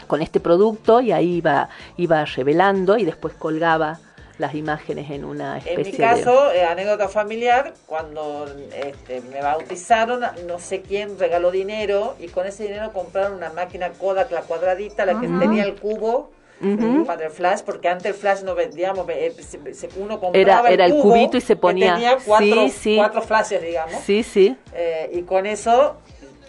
con 0.07 0.21
este 0.21 0.39
producto 0.39 1.01
y 1.01 1.11
ahí 1.11 1.35
iba 1.35 1.69
iba 1.97 2.25
revelando 2.25 2.97
y 2.97 3.05
después 3.05 3.33
colgaba 3.35 3.99
las 4.39 4.55
imágenes 4.55 5.11
en 5.11 5.23
una 5.25 5.57
En 5.57 5.79
especie 5.79 5.83
mi 5.83 5.91
de 5.91 5.97
caso, 5.97 6.51
eh, 6.51 6.63
anécdota 6.63 7.07
familiar, 7.09 7.73
cuando 7.85 8.47
este, 8.73 9.21
me 9.21 9.41
bautizaron, 9.41 10.21
no 10.47 10.57
sé 10.59 10.81
quién 10.81 11.19
regaló 11.19 11.51
dinero 11.51 12.15
y 12.19 12.29
con 12.29 12.47
ese 12.47 12.63
dinero 12.63 12.91
compraron 12.93 13.33
una 13.33 13.51
máquina 13.51 13.89
Kodak, 13.91 14.31
la 14.31 14.41
cuadradita, 14.41 15.05
la 15.05 15.19
que 15.19 15.27
tenía 15.27 15.63
el 15.63 15.75
cubo. 15.75 16.31
Ujú. 16.61 17.03
eh, 17.03 17.03
Para 17.05 17.25
el 17.27 17.31
flash, 17.31 17.61
porque 17.65 17.87
antes 17.87 18.05
el 18.07 18.13
flash 18.15 18.41
no 18.41 18.53
vendíamos, 18.53 19.07
eh, 19.09 19.33
uno 19.97 20.19
compraba 20.19 20.67
Era- 20.67 20.69
era 20.73 20.85
el 20.87 20.91
cubo 20.91 21.13
cubito 21.13 21.37
y 21.37 21.41
se 21.41 21.55
ponía- 21.55 21.93
tenía 21.93 22.17
cuatro, 22.25 22.63
Sí, 22.63 22.69
sí. 22.69 22.95
cuatro 22.97 23.21
flashes, 23.21 23.61
digamos. 23.61 24.01
Sí, 24.03 24.23
sí. 24.23 24.57
Eh, 24.73 25.09
y 25.13 25.21
con 25.21 25.45
eso, 25.45 25.95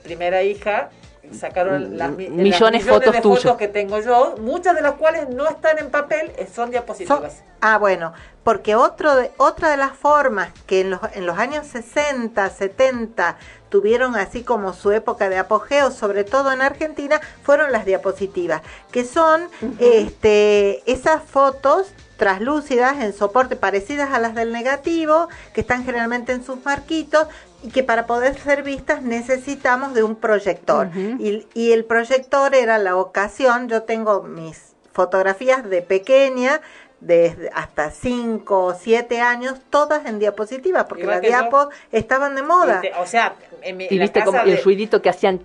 primera 0.03 0.43
hija, 0.43 0.91
sacaron 1.33 1.97
las, 1.99 2.11
mi- 2.11 2.29
Mm, 2.29 2.37
Millones 2.37 2.51
las 2.51 2.61
millones 2.61 2.85
fotos 2.85 3.13
de 3.13 3.23
fotos 3.23 3.57
que 3.57 3.69
tengo 3.69 4.01
yo, 4.01 4.35
muchas 4.41 4.75
de 4.75 4.83
las 4.83 4.93
cuales 4.95 5.29
no 5.29 5.49
están 5.49 5.79
en 5.79 5.91
papel, 5.91 6.33
eh, 6.37 6.49
son 6.53 6.71
diapositivas. 6.71 7.43
Ah, 7.61 7.79
bueno, 7.79 8.13
porque 8.43 8.75
otro 8.75 9.15
de, 9.17 9.31
otra 9.37 9.71
de 9.71 9.77
las 9.77 9.93
formas 9.93 10.49
que 10.67 10.81
en 10.81 10.91
los, 10.91 11.01
en 11.15 11.27
los 11.27 11.39
años 11.39 11.67
60, 11.67 12.49
70 12.49 13.37
tuvieron 13.69 14.17
así 14.17 14.43
como 14.43 14.73
su 14.73 14.91
época 14.93 15.29
de 15.29 15.37
apogeo, 15.39 15.91
sobre 15.91 16.25
todo 16.25 16.51
en 16.53 16.61
Argentina, 16.63 17.21
fueron 17.43 17.71
las 17.71 17.85
diapositivas, 17.85 18.63
que 18.91 19.05
son 19.05 19.49
este, 19.79 20.91
esas 20.91 21.23
fotos 21.23 21.93
traslúcidas 22.17 22.99
en 23.01 23.13
soporte 23.15 23.57
parecidas 23.57 24.11
a 24.13 24.19
las 24.19 24.35
del 24.35 24.53
negativo, 24.53 25.29
que 25.55 25.63
están 25.63 25.85
generalmente 25.85 26.33
en 26.33 26.45
sus 26.45 26.63
marquitos 26.65 27.27
y 27.63 27.69
que 27.71 27.83
para 27.83 28.07
poder 28.07 28.39
ser 28.39 28.63
vistas 28.63 29.03
necesitamos 29.03 29.95
de 29.95 30.03
un 30.03 30.17
proyector. 30.17 30.89
y, 30.97 31.47
y 31.55 31.73
el 31.73 31.85
proyector 31.85 32.55
era 32.55 32.79
la 32.79 32.97
ocasión, 32.97 33.69
yo 33.69 33.83
tengo 33.83 34.23
mis 34.23 34.73
fotografías 34.93 35.69
de 35.69 35.83
pequeña, 35.83 36.61
desde 37.01 37.49
hasta 37.55 37.91
5 37.91 38.65
o 38.65 38.75
7 38.75 39.21
años, 39.23 39.55
todas 39.71 40.05
en 40.05 40.19
diapositivas, 40.19 40.85
porque 40.85 41.05
las 41.07 41.23
diapos 41.23 41.69
estaban 41.93 42.35
de 42.35 42.43
moda. 42.43 42.81
Y 42.85 42.89
te- 42.91 42.95
o 43.01 43.07
sea, 43.07 43.35
en 43.63 43.77
mi, 43.79 43.85
Y 43.85 43.89
en 43.95 43.99
la 43.99 44.05
viste 44.05 44.23
como 44.25 44.39
el 44.41 44.63
ruidito 44.63 45.01
que 45.01 45.09
hacían 45.09 45.41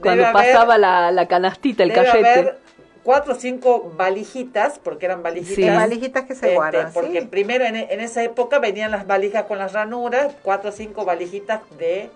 cuando 0.00 0.22
haber- 0.26 0.32
pasaba 0.32 0.78
la, 0.78 1.10
la 1.10 1.26
canastita, 1.26 1.82
el 1.82 1.88
debe 1.88 2.04
cachete. 2.06 2.28
haber 2.28 2.58
cuatro 3.04 3.32
o 3.32 3.36
cinco 3.36 3.92
valijitas, 3.96 4.78
porque 4.78 5.06
eran 5.06 5.22
valijitas. 5.22 5.56
Sí. 5.56 5.68
Valijitas 5.68 6.24
que 6.24 6.34
se 6.34 6.46
Este, 6.46 6.54
guardan, 6.54 6.92
Porque 6.92 7.20
sí. 7.22 7.26
primero 7.26 7.64
en, 7.64 7.76
en 7.76 8.00
esa 8.00 8.22
época 8.22 8.58
venían 8.58 8.90
las 8.90 9.06
valijas 9.06 9.44
con 9.44 9.58
las 9.58 9.72
ranuras, 9.72 10.34
cuatro 10.42 10.70
o 10.70 10.72
cinco 10.72 11.04
valijitas 11.04 11.60
de 11.78 12.10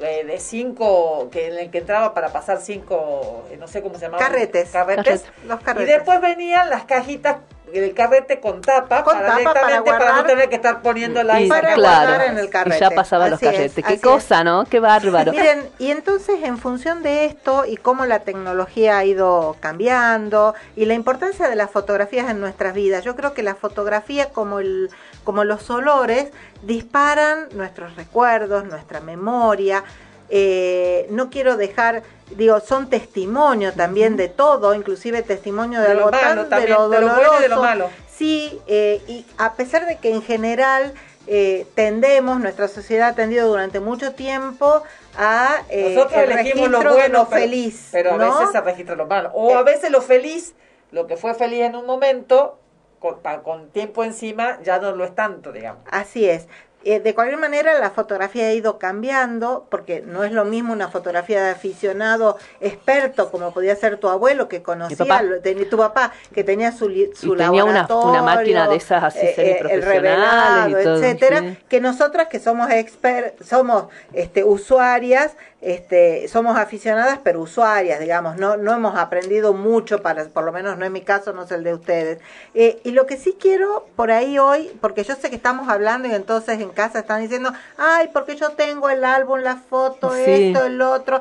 eh, 0.00 0.24
de 0.24 0.38
cinco 0.40 1.28
que 1.30 1.46
en 1.46 1.58
el 1.58 1.70
que 1.70 1.78
entraba 1.78 2.14
para 2.14 2.32
pasar 2.32 2.60
cinco 2.60 3.44
eh, 3.52 3.56
no 3.56 3.68
sé 3.68 3.80
cómo 3.80 3.94
se 3.94 4.06
llamaban 4.06 4.26
Carretes. 4.26 4.70
carretes, 4.70 5.04
Carretes, 5.22 5.24
los 5.46 5.60
y 5.60 5.64
carretes. 5.64 5.94
después 5.94 6.20
venían 6.20 6.68
las 6.68 6.84
cajitas 6.84 7.36
del 7.80 7.94
carrete 7.94 8.40
con 8.40 8.60
tapa 8.60 9.04
Con 9.04 9.14
para 9.14 9.26
tapa 9.26 9.38
directamente 9.38 9.90
para 9.90 9.98
para, 9.98 10.16
no 10.16 10.24
tener 10.24 10.48
que 10.48 10.56
estar 10.56 10.82
poniéndola 10.82 11.40
Y, 11.40 11.46
y 11.46 11.48
para 11.48 11.74
guardar 11.74 12.26
en 12.28 12.38
el 12.38 12.50
carrete. 12.50 12.76
y 12.76 12.80
ya 12.80 12.90
pasaban 12.90 13.30
los 13.30 13.42
es, 13.42 13.50
carretes. 13.50 13.84
Qué 13.84 14.00
cosa, 14.00 14.44
¿no? 14.44 14.64
Qué 14.64 14.80
bárbaro. 14.80 15.32
Miren, 15.32 15.68
y 15.78 15.90
entonces 15.90 16.42
en 16.42 16.58
función 16.58 17.02
de 17.02 17.26
esto 17.26 17.64
y 17.66 17.76
cómo 17.76 18.06
la 18.06 18.20
tecnología 18.20 18.98
ha 18.98 19.04
ido 19.04 19.56
cambiando 19.60 20.54
y 20.76 20.84
la 20.84 20.94
importancia 20.94 21.48
de 21.48 21.56
las 21.56 21.70
fotografías 21.70 22.30
en 22.30 22.40
nuestras 22.40 22.74
vidas, 22.74 23.04
yo 23.04 23.16
creo 23.16 23.34
que 23.34 23.42
la 23.42 23.54
fotografía 23.54 24.30
como 24.30 24.58
el 24.60 24.90
como 25.24 25.44
los 25.44 25.70
olores 25.70 26.28
disparan 26.62 27.48
nuestros 27.54 27.96
recuerdos, 27.96 28.64
nuestra 28.64 29.00
memoria. 29.00 29.82
Eh, 30.30 31.06
no 31.10 31.30
quiero 31.30 31.56
dejar, 31.56 32.02
digo, 32.36 32.60
son 32.60 32.88
testimonio 32.88 33.72
también 33.72 34.16
de 34.16 34.28
todo, 34.28 34.74
inclusive 34.74 35.22
testimonio 35.22 35.80
de, 35.80 35.88
algo 35.88 36.10
malo 36.10 36.46
tan 36.46 36.48
también, 36.50 36.70
de 36.70 36.74
lo 36.74 36.88
de 36.88 37.00
lo 37.00 37.08
bueno 37.08 37.20
y 37.38 37.42
de 37.42 37.48
lo 37.48 37.56
doloroso. 37.56 37.60
malo. 37.62 37.90
Sí, 38.10 38.60
eh, 38.66 39.02
y 39.06 39.26
a 39.38 39.54
pesar 39.54 39.86
de 39.86 39.98
que 39.98 40.10
en 40.12 40.22
general 40.22 40.94
eh, 41.26 41.66
tendemos, 41.74 42.38
nuestra 42.40 42.68
sociedad 42.68 43.08
ha 43.10 43.14
tendido 43.14 43.48
durante 43.48 43.80
mucho 43.80 44.12
tiempo 44.14 44.82
a 45.16 45.62
eh, 45.68 45.94
Nosotros 45.94 46.22
el 46.22 46.30
elegimos 46.32 46.70
lo 46.70 46.78
de 46.80 46.88
bueno, 46.88 47.18
lo 47.20 47.28
pero- 47.28 47.40
feliz. 47.42 47.88
Pero 47.92 48.12
a 48.12 48.16
veces 48.16 48.52
se 48.52 48.60
registra 48.60 48.94
lo 48.94 49.06
malo. 49.06 49.30
O 49.34 49.54
a 49.56 49.62
veces 49.62 49.90
lo 49.90 50.00
feliz, 50.02 50.54
lo 50.90 51.06
que 51.06 51.16
fue 51.16 51.34
feliz 51.34 51.62
en 51.62 51.76
un 51.76 51.86
momento, 51.86 52.58
con, 52.98 53.18
con 53.42 53.68
tiempo 53.70 54.04
encima, 54.04 54.58
ya 54.62 54.78
no 54.78 54.92
lo 54.92 55.04
es 55.04 55.14
tanto, 55.14 55.50
digamos. 55.52 55.82
Así 55.90 56.28
es. 56.28 56.46
Eh, 56.86 57.00
de 57.00 57.14
cualquier 57.14 57.38
manera, 57.40 57.78
la 57.78 57.90
fotografía 57.90 58.46
ha 58.48 58.52
ido 58.52 58.78
cambiando, 58.78 59.66
porque 59.70 60.02
no 60.02 60.22
es 60.22 60.32
lo 60.32 60.44
mismo 60.44 60.72
una 60.72 60.88
fotografía 60.88 61.42
de 61.42 61.50
aficionado 61.50 62.36
experto, 62.60 63.30
como 63.30 63.52
podía 63.52 63.74
ser 63.76 63.96
tu 63.96 64.08
abuelo, 64.08 64.48
que 64.48 64.62
conocía, 64.62 64.96
papá. 64.98 65.22
lo- 65.22 65.40
ten- 65.40 65.68
tu 65.70 65.76
papá, 65.78 66.12
que 66.34 66.44
tenía 66.44 66.72
su, 66.72 66.86
su 67.14 67.34
Y 67.34 67.36
tenía 67.38 67.64
una- 67.64 67.82
laboratorio, 67.82 68.10
una 68.10 68.22
máquina 68.22 68.68
de 68.68 68.76
esas 68.76 69.02
así 69.04 69.18
eh, 69.20 69.34
eh, 69.36 69.66
el 69.70 69.82
revelado, 69.82 70.68
y 70.68 70.84
todo, 70.84 70.96
etcétera, 70.96 71.40
sí. 71.40 71.58
que 71.68 71.80
nosotras 71.80 72.28
que 72.28 72.38
somos 72.38 72.70
exper 72.70 73.34
somos 73.42 73.86
este, 74.12 74.44
usuarias, 74.44 75.36
este, 75.64 76.28
somos 76.28 76.56
aficionadas, 76.58 77.18
pero 77.24 77.40
usuarias, 77.40 77.98
digamos, 78.00 78.36
no, 78.36 78.56
no 78.56 78.72
hemos 78.72 78.96
aprendido 78.96 79.52
mucho, 79.54 80.02
para, 80.02 80.24
por 80.26 80.44
lo 80.44 80.52
menos 80.52 80.76
no 80.78 80.84
es 80.84 80.90
mi 80.90 81.00
caso, 81.00 81.32
no 81.32 81.44
es 81.44 81.50
el 81.52 81.64
de 81.64 81.74
ustedes. 81.74 82.18
Eh, 82.54 82.80
y 82.84 82.90
lo 82.92 83.06
que 83.06 83.16
sí 83.16 83.36
quiero 83.40 83.86
por 83.96 84.10
ahí 84.10 84.38
hoy, 84.38 84.70
porque 84.80 85.04
yo 85.04 85.14
sé 85.14 85.30
que 85.30 85.36
estamos 85.36 85.68
hablando 85.68 86.06
y 86.08 86.12
entonces 86.14 86.60
en 86.60 86.70
casa 86.70 86.98
están 86.98 87.20
diciendo, 87.22 87.52
ay, 87.78 88.10
porque 88.12 88.36
yo 88.36 88.50
tengo 88.50 88.90
el 88.90 89.04
álbum, 89.04 89.40
la 89.40 89.56
foto, 89.56 90.12
Sí. 90.12 90.22
esto, 90.52 90.66
el 90.66 90.80
otro. 90.82 91.20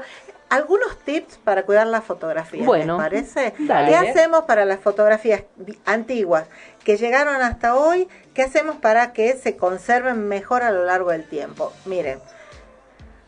Algunos 0.50 1.00
tips 1.00 1.38
para 1.38 1.64
cuidar 1.64 1.88
la 1.88 2.02
fotografía, 2.02 2.64
Bueno, 2.64 2.98
¿les 3.00 3.04
parece? 3.04 3.54
dale. 3.58 3.90
¿Qué 3.90 3.96
hacemos 3.96 4.44
para 4.44 4.66
las 4.66 4.80
fotografías 4.80 5.42
antiguas 5.86 6.46
que 6.84 6.98
llegaron 6.98 7.42
hasta 7.42 7.76
hoy? 7.76 8.08
¿Qué 8.36 8.44
hacemos 8.44 8.76
para 8.76 9.14
que 9.14 9.34
se 9.34 9.58
conserven 9.58 10.28
mejor 10.28 10.62
a 10.62 10.70
lo 10.70 10.86
largo 10.86 11.10
del 11.10 11.28
tiempo? 11.28 11.74
Miren, 11.86 12.20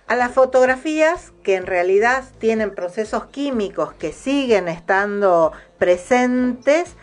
a 0.08 0.16
las 0.16 0.32
fotografías 0.32 1.34
que 1.44 1.56
en 1.56 1.66
realidad 1.66 2.24
tienen 2.38 2.74
procesos 2.74 3.26
químicos 3.26 3.94
que 3.94 4.12
siguen 4.12 4.68
estando 4.68 5.52
presentes, 5.80 6.96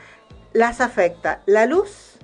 las 0.52 0.80
afecta 0.80 1.42
la 1.46 1.66
luz, 1.66 2.18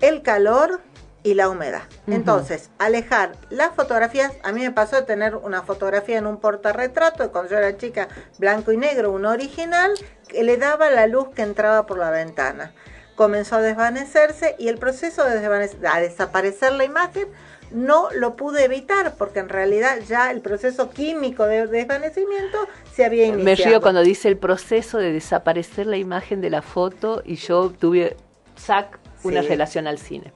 el 0.00 0.22
calor 0.22 0.80
y 1.22 1.34
la 1.34 1.48
humedad. 1.48 1.82
Entonces, 2.06 2.70
alejar 2.78 3.32
las 3.48 3.74
fotografías, 3.74 4.32
a 4.42 4.52
mí 4.52 4.60
me 4.60 4.72
pasó 4.72 4.96
de 4.96 5.02
tener 5.02 5.36
una 5.36 5.62
fotografía 5.62 6.18
en 6.18 6.26
un 6.26 6.38
portarretrato 6.38 7.32
cuando 7.32 7.52
yo 7.52 7.58
era 7.58 7.76
chica, 7.78 8.08
blanco 8.38 8.72
y 8.72 8.76
negro, 8.76 9.10
un 9.10 9.24
original, 9.24 9.92
que 10.28 10.44
le 10.44 10.58
daba 10.58 10.90
la 10.90 11.06
luz 11.06 11.28
que 11.34 11.42
entraba 11.42 11.86
por 11.86 11.98
la 11.98 12.10
ventana. 12.10 12.74
Comenzó 13.14 13.56
a 13.56 13.62
desvanecerse 13.62 14.56
y 14.58 14.68
el 14.68 14.76
proceso 14.76 15.24
de 15.24 15.38
desvanecer, 15.38 15.86
a 15.86 16.00
desaparecer 16.00 16.72
la 16.72 16.84
imagen 16.84 17.28
no 17.70 18.08
lo 18.12 18.36
pude 18.36 18.64
evitar 18.64 19.14
porque 19.16 19.40
en 19.40 19.48
realidad 19.48 19.98
ya 20.08 20.30
el 20.30 20.40
proceso 20.40 20.90
químico 20.90 21.44
de 21.46 21.66
desvanecimiento 21.66 22.58
se 22.92 23.04
había 23.04 23.26
iniciado. 23.26 23.44
Me 23.44 23.54
río 23.56 23.80
cuando 23.80 24.02
dice 24.02 24.28
el 24.28 24.36
proceso 24.36 24.98
de 24.98 25.12
desaparecer 25.12 25.86
la 25.86 25.96
imagen 25.96 26.40
de 26.40 26.50
la 26.50 26.62
foto 26.62 27.22
y 27.24 27.36
yo 27.36 27.70
tuve, 27.70 28.16
sac, 28.56 28.98
una 29.24 29.42
Sí. 29.42 29.48
relación 29.48 29.86
al 29.86 29.98
cine. 29.98 30.32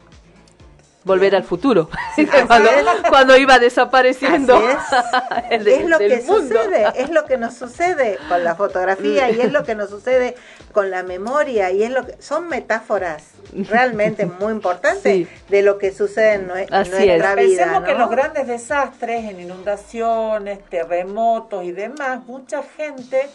Volver 1.05 1.37
al 1.37 1.45
futuro. 1.45 1.89
cuando, 3.09 3.37
iba 3.37 3.59
desapareciendo. 3.59 4.61
El 5.51 5.67
es 5.67 5.85
lo 5.89 5.99
del 5.99 6.11
que 6.21 6.27
mundo. 6.27 6.57
sucede, 6.57 6.87
es 6.97 7.11
lo 7.11 7.25
que 7.25 7.39
nos 7.39 7.55
sucede 7.55 8.19
con 8.29 8.45
la 8.45 8.55
fotografía 8.57 9.31
y 9.31 9.41
es 9.41 9.53
lo 9.53 9.65
que 9.65 9.75
nos 9.75 9.91
sucede 9.91 10.35
con 10.73 10.91
la 10.91 11.03
memoria 11.03 11.71
y 11.71 11.83
es 11.83 11.91
lo 11.91 12.05
que 12.07 12.21
son 12.21 12.49
metáforas 12.49 13.23
realmente 13.53 14.27
muy 14.41 14.53
importantes 14.53 15.03
Sí. 15.03 15.27
de 15.49 15.63
lo 15.63 15.79
que 15.79 15.93
sucede 15.93 16.35
en, 16.35 16.49
nue- 16.49 16.67
en 16.69 16.75
Así 16.75 16.91
nuestra 16.91 17.33
es. 17.33 17.37
vida. 17.49 17.63
Pensemos 17.65 17.85
que 17.85 17.95
los 17.95 18.11
grandes 18.11 18.47
desastres, 18.47 19.25
en 19.25 19.41
inundaciones, 19.41 20.59
terremotos 20.69 21.65
y 21.65 21.73
demás, 21.73 22.21
mucha 22.27 22.63
gente 22.77 23.29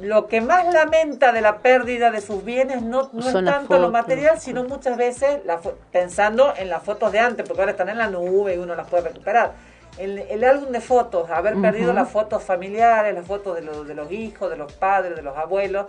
lo 0.00 0.26
que 0.26 0.40
más 0.40 0.72
lamenta 0.72 1.32
de 1.32 1.40
la 1.40 1.58
pérdida 1.58 2.10
de 2.10 2.20
sus 2.20 2.44
bienes 2.44 2.82
no, 2.82 3.10
no 3.12 3.26
es 3.26 3.44
tanto 3.44 3.78
lo 3.78 3.90
material, 3.90 4.40
sino 4.40 4.64
muchas 4.64 4.96
veces 4.96 5.44
la 5.44 5.60
pensando 5.92 6.54
en 6.56 6.68
las 6.68 6.82
fotos 6.82 7.12
de 7.12 7.18
antes, 7.18 7.46
porque 7.46 7.62
ahora 7.62 7.72
están 7.72 7.88
en 7.88 7.98
la 7.98 8.08
nube 8.08 8.54
y 8.54 8.58
uno 8.58 8.74
las 8.74 8.88
puede 8.88 9.04
recuperar. 9.04 9.52
El, 9.98 10.18
el 10.18 10.44
álbum 10.44 10.70
de 10.70 10.80
fotos, 10.80 11.28
haber 11.30 11.60
perdido 11.60 11.92
las 11.92 12.08
fotos 12.08 12.42
familiares, 12.42 13.14
las 13.14 13.26
fotos 13.26 13.56
de, 13.56 13.62
los 13.62 13.86
de 13.86 13.94
los 13.94 14.10
hijos, 14.10 14.48
de 14.48 14.56
los 14.56 14.72
padres, 14.72 15.16
de 15.16 15.22
los 15.22 15.36
abuelos. 15.36 15.86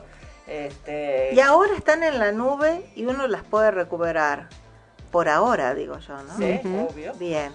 Este, 0.48 1.30
Y 1.34 1.40
ahora 1.40 1.74
están 1.78 2.04
en 2.04 2.20
la 2.20 2.32
nube 2.32 2.84
y 2.96 3.06
uno 3.06 3.28
las 3.28 3.44
puede 3.44 3.72
recuperar. 3.72 4.48
Por 5.12 5.30
ahora, 5.30 5.76
digo 5.76 5.98
yo, 6.00 6.18
¿no? 6.24 6.38
Sí, 6.38 6.60
obvio. 6.90 7.14
Bien. 7.14 7.52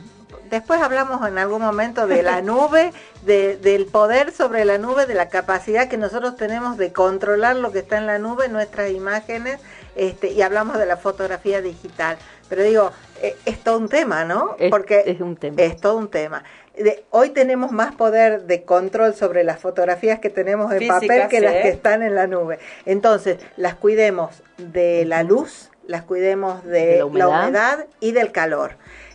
Después 0.51 0.81
hablamos 0.81 1.27
en 1.27 1.39
algún 1.39 1.63
momento 1.63 2.07
de 2.07 2.23
la 2.23 2.41
nube, 2.43 2.93
de, 3.23 3.57
del 3.57 3.87
poder 3.87 4.33
sobre 4.33 4.65
la 4.65 4.79
nube, 4.79 5.07
de 5.07 5.15
la 5.15 5.29
capacidad 5.29 5.89
que 5.89 5.97
nosotros 5.97 6.37
tenemos 6.37 6.77
de 6.77 6.93
controlar 6.93 7.57
lo 7.57 7.73
que 7.73 7.81
está 7.81 7.99
en 7.99 8.07
la 8.07 8.19
nube, 8.19 8.49
nuestras 8.49 8.91
imágenes, 8.91 9.61
este, 9.97 10.33
y 10.33 10.43
hablamos 10.43 10.79
de 10.79 10.87
la 10.87 10.97
fotografía 10.97 11.61
digital. 11.63 12.17
Pero 12.49 12.63
digo, 12.63 12.93
eh, 13.23 13.37
es 13.45 13.59
todo 13.63 13.79
un 13.79 13.89
tema, 13.89 14.25
¿no? 14.25 14.55
Es- 14.59 14.71
Porque 14.71 15.03
es 15.07 15.21
un 15.21 15.37
tema. 15.37 15.57
Es 15.61 15.77
todo 15.81 15.97
un 15.97 16.09
tema. 16.09 16.45
De- 16.77 17.05
hoy 17.11 17.31
tenemos 17.31 17.73
más 17.73 17.95
poder 17.95 18.43
de 18.43 18.63
control 18.63 19.15
sobre 19.15 19.43
las 19.45 19.59
fotografías 19.59 20.21
que 20.21 20.29
tenemos 20.31 20.71
en 20.73 20.79
Físicas, 20.79 21.01
papel 21.01 21.29
que 21.29 21.41
las 21.41 21.55
que 21.55 21.69
están 21.71 22.03
en 22.03 22.15
la 22.15 22.27
nube. 22.27 22.59
Entonces, 22.85 23.39
las 23.57 23.75
cuidemos 23.75 24.43
de 24.59 25.05
la 25.07 25.23
luz, 25.23 25.71
las 25.87 26.03
cuidemos 26.03 26.63
de, 26.65 26.87
De 26.87 26.97
la 27.15 27.29
humedad. 27.29 27.87
y 27.99 28.13
del 28.13 28.31
calor. 28.31 28.73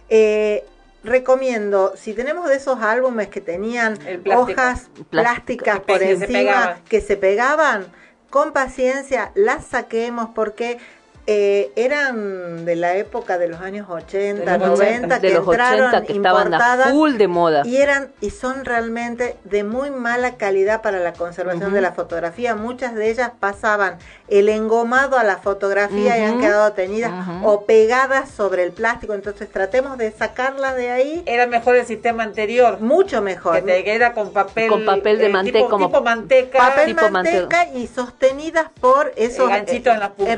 Eh, 0.09 0.65
recomiendo, 1.03 1.93
si 1.95 2.13
tenemos 2.13 2.47
de 2.47 2.55
esos 2.55 2.81
álbumes 2.81 3.27
que 3.29 3.41
tenían 3.41 3.97
hojas 4.33 4.89
plásticas 5.09 5.79
por 5.79 6.01
encima 6.01 6.79
que 6.87 7.01
se 7.01 7.17
pegaban, 7.17 7.87
con 8.29 8.53
paciencia 8.53 9.31
las 9.35 9.65
saquemos 9.65 10.29
porque 10.33 10.77
eh, 11.27 11.71
eran 11.75 12.65
de 12.65 12.75
la 12.75 12.95
época 12.95 13.37
de 13.37 13.47
los 13.47 13.61
años 13.61 13.87
80, 13.89 14.51
De 14.53 14.57
los 14.57 14.79
90, 14.79 15.19
de 15.19 15.27
que 15.27 15.33
los 15.35 15.47
entraron 15.47 15.87
80 15.89 16.05
que 16.07 16.13
estaban 16.13 16.41
a 16.41 16.55
importadas 16.55 16.89
full 16.91 17.13
de 17.17 17.27
moda. 17.27 17.61
y 17.65 17.77
eran 17.77 18.11
y 18.21 18.29
son 18.31 18.65
realmente 18.65 19.37
de 19.43 19.63
muy 19.63 19.91
mala 19.91 20.35
calidad 20.37 20.81
para 20.81 20.99
la 20.99 21.13
conservación 21.13 21.73
de 21.73 21.81
la 21.81 21.91
fotografía. 21.91 22.55
Muchas 22.55 22.95
de 22.95 23.09
ellas 23.09 23.31
pasaban 23.39 23.97
el 24.27 24.49
engomado 24.49 25.17
a 25.17 25.23
la 25.23 25.37
fotografía 25.37 26.17
y 26.17 26.23
han 26.23 26.39
quedado 26.39 26.73
tenidas 26.73 27.11
Ujú. 27.11 27.47
o 27.47 27.65
pegadas 27.65 28.29
sobre 28.29 28.63
el 28.63 28.71
plástico. 28.71 29.13
Entonces 29.13 29.49
tratemos 29.49 29.97
de 29.97 30.11
sacarlas 30.11 30.75
de 30.75 30.89
ahí. 30.91 31.23
Era 31.25 31.45
mejor 31.47 31.75
el 31.75 31.85
sistema 31.85 32.23
anterior. 32.23 32.79
Mucho 32.79 33.21
mejor. 33.21 33.55
Que 33.55 33.61
te 33.61 33.83
queda 33.83 34.13
con 34.13 34.33
papel, 34.33 34.69
Con 34.69 34.85
papel 34.85 35.17
de 35.19 35.25
eh, 35.27 35.29
manteca, 35.29 35.57
tipo, 35.59 35.69
como- 35.69 35.87
tipo 35.87 36.01
manteca. 36.01 36.57
Papel 36.57 36.85
tipo 36.95 37.09
manteca 37.09 37.67
y 37.73 37.87
sostenidas 37.87 38.67
por 38.79 39.11
esos 39.15 39.47
ganchitos 39.49 39.93
en 39.93 39.99
las 39.99 40.09
puntas. 40.09 40.33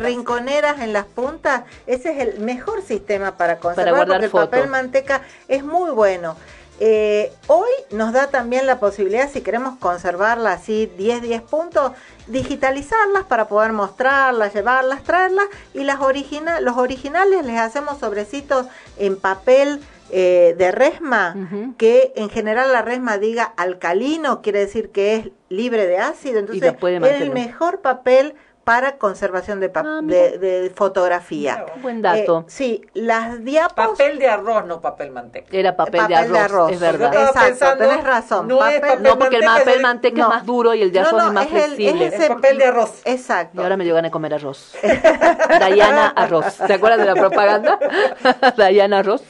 En 0.80 0.94
las 0.94 1.06
puntas. 1.06 1.64
Ese 1.88 2.12
es 2.12 2.28
el 2.28 2.40
mejor 2.40 2.82
sistema 2.82 3.38
para 3.38 3.58
conservar 3.58 4.08
guardar 4.08 4.20
porque 4.22 4.26
el 4.26 4.50
papel 4.50 4.70
manteca 4.70 5.22
es 5.48 5.64
muy 5.64 5.92
bueno. 5.92 6.36
Eh, 6.80 7.32
hoy 7.48 7.70
nos 7.92 8.14
da 8.14 8.28
también 8.28 8.66
la 8.66 8.80
posibilidad, 8.80 9.30
si 9.30 9.42
queremos 9.42 9.78
conservarla 9.78 10.54
así 10.54 10.92
10, 10.98 11.22
10 11.22 11.42
puntos, 11.44 11.92
digitalizarlas 12.28 13.24
para 13.24 13.48
poder 13.48 13.74
mostrarlas, 13.74 14.54
llevarlas, 14.54 15.04
traerlas 15.04 15.46
y 15.74 15.84
las 15.84 16.02
origina 16.02 16.60
los 16.62 16.78
originales 16.78 17.46
les 17.46 17.60
hacemos 17.60 18.00
sobrecitos 18.00 18.66
en 18.98 19.18
papel 19.18 19.82
eh, 20.12 20.56
de 20.58 20.72
resma, 20.72 21.36
que 21.78 22.12
en 22.16 22.30
general 22.30 22.72
la 22.72 22.82
resma 22.82 23.18
diga 23.18 23.44
alcalino, 23.44 24.42
quiere 24.42 24.60
decir 24.60 24.90
que 24.90 25.16
es 25.16 25.30
libre 25.50 25.88
de 25.88 26.00
ácido, 26.00 26.40
entonces 26.40 26.74
es 26.82 27.22
el 27.22 27.32
mejor 27.32 27.82
papel 27.82 28.36
para 28.64 28.98
conservación 28.98 29.60
de, 29.60 29.72
Ah, 29.76 30.00
de, 30.04 30.38
de 30.38 30.70
fotografía. 30.74 31.66
Buen 31.82 32.02
dato. 32.02 32.40
Eh, 32.42 32.44
sí, 32.48 32.86
las 32.94 33.44
diapos... 33.44 33.74
Papel 33.76 34.20
de 34.20 34.28
arroz, 34.30 34.66
no 34.66 34.80
papel 34.80 35.12
manteca. 35.12 35.48
Era 35.52 35.76
papel, 35.76 36.00
Papel 36.02 36.28
de, 36.28 36.34
de 36.34 36.40
arroz, 36.40 36.72
es 36.72 36.80
verdad. 36.80 37.14
Exacto, 37.14 37.40
pensando, 37.48 37.88
tenés 37.90 38.04
razón. 38.06 38.48
No 38.48 38.66
es 38.66 38.80
Papel- 38.80 38.90
papel 38.90 39.04
No, 39.04 39.20
porque 39.20 39.36
el 39.38 39.44
papel 39.44 39.76
es- 39.76 39.82
manteca 39.82 40.18
no. 40.18 40.24
es 40.24 40.30
más 40.30 40.46
duro 40.46 40.74
y 40.74 40.82
el 40.82 40.92
de 40.94 41.00
arroz 41.00 41.14
no, 41.14 41.28
es 41.28 41.34
más 41.34 41.46
es 41.48 41.52
el- 41.52 41.58
es 41.58 41.66
flexible. 41.76 42.06
ese- 42.08 42.24
el 42.28 42.34
papel 42.36 42.58
de 42.58 42.66
arroz. 42.66 43.02
Exacto. 43.06 43.60
Y 43.60 43.64
ahora 43.64 43.76
me 43.78 43.84
dio 43.84 43.96
ganas 43.96 44.10
de 44.10 44.14
comer 44.14 44.34
arroz. 44.34 44.76
Dayana 45.60 46.08
Arroz. 46.16 46.58
¿Te 46.66 46.74
acuerdas 46.74 47.00
de 47.00 47.06
la 47.06 47.16
propaganda? 47.16 47.80
Dayana 48.58 49.00
Arroz. 49.00 49.24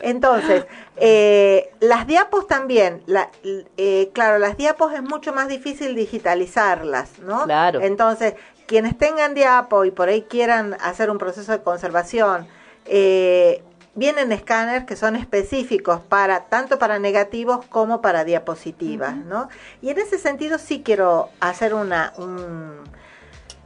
Entonces, 0.00 0.66
eh, 0.96 1.70
las 1.80 2.06
diapos 2.06 2.46
también, 2.46 3.02
la, 3.06 3.30
eh, 3.76 4.10
claro, 4.12 4.38
las 4.38 4.56
diapos 4.56 4.92
es 4.92 5.02
mucho 5.02 5.32
más 5.32 5.48
difícil 5.48 5.94
digitalizarlas, 5.94 7.18
¿no? 7.20 7.44
Claro. 7.44 7.80
Entonces, 7.80 8.34
quienes 8.66 8.96
tengan 8.96 9.34
diapo 9.34 9.84
y 9.84 9.90
por 9.90 10.08
ahí 10.08 10.22
quieran 10.22 10.76
hacer 10.80 11.10
un 11.10 11.18
proceso 11.18 11.52
de 11.52 11.62
conservación, 11.62 12.46
eh, 12.86 13.62
vienen 13.94 14.32
escáneres 14.32 14.84
que 14.84 14.96
son 14.96 15.16
específicos 15.16 16.00
para 16.00 16.44
tanto 16.44 16.78
para 16.78 16.98
negativos 16.98 17.64
como 17.66 18.00
para 18.00 18.24
diapositivas, 18.24 19.16
¿no? 19.16 19.48
Y 19.82 19.90
en 19.90 19.98
ese 19.98 20.18
sentido 20.18 20.58
sí 20.58 20.82
quiero 20.84 21.30
hacer 21.40 21.74
una 21.74 22.12
un, 22.16 22.82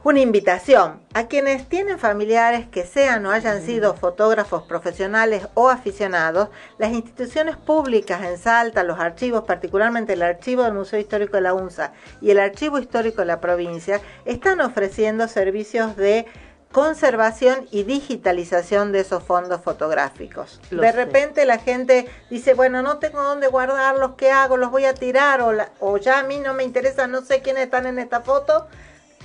una 0.03 0.21
invitación 0.21 1.01
a 1.13 1.27
quienes 1.27 1.67
tienen 1.67 1.99
familiares 1.99 2.67
que 2.67 2.85
sean 2.85 3.25
o 3.25 3.31
hayan 3.31 3.61
sido 3.61 3.95
fotógrafos 3.95 4.63
profesionales 4.63 5.47
o 5.55 5.69
aficionados, 5.69 6.49
las 6.77 6.91
instituciones 6.91 7.57
públicas 7.57 8.23
en 8.23 8.37
Salta, 8.37 8.83
los 8.83 8.97
archivos, 8.99 9.43
particularmente 9.43 10.13
el 10.13 10.21
archivo 10.21 10.63
del 10.63 10.73
Museo 10.73 10.99
Histórico 10.99 11.33
de 11.37 11.41
la 11.41 11.53
UNSA 11.53 11.91
y 12.21 12.31
el 12.31 12.39
archivo 12.39 12.79
histórico 12.79 13.21
de 13.21 13.25
la 13.25 13.41
provincia, 13.41 13.99
están 14.23 14.61
ofreciendo 14.61 15.27
servicios 15.27 15.97
de 15.97 16.25
conservación 16.71 17.67
y 17.71 17.83
digitalización 17.83 18.91
de 18.91 18.99
esos 19.01 19.23
fondos 19.23 19.59
fotográficos. 19.61 20.61
Lo 20.69 20.81
de 20.81 20.91
sé. 20.91 20.95
repente 20.97 21.45
la 21.45 21.57
gente 21.57 22.07
dice, 22.29 22.53
bueno, 22.53 22.81
no 22.83 22.99
tengo 22.99 23.21
dónde 23.21 23.47
guardarlos, 23.47 24.11
¿qué 24.15 24.31
hago? 24.31 24.55
¿Los 24.55 24.71
voy 24.71 24.85
a 24.85 24.93
tirar? 24.93 25.41
O, 25.41 25.51
la- 25.51 25.71
o 25.79 25.97
ya 25.97 26.19
a 26.19 26.23
mí 26.23 26.39
no 26.39 26.53
me 26.53 26.63
interesa, 26.63 27.07
no 27.07 27.21
sé 27.21 27.41
quiénes 27.41 27.63
están 27.63 27.85
en 27.85 27.99
esta 27.99 28.21
foto. 28.21 28.67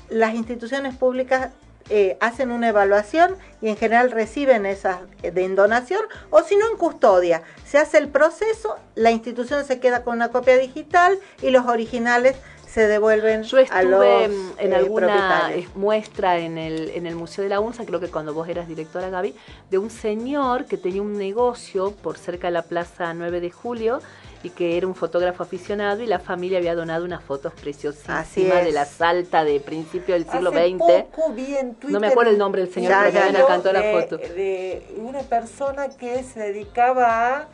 Las 0.09 0.35
instituciones 0.35 0.95
públicas 0.95 1.51
eh, 1.91 2.17
hacen 2.21 2.51
una 2.51 2.71
evaluación 2.71 3.37
y 3.61 3.69
en 3.69 3.77
general 3.77 4.11
reciben 4.11 4.65
esas 4.65 5.01
eh, 5.23 5.31
de 5.31 5.47
donación 5.51 6.01
o 6.31 6.43
si 6.43 6.57
no 6.57 6.71
en 6.71 6.79
custodia. 6.79 7.43
Se 7.67 7.77
hace 7.77 7.99
el 7.99 8.09
proceso, 8.09 8.77
la 8.95 9.11
institución 9.11 9.67
se 9.67 9.81
queda 9.81 10.03
con 10.03 10.17
una 10.17 10.31
copia 10.31 10.57
digital 10.57 11.19
y 11.43 11.51
los 11.51 11.67
originales 11.67 12.37
se 12.67 12.89
devuelven 12.89 13.43
Yo 13.43 13.59
a 13.71 13.83
los 13.83 14.03
estuve 14.03 14.25
en 14.59 14.73
eh, 14.73 14.77
alguna 14.77 15.51
muestra 15.75 16.39
en 16.39 16.57
el, 16.57 16.89
en 16.91 17.07
el 17.07 17.15
Museo 17.17 17.45
de 17.45 17.51
la 17.51 17.61
UNSA, 17.61 17.85
creo 17.85 18.01
que 18.01 18.09
cuando 18.09 18.33
vos 18.33 18.49
eras 18.49 18.67
directora, 18.67 19.11
Gaby, 19.11 19.35
de 19.71 19.79
un 19.79 19.91
señor 19.91 20.65
que 20.65 20.79
tenía 20.79 21.03
un 21.03 21.19
negocio 21.19 21.93
por 21.93 22.17
cerca 22.17 22.47
de 22.47 22.53
la 22.53 22.63
Plaza 22.63 23.13
9 23.13 23.41
de 23.41 23.51
Julio 23.51 24.01
y 24.45 24.51
que 24.51 24.77
era 24.77 24.87
un 24.87 24.95
fotógrafo 24.95 25.43
aficionado 25.43 26.03
y 26.03 26.07
la 26.07 26.19
familia 26.19 26.59
había 26.59 26.75
donado 26.75 27.05
unas 27.05 27.23
fotos 27.23 27.53
preciosísimas 27.55 28.65
de 28.65 28.73
la 28.73 28.85
Salta 28.85 29.43
de 29.43 29.59
principio 29.61 30.15
del 30.15 30.29
siglo 30.29 30.51
Hace 30.51 30.69
XX. 30.71 30.79
poco 30.79 31.33
vi 31.33 31.57
en 31.57 31.75
Twitter 31.75 31.93
No 31.93 32.01
me 32.01 32.09
acuerdo 32.09 32.31
el 32.31 32.39
nombre 32.39 32.62
del 32.62 32.73
señor, 32.73 32.93
un 32.93 33.12
pero 33.12 33.33
me 33.33 33.73
la 33.73 34.01
foto. 34.01 34.19
De 34.19 34.87
una 34.99 35.21
persona 35.21 35.89
que 35.89 36.23
se 36.23 36.41
dedicaba 36.41 37.37
a 37.39 37.49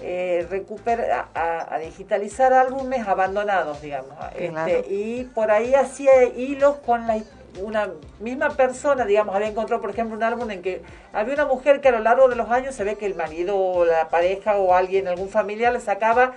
eh, 0.00 0.46
recuperar, 0.50 1.28
a, 1.34 1.74
a 1.74 1.78
digitalizar 1.78 2.52
álbumes 2.52 3.06
abandonados, 3.06 3.82
digamos. 3.82 4.16
Este, 4.34 4.86
y 4.88 5.24
por 5.34 5.50
ahí 5.50 5.74
hacía 5.74 6.24
hilos 6.24 6.76
con 6.84 7.06
la 7.06 7.18
una 7.60 7.90
misma 8.20 8.50
persona, 8.50 9.04
digamos, 9.04 9.34
había 9.34 9.48
encontrado, 9.48 9.80
por 9.82 9.90
ejemplo, 9.90 10.16
un 10.16 10.22
álbum 10.22 10.50
en 10.50 10.62
que 10.62 10.82
había 11.12 11.34
una 11.34 11.44
mujer 11.46 11.80
que 11.80 11.88
a 11.88 11.92
lo 11.92 11.98
largo 12.00 12.28
de 12.28 12.36
los 12.36 12.48
años 12.50 12.74
se 12.74 12.84
ve 12.84 12.96
que 12.96 13.06
el 13.06 13.14
marido 13.14 13.56
o 13.58 13.84
la 13.84 14.08
pareja 14.08 14.56
o 14.56 14.74
alguien, 14.74 15.06
algún 15.08 15.28
familiar, 15.28 15.72
le 15.72 15.80
sacaba 15.80 16.32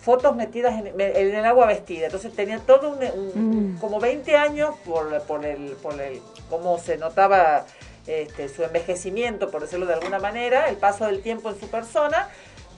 fotos 0.00 0.36
metidas 0.36 0.74
en, 0.78 1.00
en 1.00 1.34
el 1.34 1.44
agua 1.44 1.66
vestida. 1.66 2.06
Entonces 2.06 2.32
tenía 2.34 2.58
todo 2.58 2.90
un, 2.90 2.98
un- 3.02 3.74
Mm. 3.74 3.78
como 3.78 3.98
20 4.00 4.36
años 4.36 4.74
por, 4.84 5.20
por 5.22 5.44
el, 5.44 5.72
por 5.82 6.00
el 6.00 6.20
cómo 6.50 6.78
se 6.78 6.96
notaba 6.98 7.64
este, 8.06 8.48
su 8.50 8.62
envejecimiento, 8.64 9.50
por 9.50 9.62
decirlo 9.62 9.86
de 9.86 9.94
alguna 9.94 10.18
manera, 10.18 10.68
el 10.68 10.76
paso 10.76 11.06
del 11.06 11.22
tiempo 11.22 11.48
en 11.50 11.58
su 11.58 11.68
persona, 11.68 12.28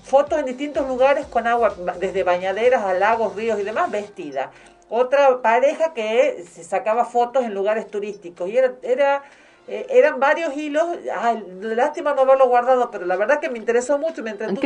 fotos 0.05 0.39
en 0.39 0.45
distintos 0.47 0.87
lugares 0.87 1.27
con 1.27 1.47
agua, 1.49 1.75
desde 1.99 2.23
bañaderas 2.23 2.85
a 2.85 2.95
lagos, 2.95 3.35
ríos 3.35 3.59
y 3.59 3.65
demás, 3.65 3.91
vestida. 3.91 4.53
Otra 4.89 5.43
pareja 5.43 5.93
que 5.95 6.45
se 6.51 6.63
sacaba 6.63 7.05
fotos 7.05 7.45
en 7.45 7.55
lugares 7.55 7.89
turísticos. 7.91 8.49
Y 8.49 8.57
era, 8.57 8.73
era 8.83 9.23
eh, 9.69 9.87
eran 9.91 10.21
varios 10.21 10.57
hilos, 10.57 10.87
ay, 11.19 11.45
lástima 11.61 12.15
no 12.15 12.23
haberlo 12.23 12.47
guardado, 12.49 12.89
pero 12.93 13.05
la 13.05 13.17
verdad 13.17 13.41
que 13.41 13.49
me 13.49 13.59
interesó 13.59 13.99
mucho, 13.99 14.23
me 14.23 14.31
entretuve 14.31 14.61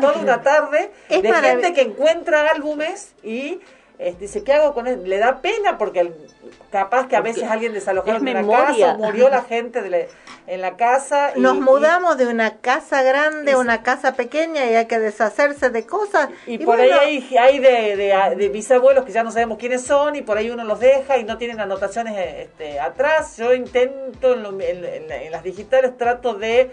toda 0.00 0.22
una 0.22 0.42
tarde 0.42 0.90
Es 1.10 1.22
de 1.22 1.28
gente 1.50 1.74
que 1.74 1.82
encuentra 1.82 2.50
álbumes 2.50 3.14
y 3.22 3.60
este, 3.98 4.20
dice, 4.22 4.44
¿qué 4.44 4.54
hago 4.54 4.72
con 4.72 4.86
él? 4.86 5.02
Le 5.04 5.18
da 5.18 5.42
pena 5.42 5.76
porque 5.76 6.00
el- 6.00 6.14
capaz 6.70 7.08
que 7.08 7.16
a 7.16 7.20
Porque 7.20 7.32
veces 7.34 7.50
alguien 7.50 7.72
desalojaron 7.72 8.26
es 8.28 8.34
de 8.34 8.40
una 8.44 8.56
casa, 8.58 8.94
o 8.94 8.98
murió 8.98 9.28
la 9.28 9.42
gente 9.48 9.82
de 9.82 9.90
la- 9.90 9.98
en 10.46 10.60
la 10.62 10.76
casa. 10.76 11.32
y- 11.36 11.40
Nos 11.40 11.56
y- 11.56 11.60
mudamos 11.60 12.16
de 12.16 12.26
una 12.26 12.56
casa 12.58 13.02
grande 13.02 13.52
a 13.52 13.58
una 13.58 13.82
casa 13.82 14.14
pequeña 14.14 14.64
y 14.66 14.74
hay 14.74 14.86
que 14.86 14.98
deshacerse 14.98 15.68
de 15.70 15.84
cosas. 15.86 16.30
Y, 16.46 16.58
por 16.58 16.76
bueno, 16.78 16.98
ahí 17.00 17.26
hay, 17.30 17.36
hay 17.38 17.58
de, 17.58 17.96
de, 17.96 18.34
de 18.36 18.48
bisabuelos 18.48 19.04
que 19.04 19.12
ya 19.12 19.22
no 19.22 19.30
sabemos 19.30 19.58
quiénes 19.58 19.82
son 19.82 20.16
y 20.16 20.22
por 20.22 20.38
ahí 20.38 20.48
uno 20.50 20.64
los 20.64 20.80
deja 20.80 21.18
y 21.18 21.24
no 21.24 21.36
tienen 21.36 21.60
anotaciones 21.60 22.14
este, 22.38 22.80
atrás. 22.80 23.36
Yo 23.36 23.52
intento 23.52 24.32
en, 24.34 24.42
lo- 24.42 24.58
en- 24.60 24.84
en- 24.84 25.12
en 25.12 25.30
las 25.32 25.42
digitales 25.42 25.96
trato 25.98 26.32
de, 26.34 26.70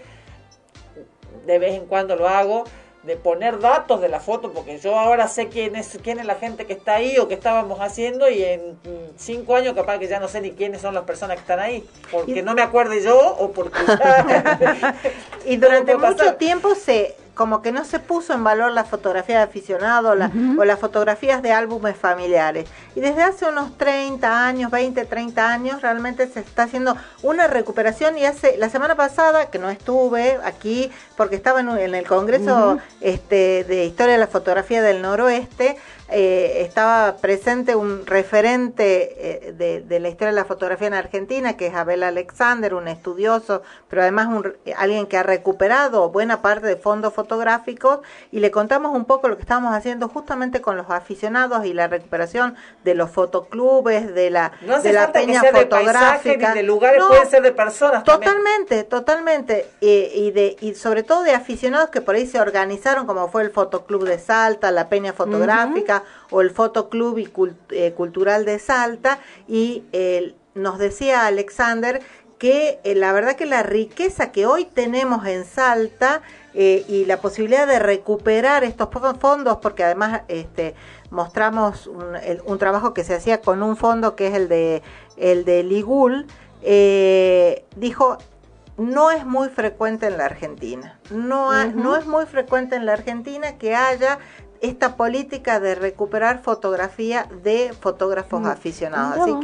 de 1.46 1.58
vez 1.58 1.74
en 1.74 1.86
cuando 1.86 2.16
lo 2.16 2.28
hago, 2.28 2.64
de 3.06 3.16
poner 3.16 3.60
datos 3.60 4.00
de 4.00 4.08
la 4.08 4.18
foto 4.20 4.52
porque 4.52 4.78
yo 4.78 4.98
ahora 4.98 5.28
sé 5.28 5.48
quién 5.48 5.76
es, 5.76 5.98
quién 6.02 6.18
es 6.18 6.26
la 6.26 6.34
gente 6.34 6.66
que 6.66 6.72
está 6.72 6.96
ahí 6.96 7.16
o 7.18 7.28
que 7.28 7.34
estábamos 7.34 7.80
haciendo 7.80 8.28
y 8.28 8.42
en 8.42 8.76
cinco 9.16 9.54
años 9.54 9.74
capaz 9.74 9.98
que 9.98 10.08
ya 10.08 10.18
no 10.18 10.26
sé 10.28 10.40
ni 10.40 10.50
quiénes 10.50 10.80
son 10.82 10.92
las 10.92 11.04
personas 11.04 11.36
que 11.36 11.42
están 11.42 11.60
ahí 11.60 11.84
porque 12.10 12.42
no 12.42 12.54
me 12.54 12.62
acuerde 12.62 13.00
yo 13.02 13.16
o 13.38 13.52
porque 13.52 13.78
ya- 13.86 14.96
y 15.46 15.56
durante 15.56 15.96
mucho 15.96 16.34
tiempo 16.34 16.74
se 16.74 17.14
como 17.36 17.60
que 17.60 17.70
no 17.70 17.84
se 17.84 18.00
puso 18.00 18.32
en 18.32 18.42
valor 18.42 18.72
la 18.72 18.84
fotografía 18.84 19.36
de 19.36 19.42
aficionado 19.44 20.14
la- 20.14 20.30
o 20.58 20.64
las 20.64 20.80
fotografías 20.80 21.42
de 21.42 21.52
álbumes 21.52 21.94
familiares. 21.94 22.66
Y 22.94 23.00
desde 23.00 23.22
hace 23.22 23.44
unos 23.46 23.76
30 23.76 24.46
años, 24.46 24.70
20, 24.70 25.04
30 25.04 25.52
años, 25.52 25.82
realmente 25.82 26.26
se 26.28 26.40
está 26.40 26.62
haciendo 26.62 26.96
una 27.22 27.46
recuperación 27.46 28.16
y 28.16 28.24
hace 28.24 28.56
la 28.56 28.70
semana 28.70 28.94
pasada, 28.94 29.50
que 29.50 29.58
no 29.58 29.68
estuve 29.68 30.38
aquí 30.44 30.90
porque 31.16 31.36
estaba 31.36 31.60
en, 31.60 31.68
el 31.94 32.06
Congreso 32.06 32.78
este, 33.02 33.64
de 33.64 33.84
Historia 33.84 34.14
de 34.14 34.20
la 34.20 34.26
Fotografía 34.28 34.80
del 34.80 35.02
Noroeste, 35.02 35.76
eh, 36.08 36.62
estaba 36.64 37.16
presente 37.16 37.74
un 37.74 38.06
referente 38.06 39.48
eh, 39.48 39.52
de, 39.52 39.80
de 39.80 40.00
la 40.00 40.08
historia 40.08 40.28
de 40.28 40.36
la 40.36 40.44
fotografía 40.44 40.86
en 40.86 40.94
Argentina, 40.94 41.56
que 41.56 41.66
es 41.66 41.74
Abel 41.74 42.04
Alexander, 42.04 42.74
un 42.74 42.86
estudioso, 42.86 43.62
pero 43.88 44.02
además 44.02 44.28
un, 44.28 44.54
alguien 44.76 45.06
que 45.06 45.16
ha 45.16 45.24
recuperado 45.24 46.10
buena 46.10 46.42
parte 46.42 46.66
de 46.68 46.76
fondos 46.76 47.12
fotográficos, 47.12 48.00
y 48.30 48.38
le 48.38 48.52
contamos 48.52 48.94
un 48.94 49.04
poco 49.04 49.28
lo 49.28 49.36
que 49.36 49.42
estábamos 49.42 49.74
haciendo 49.74 50.08
justamente 50.08 50.60
con 50.60 50.76
los 50.76 50.90
aficionados 50.90 51.64
y 51.66 51.72
la 51.72 51.88
recuperación 51.88 52.54
de 52.84 52.94
los 52.94 53.10
fotoclubes, 53.10 54.14
de 54.14 54.30
la, 54.30 54.52
no 54.62 54.80
de 54.80 54.92
la 54.92 55.06
que 55.06 55.12
peña 55.12 55.42
de 55.42 55.52
paisaje 55.52 55.64
fotográfica. 55.64 56.48
ni 56.50 56.54
de 56.56 56.62
lugares, 56.62 57.00
No, 57.00 57.08
puede 57.08 57.26
ser 57.26 57.42
de 57.42 57.52
personas 57.52 58.04
también. 58.04 58.32
Totalmente, 58.32 58.84
totalmente. 58.84 59.66
Eh, 59.80 60.12
y, 60.14 60.30
de, 60.30 60.56
y 60.60 60.74
sobre 60.74 61.02
todo 61.02 61.24
de 61.24 61.32
aficionados 61.32 61.90
que 61.90 62.00
por 62.00 62.14
ahí 62.14 62.26
se 62.26 62.38
organizaron, 62.38 63.06
como 63.06 63.28
fue 63.28 63.42
el 63.42 63.50
Fotoclub 63.50 64.04
de 64.04 64.18
Salta, 64.18 64.70
la 64.70 64.88
Peña 64.88 65.12
Fotográfica 65.12 65.95
o 66.30 66.40
el 66.40 66.50
Fotoclub 66.50 67.18
y 67.18 67.26
Cult- 67.26 67.54
eh, 67.70 67.92
Cultural 67.92 68.44
de 68.44 68.58
Salta. 68.58 69.18
Y 69.48 69.84
eh, 69.92 70.34
nos 70.54 70.78
decía 70.78 71.26
Alexander 71.26 72.00
que 72.38 72.80
eh, 72.84 72.94
la 72.94 73.12
verdad 73.12 73.34
que 73.36 73.46
la 73.46 73.62
riqueza 73.62 74.30
que 74.32 74.44
hoy 74.46 74.66
tenemos 74.66 75.26
en 75.26 75.44
Salta 75.46 76.20
eh, 76.52 76.84
y 76.88 77.04
la 77.06 77.18
posibilidad 77.20 77.66
de 77.66 77.78
recuperar 77.78 78.62
estos 78.64 78.88
fondos, 79.18 79.58
porque 79.62 79.84
además 79.84 80.22
este, 80.28 80.74
mostramos 81.10 81.86
un, 81.86 82.14
el- 82.16 82.42
un 82.44 82.58
trabajo 82.58 82.92
que 82.92 83.04
se 83.04 83.14
hacía 83.14 83.40
con 83.40 83.62
un 83.62 83.76
fondo 83.76 84.16
que 84.16 84.26
es 84.28 84.34
el 84.34 84.48
de 84.48 84.82
el 85.16 85.46
de 85.46 85.62
Ligul, 85.62 86.26
eh, 86.62 87.64
dijo 87.76 88.18
no 88.76 89.10
es 89.10 89.24
muy 89.24 89.48
frecuente 89.48 90.06
en 90.06 90.18
la 90.18 90.26
Argentina. 90.26 90.98
No, 91.10 91.50
ha- 91.50 91.64
no 91.64 91.96
es 91.96 92.04
muy 92.06 92.26
frecuente 92.26 92.76
en 92.76 92.84
la 92.84 92.92
Argentina 92.92 93.56
que 93.56 93.74
haya 93.74 94.18
esta 94.60 94.96
política 94.96 95.60
de 95.60 95.74
recuperar 95.74 96.42
fotografía 96.42 97.26
de 97.42 97.72
fotógrafos 97.80 98.40
Mm. 98.42 98.46
aficionados. 98.46 99.18
Así 99.22 99.30
vos. 99.32 99.40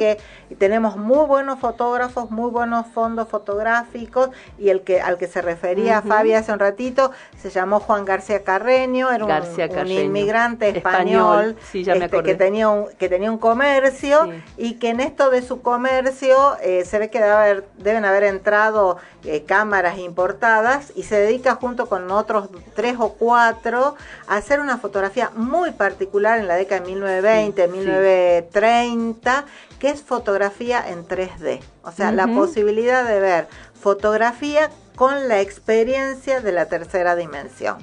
Que 0.53 0.57
tenemos 0.59 0.97
muy 0.99 1.25
buenos 1.27 1.59
fotógrafos, 1.59 2.31
muy 2.31 2.51
buenos 2.51 2.87
fondos 2.89 3.27
fotográficos 3.29 4.29
y 4.59 4.69
el 4.69 4.83
que 4.83 5.01
al 5.01 5.17
que 5.17 5.27
se 5.27 5.41
refería 5.41 6.01
Ujú. 6.01 6.09
Fabi 6.09 6.35
hace 6.35 6.53
un 6.53 6.59
ratito 6.59 7.11
se 7.41 7.49
llamó 7.49 7.81
Juan 7.81 8.05
García 8.05 8.45
Carreño, 8.45 9.11
era 9.11 9.25
un, 9.25 9.31
García 9.31 9.67
un 9.71 9.75
Carreño. 9.75 10.01
inmigrante 10.01 10.69
Español. 10.69 11.55
español, 11.55 11.57
Sí, 11.71 11.85
ya 11.85 11.95
me 11.95 12.05
este, 12.05 12.23
que 12.23 12.35
tenía 12.35 12.69
un 12.69 12.87
que 12.99 13.09
tenía 13.09 13.31
un 13.31 13.39
comercio 13.39 14.29
y 14.59 14.75
que 14.75 14.91
en 14.91 15.01
esto 15.01 15.31
de 15.31 15.41
su 15.43 15.63
comercio 15.63 16.57
eh, 16.61 16.85
se 16.85 16.99
ve 16.99 17.09
que 17.09 17.19
debe 17.21 17.33
haber- 17.33 17.65
deben 17.79 18.05
haber 18.05 18.25
entrado 18.25 18.99
eh, 19.25 19.45
cámaras 19.45 19.99
importadas 19.99 20.93
y 20.95 21.05
se 21.05 21.17
dedica 21.17 21.55
junto 21.55 21.87
con 21.87 22.11
otros 22.11 22.49
tres 22.75 22.97
o 22.99 23.15
cuatro 23.15 23.95
a 24.27 24.37
hacer 24.37 24.61
una 24.61 24.77
fotografía 24.79 25.31
muy 25.35 25.71
particular 25.71 26.39
en 26.41 26.49
la 26.49 26.57
década 26.57 26.81
de 26.83 26.87
1920, 26.89 27.63
Sí, 27.65 27.71
sí. 27.73 27.79
1930, 27.79 29.45
que 29.83 29.91
es 29.91 30.01
fotografía 30.01 30.89
en 30.91 31.09
3D. 31.09 31.59
O 31.83 31.91
sea, 31.91 32.13
la 32.13 32.29
posibilidad 32.29 33.05
de 33.05 33.19
ver 33.19 33.49
fotografía 33.75 34.71
con 34.95 35.27
la 35.27 35.41
experiencia 35.41 36.41
de 36.41 36.53
la 36.53 36.67
tercera 36.67 37.17
dimensión. 37.17 37.79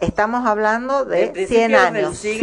Estamos 0.00 0.44
hablando 0.44 1.04
de 1.04 1.26
De 1.26 1.26
principios 1.28 1.48
100 1.60 1.70
del 1.70 1.80
años. 2.04 2.18
Sí. 2.18 2.40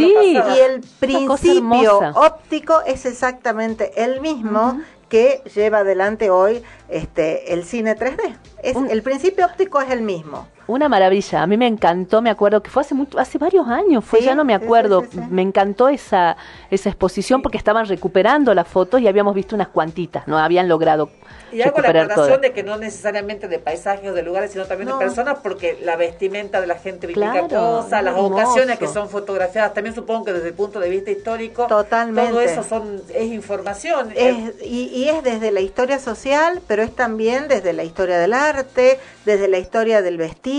y 0.56 0.58
el 0.58 0.80
principio 0.98 1.98
óptico 2.14 2.80
es 2.86 3.04
exactamente 3.04 3.92
el 4.02 4.22
mismo 4.22 4.80
que 5.10 5.42
lleva 5.54 5.80
adelante 5.80 6.30
hoy 6.30 6.62
este 6.88 7.52
el 7.52 7.62
cine 7.66 7.94
3D. 7.94 8.38
Es, 8.62 8.74
Un- 8.74 8.90
el 8.90 9.02
principio 9.02 9.44
óptico 9.44 9.82
es 9.82 9.90
el 9.90 10.00
mismo. 10.00 10.48
Una 10.68 10.88
maravilla, 10.88 11.42
a 11.42 11.46
mí 11.46 11.56
me 11.56 11.66
encantó, 11.68 12.20
me 12.22 12.30
acuerdo 12.30 12.60
que 12.62 12.70
fue 12.70 12.82
hace 12.82 12.94
mucho, 12.94 13.18
hace 13.20 13.38
varios 13.38 13.68
años, 13.68 14.04
fue 14.04 14.20
ya 14.20 14.34
no 14.34 14.44
me 14.44 14.52
acuerdo, 14.54 15.04
me 15.30 15.42
encantó 15.42 15.88
esa 15.88 16.36
esa 16.70 16.88
exposición 16.88 17.40
porque 17.42 17.56
estaban 17.58 17.86
recuperando 17.86 18.52
las 18.52 18.66
fotos 18.66 19.00
y 19.00 19.06
habíamos 19.06 19.34
visto 19.34 19.54
unas 19.54 19.68
cuantitas, 19.68 20.26
no 20.26 20.36
habían 20.38 20.68
logrado 20.68 21.08
Y 21.52 21.62
hago 21.62 21.80
la 21.80 21.88
aclaración 21.90 22.40
de 22.40 22.52
que 22.52 22.64
no 22.64 22.76
necesariamente 22.76 23.46
de 23.46 23.60
paisajes 23.60 24.10
o 24.10 24.12
de 24.14 24.22
lugares, 24.24 24.50
sino 24.50 24.64
también 24.64 24.88
No. 24.88 24.98
de 24.98 25.04
personas, 25.06 25.38
porque 25.40 25.78
la 25.84 25.94
vestimenta 25.94 26.60
de 26.60 26.66
la 26.66 26.74
gente 26.74 27.06
Claro, 27.12 27.46
cosas, 27.46 28.02
las 28.02 28.14
hermoso. 28.16 28.34
ocasiones 28.34 28.78
que 28.80 28.88
son 28.88 29.08
fotografiadas, 29.08 29.72
también 29.72 29.94
supongo 29.94 30.24
que 30.24 30.32
desde 30.32 30.48
el 30.48 30.54
punto 30.54 30.80
de 30.80 30.90
vista 30.90 31.12
histórico, 31.12 31.68
Totalmente. 31.68 32.30
todo 32.32 32.40
eso 32.40 32.64
son 32.64 33.00
es 33.14 33.26
información. 33.32 34.10
Es- 34.16 34.54
y, 34.64 34.88
y 34.88 35.08
es 35.10 35.22
desde 35.22 35.52
la 35.52 35.60
historia 35.60 36.00
social, 36.00 36.60
pero 36.66 36.82
es 36.82 36.94
también 36.96 37.46
desde 37.46 37.72
la 37.72 37.84
historia 37.84 38.18
del 38.18 38.32
arte, 38.32 38.98
desde 39.24 39.46
la 39.46 39.58
historia 39.58 40.02
del 40.02 40.16
vestido, 40.16 40.55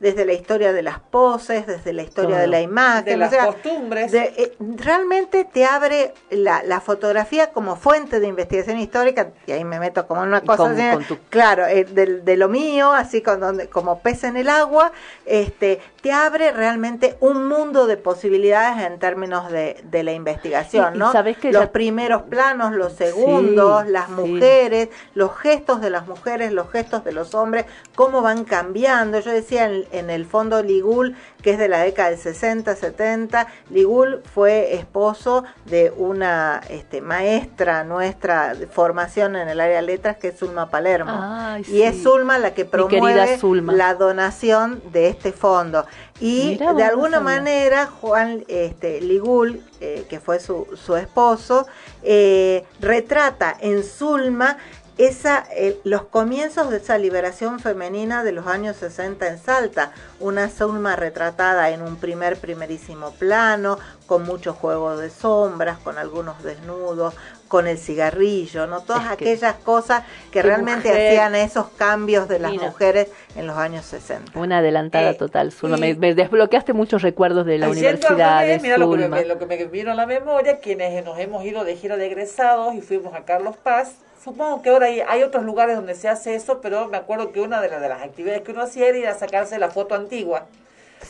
desde 0.00 0.24
la 0.24 0.32
historia 0.32 0.72
de 0.72 0.82
las 0.82 0.98
poses, 0.98 1.66
desde 1.66 1.92
la 1.92 2.02
historia 2.02 2.30
Todo. 2.30 2.40
de 2.40 2.46
la 2.48 2.60
imagen. 2.60 3.04
De 3.04 3.14
o 3.14 3.16
las 3.18 3.30
sea, 3.30 3.46
costumbres. 3.46 4.10
de- 4.12 4.32
eh, 4.36 4.56
realmente 4.76 5.44
te 5.44 5.64
abre 5.64 6.12
la, 6.30 6.62
la 6.64 6.80
fotografía 6.80 7.50
como 7.52 7.76
fuente 7.76 8.18
de 8.20 8.26
investigación 8.26 8.78
histórica, 8.78 9.30
y 9.46 9.52
ahí 9.52 9.64
me 9.64 9.78
meto 9.78 10.06
como 10.06 10.22
en 10.22 10.28
una 10.28 10.40
cosa 10.40 10.56
Con- 10.64 10.72
así, 10.80 10.90
con 10.94 11.04
tu- 11.04 11.18
claro, 11.30 11.66
eh, 11.66 11.84
del- 11.84 12.24
de, 12.24 12.36
lo 12.36 12.48
mío, 12.48 12.92
así 12.92 13.22
con 13.22 13.40
donde, 13.40 13.68
como 13.68 14.00
pez 14.00 14.24
en 14.24 14.36
el 14.36 14.48
agua, 14.48 14.92
este, 15.26 15.80
te 16.02 16.12
abre 16.12 16.50
realmente 16.52 17.16
un 17.20 17.46
mundo 17.46 17.86
de 17.86 17.96
posibilidades 17.96 18.84
en 18.84 18.98
términos 18.98 19.50
de, 19.52 19.80
de 19.84 20.02
la 20.02 20.12
investigación, 20.12 20.94
Y- 20.94 20.96
y 20.96 20.98
¿no? 20.98 21.12
que 21.40 21.52
los 21.52 21.62
ya- 21.62 21.72
primeros 21.72 22.22
planos, 22.22 22.72
los 22.72 22.92
segundos, 22.94 23.84
Sí, 23.84 23.92
las 23.92 24.06
sí. 24.06 24.12
mujeres, 24.12 24.88
los 25.14 25.36
gestos 25.38 25.80
de 25.80 25.90
las 25.90 26.06
mujeres, 26.08 26.52
los 26.52 26.70
gestos 26.70 27.04
de 27.04 27.12
los 27.12 27.34
hombres, 27.34 27.66
cómo 27.94 28.20
van 28.22 28.44
cambiando. 28.44 29.11
Yo 29.20 29.30
decía 29.30 29.66
en, 29.66 29.84
en 29.92 30.10
el 30.10 30.26
fondo 30.26 30.62
Ligul, 30.62 31.16
que 31.42 31.50
es 31.50 31.58
de 31.58 31.68
la 31.68 31.80
década 31.80 32.10
del 32.10 32.18
60, 32.18 32.74
70, 32.76 33.46
Ligul 33.70 34.22
fue 34.34 34.74
esposo 34.74 35.44
de 35.66 35.92
una 35.96 36.60
este, 36.68 37.00
maestra 37.00 37.84
nuestra 37.84 38.54
de 38.54 38.66
formación 38.66 39.36
en 39.36 39.48
el 39.48 39.60
área 39.60 39.76
de 39.76 39.82
letras, 39.82 40.16
que 40.16 40.28
es 40.28 40.38
Zulma 40.38 40.70
Palermo. 40.70 41.12
Ay, 41.12 41.64
y 41.68 41.82
es. 41.82 42.02
Zulma 42.02 42.38
la 42.38 42.54
que 42.54 42.64
promueve 42.64 43.38
la 43.66 43.94
donación 43.94 44.82
de 44.92 45.08
este 45.08 45.32
fondo. 45.32 45.86
Y 46.20 46.56
Mirá 46.60 46.74
de 46.74 46.84
alguna 46.84 47.20
manera 47.20 47.86
Juan 47.86 48.44
este, 48.48 49.00
Ligul, 49.00 49.62
eh, 49.80 50.06
que 50.08 50.20
fue 50.20 50.40
su, 50.40 50.66
su 50.74 50.96
esposo, 50.96 51.66
eh, 52.02 52.64
retrata 52.80 53.56
en 53.60 53.82
Zulma 53.82 54.56
esa, 54.98 55.44
eh, 55.56 55.78
los 55.84 56.02
comienzos 56.02 56.70
de 56.70 56.76
esa 56.76 56.98
liberación 56.98 57.60
femenina 57.60 58.22
de 58.24 58.32
los 58.32 58.46
años 58.46 58.76
60 58.76 59.26
en 59.26 59.38
Salta, 59.38 59.92
una 60.20 60.48
Zulma 60.48 60.96
retratada 60.96 61.70
en 61.70 61.80
un 61.82 61.96
primer, 61.96 62.36
primerísimo 62.36 63.10
plano, 63.12 63.78
con 64.06 64.24
mucho 64.24 64.52
juego 64.52 64.96
de 64.96 65.08
sombras, 65.10 65.78
con 65.78 65.96
algunos 65.96 66.42
desnudos, 66.42 67.14
con 67.48 67.66
el 67.66 67.78
cigarrillo, 67.78 68.66
¿no? 68.66 68.80
Todas 68.82 69.02
Es 69.12 69.16
que- 69.16 69.30
aquellas 69.32 69.54
cosas 69.56 70.04
que 70.30 70.42
realmente 70.42 70.88
mujer. 70.88 71.08
hacían 71.08 71.34
esos 71.34 71.66
cambios 71.76 72.28
de 72.28 72.38
las 72.38 72.50
Mira. 72.52 72.64
mujeres 72.66 73.08
en 73.36 73.46
los 73.46 73.56
años 73.56 73.84
60. 73.86 74.38
Una 74.38 74.58
adelantada 74.58 75.10
Eh, 75.10 75.14
total, 75.14 75.52
Zulma. 75.52 75.76
y- 75.78 75.80
Me, 75.80 75.94
me 75.94 76.14
desbloqueaste 76.14 76.72
muchos 76.74 77.02
recuerdos 77.02 77.44
de 77.46 77.58
la 77.58 77.68
universidad 77.70 78.40
de 78.46 78.58
mira 78.60 78.76
lo 78.78 78.90
que, 78.90 79.08
me, 79.08 79.24
lo 79.24 79.38
que 79.38 79.46
me 79.46 79.64
vino 79.66 79.92
a 79.92 79.94
la 79.94 80.06
memoria, 80.06 80.58
quienes 80.60 81.02
nos 81.04 81.18
hemos 81.18 81.44
ido 81.44 81.64
de 81.64 81.76
gira 81.76 81.96
de 81.96 82.06
egresados 82.06 82.74
y 82.74 82.80
fuimos 82.82 83.14
a 83.14 83.24
Carlos 83.24 83.56
Paz. 83.56 83.96
Supongo 84.22 84.62
que 84.62 84.70
ahora 84.70 84.86
hay, 84.86 85.00
hay 85.00 85.22
otros 85.22 85.44
lugares 85.44 85.74
donde 85.76 85.94
se 85.94 86.08
hace 86.08 86.34
eso, 86.34 86.60
pero 86.60 86.86
me 86.88 86.96
acuerdo 86.96 87.32
que 87.32 87.40
una 87.40 87.60
de, 87.60 87.68
las- 87.68 87.80
de 87.80 87.88
las 87.88 88.02
actividades 88.02 88.42
que 88.42 88.52
uno 88.52 88.62
hacía 88.62 88.88
era 88.88 88.98
ir 88.98 89.06
a 89.08 89.14
sacarse 89.14 89.58
la 89.58 89.70
foto 89.70 89.94
antigua, 89.96 90.46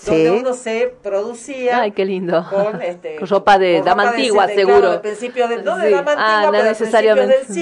donde 0.07 0.31
uno 0.31 0.55
se 0.55 0.95
producía 1.03 1.81
Ay, 1.83 1.93
qué 1.93 2.05
lindo. 2.07 2.47
con, 2.49 2.81
este, 2.81 3.17
Con 3.19 3.29
ropa 3.29 3.59
de 3.59 3.77
con 3.77 3.85
dama 3.85 4.05
ropa 4.05 4.17
antigua, 4.17 4.47
de- 4.47 4.55
seguro. 4.55 4.79
claro, 4.79 4.93
de 4.93 4.99
principios 5.01 5.49
de, 5.51 5.63
no 5.63 5.77
de 5.77 5.91
dama 5.91 6.13
Ah, 6.17 6.21
antigua, 6.23 6.47
no 6.47 6.53
pero 6.53 6.65
necesariamente, 6.65 7.37
del 7.37 7.47
sí. 7.47 7.53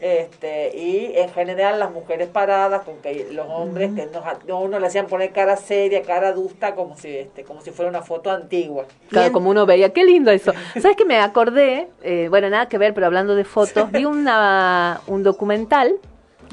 Este, 0.00 0.76
y 0.78 1.12
en 1.16 1.28
general 1.30 1.80
las 1.80 1.90
mujeres 1.90 2.28
paradas 2.28 2.84
con 2.84 2.98
que 2.98 3.28
los 3.32 3.46
hombres 3.48 3.90
que 3.94 4.06
nos, 4.06 4.24
a 4.24 4.38
uno 4.54 4.78
le 4.78 4.86
hacían 4.86 5.06
poner 5.06 5.32
cara 5.32 5.56
seria, 5.56 6.02
cara 6.02 6.28
adusta 6.28 6.76
como 6.76 6.96
si 6.96 7.16
este, 7.16 7.42
como 7.42 7.60
si 7.62 7.72
fuera 7.72 7.90
una 7.90 8.02
foto 8.02 8.30
antigua. 8.30 8.86
Claro, 9.08 9.32
como 9.32 9.50
uno 9.50 9.66
veía, 9.66 9.92
qué 9.92 10.04
lindo 10.04 10.30
eso. 10.30 10.52
¿Sabes 10.80 10.96
que 10.96 11.04
me 11.04 11.18
acordé? 11.18 11.88
Eh, 12.02 12.28
bueno, 12.30 12.48
nada 12.48 12.68
que 12.68 12.78
ver, 12.78 12.94
pero 12.94 13.06
hablando 13.06 13.34
de 13.34 13.44
fotos, 13.44 13.90
vi 13.90 14.04
una, 14.04 15.00
un 15.08 15.24
documental, 15.24 15.96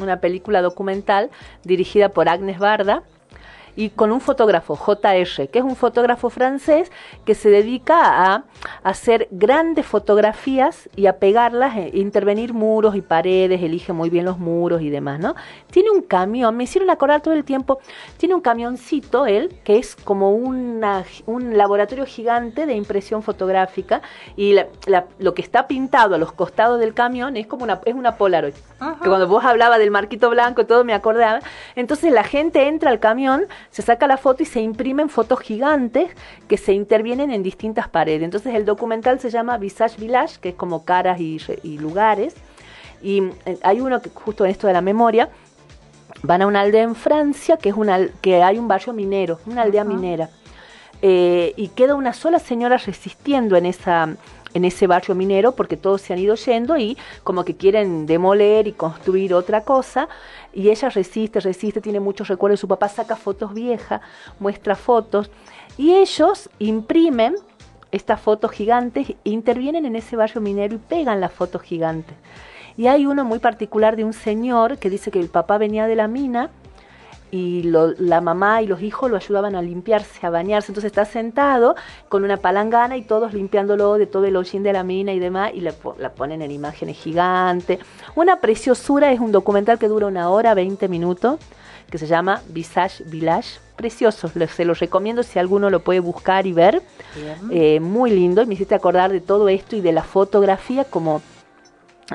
una 0.02 0.20
película 0.20 0.64
documental 0.64 1.30
dirigida 1.64 2.10
por 2.10 2.30
Agnes 2.30 2.58
Barda 2.58 3.04
y 3.76 3.90
con 3.90 4.12
un 4.12 4.22
fotógrafo, 4.22 4.76
JR, 4.76 5.48
que 5.50 5.60
es 5.60 5.64
un 5.64 5.76
fotógrafo 5.76 6.30
francés 6.30 6.92
que 7.26 7.36
se 7.36 7.50
dedica 7.50 7.98
a 8.34 8.44
hacer 8.84 9.28
grandes 9.32 9.86
fotografías 9.86 10.90
y 10.96 11.08
a 11.08 11.18
pegarlas, 11.18 11.76
e 11.78 11.92
intervenir 12.00 12.54
muros 12.54 12.96
y 12.96 13.02
paredes, 13.02 13.62
elige 13.62 13.94
muy 13.94 14.10
bien 14.10 14.26
los 14.26 14.38
muros 14.40 14.82
y 14.82 14.90
demás, 14.90 15.20
¿no? 15.20 15.36
Tiene 15.72 15.92
un 15.92 16.02
camión, 16.02 16.56
me 16.56 16.64
hicieron 16.64 16.90
acordar 16.90 17.22
todo 17.22 17.34
el 17.34 17.44
tiempo, 17.44 17.80
tiene 18.18 18.36
un 18.36 18.42
camioncito 18.42 19.26
él, 19.26 19.54
que 19.64 19.78
es 19.78 19.96
como 19.96 20.32
una, 20.32 21.04
un 21.26 21.58
laboratorio 21.58 22.06
gigante 22.06 22.66
de 22.66 22.76
impresión 22.76 23.24
fotográfica 23.24 24.02
y 24.36 24.54
la- 24.54 24.68
la- 24.86 25.06
lo 25.20 25.34
que 25.34 25.42
está 25.42 25.68
pintado 25.68 26.16
a 26.16 26.18
los 26.18 26.32
costados 26.32 26.80
del 26.80 26.94
camión 26.94 27.38
es 27.38 27.48
como 27.48 27.64
una, 27.64 27.82
es 27.86 27.94
una 27.94 28.16
Polaroid. 28.18 28.54
Que 29.02 29.08
cuando 29.10 29.28
vos 29.28 29.44
hablabas 29.46 29.80
del 29.80 29.92
marquito 29.92 30.30
blanco, 30.30 30.66
todo 30.66 30.84
me 30.84 30.94
acordaba. 30.94 31.40
Entonces 31.76 32.12
la 32.12 32.24
gente 32.24 32.68
entra 32.68 32.90
al 32.92 33.00
camión, 33.00 33.46
se 33.72 33.82
saca 33.82 34.08
la 34.08 34.18
foto 34.18 34.44
y 34.44 34.46
se 34.46 34.62
imprimen 34.62 35.10
fotos 35.10 35.40
gigantes 35.40 36.10
que 36.48 36.58
se 36.58 36.74
intervienen 36.74 37.32
en 37.32 37.44
distintas 37.44 37.88
paredes. 37.90 38.24
Entonces 38.24 38.56
el 38.56 38.66
documental 38.66 39.20
se 39.20 39.30
llama 39.30 39.58
Visage 39.58 39.98
Village, 40.00 40.38
que 40.40 40.50
es 40.50 40.56
como 40.56 40.86
caras 40.86 41.20
y, 41.20 41.38
re- 41.40 41.60
y 41.64 41.78
lugares. 41.78 42.36
Y 43.02 43.24
eh, 43.46 43.58
hay 43.62 43.82
uno 43.82 44.02
que 44.02 44.10
justo 44.10 44.46
en 44.46 44.52
esto 44.52 44.68
de 44.68 44.74
la 44.74 44.82
memoria, 44.82 45.30
van 46.24 46.42
a 46.42 46.48
una 46.48 46.62
aldea 46.62 46.84
en 46.84 46.96
Francia 46.96 47.58
que 47.58 47.70
es 47.70 47.76
una 47.76 48.08
que 48.22 48.42
hay 48.42 48.58
un 48.58 48.68
barrio 48.68 48.94
minero, 48.94 49.40
una 49.46 49.64
aldea 49.64 49.84
minera. 49.84 50.30
Eh, 51.02 51.54
y 51.58 51.68
queda 51.68 51.94
una 51.94 52.14
sola 52.14 52.40
señora 52.40 52.78
resistiendo 52.78 53.58
en 53.58 53.66
esa 53.66 54.16
en 54.54 54.64
ese 54.64 54.88
barrio 54.88 55.14
minero 55.16 55.52
porque 55.52 55.76
todos 55.76 56.02
se 56.02 56.14
han 56.14 56.20
ido 56.20 56.34
yendo 56.36 56.78
y 56.78 56.98
como 57.24 57.44
que 57.44 57.58
quieren 57.58 58.06
demoler 58.06 58.68
y 58.68 58.72
construir 58.72 59.34
otra 59.34 59.62
cosa 59.62 60.08
y 60.56 60.70
ella 60.70 60.90
resiste, 60.90 61.42
resiste, 61.42 61.82
tiene 61.82 62.00
muchos 62.00 62.30
recuerdos, 62.30 62.62
su 62.62 62.68
papá 62.68 62.88
saca 62.88 63.16
fotos 63.16 63.54
viejas, 63.54 64.02
muestra 64.40 64.76
fotos 64.76 65.30
y 65.78 65.94
ellos 65.94 66.50
imprimen 66.58 67.36
estas 67.92 68.22
fotos 68.22 68.52
gigantes, 68.52 69.14
intervienen 69.26 69.86
en 69.86 69.96
ese 69.96 70.16
barrio 70.16 70.42
minero 70.42 70.76
y 70.76 70.80
pegan 70.80 71.20
las 71.22 71.34
fotos 71.34 71.62
gigantes. 71.62 72.16
Y 72.78 72.88
hay 72.88 73.06
uno 73.06 73.24
muy 73.26 73.40
particular 73.40 73.96
de 73.96 74.06
un 74.06 74.14
señor 74.14 74.80
que 74.80 74.90
dice 74.90 75.12
que 75.12 75.20
el 75.20 75.30
papá 75.30 75.58
venía 75.58 75.88
de 75.88 75.96
la 75.96 76.08
mina 76.08 76.50
y 77.36 77.64
lo- 77.64 77.94
la 77.98 78.22
mamá 78.22 78.62
y 78.62 78.68
los 78.68 78.82
hijos 78.82 79.12
lo 79.12 79.18
ayudaban 79.18 79.56
a 79.56 79.62
limpiarse, 79.62 80.26
a 80.26 80.30
bañarse. 80.30 80.72
Entonces 80.72 80.92
está 80.92 81.04
sentado 81.06 81.76
con 82.10 82.24
una 82.24 82.38
palangana 82.38 82.96
y 82.98 83.02
todos 83.02 83.34
limpiándolo 83.34 83.96
de 83.96 84.08
todo 84.08 84.26
el 84.26 84.36
hollín 84.38 84.64
de 84.64 84.74
la 84.74 84.84
mina 84.84 85.12
y 85.14 85.20
demás, 85.20 85.52
y 85.54 85.62
la, 85.62 85.72
po- 85.74 85.96
la 86.00 86.14
ponen 86.14 86.42
en 86.42 86.52
imágenes 86.52 86.98
gigantes. 86.98 87.80
Una 88.16 88.38
preciosura, 88.40 89.12
es 89.12 89.20
un 89.20 89.32
documental 89.32 89.78
que 89.78 89.88
dura 89.88 90.08
una 90.08 90.30
hora, 90.30 90.54
20 90.54 90.88
minutos, 90.88 91.40
que 91.90 91.98
se 91.98 92.08
llama 92.08 92.42
Visage 92.50 93.04
Village. 93.06 93.60
Precioso, 93.76 94.30
se 94.30 94.64
los 94.66 94.80
recomiendo 94.80 95.22
si 95.22 95.38
alguno 95.38 95.70
lo 95.70 95.82
puede 95.82 96.00
buscar 96.00 96.48
y 96.48 96.54
ver. 96.54 96.82
Eh, 97.52 97.80
muy 97.82 98.10
lindo, 98.12 98.42
y 98.42 98.46
me 98.46 98.54
hiciste 98.54 98.74
acordar 98.74 99.12
de 99.12 99.20
todo 99.20 99.50
esto 99.50 99.76
y 99.76 99.82
de 99.82 99.92
la 99.92 100.02
fotografía 100.04 100.86
como 100.86 101.22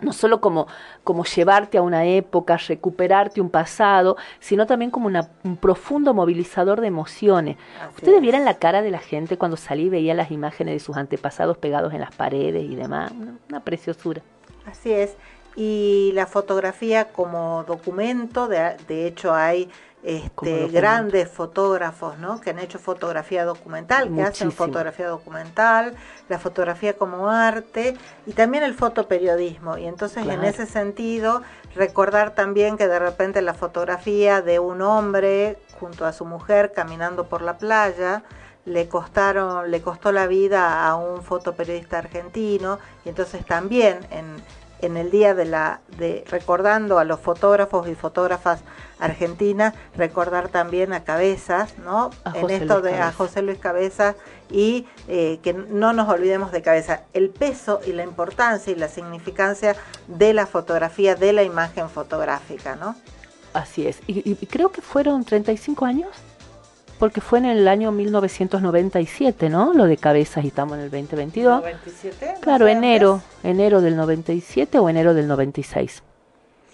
no 0.02 0.12
solo 0.12 0.40
como, 0.40 0.66
como 1.04 1.24
llevarte 1.24 1.78
a 1.78 1.82
una 1.82 2.04
época, 2.04 2.56
recuperarte 2.56 3.40
un 3.40 3.50
pasado, 3.50 4.16
sino 4.38 4.66
también 4.66 4.90
como 4.90 5.06
una- 5.06 5.28
un 5.44 5.56
profundo 5.56 6.14
movilizador 6.14 6.80
de 6.80 6.86
emociones. 6.86 7.56
Ustedes 7.96 8.20
vieran 8.20 8.44
la 8.44 8.54
cara 8.54 8.82
de 8.82 8.90
la 8.90 8.98
gente 9.00 9.36
cuando 9.36 9.56
salí 9.56 9.84
y 9.84 9.88
veía 9.88 10.14
las 10.14 10.30
imágenes 10.30 10.74
de 10.74 10.80
sus 10.80 10.96
antepasados 10.96 11.58
pegados 11.58 11.92
en 11.92 12.00
las 12.00 12.14
paredes 12.14 12.64
y 12.70 12.74
demás, 12.76 13.10
una, 13.12 13.34
una 13.48 13.60
preciosura. 13.60 14.22
Así 14.66 14.92
es. 14.92 15.16
Y 15.56 16.12
la 16.14 16.26
fotografía 16.26 17.06
como 17.06 17.64
documento, 17.64 18.46
de, 18.46 18.76
de 18.86 19.06
hecho 19.08 19.34
hay 19.34 19.68
este, 20.02 20.68
grandes 20.68 21.28
fotógrafos 21.28 22.18
¿no? 22.18 22.40
que 22.40 22.50
han 22.50 22.58
hecho 22.58 22.78
fotografía 22.78 23.44
documental, 23.44 24.14
que 24.14 24.22
hacen 24.22 24.50
fotografía 24.50 25.08
documental, 25.08 25.94
la 26.28 26.38
fotografía 26.38 26.94
como 26.96 27.28
arte 27.28 27.96
y 28.26 28.32
también 28.32 28.64
el 28.64 28.74
fotoperiodismo. 28.74 29.76
Y 29.76 29.86
entonces 29.86 30.26
en 30.26 30.42
ese 30.44 30.66
sentido 30.66 31.42
recordar 31.74 32.34
también 32.34 32.76
que 32.76 32.88
de 32.88 32.98
repente 32.98 33.42
la 33.42 33.54
fotografía 33.54 34.40
de 34.40 34.58
un 34.58 34.82
hombre 34.82 35.58
junto 35.78 36.06
a 36.06 36.12
su 36.12 36.24
mujer 36.24 36.72
caminando 36.72 37.28
por 37.28 37.42
la 37.42 37.58
playa, 37.58 38.22
le 38.66 38.88
costaron, 38.88 39.70
le 39.70 39.80
costó 39.80 40.12
la 40.12 40.26
vida 40.26 40.86
a 40.86 40.94
un 40.96 41.22
fotoperiodista 41.22 41.98
argentino, 41.98 42.78
y 43.04 43.08
entonces 43.08 43.44
también 43.46 44.00
en, 44.10 44.36
en 44.82 44.96
el 44.96 45.10
día 45.10 45.34
de 45.34 45.44
la 45.44 45.80
de 45.98 46.24
recordando 46.30 46.98
a 46.98 47.04
los 47.04 47.20
fotógrafos 47.20 47.88
y 47.88 47.94
fotógrafas 47.94 48.60
argentinas, 48.98 49.74
recordar 49.96 50.48
también 50.48 50.92
a 50.92 51.04
Cabezas, 51.04 51.78
¿no? 51.78 52.10
A 52.24 52.36
en 52.36 52.42
José 52.42 52.56
esto 52.56 52.80
Luis 52.80 52.92
de 52.92 53.00
a. 53.00 53.12
José 53.12 53.42
Luis 53.42 53.58
Cabezas 53.58 54.16
y 54.50 54.86
eh, 55.08 55.40
que 55.42 55.52
no 55.52 55.92
nos 55.92 56.08
olvidemos 56.08 56.52
de 56.52 56.62
Cabeza, 56.62 57.02
el 57.12 57.30
peso 57.30 57.80
y 57.86 57.92
la 57.92 58.04
importancia 58.04 58.72
y 58.72 58.76
la 58.76 58.88
significancia 58.88 59.76
de 60.06 60.32
la 60.34 60.46
fotografía, 60.46 61.14
de 61.14 61.32
la 61.32 61.42
imagen 61.42 61.88
fotográfica, 61.88 62.76
¿no? 62.76 62.96
Así 63.52 63.86
es. 63.86 64.00
Y, 64.06 64.36
y 64.40 64.46
creo 64.46 64.70
que 64.70 64.80
fueron 64.80 65.24
35 65.24 65.84
años, 65.84 66.10
porque 67.00 67.20
fue 67.20 67.40
en 67.40 67.46
el 67.46 67.66
año 67.66 67.90
1997, 67.90 69.48
¿no? 69.48 69.72
Lo 69.74 69.86
de 69.86 69.96
cabezas 69.96 70.44
y 70.44 70.48
estamos 70.48 70.78
en 70.78 70.84
el 70.84 70.90
2022. 70.90 71.60
97. 71.60 72.32
¿no 72.34 72.40
Claro, 72.40 72.68
enero, 72.68 73.22
enero 73.42 73.80
del 73.80 73.96
97 73.96 74.78
o 74.78 74.88
enero 74.88 75.14
del 75.14 75.26
96. 75.26 76.02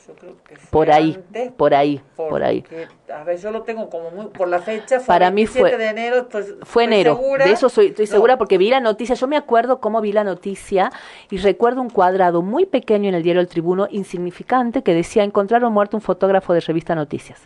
Yo 0.07 0.15
creo 0.15 0.35
que 0.47 0.57
fue 0.57 0.69
Por 0.71 0.91
ahí, 0.93 1.15
antes, 1.15 1.53
por 1.53 1.75
ahí, 1.75 2.01
por 2.17 2.43
ahí. 2.45 2.65
A 3.13 3.25
ver, 3.25 3.39
yo 3.41 3.51
lo 3.51 3.63
tengo 3.63 3.89
como 3.89 4.11
muy 4.11 4.27
por 4.27 4.47
la 4.49 4.61
fecha. 4.61 4.99
Fue 5.01 5.07
Para 5.07 5.31
mí 5.31 5.45
27 5.47 5.69
fue- 5.71 5.79
de 5.79 5.87
enero. 5.91 6.29
Fue 6.63 6.85
enero, 6.85 7.17
segura. 7.17 7.45
de 7.45 7.53
eso 7.53 7.69
soy, 7.69 7.87
estoy 7.87 8.07
No, 8.07 8.11
segura 8.13 8.37
porque 8.39 8.59
vi 8.59 8.69
la 8.71 8.81
noticia, 8.81 9.15
yo 9.17 9.27
me 9.27 9.37
acuerdo 9.37 9.81
cómo 9.81 10.01
vi 10.01 10.13
la 10.13 10.23
noticia 10.25 10.93
y 11.31 11.39
recuerdo 11.39 11.81
un 11.81 11.91
cuadrado 11.91 12.43
muy 12.43 12.67
pequeño 12.67 13.09
en 13.09 13.15
el 13.15 13.23
diario 13.23 13.41
El 13.41 13.49
Tribuno, 13.49 13.89
insignificante, 13.91 14.83
que 14.83 14.93
decía 14.95 15.25
encontraron 15.25 15.73
muerto 15.73 15.97
un 15.97 16.03
fotógrafo 16.03 16.53
de 16.53 16.61
revista 16.61 16.95
Noticias. 16.95 17.41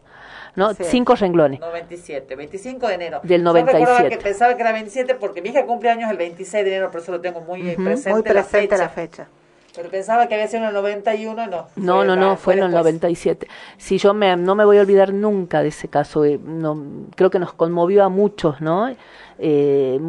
¿No? 0.56 0.74
Sí. 0.74 0.84
Cinco 0.84 1.14
renglones. 1.14 1.60
97, 1.60 2.36
25 2.36 2.88
de 2.88 2.94
enero. 2.94 3.20
Del 3.22 3.42
Yo 3.44 3.52
recordaba 3.52 3.78
97. 3.80 4.16
que 4.18 4.22
pensaba 4.22 4.54
que 4.56 4.62
era 4.62 4.72
27 4.72 5.14
porque 5.16 5.42
mi 5.42 5.50
hija 5.50 5.64
cumple 5.66 5.90
años 5.90 6.10
el 6.10 6.16
26 6.16 6.64
de 6.64 6.70
enero, 6.70 6.90
por 6.90 7.00
eso 7.00 7.12
lo 7.12 7.20
tengo 7.20 7.40
muy 7.40 7.60
eh, 7.68 7.74
Ujú. 7.74 7.84
presente, 7.84 8.10
Muy 8.12 8.22
presente 8.22 8.76
la 8.76 8.82
la 8.84 8.88
fecha. 8.88 9.24
fecha. 9.24 9.28
Pero 9.76 9.88
pensaba 9.88 10.26
que 10.26 10.34
había 10.34 10.48
sido 10.48 10.62
en 10.64 10.68
el 10.70 10.74
91 10.74 11.44
y 11.44 11.46
no. 11.46 11.66
No, 11.76 12.04
no, 12.04 12.16
no, 12.16 12.36
fue 12.36 12.54
en 12.54 12.64
el 12.64 12.72
97. 12.72 13.46
Sí, 13.78 13.98
yo 13.98 14.12
me, 14.12 14.36
no 14.36 14.56
me 14.56 14.64
voy 14.64 14.78
a 14.78 14.80
olvidar 14.80 15.14
nunca 15.14 15.62
de 15.62 15.68
ese 15.68 15.86
caso. 15.86 16.24
eh, 16.24 16.40
no, 16.42 16.76
creo 17.14 17.30
que 17.30 17.38
nos 17.38 17.52
conmovió 17.52 18.02
a 18.04 18.08
muchos, 18.08 18.60
¿no? 18.60 18.92
Eh, 19.38 20.00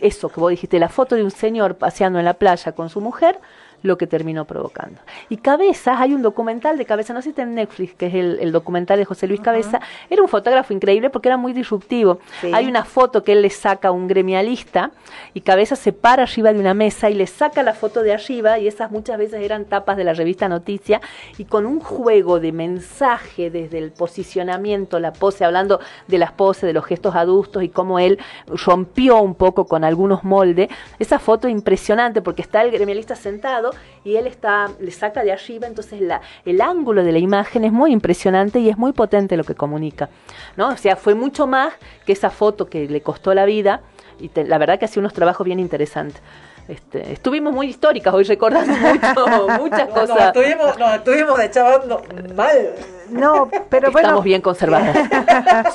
eso 0.00 0.30
que 0.30 0.40
vos 0.40 0.50
dijiste, 0.50 0.78
la 0.78 0.88
foto 0.88 1.16
de 1.16 1.22
un 1.22 1.30
señor 1.30 1.76
paseando 1.76 2.18
en 2.18 2.24
la 2.24 2.34
playa 2.34 2.72
con 2.72 2.88
su 2.88 3.02
mujer, 3.02 3.38
lo 3.84 3.98
que 3.98 4.06
terminó 4.06 4.46
provocando. 4.46 4.98
Y 5.28 5.36
Cabezas, 5.36 6.00
hay 6.00 6.14
un 6.14 6.22
documental 6.22 6.78
de 6.78 6.86
Cabeza, 6.86 7.12
no 7.12 7.20
sé 7.20 7.24
si 7.24 7.28
está 7.30 7.42
en 7.42 7.54
Netflix, 7.54 7.94
que 7.94 8.06
es 8.06 8.14
el, 8.14 8.38
el 8.40 8.50
documental 8.50 8.98
de 8.98 9.04
José 9.04 9.28
Luis 9.28 9.42
Cabeza. 9.42 9.78
Era 10.08 10.22
un 10.22 10.28
fotógrafo 10.28 10.72
increíble 10.72 11.10
porque 11.10 11.28
era 11.28 11.36
muy 11.36 11.52
disruptivo. 11.52 12.18
Sí. 12.40 12.50
Hay 12.54 12.66
una 12.66 12.86
foto 12.86 13.22
que 13.22 13.32
él 13.32 13.42
le 13.42 13.50
saca 13.50 13.88
a 13.88 13.90
un 13.90 14.08
gremialista 14.08 14.90
y 15.34 15.42
Cabeza 15.42 15.76
se 15.76 15.92
para 15.92 16.22
arriba 16.22 16.54
de 16.54 16.60
una 16.60 16.72
mesa 16.72 17.10
y 17.10 17.14
le 17.14 17.26
saca 17.26 17.62
la 17.62 17.74
foto 17.74 18.02
de 18.02 18.14
arriba 18.14 18.58
y 18.58 18.66
esas 18.66 18.90
muchas 18.90 19.18
veces 19.18 19.42
eran 19.42 19.66
tapas 19.66 19.98
de 19.98 20.04
la 20.04 20.14
revista 20.14 20.48
Noticia 20.48 21.02
y 21.36 21.44
con 21.44 21.66
un 21.66 21.78
juego 21.78 22.40
de 22.40 22.52
mensaje 22.52 23.50
desde 23.50 23.76
el 23.76 23.92
posicionamiento, 23.92 24.98
la 24.98 25.12
pose, 25.12 25.44
hablando 25.44 25.78
de 26.08 26.16
las 26.16 26.32
poses, 26.32 26.62
de 26.62 26.72
los 26.72 26.86
gestos 26.86 27.14
adultos 27.14 27.62
y 27.62 27.68
cómo 27.68 27.98
él 27.98 28.18
rompió 28.46 29.20
un 29.20 29.34
poco 29.34 29.66
con 29.66 29.84
algunos 29.84 30.24
moldes. 30.24 30.70
Esa 30.98 31.18
foto 31.18 31.48
impresionante 31.48 32.22
porque 32.22 32.40
está 32.40 32.62
el 32.62 32.70
gremialista 32.70 33.14
sentado 33.14 33.73
y 34.04 34.16
él 34.16 34.26
está 34.26 34.68
le 34.80 34.90
saca 34.90 35.22
de 35.24 35.32
arriba, 35.32 35.66
entonces 35.66 36.00
la, 36.00 36.20
el 36.44 36.60
ángulo 36.60 37.02
de 37.04 37.12
la 37.12 37.18
imagen 37.18 37.64
es 37.64 37.72
muy 37.72 37.90
impresionante 37.92 38.58
y 38.60 38.68
es 38.68 38.76
muy 38.76 38.92
potente 38.92 39.36
lo 39.36 39.44
que 39.44 39.54
comunica. 39.54 40.08
¿no? 40.56 40.68
O 40.68 40.76
sea, 40.76 40.96
fue 40.96 41.14
mucho 41.14 41.46
más 41.46 41.72
que 42.04 42.12
esa 42.12 42.30
foto 42.30 42.66
que 42.68 42.88
le 42.88 43.00
costó 43.00 43.32
la 43.34 43.44
vida 43.46 43.80
y 44.20 44.28
te- 44.28 44.44
la 44.44 44.58
verdad 44.58 44.78
que 44.78 44.84
hacía 44.84 45.00
unos 45.00 45.12
trabajos 45.14 45.44
bien 45.44 45.58
interesantes. 45.58 46.20
Este, 46.66 47.12
estuvimos 47.12 47.52
muy 47.52 47.66
históricas 47.66 48.14
hoy 48.14 48.24
recordando 48.24 48.72
mucho, 48.78 49.48
muchas 49.60 49.88
No, 49.88 49.94
cosas. 49.94 50.08
Nos 50.16 50.26
estuvimos, 50.36 50.78
nos 50.78 50.94
estuvimos 50.94 51.38
de 51.38 51.50
chavando 51.50 52.02
mal. 52.34 52.70
No, 53.10 53.48
pero 53.68 53.90
bueno. 53.90 54.08
Estamos 54.08 54.24
bien 54.24 54.40
conservadas. 54.40 54.96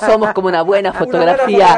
Somos 0.00 0.32
como 0.32 0.48
una 0.48 0.62
buena 0.62 0.92
fotografía 0.92 1.10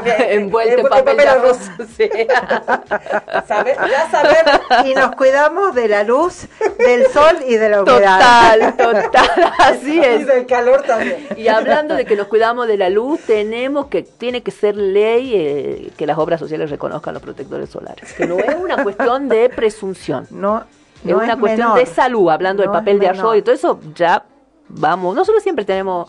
fotografía, 0.00 0.02
envuelta 0.30 0.74
en 0.80 0.86
papel, 0.86 1.04
papel 1.04 1.28
arroz. 1.28 1.58
Sí. 1.96 2.10
Sabe- 3.46 3.76
ya 3.90 4.10
saber 4.10 4.86
Y 4.86 4.94
nos 4.94 5.14
cuidamos 5.16 5.74
de 5.74 5.88
la 5.88 6.02
luz, 6.04 6.46
del 6.78 7.06
sol 7.08 7.36
y 7.46 7.56
de 7.56 7.68
la 7.68 7.82
humedad. 7.82 8.56
Total, 8.56 8.76
total, 8.76 9.52
así 9.58 9.96
y 9.96 10.00
es. 10.00 10.26
del 10.26 10.46
calor 10.46 10.82
también. 10.82 11.26
Y 11.36 11.48
hablando 11.48 11.94
de 11.94 12.04
que 12.04 12.16
nos 12.16 12.26
cuidamos 12.28 12.66
de 12.66 12.76
la 12.76 12.90
luz, 12.90 13.20
tenemos 13.26 13.86
que, 13.86 14.02
tiene 14.02 14.42
que 14.42 14.50
ser 14.50 14.76
ley 14.76 15.32
eh, 15.34 15.90
que 15.96 16.06
las 16.06 16.18
obras 16.18 16.40
sociales 16.40 16.70
reconozcan 16.70 17.14
los 17.14 17.22
protectores 17.22 17.70
solares. 17.70 18.12
Que 18.12 18.26
no 18.26 18.38
es 18.38 18.54
una 18.54 18.82
cuestión 18.82 19.28
de 19.28 19.48
presunción. 19.48 20.26
No, 20.30 20.64
es 21.04 21.12
una 21.14 21.32
es 21.32 21.38
cuestión 21.38 21.72
menor. 21.72 21.78
de 21.78 21.86
salud, 21.86 22.30
hablando 22.30 22.64
No 22.64 22.70
del 22.70 22.78
papel 22.80 22.98
de 22.98 23.08
arroz 23.08 23.36
y 23.36 23.42
todo 23.42 23.54
eso, 23.54 23.80
ya 23.94 24.24
vamos. 24.68 25.14
Nosotros 25.14 25.42
siempre 25.42 25.64
tenemos, 25.64 26.08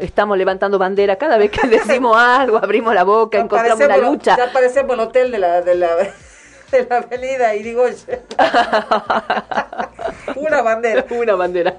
estamos 0.00 0.36
levantando 0.38 0.78
bandera 0.78 1.16
cada 1.16 1.36
vez 1.38 1.50
que 1.50 1.66
decimos 1.68 2.16
algo, 2.16 2.58
abrimos 2.58 2.94
la 2.94 3.04
boca, 3.04 3.38
encontramos 3.38 3.84
una 3.84 3.96
lucha. 3.98 4.36
Ya 4.36 4.52
parecemos 4.52 4.94
el 4.94 5.00
hotel 5.00 5.30
de 5.32 5.38
la, 5.38 5.62
de 5.62 5.74
la, 5.74 5.88
de 6.70 6.86
la 6.88 6.96
avenida 6.98 7.54
Irigoyen. 7.54 8.20
Una 10.36 10.62
bandera. 10.62 11.04
Una 11.10 11.34
bandera. 11.34 11.76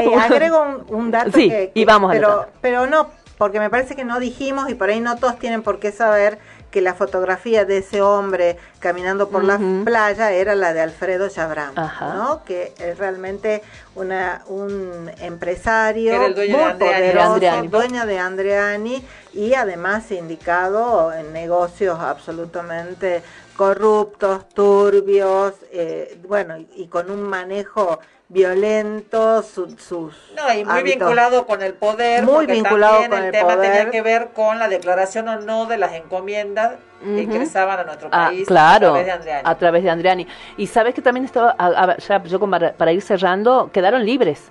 Eh, 0.00 0.14
agrego 0.18 0.62
un, 0.62 0.84
un 0.88 1.10
dato 1.10 1.32
Sí, 1.32 1.48
que, 1.48 1.70
y 1.74 1.84
vamos 1.84 2.10
a 2.10 2.14
pero, 2.14 2.28
anotar. 2.28 2.48
pero 2.60 2.86
no, 2.86 3.10
porque 3.38 3.58
me 3.60 3.68
parece 3.70 3.96
que 3.96 4.04
no 4.04 4.20
dijimos 4.20 4.70
y 4.70 4.74
por 4.74 4.88
ahí 4.90 5.00
no 5.00 5.16
todos 5.16 5.38
tienen 5.38 5.62
por 5.62 5.78
qué 5.78 5.92
saber 5.92 6.38
que 6.72 6.80
la 6.80 6.94
fotografía 6.94 7.64
de 7.64 7.78
ese 7.78 8.02
hombre 8.02 8.56
caminando 8.80 9.28
por 9.28 9.44
la 9.44 9.60
playa 9.84 10.32
era 10.32 10.56
la 10.56 10.72
de 10.72 10.80
Alfredo 10.80 11.28
Chabram, 11.28 11.78
Ajá. 11.78 12.14
¿no? 12.14 12.42
Que 12.44 12.72
es 12.78 12.98
realmente 12.98 13.62
una 13.94 14.42
un 14.48 15.08
empresario 15.20 16.10
Que 16.10 16.16
era 16.16 16.26
el 16.26 16.34
dueño 16.34 16.56
de 16.56 16.62
muy 16.64 16.72
Andreani. 16.72 17.06
poderoso, 17.38 17.62
De 17.62 17.68
dueño 17.68 18.06
de 18.06 18.18
Andreani 18.18 19.06
y 19.34 19.54
además 19.54 20.10
indicado 20.10 21.12
en 21.12 21.32
negocios 21.32 21.98
absolutamente 22.00 23.22
corruptos, 23.56 24.48
turbios, 24.50 25.54
eh, 25.72 26.18
bueno, 26.26 26.56
y, 26.58 26.68
y 26.76 26.86
con 26.88 27.10
un 27.10 27.22
manejo 27.22 27.98
violento, 28.28 29.42
su- 29.42 29.76
sus 29.78 30.14
No, 30.36 30.52
y 30.54 30.64
muy 30.64 30.72
hábitos. 30.80 30.98
vinculado 31.00 31.46
con 31.46 31.62
el 31.62 31.74
poder. 31.74 32.22
Muy 32.24 32.32
porque 32.46 32.52
vinculado 32.52 32.92
también 33.02 33.10
con 33.10 33.18
el, 33.20 33.24
el 33.26 33.32
tema 33.32 33.54
poder. 33.54 33.70
tenía 33.72 33.90
que 33.90 34.02
ver 34.02 34.28
con 34.34 34.58
la 34.58 34.68
declaración 34.68 35.28
o 35.28 35.40
no 35.40 35.66
de 35.66 35.76
las 35.78 35.92
encomiendas 35.92 36.72
que 37.02 37.22
ingresaban 37.22 37.80
a 37.80 37.84
nuestro 37.84 38.08
Ah, 38.12 38.26
país 38.28 38.46
claro, 38.46 38.88
a 38.88 38.90
través 38.92 39.06
de 39.06 39.12
Andreani. 39.12 39.42
a 39.44 39.58
través 39.58 39.82
de 39.84 39.90
Andreani. 39.90 40.26
Y 40.56 40.66
sabes 40.66 40.94
que 40.94 41.02
también 41.02 41.24
estaba, 41.26 41.54
a- 41.58 41.66
a- 41.92 41.96
ya 41.98 42.22
yo 42.24 42.38
para, 42.40 42.72
para 42.72 42.92
ir 42.92 43.02
cerrando, 43.02 43.70
quedaron 43.72 44.04
libres 44.06 44.50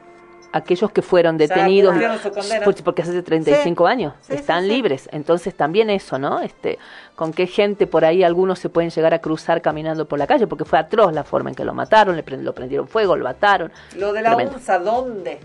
aquellos 0.53 0.91
que 0.91 1.01
fueron 1.01 1.37
sea, 1.37 1.47
detenidos 1.47 1.93
condena. 1.93 2.63
por- 2.65 2.83
porque 2.83 3.01
hace 3.01 3.21
35 3.23 3.87
años 3.87 4.13
Sí, 4.21 4.33
sí, 4.33 4.39
están 4.39 4.63
sí. 4.63 4.69
libres 4.69 5.09
entonces 5.11 5.55
también 5.55 5.89
eso 5.89 6.17
no 6.19 6.41
este 6.41 6.77
con 7.15 7.31
qué 7.33 7.47
gente 7.47 7.87
por 7.87 8.03
ahí 8.05 8.23
algunos 8.23 8.59
se 8.59 8.69
pueden 8.69 8.89
llegar 8.89 9.13
a 9.13 9.19
cruzar 9.19 9.61
caminando 9.61 10.07
por 10.07 10.19
la 10.19 10.27
calle 10.27 10.47
porque 10.47 10.65
fue 10.65 10.79
atroz 10.79 11.13
la 11.13 11.23
forma 11.23 11.49
en 11.49 11.55
que 11.55 11.63
lo 11.65 11.73
mataron 11.73 12.15
le 12.15 12.25
prend- 12.25 12.41
lo 12.43 12.53
prendieron 12.53 12.87
fuego 12.87 13.15
lo 13.15 13.23
mataron 13.23 13.71
Lo 13.95 14.11
de 14.13 14.21
la 14.21 14.29
Tremendo. 14.35 14.55
UNSA, 14.57 14.79
¿dónde? 14.79 15.39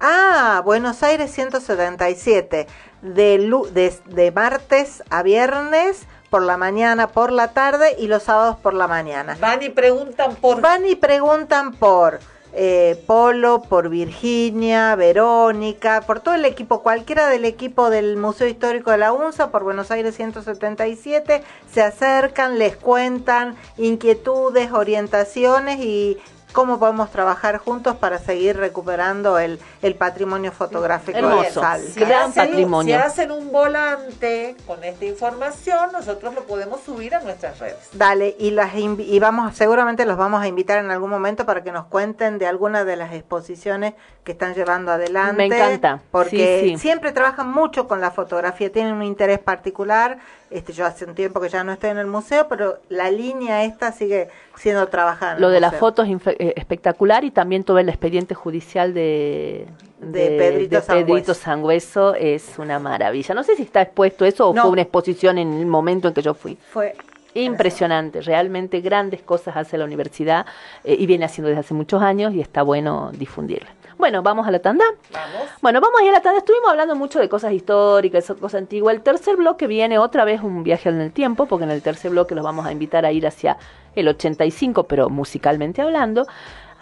Ah, 0.00 0.60
Buenos 0.64 1.02
Aires 1.02 1.30
177, 1.30 2.66
de, 3.02 3.38
lu- 3.38 3.66
de, 3.72 3.94
de 4.06 4.32
martes 4.32 5.02
a 5.08 5.22
viernes, 5.22 6.06
por 6.30 6.42
la 6.42 6.56
mañana, 6.56 7.06
por 7.08 7.30
la 7.30 7.52
tarde 7.52 7.94
y 7.98 8.08
los 8.08 8.24
sábados 8.24 8.56
por 8.56 8.74
la 8.74 8.88
mañana. 8.88 9.36
Van 9.40 9.62
y 9.62 9.68
preguntan 9.68 10.34
por... 10.34 10.60
Van 10.60 10.84
y 10.86 10.96
preguntan 10.96 11.72
por 11.74 12.18
eh, 12.56 13.02
Polo, 13.06 13.62
por 13.62 13.88
Virginia, 13.88 14.94
Verónica, 14.94 16.02
por 16.06 16.20
todo 16.20 16.34
el 16.34 16.44
equipo, 16.44 16.82
cualquiera 16.82 17.28
del 17.28 17.44
equipo 17.44 17.90
del 17.90 18.16
Museo 18.16 18.46
Histórico 18.46 18.92
de 18.92 18.98
la 18.98 19.12
UNSA, 19.12 19.50
por 19.50 19.64
Buenos 19.64 19.90
Aires 19.90 20.14
177, 20.14 21.42
se 21.72 21.82
acercan, 21.82 22.58
les 22.58 22.76
cuentan 22.76 23.56
inquietudes, 23.76 24.70
orientaciones 24.72 25.80
y 25.80 26.18
cómo 26.54 26.78
podemos 26.78 27.10
trabajar 27.10 27.58
juntos 27.58 27.96
para 27.96 28.18
seguir 28.18 28.56
recuperando 28.56 29.38
el, 29.38 29.58
el 29.82 29.96
patrimonio 29.96 30.52
fotográfico 30.52 31.18
de 31.18 31.24
Hermoso. 31.26 31.60
Salta. 31.60 31.86
Si 31.92 32.00
Gran 32.00 32.30
hacen, 32.30 32.46
patrimonio. 32.48 32.96
si 32.96 33.02
hacen 33.02 33.30
un 33.32 33.50
volante 33.52 34.56
con 34.66 34.82
esta 34.84 35.04
información, 35.04 35.90
nosotros 35.92 36.32
lo 36.34 36.44
podemos 36.44 36.80
subir 36.80 37.14
a 37.14 37.20
nuestras 37.20 37.58
redes. 37.58 37.88
Dale, 37.92 38.36
y 38.38 38.52
las 38.52 38.72
invi- 38.74 39.04
y 39.06 39.18
vamos, 39.18 39.56
seguramente 39.56 40.06
los 40.06 40.16
vamos 40.16 40.42
a 40.42 40.46
invitar 40.46 40.78
en 40.78 40.90
algún 40.90 41.10
momento 41.10 41.44
para 41.44 41.62
que 41.64 41.72
nos 41.72 41.86
cuenten 41.86 42.38
de 42.38 42.46
alguna 42.46 42.84
de 42.84 42.96
las 42.96 43.12
exposiciones 43.12 43.94
que 44.22 44.32
están 44.32 44.54
llevando 44.54 44.92
adelante. 44.92 45.36
Me 45.36 45.46
encanta, 45.46 46.00
Porque 46.10 46.60
sí, 46.62 46.68
sí. 46.70 46.78
siempre 46.78 47.10
trabajan 47.12 47.50
mucho 47.52 47.88
con 47.88 48.00
la 48.00 48.10
fotografía, 48.12 48.70
tienen 48.72 48.94
un 48.94 49.02
interés 49.02 49.40
particular. 49.40 50.18
Este, 50.54 50.72
yo 50.72 50.86
hace 50.86 51.04
un 51.04 51.16
tiempo 51.16 51.40
que 51.40 51.48
ya 51.48 51.64
no 51.64 51.72
estoy 51.72 51.90
en 51.90 51.98
el 51.98 52.06
museo, 52.06 52.46
pero 52.48 52.78
la 52.88 53.10
línea 53.10 53.64
esta 53.64 53.90
sigue 53.90 54.28
siendo 54.54 54.86
trabajada. 54.86 55.36
lo 55.40 55.48
de 55.50 55.58
la 55.58 55.66
museo. 55.66 55.80
foto 55.80 56.02
es 56.04 56.10
eh, 56.26 56.54
espectacular 56.54 57.24
y 57.24 57.32
también 57.32 57.64
todo 57.64 57.80
el 57.80 57.88
expediente 57.88 58.36
judicial 58.36 58.94
de, 58.94 59.66
De 59.98 60.36
Pedrito 60.38 60.76
de 60.76 60.82
Pedrito 60.82 61.34
Sangüeso. 61.34 61.34
Sangüeso 61.34 62.14
es 62.14 62.56
una 62.58 62.78
maravilla. 62.78 63.34
No 63.34 63.42
sé 63.42 63.56
si 63.56 63.62
está 63.62 63.82
expuesto 63.82 64.24
eso 64.24 64.50
o 64.50 64.54
No. 64.54 64.62
fue 64.62 64.70
una 64.70 64.82
exposición 64.82 65.38
en 65.38 65.54
el 65.54 65.66
momento 65.66 66.06
en 66.06 66.14
que 66.14 66.22
yo 66.22 66.34
fui. 66.34 66.56
Fue 66.70 66.94
Impresionante, 67.36 68.20
realmente 68.20 68.80
grandes 68.80 69.22
cosas 69.22 69.56
hace 69.56 69.76
la 69.76 69.84
universidad 69.84 70.46
eh, 70.84 70.94
y 70.96 71.04
viene 71.06 71.24
haciendo 71.24 71.48
desde 71.48 71.62
hace 71.62 71.74
muchos 71.74 72.00
años 72.00 72.32
y 72.32 72.40
está 72.40 72.62
bueno 72.62 73.10
difundirla. 73.12 73.70
Bueno, 74.04 74.22
vamos 74.22 74.46
a 74.46 74.50
la 74.50 74.58
tanda. 74.58 74.84
Vamos. 75.10 75.48
Bueno, 75.62 75.80
vamos 75.80 75.98
a 75.98 76.04
ir 76.04 76.10
a 76.10 76.12
la 76.12 76.20
tanda. 76.20 76.40
Estuvimos 76.40 76.68
hablando 76.68 76.94
mucho 76.94 77.20
de 77.20 77.30
cosas 77.30 77.54
históricas, 77.54 78.26
cosas 78.38 78.56
antiguas. 78.56 78.94
El 78.94 79.00
tercer 79.00 79.36
bloque 79.36 79.66
viene 79.66 79.98
otra 79.98 80.26
vez 80.26 80.42
un 80.42 80.62
viaje 80.62 80.90
en 80.90 81.00
el 81.00 81.10
tiempo, 81.10 81.46
porque 81.46 81.64
en 81.64 81.70
el 81.70 81.80
tercer 81.80 82.10
bloque 82.10 82.34
los 82.34 82.44
vamos 82.44 82.66
a 82.66 82.72
invitar 82.72 83.06
a 83.06 83.12
ir 83.12 83.26
hacia 83.26 83.56
el 83.94 84.06
85, 84.08 84.84
pero 84.84 85.08
musicalmente 85.08 85.80
hablando. 85.80 86.26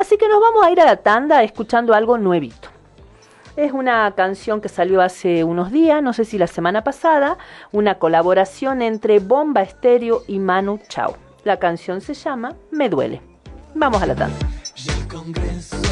Así 0.00 0.18
que 0.18 0.26
nos 0.26 0.40
vamos 0.40 0.64
a 0.64 0.72
ir 0.72 0.80
a 0.80 0.84
la 0.84 0.96
tanda 0.96 1.44
escuchando 1.44 1.94
algo 1.94 2.18
nuevito. 2.18 2.70
Es 3.54 3.70
una 3.70 4.12
canción 4.16 4.60
que 4.60 4.68
salió 4.68 5.00
hace 5.00 5.44
unos 5.44 5.70
días, 5.70 6.02
no 6.02 6.14
sé 6.14 6.24
si 6.24 6.38
la 6.38 6.48
semana 6.48 6.82
pasada, 6.82 7.38
una 7.70 8.00
colaboración 8.00 8.82
entre 8.82 9.20
Bomba 9.20 9.62
Estéreo 9.62 10.24
y 10.26 10.40
Manu 10.40 10.80
Chao. 10.88 11.16
La 11.44 11.58
canción 11.60 12.00
se 12.00 12.14
llama 12.14 12.56
Me 12.72 12.88
Duele. 12.88 13.20
Vamos 13.76 14.02
a 14.02 14.06
la 14.06 14.16
tanda. 14.16 14.36
El 14.88 15.06
Congreso 15.06 15.91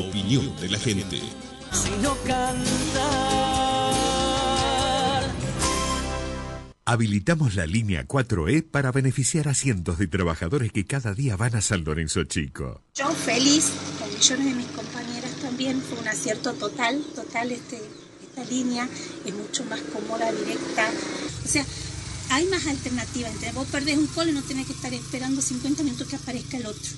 opinión 0.00 0.54
de 0.60 0.68
la 0.68 0.78
gente. 0.78 1.20
Sino 1.72 2.16
cantar. 2.26 3.70
Habilitamos 6.84 7.54
la 7.54 7.66
línea 7.66 8.04
4E 8.04 8.64
para 8.68 8.90
beneficiar 8.90 9.46
a 9.46 9.54
cientos 9.54 9.98
de 9.98 10.08
trabajadores 10.08 10.72
que 10.72 10.86
cada 10.86 11.14
día 11.14 11.36
van 11.36 11.54
a 11.54 11.60
San 11.60 11.84
Lorenzo 11.84 12.24
Chico. 12.24 12.82
Yo 12.94 13.08
feliz, 13.10 13.70
con 13.98 14.12
millones 14.12 14.46
de 14.46 14.54
mis 14.54 14.66
compañeras 14.66 15.30
también, 15.40 15.80
fue 15.80 16.00
un 16.00 16.08
acierto 16.08 16.52
total, 16.54 17.00
total 17.14 17.52
este, 17.52 17.80
esta 18.22 18.44
línea, 18.44 18.88
es 19.24 19.34
mucho 19.34 19.64
más 19.66 19.80
cómoda, 19.82 20.32
directa. 20.32 20.90
O 21.44 21.48
sea, 21.48 21.64
hay 22.30 22.46
más 22.46 22.66
alternativas. 22.66 23.32
Entre 23.34 23.52
vos 23.52 23.68
perdés 23.68 23.96
un 23.96 24.06
colo 24.08 24.30
y 24.30 24.34
no 24.34 24.42
tenés 24.42 24.66
que 24.66 24.72
estar 24.72 24.92
esperando 24.92 25.40
50 25.40 25.84
minutos 25.84 26.08
que 26.08 26.16
aparezca 26.16 26.56
el 26.56 26.66
otro. 26.66 26.90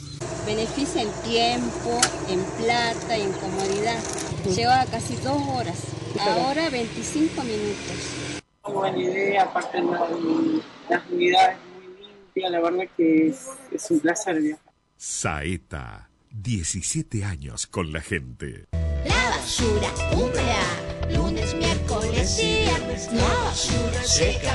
Beneficia 0.46 1.02
en 1.02 1.10
tiempo, 1.22 2.00
en 2.28 2.40
plata 2.64 3.16
y 3.16 3.22
en 3.22 3.32
comodidad. 3.32 3.98
Lleva 4.54 4.84
casi 4.86 5.16
dos 5.16 5.40
horas. 5.48 5.78
Ahora 6.20 6.68
25 6.70 7.42
minutos. 7.42 7.96
Muy 8.64 8.72
buena 8.74 8.98
idea, 8.98 9.42
aparte 9.42 9.80
la- 9.82 10.08
las 10.88 11.02
unidades 11.10 11.56
muy 11.74 12.06
limpias, 12.06 12.50
la 12.50 12.60
verdad 12.60 12.84
que 12.96 13.28
es, 13.28 13.46
es 13.72 13.90
un 13.90 14.00
placer 14.00 14.40
viajar. 14.40 14.72
Saeta, 14.96 16.08
17 16.30 17.24
años 17.24 17.66
con 17.66 17.92
la 17.92 18.00
gente. 18.00 18.66
La 19.04 19.30
basura 19.30 19.88
húmeda, 20.12 21.16
lunes, 21.16 21.54
miércoles 21.54 21.82
miércoles 21.82 22.38
y 22.40 22.64
viernes 22.64 23.12
la 23.12 23.28
basura 23.44 24.02
seca. 24.04 24.54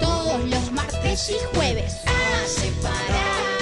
Todos 0.00 0.44
los 0.48 0.72
martes 0.72 1.30
y 1.30 1.56
jueves 1.56 1.94
a 2.06 2.46
separar 2.46 3.59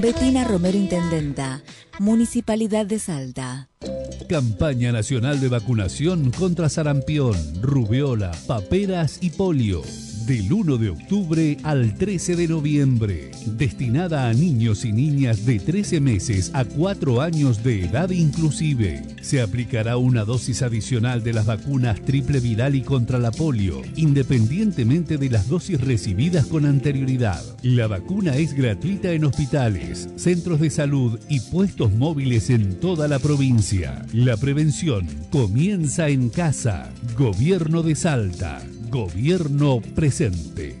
Betina 0.00 0.44
Romero 0.44 0.78
Intendenta, 0.78 1.60
Municipalidad 1.98 2.86
de 2.86 3.00
Salta. 3.00 3.68
Campaña 4.28 4.92
Nacional 4.92 5.40
de 5.40 5.48
Vacunación 5.48 6.30
contra 6.30 6.68
sarampión, 6.68 7.36
rubiola, 7.60 8.30
paperas 8.46 9.18
y 9.20 9.30
polio. 9.30 9.82
Del 10.28 10.52
1 10.52 10.76
de 10.76 10.90
octubre 10.90 11.56
al 11.62 11.94
13 11.94 12.36
de 12.36 12.48
noviembre. 12.48 13.30
Destinada 13.46 14.28
a 14.28 14.34
niños 14.34 14.84
y 14.84 14.92
niñas 14.92 15.46
de 15.46 15.58
13 15.58 16.00
meses 16.00 16.50
a 16.52 16.66
4 16.66 17.22
años 17.22 17.64
de 17.64 17.86
edad 17.86 18.10
inclusive. 18.10 19.06
Se 19.22 19.40
aplicará 19.40 19.96
una 19.96 20.26
dosis 20.26 20.60
adicional 20.60 21.22
de 21.22 21.32
las 21.32 21.46
vacunas 21.46 22.02
triple 22.02 22.40
viral 22.40 22.74
y 22.74 22.82
contra 22.82 23.18
la 23.18 23.30
polio, 23.30 23.80
independientemente 23.96 25.16
de 25.16 25.30
las 25.30 25.48
dosis 25.48 25.80
recibidas 25.80 26.44
con 26.44 26.66
anterioridad. 26.66 27.42
La 27.62 27.86
vacuna 27.86 28.36
es 28.36 28.52
gratuita 28.52 29.12
en 29.12 29.24
hospitales, 29.24 30.10
centros 30.16 30.60
de 30.60 30.68
salud 30.68 31.18
y 31.30 31.40
puestos 31.40 31.90
móviles 31.94 32.50
en 32.50 32.78
toda 32.80 33.08
la 33.08 33.18
provincia. 33.18 34.04
La 34.12 34.36
prevención 34.36 35.08
comienza 35.30 36.10
en 36.10 36.28
casa. 36.28 36.92
Gobierno 37.16 37.82
de 37.82 37.94
Salta. 37.94 38.60
Gobierno 38.88 39.82
presente. 39.94 40.76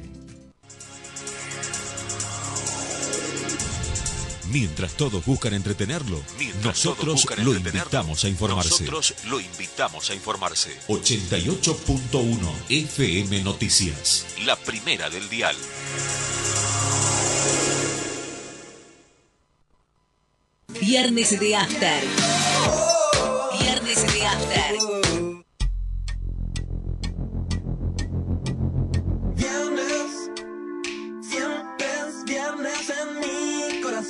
Mientras 4.50 4.94
todos 4.94 5.26
buscan 5.26 5.52
entretenerlo, 5.52 6.22
nosotros 6.64 7.16
buscan 7.16 7.44
lo 7.44 7.54
entretenerlo, 7.54 7.82
invitamos 7.82 8.24
a 8.24 8.28
informarse. 8.28 8.70
Nosotros 8.70 9.14
lo 9.28 9.40
invitamos 9.40 10.08
a 10.08 10.14
informarse. 10.14 10.70
88.1 10.88 12.38
FM 12.70 13.42
Noticias. 13.42 14.24
La 14.46 14.56
primera 14.56 15.10
del 15.10 15.28
dial. 15.28 15.56
Viernes 20.80 21.38
de 21.38 21.56
After. 21.56 22.04
Viernes 23.60 24.12
de 24.14 24.26
After. 24.26 24.67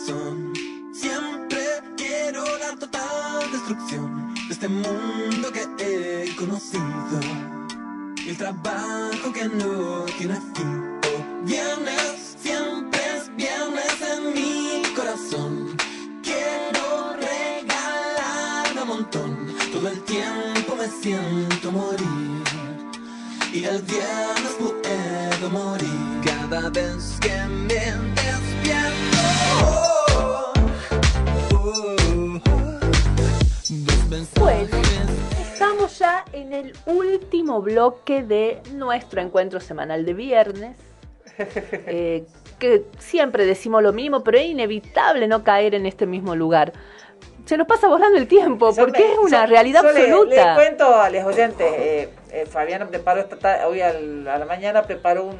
Siempre 0.08 1.60
quiero 1.94 2.42
la 2.60 2.74
total 2.78 3.52
destrucción 3.52 4.32
de 4.48 4.54
este 4.54 4.66
mundo 4.66 5.52
que 5.52 5.66
he 5.78 6.34
conocido. 6.34 7.20
El 8.26 8.34
trabajo 8.38 9.30
que 9.34 9.44
no 9.50 10.06
tiene 10.16 10.40
fin. 10.54 10.98
Viernes, 11.44 12.38
siempre 12.40 12.98
es 13.18 13.36
viernes 13.36 14.00
en 14.00 14.32
mi 14.32 14.82
corazón. 14.96 15.76
Quiero 16.22 17.12
regalarme 17.12 18.80
un 18.80 18.88
montón. 18.88 19.54
Todo 19.74 19.88
el 19.88 20.00
tiempo 20.04 20.74
me 20.74 20.88
siento 20.88 21.70
morir. 21.70 22.44
Y 23.52 23.64
el 23.64 23.82
viernes 23.82 24.56
puedo 24.58 25.50
morir 25.50 26.20
cada 26.24 26.70
vez 26.70 27.18
que 27.20 27.44
me 27.46 27.74
despierto. 28.14 29.97
Último 37.48 37.62
bloque 37.62 38.22
de 38.22 38.60
nuestro 38.74 39.20
encuentro 39.20 39.60
semanal 39.60 40.04
de 40.04 40.14
viernes. 40.14 40.76
Eh, 41.86 42.24
que 42.58 42.82
siempre 42.98 43.46
decimos 43.46 43.80
lo 43.80 43.92
mismo, 43.92 44.24
pero 44.24 44.38
es 44.38 44.46
inevitable 44.46 45.28
no 45.28 45.44
caer 45.44 45.76
en 45.76 45.86
este 45.86 46.04
mismo 46.04 46.34
lugar. 46.34 46.72
Se 47.44 47.56
nos 47.56 47.68
pasa 47.68 47.86
volando 47.86 48.18
el 48.18 48.26
tiempo, 48.26 48.70
Yo 48.74 48.82
porque 48.84 48.98
me- 49.04 49.12
es 49.12 49.18
una 49.18 49.44
yo- 49.44 49.50
realidad 49.50 49.82
yo 49.84 49.88
absoluta. 49.88 50.48
Le, 50.50 50.54
cuento 50.56 50.96
a 50.96 51.08
los 51.10 51.24
oyentes, 51.24 51.66
eh, 51.78 52.08
eh, 52.32 52.44
Fabiana 52.46 52.88
preparó 52.88 53.20
esta 53.20 53.36
ta- 53.38 53.68
hoy 53.68 53.80
al- 53.80 54.26
a 54.26 54.36
la 54.38 54.46
mañana 54.46 54.82
preparó 54.82 55.26
un, 55.26 55.36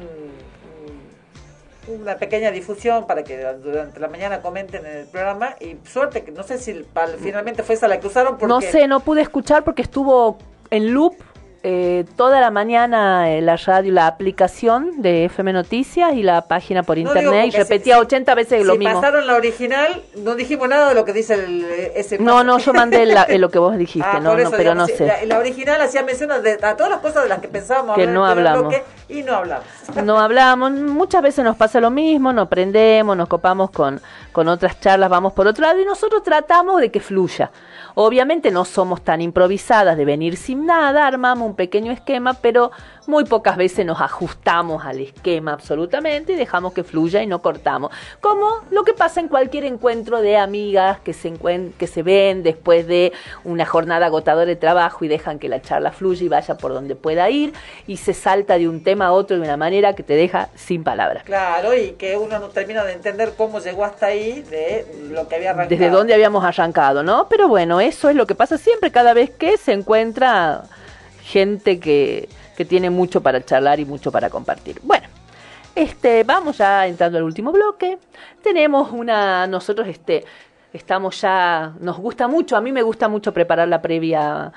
un- 1.89 2.01
una 2.01 2.15
pequeña 2.15 2.51
difusión 2.51 3.05
para 3.05 3.23
que 3.25 3.37
durante 3.61 3.99
la 3.99 4.07
mañana 4.07 4.41
comenten 4.41 4.85
en 4.85 4.97
el 4.99 5.05
programa 5.07 5.55
y 5.59 5.75
suerte 5.85 6.23
que 6.23 6.31
no 6.31 6.43
sé 6.43 6.59
si 6.59 6.71
pal- 6.93 7.17
finalmente 7.19 7.61
fue 7.63 7.75
esa 7.75 7.89
la 7.89 7.99
que 7.99 8.07
usaron 8.07 8.33
porque 8.37 8.47
No 8.47 8.61
sé, 8.61 8.87
no 8.87 9.01
pude 9.01 9.21
escuchar 9.21 9.65
porque 9.65 9.81
estuvo 9.81 10.37
en 10.71 10.93
loop 10.93 11.15
eh, 11.63 12.05
toda 12.15 12.39
la 12.39 12.51
mañana 12.51 13.29
eh, 13.31 13.41
la 13.41 13.57
radio, 13.57 13.91
la 13.91 14.07
aplicación 14.07 15.01
de 15.01 15.25
FM 15.25 15.51
Noticias 15.53 16.13
y 16.13 16.23
la 16.23 16.41
página 16.47 16.83
por 16.83 16.97
No, 16.97 17.09
internet 17.09 17.47
y 17.53 17.57
repetía 17.57 17.95
si- 17.95 18.01
80 18.01 18.35
veces 18.35 18.65
lo 18.65 18.73
si 18.73 18.79
mismo. 18.79 18.95
pasaron 19.01 19.27
la 19.27 19.35
original, 19.35 20.01
no 20.17 20.35
dijimos 20.35 20.69
nada 20.69 20.89
de 20.89 20.95
lo 20.95 21.03
que 21.05 21.11
dice 21.13 21.33
el, 21.33 21.65
eh, 21.65 21.91
ese 21.95 22.17
No, 22.19 22.43
no, 22.43 22.59
yo 22.59 22.73
mandé 22.73 23.05
la- 23.05 23.23
eh, 23.23 23.37
lo 23.37 23.49
que 23.49 23.59
vos 23.59 23.77
dijiste, 23.77 24.07
Ah, 24.09 24.19
no, 24.19 24.35
no, 24.37 24.49
pero 24.51 24.57
digamos, 24.57 24.89
no 24.89 24.95
sé. 24.97 25.05
La, 25.05 25.25
la 25.25 25.37
original 25.39 25.81
hacía 25.81 26.03
mención 26.03 26.29
de, 26.41 26.57
a 26.61 26.75
todas 26.77 26.89
las 26.91 26.99
cosas 26.99 27.23
de 27.23 27.29
las 27.29 27.39
que 27.39 27.47
pensábamos 27.49 27.95
Que 27.97 28.07
no 28.07 28.25
hablamos. 28.25 28.73
y 29.09 29.23
no 29.23 29.33
hablamos. 29.35 29.65
No 30.03 30.19
hablamos, 30.19 30.71
muchas 30.71 31.21
veces 31.23 31.43
nos 31.43 31.57
pasa 31.57 31.79
lo 31.81 31.89
mismo, 31.89 32.31
nos 32.31 32.47
prendemos, 32.47 33.17
nos 33.17 33.27
copamos 33.27 33.71
con, 33.71 33.99
con 34.31 34.47
otras 34.47 34.79
charlas, 34.79 35.09
vamos 35.09 35.33
por 35.33 35.47
otro 35.47 35.63
lado 35.65 35.79
y 35.81 35.85
nosotros 35.85 36.21
tratamos 36.23 36.79
de 36.79 36.91
que 36.91 36.99
fluya. 36.99 37.51
Obviamente 37.95 38.51
no 38.51 38.65
somos 38.65 39.01
tan 39.03 39.19
improvisadas 39.19 39.97
de 39.97 40.05
venir 40.05 40.37
sin 40.37 40.65
nada, 40.65 41.07
armamos 41.07 41.48
un 41.49 41.55
pequeño 41.55 41.91
esquema, 41.91 42.35
pero 42.35 42.71
muy 43.07 43.25
pocas 43.25 43.57
veces 43.57 43.85
nos 43.85 43.99
ajustamos 44.01 44.85
al 44.85 44.99
esquema 44.99 45.53
absolutamente 45.53 46.33
y 46.33 46.35
dejamos 46.35 46.73
que 46.73 46.83
fluya 46.83 47.21
y 47.21 47.27
no 47.27 47.41
cortamos. 47.41 47.91
Como 48.21 48.61
lo 48.71 48.83
que 48.83 48.93
pasa 48.93 49.19
en 49.19 49.27
cualquier 49.27 49.65
encuentro 49.65 50.21
de 50.21 50.37
amigas 50.37 50.99
que 50.99 51.13
se, 51.13 51.33
que 51.77 51.87
se 51.87 52.03
ven 52.03 52.43
después 52.43 52.87
de 52.87 53.11
una 53.43 53.65
jornada 53.65 54.05
agotadora 54.05 54.45
de 54.45 54.55
trabajo 54.55 55.05
y 55.05 55.07
dejan 55.07 55.39
que 55.39 55.49
la 55.49 55.61
charla 55.61 55.91
fluya 55.91 56.23
y 56.23 56.27
vaya 56.29 56.55
por 56.57 56.73
donde 56.73 56.95
pueda 56.95 57.29
ir 57.29 57.53
y 57.87 57.97
se 57.97 58.13
salta 58.13 58.57
de 58.57 58.69
un 58.69 58.83
tema 58.83 59.07
a 59.07 59.11
otro 59.11 59.37
de 59.37 59.43
una 59.43 59.57
manera 59.57 59.93
que 59.93 60.03
te 60.03 60.13
deja 60.13 60.49
sin 60.55 60.83
palabras. 60.83 61.23
Claro, 61.23 61.75
y 61.75 61.91
que 61.91 62.15
uno 62.15 62.39
no 62.39 62.49
termina 62.49 62.83
de 62.83 62.93
entender 62.93 63.33
cómo 63.35 63.59
llegó 63.59 63.85
hasta 63.85 64.07
ahí 64.07 64.41
de 64.43 64.85
lo 65.11 65.27
que 65.27 65.35
había 65.35 65.51
arrancado. 65.51 65.69
desde 65.69 65.89
dónde 65.89 66.13
habíamos 66.13 66.43
arrancado, 66.43 67.03
¿no? 67.03 67.27
Pero 67.27 67.47
bueno, 67.47 67.81
eso 67.81 68.09
es 68.09 68.15
lo 68.15 68.27
que 68.27 68.35
pasa 68.35 68.57
siempre 68.57 68.91
cada 68.91 69.13
vez 69.13 69.31
que 69.31 69.57
se 69.57 69.73
encuentra 69.73 70.63
gente 71.29 71.79
que, 71.79 72.27
que 72.57 72.65
tiene 72.65 72.89
mucho 72.89 73.21
para 73.21 73.43
charlar 73.45 73.79
y 73.79 73.85
mucho 73.85 74.11
para 74.11 74.29
compartir. 74.29 74.79
Bueno, 74.83 75.07
este, 75.75 76.23
vamos 76.23 76.57
ya 76.57 76.87
entrando 76.87 77.19
al 77.19 77.23
último 77.23 77.51
bloque. 77.51 77.99
Tenemos 78.41 78.91
una, 78.91 79.45
nosotros 79.45 79.87
este, 79.87 80.25
estamos 80.73 81.21
ya, 81.21 81.73
nos 81.79 81.97
gusta 81.97 82.27
mucho, 82.27 82.57
a 82.57 82.61
mí 82.61 82.71
me 82.71 82.81
gusta 82.81 83.07
mucho 83.07 83.31
preparar 83.31 83.67
la 83.67 83.81
previa 83.81 84.51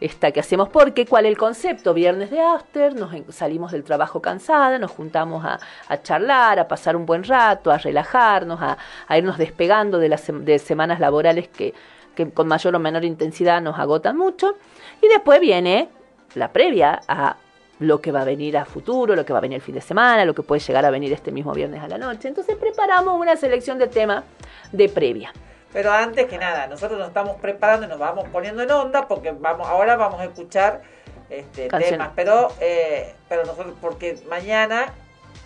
esta 0.00 0.32
que 0.32 0.40
hacemos 0.40 0.68
porque 0.70 1.06
cuál 1.06 1.26
es 1.26 1.30
el 1.30 1.38
concepto 1.38 1.94
viernes 1.94 2.30
de 2.30 2.40
after 2.40 2.94
nos 2.96 3.12
salimos 3.32 3.70
del 3.70 3.84
trabajo 3.84 4.20
cansada 4.20 4.76
nos 4.76 4.90
juntamos 4.90 5.44
a, 5.44 6.02
charlar 6.02 6.58
a 6.58 6.66
pasar 6.66 6.96
un 6.96 7.06
buen 7.06 7.22
rato 7.22 7.70
a 7.70 7.78
relajarnos 7.78 8.60
a, 8.60 8.76
a 9.06 9.16
irnos 9.16 9.38
despegando 9.38 10.00
de 10.00 10.08
las 10.08 10.24
de 10.26 10.58
semanas 10.58 10.98
laborales 10.98 11.46
que, 11.46 11.74
que 12.16 12.28
con 12.28 12.48
mayor 12.48 12.74
o 12.74 12.80
menor 12.80 13.04
intensidad 13.04 13.62
nos 13.62 13.78
agotan 13.78 14.16
mucho 14.16 14.56
y 15.00 15.06
después 15.06 15.40
viene 15.40 15.88
la 16.34 16.52
previa 16.52 17.00
a 17.08 17.36
lo 17.80 18.00
que 18.00 18.12
va 18.12 18.20
a 18.22 18.24
venir 18.24 18.56
a 18.56 18.64
futuro, 18.64 19.16
lo 19.16 19.24
que 19.24 19.32
va 19.32 19.38
a 19.40 19.42
venir 19.42 19.56
el 19.56 19.62
fin 19.62 19.74
de 19.74 19.80
semana, 19.80 20.24
lo 20.24 20.34
que 20.34 20.42
puede 20.42 20.60
llegar 20.60 20.84
a 20.84 20.90
venir 20.90 21.12
este 21.12 21.32
mismo 21.32 21.52
viernes 21.52 21.82
a 21.82 21.88
la 21.88 21.98
noche. 21.98 22.28
Entonces 22.28 22.56
preparamos 22.56 23.18
una 23.20 23.36
selección 23.36 23.78
de 23.78 23.88
temas 23.88 24.24
de 24.72 24.88
previa. 24.88 25.32
Pero 25.72 25.90
antes 25.90 26.26
que 26.26 26.38
nada, 26.38 26.68
nosotros 26.68 26.98
nos 26.98 27.08
estamos 27.08 27.36
preparando 27.40 27.86
y 27.86 27.88
nos 27.88 27.98
vamos 27.98 28.26
poniendo 28.32 28.62
en 28.62 28.70
onda 28.70 29.08
porque 29.08 29.32
vamos 29.32 29.66
ahora 29.66 29.96
vamos 29.96 30.20
a 30.20 30.24
escuchar 30.24 30.82
este, 31.28 31.68
temas, 31.68 32.10
pero 32.14 32.52
eh, 32.60 33.12
pero 33.28 33.44
nosotros 33.44 33.74
porque 33.80 34.16
mañana 34.28 34.86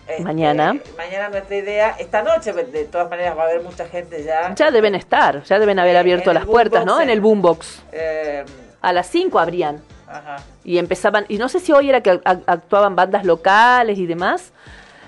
este, 0.07 0.21
Mañana. 0.23 0.75
mañana 0.97 1.29
nuestra 1.29 1.55
idea 1.55 1.95
esta 1.99 2.21
noche 2.21 2.51
de 2.53 2.85
todas 2.85 3.09
maneras 3.09 3.35
va 3.37 3.43
a 3.43 3.45
haber 3.45 3.61
mucha 3.61 3.85
gente 3.87 4.23
ya 4.23 4.53
Ya 4.55 4.69
deben 4.71 4.93
estar, 4.95 5.41
ya 5.43 5.57
deben 5.59 5.79
haber 5.79 5.97
abierto 5.97 6.31
las 6.33 6.45
puertas, 6.45 6.85
¿no? 6.85 6.99
En 7.01 7.09
el 7.09 7.17
en- 7.17 7.23
boombox. 7.23 7.81
eh, 7.91 8.45
A 8.81 8.93
las 8.93 9.07
5 9.07 9.39
abrían 9.39 9.81
ajá. 10.09 10.37
y 10.63 10.77
empezaban, 10.77 11.25
y 11.29 11.37
no 11.37 11.47
sé 11.49 11.59
si 11.59 11.71
hoy 11.71 11.89
era 11.89 12.01
que 12.01 12.11
ac- 12.21 12.43
actuaban 12.47 12.95
bandas 12.95 13.23
locales 13.25 13.97
y 13.97 14.05
demás, 14.05 14.51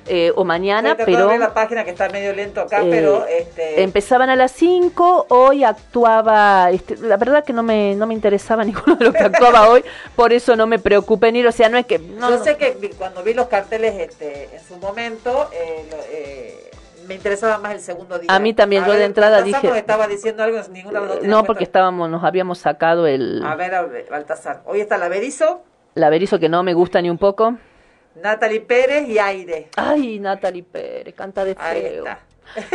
eh, 0.07 0.31
o 0.35 0.43
mañana, 0.43 0.97
pero 0.97 1.37
la 1.37 1.53
página 1.53 1.83
que 1.83 1.91
está 1.91 2.09
medio 2.09 2.33
lento 2.33 2.61
acá, 2.61 2.81
eh, 2.81 2.87
pero 2.89 3.23
este 3.27 3.83
empezaban 3.83 4.31
a 4.31 4.35
las 4.35 4.51
5, 4.51 5.27
hoy 5.29 5.63
actuaba, 5.63 6.71
este, 6.71 6.97
la 6.97 7.17
verdad 7.17 7.43
que 7.43 7.53
no 7.53 7.61
me, 7.61 7.93
no 7.95 8.07
me 8.07 8.15
interesaba 8.15 8.63
ninguno 8.65 8.95
de 8.95 9.05
los 9.05 9.13
que 9.13 9.23
actuaba 9.23 9.69
hoy, 9.69 9.83
por 10.15 10.33
eso 10.33 10.55
no 10.55 10.65
me 10.65 10.79
preocupé 10.79 11.27
en 11.27 11.35
ir, 11.37 11.47
o 11.47 11.51
sea, 11.51 11.69
no 11.69 11.77
es 11.77 11.85
que... 11.85 11.99
No, 11.99 12.31
yo 12.31 12.43
sé 12.43 12.57
que 12.57 12.71
vi- 12.71 12.89
cuando 12.89 13.21
vi 13.21 13.35
los 13.35 13.47
carteles 13.47 13.93
este, 13.99 14.49
en 14.55 14.61
su 14.67 14.77
momento, 14.77 15.49
eh, 15.53 15.85
eh, 16.11 16.60
me 17.11 17.15
interesaba 17.15 17.57
más 17.57 17.73
el 17.73 17.81
segundo 17.81 18.17
día. 18.17 18.33
A 18.33 18.39
mí 18.39 18.53
también, 18.53 18.85
yo 18.85 18.93
de 18.93 19.03
entrada 19.03 19.37
Baltasar 19.41 19.61
dije- 19.61 19.67
nos 19.67 19.77
estaba 19.77 20.07
diciendo 20.07 20.43
algo, 20.43 20.57
ninguna 20.71 21.01
de 21.01 21.07
No, 21.07 21.11
cuenta. 21.19 21.43
porque 21.43 21.63
estábamos, 21.65 22.09
nos 22.09 22.23
habíamos 22.23 22.57
sacado 22.59 23.05
el, 23.05 23.43
A 23.45 23.55
ver, 23.55 23.75
a 23.75 23.81
ver, 23.83 24.07
Baltasar. 24.09 24.61
Hoy 24.65 24.79
está 24.79 24.97
la 24.97 25.09
Berizo, 25.09 25.61
la 25.95 26.09
Berizo 26.09 26.39
que 26.39 26.47
no 26.47 26.63
me 26.63 26.73
gusta 26.73 27.01
ni 27.01 27.09
un 27.09 27.17
poco. 27.17 27.55
Natalie 28.15 28.61
Pérez 28.61 29.07
y 29.09 29.19
Aire. 29.19 29.69
Ay, 29.75 30.19
Natalie 30.19 30.63
Pérez, 30.63 31.13
canta 31.15 31.43
de 31.43 31.55
Ahí 31.59 31.81
feo. 31.81 32.05
está. 32.05 32.19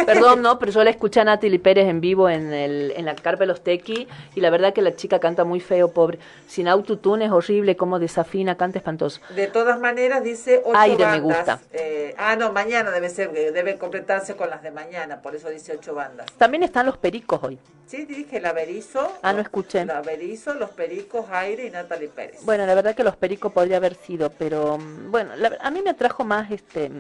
Perdón, 0.07 0.43
no, 0.43 0.59
pero 0.59 0.73
yo 0.73 0.85
la 0.85 0.90
escuché 0.90 1.20
a 1.20 1.24
Natalie 1.24 1.59
Pérez 1.59 1.86
en 1.89 2.01
vivo 2.01 2.28
en, 2.28 2.53
el, 2.53 2.93
en 2.97 3.05
la 3.05 3.15
carpa 3.15 3.40
de 3.40 3.47
los 3.47 3.62
Tequi 3.62 4.07
y 4.35 4.40
la 4.40 4.51
verdad 4.51 4.73
que 4.73 4.82
la 4.82 4.94
chica 4.97 5.19
canta 5.19 5.44
muy 5.44 5.61
feo, 5.61 5.90
pobre. 5.93 6.19
Sin 6.47 6.69
autotune 6.69 7.27
es 7.27 7.31
horrible, 7.31 7.77
como 7.77 7.98
desafina, 7.98 8.57
canta 8.57 8.78
espantoso. 8.78 9.20
De 9.35 9.47
todas 9.48 9.78
maneras, 9.81 10.23
dice 10.23 10.62
ocho 10.65 10.78
Aire 10.78 10.98
me 11.07 11.20
bandas. 11.20 11.23
gusta. 11.23 11.61
Eh, 11.73 12.15
ah, 12.19 12.36
no, 12.36 12.53
mañana 12.53 12.90
debe 12.90 13.09
ser, 13.09 13.31
que 13.31 13.51
debe 13.53 13.77
completarse 13.78 14.35
con 14.36 14.51
las 14.51 14.62
de 14.62 14.70
mañana, 14.70 15.20
por 15.23 15.35
eso 15.35 15.48
dice 15.51 15.73
ocho 15.77 15.94
bandas. 15.94 16.27
También 16.39 16.62
están 16.62 16.86
los 16.86 16.97
pericos 16.98 17.40
hoy. 17.43 17.59
Sí, 17.86 18.05
dije 18.05 18.40
la 18.40 18.53
Berizo. 18.53 19.12
Ah, 19.23 19.32
no 19.32 19.40
escuché. 19.40 19.85
La 19.85 20.01
Berizo, 20.03 20.55
los 20.55 20.70
Pericos, 20.70 21.27
Aire 21.31 21.66
y 21.66 21.70
Natalie 21.70 22.09
Pérez. 22.09 22.44
Bueno, 22.44 22.66
la 22.66 22.74
verdad 22.74 22.97
que 22.97 23.05
los 23.05 23.15
pericos 23.16 23.53
podría 23.53 23.77
haber 23.77 23.94
sido, 23.94 24.31
pero 24.31 24.77
mm, 24.77 25.11
bueno, 25.12 25.36
la- 25.36 25.57
a 25.61 25.70
mí 25.70 25.82
me 25.82 25.90
atrajo 25.90 26.24
más 26.24 26.51
este 26.51 26.90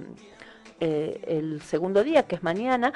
eh, 0.80 1.22
el 1.26 1.62
segundo 1.62 2.04
día, 2.04 2.24
que 2.24 2.36
es 2.36 2.42
mañana, 2.42 2.92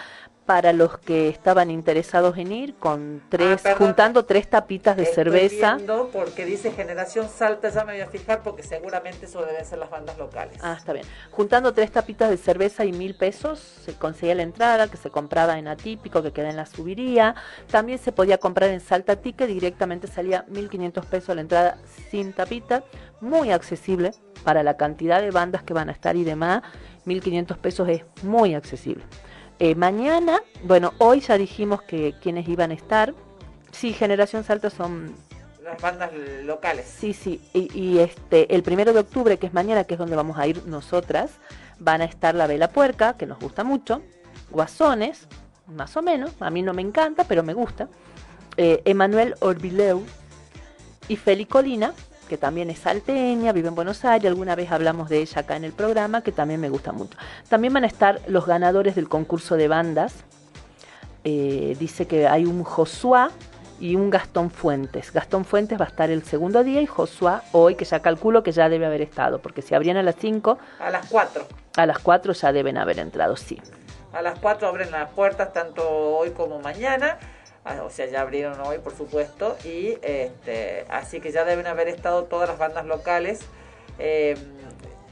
para 0.50 0.72
los 0.72 0.98
que 0.98 1.28
estaban 1.28 1.70
interesados 1.70 2.36
en 2.36 2.50
ir 2.50 2.74
con 2.74 3.22
tres, 3.28 3.62
perdón. 3.62 3.78
juntando 3.86 4.24
tres 4.24 4.50
tapitas 4.50 4.96
de 4.96 5.04
Estoy 5.04 5.14
cerveza. 5.14 5.78
porque 6.12 6.44
dice 6.44 6.72
Generación 6.72 7.28
Salta, 7.28 7.68
ya 7.68 7.84
me 7.84 7.92
voy 7.92 8.00
a 8.00 8.08
fijar 8.08 8.42
porque 8.42 8.64
seguramente 8.64 9.26
eso 9.26 9.46
deben 9.46 9.64
ser 9.64 9.78
las 9.78 9.90
bandas 9.90 10.18
locales. 10.18 10.58
Ah, 10.60 10.74
está 10.76 10.92
bien. 10.92 11.06
Juntando 11.30 11.72
tres 11.72 11.92
tapitas 11.92 12.30
de 12.30 12.36
cerveza 12.36 12.84
y 12.84 12.92
mil 12.92 13.14
pesos, 13.14 13.60
se 13.60 13.94
conseguía 13.94 14.34
la 14.34 14.42
entrada, 14.42 14.88
que 14.88 14.96
se 14.96 15.10
compraba 15.10 15.56
en 15.56 15.68
Atípico, 15.68 16.20
que 16.20 16.32
queda 16.32 16.50
en 16.50 16.56
la 16.56 16.66
subiría. 16.66 17.36
También 17.70 18.00
se 18.00 18.10
podía 18.10 18.38
comprar 18.38 18.70
en 18.70 18.80
Salta 18.80 19.14
Ticket, 19.16 19.46
directamente 19.46 20.08
salía 20.08 20.44
1500 20.48 21.06
pesos 21.06 21.36
la 21.36 21.42
entrada 21.42 21.78
sin 22.10 22.32
tapita. 22.32 22.82
Muy 23.20 23.52
accesible 23.52 24.12
para 24.42 24.62
la 24.62 24.76
cantidad 24.76 25.20
de 25.20 25.30
bandas 25.30 25.62
que 25.62 25.74
van 25.74 25.90
a 25.90 25.92
estar 25.92 26.16
y 26.16 26.24
demás. 26.24 26.62
1500 27.04 27.58
pesos 27.58 27.88
es 27.88 28.04
muy 28.22 28.54
accesible. 28.54 29.04
Eh, 29.58 29.74
mañana, 29.74 30.40
bueno, 30.64 30.92
hoy 30.98 31.20
ya 31.20 31.36
dijimos 31.36 31.82
que 31.82 32.14
quienes 32.22 32.48
iban 32.48 32.70
a 32.70 32.74
estar. 32.74 33.14
Sí, 33.72 33.92
Generación 33.92 34.44
Salta 34.44 34.70
son 34.70 35.14
Las 35.62 35.80
bandas 35.80 36.10
locales. 36.44 36.86
Sí, 36.86 37.12
sí. 37.12 37.40
Y, 37.52 37.70
y, 37.78 37.98
este, 37.98 38.54
el 38.54 38.62
primero 38.62 38.92
de 38.92 39.00
octubre, 39.00 39.38
que 39.38 39.46
es 39.46 39.52
mañana, 39.52 39.84
que 39.84 39.94
es 39.94 39.98
donde 39.98 40.16
vamos 40.16 40.38
a 40.38 40.46
ir 40.46 40.66
nosotras, 40.66 41.32
van 41.78 42.00
a 42.00 42.04
estar 42.04 42.34
la 42.34 42.46
Vela 42.46 42.70
Puerca, 42.70 43.16
que 43.16 43.26
nos 43.26 43.38
gusta 43.38 43.64
mucho, 43.64 44.02
Guasones, 44.50 45.28
más 45.66 45.96
o 45.96 46.02
menos, 46.02 46.32
a 46.40 46.50
mí 46.50 46.62
no 46.62 46.74
me 46.74 46.82
encanta, 46.82 47.24
pero 47.24 47.42
me 47.42 47.54
gusta, 47.54 47.88
eh, 48.56 48.82
Emanuel 48.84 49.34
Orbileu 49.40 50.04
y 51.08 51.16
Feli 51.16 51.46
Colina, 51.46 51.94
que 52.30 52.38
también 52.38 52.70
es 52.70 52.78
salteña, 52.78 53.50
vive 53.50 53.66
en 53.66 53.74
Buenos 53.74 54.04
Aires, 54.04 54.28
alguna 54.30 54.54
vez 54.54 54.70
hablamos 54.70 55.08
de 55.08 55.18
ella 55.18 55.40
acá 55.40 55.56
en 55.56 55.64
el 55.64 55.72
programa, 55.72 56.22
que 56.22 56.30
también 56.30 56.60
me 56.60 56.68
gusta 56.68 56.92
mucho. 56.92 57.18
También 57.48 57.74
van 57.74 57.82
a 57.82 57.88
estar 57.88 58.20
los 58.28 58.46
ganadores 58.46 58.94
del 58.94 59.08
concurso 59.08 59.56
de 59.56 59.66
bandas, 59.66 60.14
eh, 61.24 61.76
dice 61.80 62.06
que 62.06 62.28
hay 62.28 62.44
un 62.44 62.62
Josué 62.62 63.30
y 63.80 63.96
un 63.96 64.10
Gastón 64.10 64.52
Fuentes. 64.52 65.12
Gastón 65.12 65.44
Fuentes 65.44 65.80
va 65.80 65.86
a 65.86 65.88
estar 65.88 66.08
el 66.08 66.22
segundo 66.22 66.62
día 66.62 66.80
y 66.80 66.86
Josué 66.86 67.40
hoy, 67.50 67.74
que 67.74 67.84
ya 67.84 67.98
calculo 67.98 68.44
que 68.44 68.52
ya 68.52 68.68
debe 68.68 68.86
haber 68.86 69.02
estado, 69.02 69.40
porque 69.42 69.60
si 69.60 69.74
abrían 69.74 69.96
a 69.96 70.04
las 70.04 70.14
5, 70.14 70.56
A 70.78 70.90
las 70.90 71.06
4. 71.08 71.44
a 71.78 71.86
las 71.86 71.98
4 71.98 72.32
ya 72.32 72.52
deben 72.52 72.78
haber 72.78 73.00
entrado, 73.00 73.36
sí. 73.36 73.60
A 74.12 74.22
las 74.22 74.38
4 74.38 74.68
abren 74.68 74.92
las 74.92 75.10
puertas 75.10 75.52
tanto 75.52 75.82
hoy 75.90 76.30
como 76.30 76.60
mañana. 76.60 77.18
Ah, 77.64 77.82
O 77.84 77.90
sea, 77.90 78.06
ya 78.06 78.22
abrieron 78.22 78.58
hoy, 78.60 78.78
por 78.78 78.96
supuesto. 78.96 79.56
Y 79.64 79.98
este, 80.02 80.84
así 80.88 81.20
que 81.20 81.30
ya 81.32 81.44
deben 81.44 81.66
haber 81.66 81.88
estado 81.88 82.24
todas 82.24 82.48
las 82.48 82.58
bandas 82.58 82.86
locales. 82.86 83.40
Eh, 83.98 84.34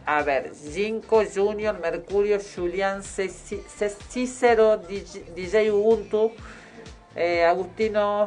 a 0.06 0.22
ver, 0.22 0.52
Jinko, 0.72 1.22
Junior, 1.34 1.78
Mercurio, 1.78 2.38
Julián, 2.40 3.02
Cícero, 3.02 4.78
DJ, 4.78 5.70
Ubuntu, 5.70 6.32
eh, 7.14 7.44
Agustino 7.44 8.26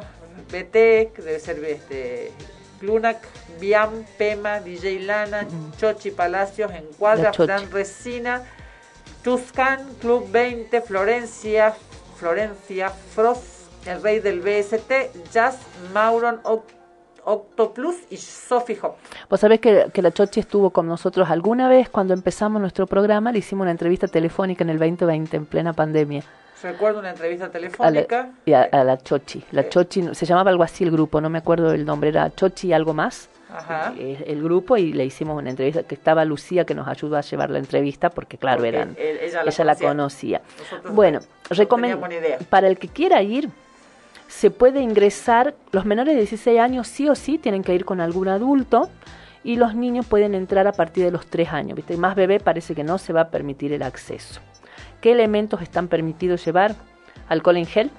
BT, 0.52 1.12
que 1.16 1.22
debe 1.24 1.40
ser 1.40 1.64
este, 1.66 2.32
Clunac, 2.80 3.18
Biam, 3.60 4.06
Pema, 4.20 4.60
DJ 4.60 5.00
Lana, 5.00 5.48
Chochi 5.78 6.12
Palacios, 6.12 6.72
Encuadra. 6.72 7.34
Fran 7.34 7.72
Resina, 7.72 8.44
Tuscan, 9.24 9.96
Club 10.00 10.30
20, 10.32 10.82
Florencia, 10.82 11.74
Florencia, 12.18 12.92
Frost, 12.92 13.44
el 13.86 14.02
rey 14.02 14.20
del 14.20 14.42
BST, 14.42 14.92
Jazz, 15.32 15.60
Mauron, 15.94 16.42
Oc- 16.44 16.64
Octoplus 17.24 17.96
y 18.10 18.18
Sophie 18.18 18.78
Hop. 18.82 18.94
Vos 19.30 19.40
sabés 19.40 19.60
que, 19.60 19.88
que 19.94 20.02
la 20.02 20.12
Chochi 20.12 20.40
estuvo 20.40 20.72
con 20.72 20.88
nosotros 20.88 21.30
alguna 21.30 21.68
vez 21.70 21.90
cuando 21.90 22.14
empezamos 22.14 22.60
nuestro 22.62 22.88
programa, 22.88 23.32
le 23.32 23.40
hicimos 23.40 23.64
una 23.64 23.72
entrevista 23.72 24.08
telefónica 24.08 24.64
en 24.64 24.72
el 24.72 24.80
2020, 24.80 25.38
en 25.38 25.46
plena 25.46 25.74
pandemia. 25.74 26.24
Recuerdo 26.64 27.00
una 27.00 27.10
entrevista 27.12 27.46
A 27.46 27.48
la, 27.48 27.52
telefónica. 27.54 28.30
y 28.46 28.54
a, 28.54 28.64
a 28.64 28.84
la 28.84 28.98
Chochi. 28.98 29.44
La 29.52 29.68
Chochi, 29.68 30.14
se 30.14 30.26
llamaba 30.26 30.52
algo 30.52 30.64
así 30.64 30.84
el 30.84 30.92
grupo, 30.92 31.20
no 31.22 31.30
me 31.30 31.40
acuerdo 31.40 31.72
el 31.74 31.86
nombre, 31.86 32.10
era 32.10 32.30
Chochi 32.34 32.68
y 32.70 32.74
algo 32.74 32.94
más. 32.94 33.30
Ajá. 33.54 33.94
eh, 33.98 34.24
el 34.28 34.42
grupo 34.42 34.78
y 34.78 34.94
le 34.94 35.04
hicimos 35.04 35.38
una 35.38 35.50
entrevista 35.50 35.84
que 35.84 35.94
estaba 35.94 36.24
Lucía 36.24 36.64
que 36.66 36.74
nos 36.74 36.88
ayudó 36.88 37.18
a 37.18 37.22
llevar 37.22 37.50
la 37.50 37.60
entrevista 37.60 38.10
porque 38.10 38.38
claro 38.38 38.60
Porque 38.60 38.70
eran 38.70 38.96
él- 38.98 39.20
ella 39.24 39.44
la 39.44 39.52
la 39.66 39.76
conocía. 39.76 39.88
conocía 39.90 40.42
Nosotros 40.58 40.96
bueno 40.96 41.20
no 41.20 41.56
recomen- 41.58 41.82
teníamos 41.82 42.08
ni 42.10 42.16
idea. 42.16 42.38
para 42.50 42.68
el 42.70 42.78
que 42.80 42.88
quiera 42.88 43.22
ir 43.22 43.50
se 44.32 44.50
puede 44.50 44.82
ingresar 44.82 45.56
los 45.74 45.86
menores 45.86 46.16
de 46.16 46.22
16 46.22 46.58
años 46.58 46.88
sí 46.88 47.10
o 47.10 47.16
sí 47.16 47.38
tienen 47.38 47.64
que 47.64 47.76
ir 47.76 47.84
con 47.84 48.00
algún 48.00 48.30
adulto 48.30 48.90
y 49.44 49.58
los 49.58 49.76
niños 49.76 50.06
pueden 50.06 50.36
entrar 50.36 50.68
a 50.68 50.72
partir 50.72 51.04
de 51.04 51.12
los 51.12 51.28
3 51.28 51.50
años 51.50 51.76
viste 51.76 51.98
más 51.98 52.16
bebé 52.16 52.40
parece 52.40 52.74
que 52.74 52.86
no 52.86 52.98
se 52.98 53.12
va 53.12 53.22
a 53.22 53.30
permitir 53.30 53.74
el 53.74 53.84
acceso. 53.84 54.40
Qué 55.02 55.12
elementos 55.12 55.62
están 55.62 55.90
permitidos 55.90 56.46
llevar 56.46 56.76
alcohol 57.28 57.58
en 57.58 57.66
gel 57.66 57.92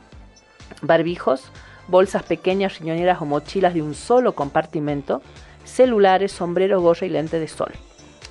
barbijos, 0.80 1.44
bolsas 1.86 2.22
pequeñas, 2.22 2.78
riñoneras 2.78 3.20
o 3.20 3.26
mochilas 3.26 3.74
de 3.74 3.82
un 3.82 3.94
solo 3.94 4.34
compartimento, 4.34 5.20
celulares, 5.64 6.32
sombrero, 6.32 6.80
gorra 6.80 7.06
y 7.06 7.10
lente 7.10 7.38
de 7.40 7.46
sol. 7.46 7.72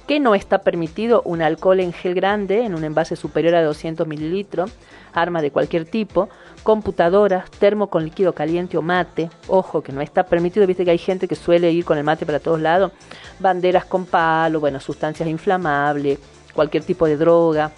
¿Qué 0.07 0.19
no 0.19 0.35
está 0.35 0.59
permitido? 0.59 1.21
Un 1.23 1.41
alcohol 1.41 1.79
en 1.79 1.93
gel 1.93 2.15
grande 2.15 2.65
en 2.65 2.75
un 2.75 2.83
envase 2.83 3.15
superior 3.15 3.55
a 3.55 3.63
200 3.63 4.07
mililitros, 4.07 4.71
arma 5.13 5.41
de 5.41 5.51
cualquier 5.51 5.85
tipo, 5.85 6.27
computadoras, 6.63 7.49
termo 7.51 7.87
con 7.87 8.03
líquido 8.03 8.33
caliente 8.33 8.77
o 8.77 8.81
mate. 8.81 9.29
Ojo, 9.47 9.81
que 9.81 9.91
no 9.91 10.01
está 10.01 10.23
permitido, 10.23 10.67
viste 10.67 10.83
que 10.83 10.91
hay 10.91 10.97
gente 10.97 11.27
que 11.27 11.35
suele 11.35 11.71
ir 11.71 11.85
con 11.85 11.97
el 11.97 12.03
mate 12.03 12.25
para 12.25 12.39
todos 12.39 12.59
lados. 12.59 12.91
Banderas 13.39 13.85
con 13.85 14.05
palo, 14.05 14.59
bueno, 14.59 14.79
sustancias 14.79 15.29
inflamables, 15.29 16.19
cualquier 16.53 16.83
tipo 16.83 17.05
de 17.05 17.17
droga. 17.17 17.71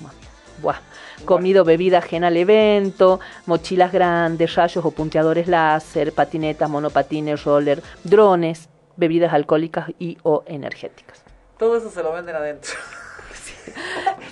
Buah. 0.61 0.79
Comido, 1.25 1.63
bebida 1.63 1.99
ajena 1.99 2.27
al 2.27 2.37
evento, 2.37 3.19
mochilas 3.45 3.91
grandes, 3.91 4.55
rayos 4.55 4.83
o 4.83 4.91
punteadores 4.91 5.47
láser, 5.47 6.11
patinetas, 6.13 6.69
monopatines, 6.69 7.43
roller, 7.43 7.81
drones, 8.03 8.67
bebidas 8.97 9.33
alcohólicas 9.33 9.91
y 9.99 10.17
o 10.23 10.43
energéticas. 10.47 11.22
Todo 11.63 11.77
eso 11.77 11.89
se 11.89 12.03
lo 12.03 12.11
venden 12.11 12.35
adentro. 12.35 12.71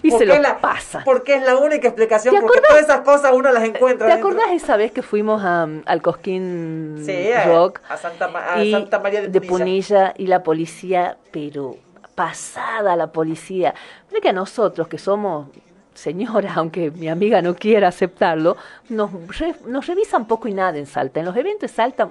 Y 0.04 0.10
¿Por 0.10 0.20
se 0.20 0.26
qué 0.26 0.36
lo 0.36 0.42
la- 0.42 0.60
pasa. 0.60 1.04
Porque 1.06 1.36
es 1.36 1.44
la 1.44 1.56
única 1.58 1.88
explicación, 1.88 2.36
¿Te 2.36 2.42
porque 2.42 2.60
todas 2.62 2.82
esas 2.84 3.02
cosas 3.02 3.32
uno 3.34 3.52
las 3.52 3.64
encuentra 3.64 4.08
¿Te 4.08 4.14
adentro. 4.14 4.32
acordás 4.32 4.52
esa 4.52 4.76
vez 4.76 4.92
que 4.92 5.02
fuimos 5.04 5.42
a, 5.44 5.68
al 5.86 6.02
Cosquín 6.02 7.02
Sí, 7.06 7.32
a- 7.32 7.46
Rock? 7.46 7.80
a 7.88 7.98
Santa 7.98 8.28
Ma- 8.28 8.54
a 8.54 8.64
y 8.64 8.72
Santa 8.72 9.00
María 9.00 9.22
de 9.22 9.30
Punilla. 9.42 9.48
Punilla 9.50 10.14
y 10.18 10.28
la 10.28 10.44
policía, 10.44 11.18
pero 11.32 11.78
pasada 12.16 12.96
la 12.96 13.08
policía. 13.12 13.74
Mira 14.10 14.22
que 14.22 14.30
a 14.30 14.34
nosotros 14.34 14.88
que 14.88 14.98
somos 14.98 15.48
señoras, 15.94 16.54
aunque 16.58 16.90
mi 16.92 17.08
amiga 17.08 17.42
no 17.42 17.56
quiera 17.56 17.88
aceptarlo, 17.88 18.58
nos, 18.90 19.12
re- 19.40 19.56
nos 19.68 19.86
revisan 19.88 20.26
poco 20.26 20.48
y 20.48 20.54
nada 20.54 20.78
en 20.78 20.88
Salta. 20.88 21.20
En 21.20 21.26
los 21.28 21.38
eventos 21.38 21.70
de 21.70 21.76
Salta, 21.76 22.10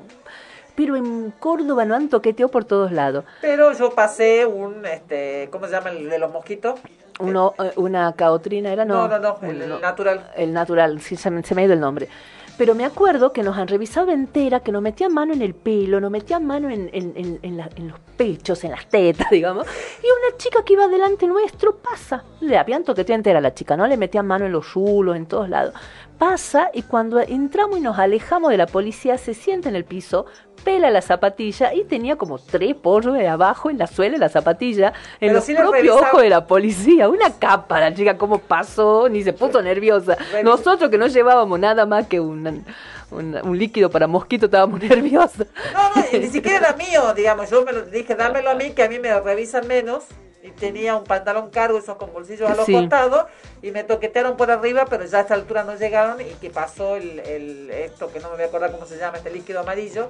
pero 0.80 0.96
en 0.96 1.30
Córdoba 1.38 1.84
no 1.84 1.94
han 1.94 2.08
toqueteado 2.08 2.50
por 2.50 2.64
todos 2.64 2.90
lados. 2.90 3.26
Pero 3.42 3.72
yo 3.72 3.90
pasé 3.94 4.46
un, 4.46 4.86
este, 4.86 5.48
¿cómo 5.52 5.66
se 5.66 5.72
llama 5.72 5.90
el 5.90 6.08
de 6.08 6.18
los 6.18 6.32
mosquitos? 6.32 6.80
Uno, 7.18 7.52
eh, 7.62 7.72
una 7.76 8.10
caotrina 8.14 8.72
era, 8.72 8.86
no. 8.86 9.06
No, 9.06 9.18
no, 9.18 9.38
no, 9.42 9.46
el, 9.46 9.60
el 9.60 9.78
natural. 9.78 10.30
El 10.34 10.54
natural, 10.54 10.98
sí, 11.02 11.16
se 11.16 11.30
me, 11.30 11.42
se 11.42 11.54
me 11.54 11.60
ha 11.60 11.64
ido 11.66 11.74
el 11.74 11.80
nombre. 11.80 12.08
Pero 12.56 12.74
me 12.74 12.86
acuerdo 12.86 13.30
que 13.34 13.42
nos 13.42 13.58
han 13.58 13.68
revisado 13.68 14.10
entera, 14.10 14.60
que 14.60 14.72
nos 14.72 14.80
metían 14.80 15.12
mano 15.12 15.34
en 15.34 15.42
el 15.42 15.52
pelo, 15.54 16.00
nos 16.00 16.10
metían 16.10 16.46
mano 16.46 16.70
en, 16.70 16.88
en, 16.94 17.38
en, 17.42 17.56
la- 17.58 17.68
en 17.76 17.88
los 17.88 17.98
pechos, 18.16 18.64
en 18.64 18.70
las 18.70 18.86
tetas, 18.86 19.28
digamos. 19.30 19.66
Y 20.02 20.06
una 20.06 20.36
chica 20.38 20.62
que 20.64 20.72
iba 20.72 20.88
delante 20.88 21.26
nuestro 21.26 21.76
pasa. 21.76 22.24
Le 22.40 22.56
habían 22.56 22.84
toqueteado 22.84 23.18
entera 23.18 23.38
a 23.38 23.42
la 23.42 23.52
chica, 23.52 23.76
¿no? 23.76 23.86
Le 23.86 23.98
metían 23.98 24.26
mano 24.26 24.46
en 24.46 24.52
los 24.52 24.72
rulos, 24.72 25.14
en 25.16 25.26
todos 25.26 25.48
lados. 25.50 25.74
Pasa 26.20 26.70
y 26.74 26.82
cuando 26.82 27.18
entramos 27.18 27.78
y 27.78 27.80
nos 27.80 27.98
alejamos 27.98 28.50
de 28.50 28.58
la 28.58 28.66
policía, 28.66 29.16
se 29.16 29.32
sienta 29.32 29.70
en 29.70 29.74
el 29.74 29.86
piso, 29.86 30.26
pela 30.62 30.90
la 30.90 31.00
zapatilla 31.00 31.72
y 31.72 31.84
tenía 31.84 32.16
como 32.16 32.38
tres 32.38 32.74
pollos 32.74 33.14
de 33.14 33.26
abajo 33.26 33.70
en 33.70 33.78
la 33.78 33.86
suela 33.86 34.12
de 34.12 34.18
la 34.18 34.28
zapatilla, 34.28 34.88
en 35.14 35.28
Pero 35.28 35.32
los 35.32 35.44
sí 35.44 35.54
propios 35.54 35.96
ojos 35.96 36.20
de 36.20 36.28
la 36.28 36.46
policía. 36.46 37.08
Una 37.08 37.30
capa, 37.38 37.80
la 37.80 37.94
chica, 37.94 38.18
cómo 38.18 38.38
pasó, 38.38 39.08
ni 39.08 39.22
se 39.22 39.32
puso 39.32 39.62
nerviosa. 39.62 40.18
Nosotros 40.44 40.90
que 40.90 40.98
no 40.98 41.06
llevábamos 41.06 41.58
nada 41.58 41.86
más 41.86 42.06
que 42.06 42.20
un, 42.20 42.66
un, 43.10 43.38
un 43.42 43.58
líquido 43.58 43.88
para 43.88 44.06
mosquito, 44.06 44.44
estábamos 44.44 44.78
nerviosos. 44.82 45.46
No, 45.72 46.02
no, 46.02 46.18
ni 46.18 46.26
siquiera 46.26 46.58
era 46.58 46.76
mío, 46.76 47.14
digamos. 47.16 47.48
Yo 47.48 47.64
me 47.64 47.72
lo 47.72 47.86
dije, 47.86 48.14
dámelo 48.14 48.50
a 48.50 48.54
mí, 48.54 48.72
que 48.72 48.82
a 48.82 48.90
mí 48.90 48.98
me 48.98 49.18
revisan 49.18 49.66
menos. 49.66 50.04
Y 50.42 50.50
tenía 50.52 50.96
un 50.96 51.04
pantalón 51.04 51.50
cargo, 51.50 51.78
esos 51.78 51.96
con 51.96 52.12
bolsillos 52.12 52.50
a 52.50 52.54
los 52.54 52.64
Sí. 52.66 52.72
costados. 52.72 53.26
Y 53.62 53.70
me 53.72 53.84
toquetearon 53.84 54.36
por 54.36 54.50
arriba, 54.50 54.86
pero 54.88 55.04
ya 55.04 55.18
a 55.18 55.20
esta 55.22 55.34
altura 55.34 55.64
no 55.64 55.74
llegaron. 55.76 56.20
Y 56.20 56.24
que 56.40 56.48
pasó 56.50 56.96
el, 56.96 57.18
el- 57.20 57.70
esto, 57.70 58.10
que 58.10 58.20
no 58.20 58.28
me 58.30 58.36
voy 58.36 58.44
a 58.44 58.46
acordar 58.46 58.70
cómo 58.72 58.86
se 58.86 58.96
llama, 58.96 59.18
este 59.18 59.30
líquido 59.30 59.60
amarillo, 59.60 60.08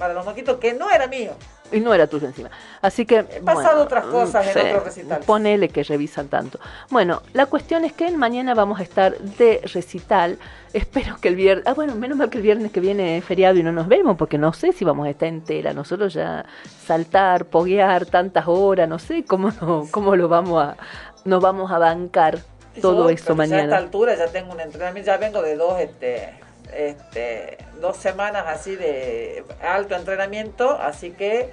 para 0.00 0.14
los 0.14 0.24
mosquitos, 0.24 0.56
que 0.58 0.72
no 0.74 0.90
era 0.90 1.06
mío. 1.06 1.32
Y 1.70 1.78
no 1.78 1.94
era 1.94 2.08
tuyo 2.08 2.26
encima. 2.26 2.50
Así 2.82 3.06
que. 3.06 3.18
He 3.18 3.40
pasado 3.42 3.82
otras 3.84 4.04
cosas 4.06 4.44
en 4.56 4.66
otros 4.66 4.84
recitales. 4.86 5.24
Ponele 5.24 5.68
que 5.68 5.84
revisan 5.84 6.26
tanto. 6.26 6.58
Bueno, 6.90 7.22
la 7.32 7.46
cuestión 7.46 7.84
es 7.84 7.92
que 7.92 8.10
mañana 8.10 8.54
vamos 8.54 8.80
a 8.80 8.82
estar 8.82 9.16
de 9.16 9.60
recital. 9.72 10.36
Espero 10.72 11.16
que 11.20 11.28
el 11.28 11.36
viernes. 11.36 11.64
Ah, 11.68 11.74
bueno, 11.74 11.94
menos 11.94 12.18
mal 12.18 12.28
que 12.28 12.38
el 12.38 12.42
viernes 12.42 12.72
que 12.72 12.80
viene 12.80 13.18
es 13.18 13.24
feriado 13.24 13.56
y 13.56 13.62
no 13.62 13.70
nos 13.70 13.86
vemos, 13.86 14.16
porque 14.16 14.36
no 14.36 14.52
sé 14.52 14.72
si 14.72 14.84
vamos 14.84 15.06
a 15.06 15.10
estar 15.10 15.28
entera. 15.28 15.72
Nosotros 15.72 16.12
ya 16.14 16.44
saltar, 16.84 17.44
poguear 17.44 18.04
tantas 18.06 18.48
horas, 18.48 18.88
no 18.88 18.98
sé 18.98 19.24
cómo, 19.24 19.52
no- 19.60 19.86
cómo 19.92 20.16
lo 20.16 20.28
vamos 20.28 20.60
a. 20.64 20.76
Nos 21.24 21.40
vamos 21.40 21.70
a 21.70 21.78
bancar 21.78 22.40
todo 22.82 23.04
Yo, 23.04 23.10
eso 23.10 23.10
Ya 23.10 23.10
a 23.10 23.12
esta 23.12 23.34
mañana. 23.34 23.76
altura 23.76 24.16
ya 24.16 24.26
tengo 24.26 24.52
un 24.52 24.60
entrenamiento, 24.60 25.06
ya 25.06 25.18
vengo 25.18 25.42
de 25.42 25.54
dos, 25.54 25.78
este, 25.80 26.34
este, 26.74 27.58
dos 27.80 27.96
semanas 27.96 28.44
así 28.46 28.76
de 28.76 29.44
alto 29.62 29.94
entrenamiento, 29.94 30.70
así 30.70 31.10
que 31.10 31.50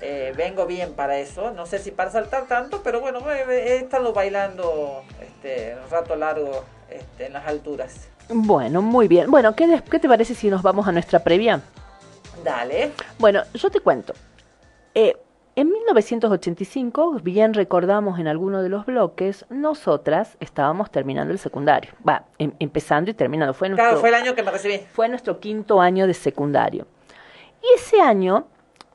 eh, 0.00 0.32
vengo 0.36 0.66
bien 0.66 0.94
para 0.94 1.18
eso. 1.18 1.50
No 1.50 1.66
sé 1.66 1.78
si 1.78 1.90
para 1.90 2.10
saltar 2.10 2.46
tanto, 2.46 2.82
pero 2.82 3.00
bueno, 3.00 3.20
he, 3.30 3.76
estado 3.76 4.12
bailando 4.12 5.02
este, 5.20 5.76
un 5.82 5.90
rato 5.90 6.16
largo 6.16 6.64
este, 6.88 7.26
en 7.26 7.32
las 7.32 7.46
alturas. 7.46 8.08
Bueno, 8.28 8.82
muy 8.82 9.08
bien. 9.08 9.30
Bueno, 9.30 9.54
¿qué, 9.54 9.82
¿qué 9.90 9.98
te 9.98 10.08
parece 10.08 10.34
si 10.34 10.50
nos 10.50 10.62
vamos 10.62 10.86
a 10.86 10.92
nuestra 10.92 11.18
previa? 11.20 11.60
Dale. 12.44 12.92
Bueno, 13.18 13.42
yo 13.54 13.70
te 13.70 13.80
cuento. 13.80 14.12
Eh, 14.94 15.16
en 15.60 15.70
1985, 15.70 17.20
bien 17.22 17.54
recordamos 17.54 18.18
en 18.18 18.28
alguno 18.28 18.62
de 18.62 18.68
los 18.68 18.86
bloques, 18.86 19.44
nosotras 19.50 20.36
estábamos 20.40 20.90
terminando 20.90 21.32
el 21.32 21.38
secundario. 21.38 21.90
Va, 22.06 22.26
em- 22.38 22.52
empezando 22.58 23.10
y 23.10 23.14
terminando. 23.14 23.54
Fue 23.54 23.68
nuestro, 23.68 23.84
Claro, 23.84 24.00
fue 24.00 24.08
el 24.10 24.14
año 24.14 24.34
que 24.34 24.42
me 24.42 24.50
recibí. 24.50 24.78
fue 24.92 25.08
nuestro 25.08 25.40
quinto 25.40 25.80
año 25.80 26.06
de 26.06 26.14
secundario. 26.14 26.86
Y 27.62 27.74
ese 27.74 28.00
año 28.00 28.46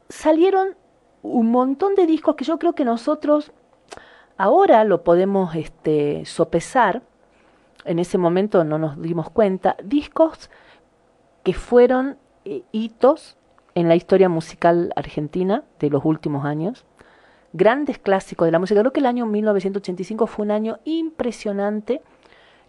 salieron 0.10 0.76
un 1.22 1.52
montón 1.52 1.96
de 1.96 2.06
discos 2.06 2.36
que 2.36 2.46
yo 2.46 2.58
creo 2.60 2.74
que 2.74 2.86
nosotros 2.86 3.52
ahora 4.38 4.84
lo 4.84 5.04
podemos 5.04 5.56
este, 5.56 6.24
sopesar. 6.26 7.02
En 7.86 8.00
ese 8.00 8.18
momento 8.18 8.64
no 8.64 8.78
nos 8.78 9.02
dimos 9.02 9.30
cuenta. 9.30 9.76
Discos 9.84 10.50
que 11.44 11.54
fueron 11.54 12.18
eh, 12.46 12.64
hitos 12.72 13.38
en 13.76 13.88
la 13.88 13.96
historia 13.96 14.30
musical 14.30 14.92
argentina 14.96 15.64
de 15.80 15.90
los 15.90 16.06
últimos 16.06 16.46
años. 16.46 16.86
Grandes 17.54 18.00
clásicos 18.00 18.46
de 18.48 18.52
la 18.52 18.60
música. 18.60 18.80
Creo 18.80 18.94
que 18.94 19.00
el 19.00 19.06
año 19.06 19.26
1985 19.26 20.28
fue 20.28 20.46
un 20.46 20.52
año 20.52 20.80
impresionante 20.86 22.02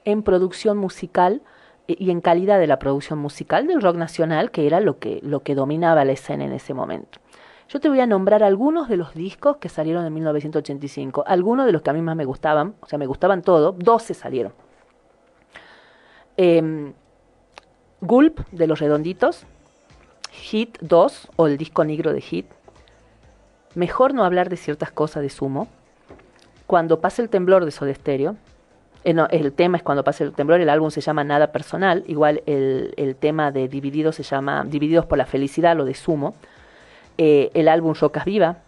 en 0.05 0.23
producción 0.23 0.77
musical 0.77 1.43
eh, 1.89 1.97
y 1.99 2.11
en 2.11 2.21
calidad 2.21 2.59
de 2.59 2.67
la 2.67 2.79
producción 2.79 3.19
musical 3.19 3.67
del 3.67 3.81
rock 3.81 3.97
nacional, 3.97 4.51
que 4.51 4.67
era 4.67 4.81
lo 4.81 4.99
que, 4.99 5.21
lo 5.23 5.41
que 5.41 5.55
dominaba 5.55 6.05
la 6.05 6.13
escena 6.13 6.45
en 6.45 6.53
ese 6.53 6.75
momento. 6.75 7.19
Yo 7.69 7.81
te 7.81 7.89
voy 7.89 8.01
a 8.01 8.07
nombrar 8.07 8.43
algunos 8.43 8.89
de 8.89 8.97
los 8.97 9.15
discos 9.15 9.57
que 9.57 9.69
salieron 9.69 10.05
en 10.05 10.13
1985, 10.13 11.25
algunos 11.27 11.65
de 11.65 11.73
los 11.73 11.81
que 11.83 11.91
a 11.91 11.93
mí 11.95 12.03
más 12.03 12.15
me 12.15 12.27
gustaban, 12.27 12.75
o 12.81 12.87
sea, 12.87 12.99
me 12.99 13.07
gustaban 13.07 13.43
todos, 13.43 13.79
12 13.79 14.13
salieron. 14.13 14.53
Em, 16.37 16.93
Gulp 18.01 18.41
de 18.51 18.67
los 18.67 18.81
Redonditos, 18.81 19.47
Hit 20.43 20.79
2 20.81 21.29
o 21.37 21.47
el 21.47 21.57
disco 21.57 21.85
negro 21.85 22.13
de 22.13 22.21
Hit, 22.21 22.47
Mejor 23.75 24.15
no 24.15 24.25
hablar 24.25 24.51
de 24.51 24.57
ciertas 24.57 24.93
cosas 24.93 25.23
de 25.23 25.31
Sumo, 25.31 25.69
Cuando 26.67 27.01
pasa 27.01 27.23
el 27.23 27.29
temblor 27.29 27.65
de 27.65 27.71
Soda 27.71 27.91
eh, 27.91 29.15
el 29.31 29.53
tema 29.53 29.77
es 29.77 29.83
Cuando 29.83 30.05
pasa 30.05 30.25
el 30.25 30.33
temblor, 30.33 30.61
el 30.61 30.69
álbum 30.69 30.91
se 30.91 31.01
llama 31.01 31.25
Nada 31.25 31.53
Personal, 31.53 32.05
igual 32.07 32.43
el, 32.47 32.95
el 32.97 33.17
tema 33.17 33.51
de 33.53 33.69
Divididos 33.69 34.17
se 34.17 34.23
llama 34.23 34.65
Divididos 34.65 35.07
por 35.07 35.19
la 35.19 35.27
Felicidad, 35.27 35.77
lo 35.77 35.85
de 35.85 35.95
Sumo, 35.95 36.35
eh, 37.17 37.51
el 37.55 37.69
álbum 37.69 37.95
Rocas 37.95 38.25
Viva, 38.25 38.59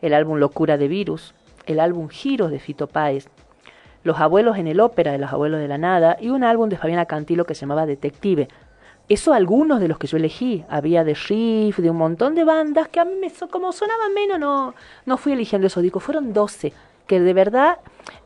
el 0.00 0.14
álbum 0.14 0.38
Locura 0.38 0.78
de 0.78 0.88
Virus, 0.88 1.34
el 1.66 1.80
álbum 1.80 2.08
Giros 2.08 2.50
de 2.50 2.58
Fito 2.58 2.86
Páez, 2.86 3.28
Los 4.02 4.18
Abuelos 4.20 4.56
en 4.56 4.66
el 4.66 4.80
Ópera 4.80 5.12
de 5.12 5.18
Los 5.18 5.32
Abuelos 5.32 5.60
de 5.60 5.68
la 5.68 5.78
Nada 5.78 6.16
y 6.20 6.30
un 6.30 6.44
álbum 6.44 6.68
de 6.68 6.76
Fabiana 6.76 7.06
Cantilo 7.06 7.44
que 7.44 7.54
se 7.54 7.62
llamaba 7.62 7.86
Detective. 7.86 8.48
Eso 9.08 9.32
algunos 9.32 9.80
de 9.80 9.88
los 9.88 9.98
que 9.98 10.06
yo 10.06 10.16
elegí. 10.16 10.64
Había 10.68 11.04
de 11.04 11.14
Riff, 11.14 11.78
de 11.78 11.90
un 11.90 11.96
montón 11.96 12.34
de 12.34 12.44
bandas 12.44 12.88
que 12.88 12.98
a 12.98 13.04
mí 13.04 13.14
me, 13.20 13.30
como 13.48 13.72
sonaban 13.72 14.12
menos, 14.14 14.38
no, 14.38 14.74
no 15.04 15.16
fui 15.16 15.32
eligiendo 15.32 15.68
esos 15.68 15.82
discos. 15.82 16.02
Fueron 16.02 16.32
12, 16.32 16.72
que 17.06 17.20
de 17.20 17.32
verdad 17.32 17.78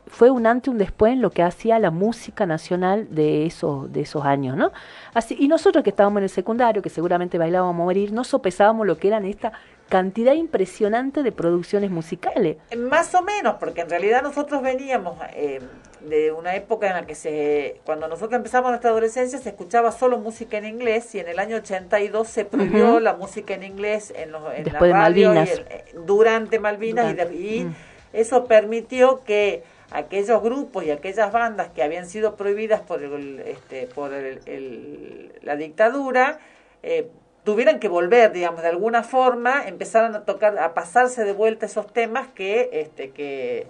fue 0.07 0.31
un 0.31 0.47
antes 0.47 0.67
y 0.67 0.71
un 0.71 0.77
después 0.79 1.13
en 1.13 1.21
lo 1.21 1.29
que 1.29 1.43
hacía 1.43 1.77
la 1.79 1.91
música 1.91 2.45
nacional 2.45 3.07
de 3.11 3.45
esos, 3.45 3.91
de 3.93 4.01
esos 4.01 4.25
años, 4.25 4.57
¿no? 4.57 4.71
Así, 5.13 5.35
y 5.39 5.47
nosotros 5.47 5.83
que 5.83 5.91
estábamos 5.91 6.17
en 6.17 6.23
el 6.23 6.29
secundario, 6.29 6.81
que 6.81 6.89
seguramente 6.89 7.37
bailábamos 7.37 7.75
a 7.75 7.77
morir, 7.77 8.11
no 8.11 8.23
sopesábamos 8.23 8.87
lo 8.87 8.97
que 8.97 9.07
eran 9.07 9.25
esta 9.25 9.53
cantidad 9.91 10.31
impresionante 10.33 11.21
de 11.21 11.33
producciones 11.33 11.91
musicales. 11.91 12.55
Más 12.77 13.13
o 13.13 13.21
menos, 13.23 13.55
porque 13.59 13.81
en 13.81 13.89
realidad 13.89 14.23
nosotros 14.23 14.61
veníamos 14.61 15.17
eh, 15.35 15.59
de 15.99 16.31
una 16.31 16.55
época 16.55 16.87
en 16.87 16.93
la 16.93 17.05
que 17.05 17.13
se, 17.13 17.81
cuando 17.83 18.07
nosotros 18.07 18.37
empezamos 18.37 18.69
nuestra 18.71 18.89
adolescencia 18.91 19.37
se 19.37 19.49
escuchaba 19.49 19.91
solo 19.91 20.17
música 20.17 20.57
en 20.57 20.65
inglés 20.65 21.13
y 21.13 21.19
en 21.19 21.27
el 21.27 21.39
año 21.39 21.57
82 21.57 22.25
se 22.27 22.45
prohibió 22.45 23.01
la 23.01 23.13
música 23.15 23.53
en 23.53 23.63
inglés 23.63 24.13
en, 24.15 24.31
los, 24.31 24.41
en 24.55 24.63
Después 24.63 24.89
de 24.93 24.97
la 24.97 24.99
radio 24.99 25.23
y 25.23 25.35
Malvinas. 25.35 25.51
el- 25.51 25.65
eh, 25.69 25.85
durante 26.05 26.57
Malvinas 26.59 27.11
y 27.11 27.15
de- 27.15 27.65
mm. 27.65 27.75
eso 28.13 28.45
permitió 28.45 29.23
que 29.25 29.63
aquellos 29.91 30.41
grupos 30.41 30.85
y 30.85 30.91
aquellas 30.91 31.33
bandas 31.33 31.67
que 31.75 31.83
habían 31.83 32.07
sido 32.07 32.35
prohibidas 32.37 32.79
por 32.79 33.03
el, 33.03 33.39
este, 33.41 33.87
por 33.87 34.13
el- 34.13 34.39
el- 34.45 35.33
la 35.41 35.57
dictadura 35.57 36.39
eh, 36.81 37.09
tuvieran 37.43 37.79
que 37.79 37.87
volver, 37.87 38.31
digamos, 38.31 38.61
de 38.61 38.67
alguna 38.69 39.03
forma, 39.03 39.67
empezaron 39.67 40.15
a 40.15 40.23
tocar, 40.25 40.57
a 40.59 40.73
pasarse 40.73 41.23
de 41.23 41.33
vuelta 41.33 41.65
esos 41.65 41.87
temas 41.91 42.27
que, 42.27 42.69
este, 42.73 43.09
que, 43.11 43.67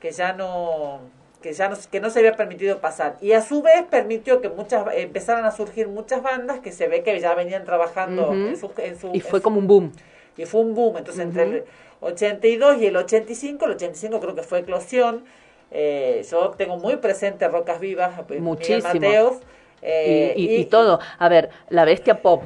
que 0.00 0.12
ya 0.12 0.32
no 0.32 1.00
que 1.42 1.52
ya 1.54 1.68
no, 1.68 1.76
que 1.90 1.98
no 2.00 2.08
se 2.08 2.20
había 2.20 2.36
permitido 2.36 2.78
pasar 2.78 3.16
y 3.20 3.32
a 3.32 3.42
su 3.42 3.62
vez 3.62 3.82
permitió 3.90 4.40
que 4.40 4.48
muchas 4.48 4.86
empezaran 4.94 5.44
a 5.44 5.50
surgir 5.50 5.88
muchas 5.88 6.22
bandas 6.22 6.60
que 6.60 6.70
se 6.70 6.86
ve 6.86 7.02
que 7.02 7.18
ya 7.18 7.34
venían 7.34 7.64
trabajando 7.64 8.32
en 8.32 8.56
su, 8.56 8.70
en 8.76 8.96
su- 8.96 9.08
Y 9.12 9.16
en 9.16 9.22
fue 9.22 9.40
su- 9.40 9.42
como 9.42 9.58
un 9.58 9.66
boom. 9.66 9.92
y 10.36 10.44
fue 10.46 10.60
un 10.60 10.76
boom. 10.76 10.98
Entonces, 10.98 11.24
entre 11.24 11.42
el 11.42 11.64
82 12.00 12.80
y 12.80 12.86
el 12.86 12.96
85, 12.96 13.64
el 13.64 13.72
85 13.72 14.20
creo 14.20 14.36
que 14.36 14.44
fue 14.44 14.60
eclosión. 14.60 15.24
Eh, 15.72 16.24
yo 16.30 16.50
tengo 16.50 16.76
muy 16.76 16.98
presente 16.98 17.48
Rocas 17.48 17.80
Vivas, 17.80 18.12
Miguel 18.28 18.40
Muchísimo. 18.42 18.82
Mateos. 18.84 19.38
eh, 19.82 20.34
y, 20.36 20.44
y- 20.44 20.56
y 20.60 20.64
todo. 20.66 21.00
A 21.18 21.28
ver, 21.28 21.50
la 21.70 21.84
bestia 21.84 22.22
pop 22.22 22.44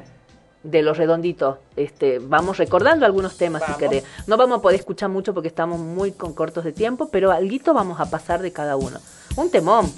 de 0.71 0.83
los 0.83 0.99
redonditos. 0.99 1.59
Este, 1.77 2.19
vamos 2.19 2.59
recordando 2.59 3.07
algunos 3.07 3.37
temas 3.37 3.63
si 3.67 3.73
querés. 3.75 4.05
No 4.27 4.37
vamos 4.37 4.59
a 4.59 4.63
poder 4.63 4.79
escuchar 4.79 5.09
mucho 5.09 5.33
porque 5.35 5.49
estamos 5.49 5.79
muy 5.79 6.13
con 6.13 6.35
cortos 6.35 6.65
de 6.65 6.73
tiempo, 6.73 7.09
pero 7.11 7.33
alguito 7.33 7.75
vamos 7.75 8.01
a 8.01 8.11
pasar 8.11 8.43
de 8.43 8.53
cada 8.53 8.77
uno. 8.77 8.99
Un 9.37 9.51
temón. 9.51 9.91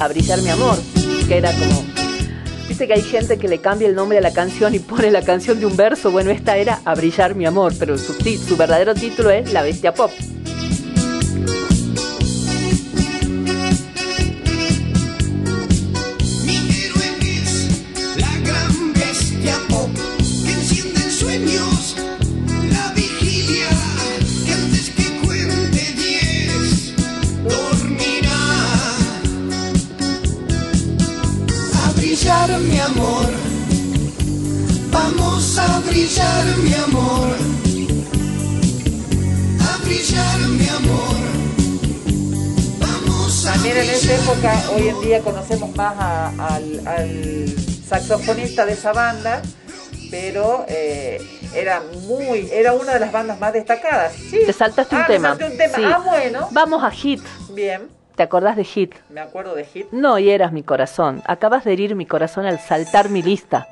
A 0.00 0.08
brillar 0.08 0.40
mi 0.42 0.50
amor, 0.50 0.76
que 1.26 1.38
era 1.38 1.50
como 1.52 1.82
Viste 2.68 2.86
que 2.86 2.92
hay 2.92 3.02
gente 3.02 3.38
que 3.38 3.48
le 3.48 3.60
cambia 3.60 3.88
el 3.88 3.94
nombre 3.94 4.18
a 4.18 4.20
la 4.20 4.32
canción 4.32 4.74
y 4.74 4.78
pone 4.78 5.10
la 5.10 5.22
canción 5.22 5.58
de 5.58 5.64
un 5.64 5.74
verso. 5.74 6.10
Bueno, 6.10 6.30
esta 6.30 6.58
era 6.58 6.80
A 6.84 6.94
brillar 6.94 7.34
mi 7.34 7.46
amor, 7.46 7.72
pero 7.78 7.96
su, 7.96 8.12
su 8.12 8.56
verdadero 8.56 8.94
título 8.94 9.30
es 9.30 9.52
La 9.54 9.62
bestia 9.62 9.94
pop. 9.94 10.10
Brillar 36.08 36.56
mi 36.62 36.72
amor, 36.74 37.36
a 39.60 39.84
brillar 39.84 40.38
mi 40.48 40.66
amor, 40.68 41.16
vamos 42.80 43.46
a 43.46 43.52
también 43.52 43.76
en 43.76 43.90
esa 43.90 44.14
época, 44.14 44.54
hoy 44.74 44.88
en 44.88 45.00
día 45.02 45.20
conocemos 45.20 45.76
más 45.76 45.94
a- 45.98 46.28
al, 46.54 46.80
al 46.86 47.46
saxofonista 47.86 48.64
de 48.64 48.72
esa 48.72 48.94
banda, 48.94 49.42
pero 50.10 50.64
eh, 50.68 51.20
era 51.54 51.82
muy, 52.06 52.48
era 52.52 52.72
una 52.72 52.94
de 52.94 53.00
las 53.00 53.12
bandas 53.12 53.38
más 53.38 53.52
destacadas. 53.52 54.14
Sí. 54.14 54.40
Te 54.46 54.52
saltaste 54.54 54.94
un 54.94 55.02
Ah, 55.02 55.06
me 55.08 55.14
tema. 55.14 55.28
salté 55.28 55.44
un 55.44 55.56
tema. 55.58 55.76
Sí. 55.76 55.82
Ah, 55.84 55.98
bueno. 56.02 56.48
Vamos 56.52 56.82
a 56.84 56.90
Hit. 56.90 57.20
Bien, 57.50 57.82
¿Te 58.16 58.22
acordás 58.22 58.56
de 58.56 58.64
Hit? 58.64 58.94
me 59.10 59.20
acuerdo 59.20 59.54
de 59.54 59.64
Hit. 59.66 59.88
No 59.92 60.18
hieras 60.18 60.52
mi 60.52 60.62
corazón. 60.62 61.22
Acabas 61.26 61.64
de 61.64 61.72
herir 61.74 61.94
mi 61.94 62.06
corazón 62.06 62.46
al 62.46 62.58
saltar 62.58 63.10
mi 63.10 63.22
lista. 63.22 63.68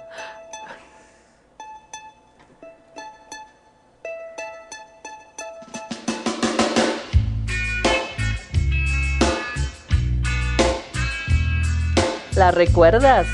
¿La 12.47 12.53
recuerdas? 12.53 13.27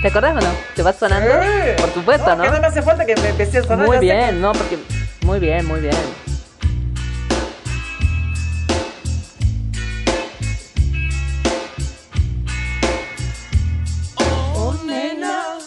¿Te 0.00 0.06
acordás 0.06 0.36
o 0.36 0.40
no? 0.46 0.52
¿Te 0.76 0.82
va 0.84 0.92
sonando? 0.92 1.32
Por 1.78 1.92
supuesto, 1.94 2.36
No, 2.36 2.44
que 2.44 2.50
no 2.52 2.60
me 2.60 2.66
hace 2.68 2.80
falta 2.80 3.04
que 3.04 3.16
me 3.16 3.30
empecé 3.30 3.58
a 3.58 3.62
sonar. 3.64 3.88
Muy 3.88 3.98
bien, 3.98 4.26
que- 4.26 4.32
no, 4.36 4.52
porque 4.52 4.78
muy 5.24 5.40
bien, 5.40 5.66
muy 5.66 5.80
bien. 5.80 5.96
Oh, 14.16 14.74
nena, 14.86 15.58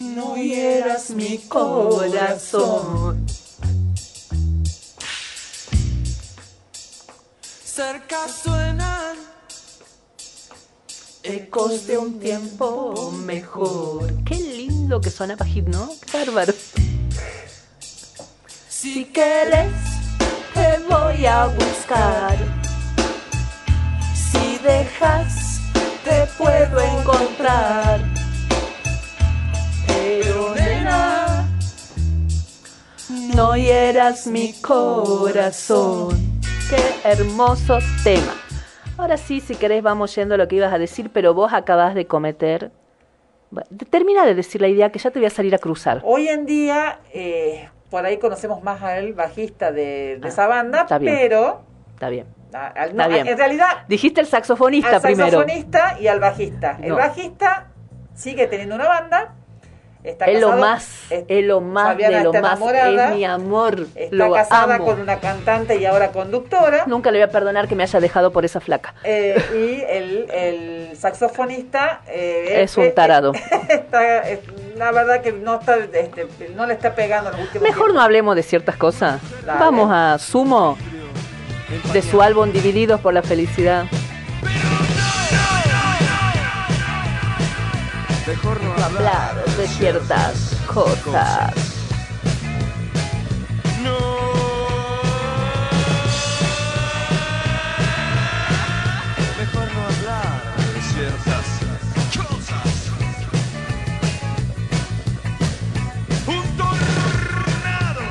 no 0.00 0.36
hieras 0.36 1.10
mi 1.10 1.38
corazón. 1.48 3.26
Cerca 7.64 8.26
suenan 8.28 9.16
ecos 11.26 11.86
de 11.86 11.98
un 11.98 12.18
tiempo 12.20 13.10
mejor. 13.12 14.12
Qué 14.24 14.36
lindo 14.36 15.00
que 15.00 15.10
sonaba 15.10 15.44
Hit, 15.44 15.66
¿no? 15.66 15.90
Qué 16.00 16.18
bárbaro. 16.18 16.54
Si 18.68 19.06
quieres, 19.06 19.72
te 20.54 20.78
voy 20.88 21.26
a 21.26 21.46
buscar. 21.46 22.36
Si 24.14 24.58
dejas, 24.58 25.60
te 26.04 26.26
puedo 26.38 26.80
encontrar. 26.80 28.00
Pero 29.86 30.54
nena, 30.54 31.48
No 33.34 33.56
hieras 33.56 34.26
mi 34.26 34.52
corazón. 34.60 36.40
Qué 36.70 37.00
hermoso 37.04 37.78
tema. 38.02 38.45
Ahora 38.98 39.16
sí, 39.18 39.40
si 39.40 39.54
querés, 39.56 39.82
vamos 39.82 40.14
yendo 40.14 40.34
a 40.34 40.38
lo 40.38 40.48
que 40.48 40.56
ibas 40.56 40.72
a 40.72 40.78
decir, 40.78 41.10
pero 41.12 41.34
vos 41.34 41.52
acabás 41.52 41.94
de 41.94 42.06
cometer. 42.06 42.70
Termina 43.90 44.24
de 44.24 44.34
decir 44.34 44.60
la 44.60 44.68
idea 44.68 44.90
que 44.90 44.98
ya 44.98 45.10
te 45.10 45.18
voy 45.18 45.26
a 45.26 45.30
salir 45.30 45.54
a 45.54 45.58
cruzar. 45.58 46.00
Hoy 46.04 46.28
en 46.28 46.46
día, 46.46 46.98
eh, 47.12 47.68
por 47.90 48.04
ahí 48.04 48.18
conocemos 48.18 48.62
más 48.62 48.82
al 48.82 49.12
bajista 49.12 49.70
de, 49.70 50.18
de 50.18 50.20
Ah, 50.24 50.28
esa 50.28 50.46
banda, 50.46 50.80
está 50.82 50.98
bien. 50.98 51.14
pero 51.14 51.60
Está 51.94 52.08
bien. 52.08 52.26
a- 52.52 52.66
al- 52.68 52.90
Está 52.90 53.02
no, 53.08 53.14
bien. 53.14 53.26
en 53.28 53.38
realidad 53.38 53.68
Dijiste 53.88 54.20
el 54.20 54.26
saxofonista 54.26 54.96
al 54.96 55.02
primero. 55.02 55.30
saxofonista 55.42 55.96
y 56.00 56.08
al 56.08 56.18
bajista. 56.20 56.78
El 56.82 56.90
No. 56.90 56.96
bajista 56.96 57.68
sigue 58.14 58.46
teniendo 58.48 58.74
una 58.74 58.88
banda. 58.88 59.34
Está 60.06 60.26
Es 60.26 60.40
lo 60.40 60.50
casado- 60.50 60.60
más, 60.60 60.88
es 61.10 61.44
lo 61.44 61.60
más 61.60 61.86
Fabiana 61.88 62.18
de 62.18 62.24
lo 62.24 62.32
más. 62.32 62.60
Es 62.60 63.14
mi 63.16 63.24
amor. 63.24 63.86
Está 63.96 64.14
lo 64.16 64.32
casada 64.32 64.76
amo. 64.76 64.84
con 64.84 65.00
una 65.00 65.18
cantante 65.18 65.76
y 65.76 65.84
ahora 65.84 66.12
conductora. 66.12 66.84
Nunca 66.86 67.10
le 67.10 67.18
voy 67.18 67.24
a 67.24 67.30
perdonar 67.32 67.66
que 67.66 67.74
me 67.74 67.82
haya 67.82 67.98
dejado 67.98 68.30
por 68.30 68.44
esa 68.44 68.60
flaca. 68.60 68.94
Eh, 69.02 69.34
y 69.52 69.82
el, 69.92 70.30
el 70.32 70.96
saxofonista 70.96 72.02
eh, 72.06 72.62
Es 72.62 72.76
un 72.76 72.84
eh, 72.84 72.90
tarado. 72.90 73.32
está, 73.68 74.20
es- 74.28 74.40
la 74.76 74.92
verdad 74.92 75.22
que 75.22 75.32
no 75.32 75.58
está 75.58 75.76
este, 75.76 76.28
no 76.54 76.66
le 76.66 76.74
está 76.74 76.94
pegando 76.94 77.30
los 77.30 77.40
últimos 77.40 77.62
Mejor 77.68 77.92
no 77.94 78.00
hablemos 78.00 78.36
de 78.36 78.42
ciertas 78.44 78.76
cosas. 78.76 79.20
Dale. 79.44 79.58
Vamos 79.58 79.90
a 79.92 80.18
Sumo, 80.18 80.76
de 81.92 82.02
su 82.02 82.22
álbum 82.22 82.52
Divididos 82.52 83.00
por 83.00 83.12
la 83.12 83.22
Felicidad. 83.22 83.86
Mejor 88.26 88.60
no 88.60 88.72
hablar 88.84 89.44
de 89.56 89.68
ciertas 89.68 90.56
cosas. 90.66 91.54
Mejor 99.38 99.68
no 99.72 99.80
hablar 99.86 100.42
de 100.74 100.80
ciertas 100.82 101.46
cosas. 102.16 102.74
Un 106.26 106.44
tornado, 106.56 108.02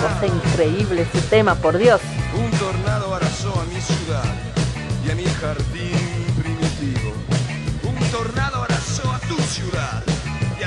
cosa 0.01 0.27
increíble 0.27 1.03
ese 1.03 1.21
tema, 1.29 1.55
por 1.55 1.77
Dios. 1.77 2.01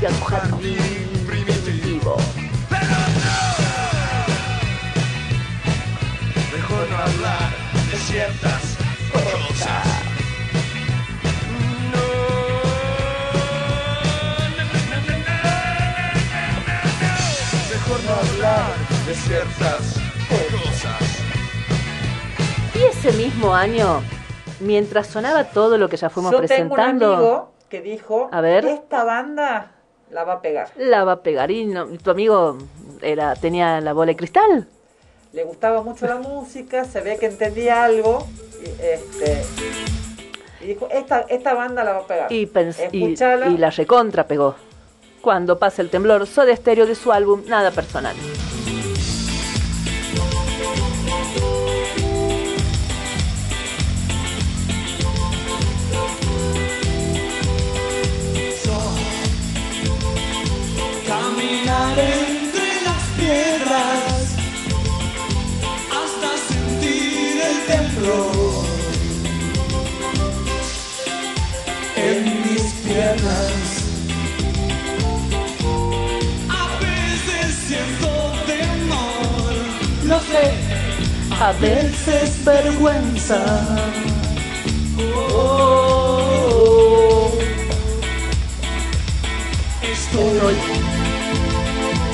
Y 0.02 0.04
a 0.04 0.08
tu 0.08 0.24
jardín 0.24 1.26
primitivo. 1.28 2.16
Pero 2.68 2.86
no. 3.22 3.38
Mejor 6.56 6.90
no 6.90 6.96
hablar 6.96 7.50
de 7.88 7.96
ciertas 7.98 8.62
cosas. 9.12 9.86
Mejor 17.70 18.00
no 18.04 18.12
hablar 18.12 18.74
de 19.06 19.14
ciertas 19.14 19.82
cosas. 20.28 21.02
Y 22.74 22.82
ese 22.82 23.12
mismo 23.12 23.54
año, 23.54 24.02
mientras 24.58 25.06
sonaba 25.06 25.44
todo 25.44 25.78
lo 25.78 25.88
que 25.88 25.96
ya 25.96 26.10
fuimos 26.10 26.32
Yo 26.32 26.40
tengo 26.40 26.62
un 26.62 26.68
presentando, 26.70 27.14
amigo 27.14 27.52
que 27.68 27.80
dijo, 27.80 28.28
A 28.32 28.40
ver. 28.40 28.64
esta 28.66 29.04
banda 29.04 29.70
la 30.12 30.24
va 30.24 30.34
a 30.34 30.40
pegar. 30.42 30.68
la 30.76 31.04
va 31.04 31.12
a 31.12 31.22
pegar. 31.22 31.50
Y 31.50 31.64
no- 31.66 31.86
tu 31.98 32.10
amigo 32.10 32.58
era 33.00 33.34
tenía 33.34 33.80
la 33.80 33.92
bola 33.92 34.12
de 34.12 34.16
cristal. 34.16 34.68
Le 35.32 35.44
gustaba 35.44 35.82
mucho 35.82 36.06
la 36.06 36.16
música, 36.16 36.84
se 36.84 37.00
ve 37.00 37.16
que 37.18 37.26
entendía 37.26 37.84
algo 37.84 38.26
y, 38.60 38.68
este, 38.84 39.42
y 40.60 40.66
dijo, 40.66 40.88
esta, 40.90 41.20
esta 41.28 41.54
banda 41.54 41.82
la 41.84 41.92
va 41.94 41.98
a 42.00 42.06
pegar. 42.06 42.32
Y, 42.32 42.48
y, 42.92 43.16
y 43.48 43.56
la 43.56 43.70
recontra 43.70 44.26
pegó. 44.26 44.54
Cuando 45.22 45.58
pasa 45.58 45.80
el 45.82 45.88
temblor, 45.88 46.26
Soda 46.26 46.54
Stereo 46.54 46.84
de 46.86 46.94
su 46.94 47.12
álbum 47.12 47.42
Nada 47.46 47.70
Personal. 47.70 48.14
Caminar 61.42 61.98
entre 61.98 62.68
las 62.84 63.02
piedras 63.18 64.36
hasta 65.90 66.30
sentir 66.48 67.34
el 67.42 67.56
temblor 67.66 68.64
en 71.96 72.18
mis 72.42 72.62
piernas. 72.84 73.60
A 76.48 76.78
veces 76.78 77.48
siento 77.66 78.12
temor, 78.46 79.52
lo 80.04 80.18
sé, 80.20 80.44
a 81.40 81.52
veces 81.54 82.44
vergüenza. 82.44 83.40
Oh, 85.16 85.72
Estoy 89.82 90.91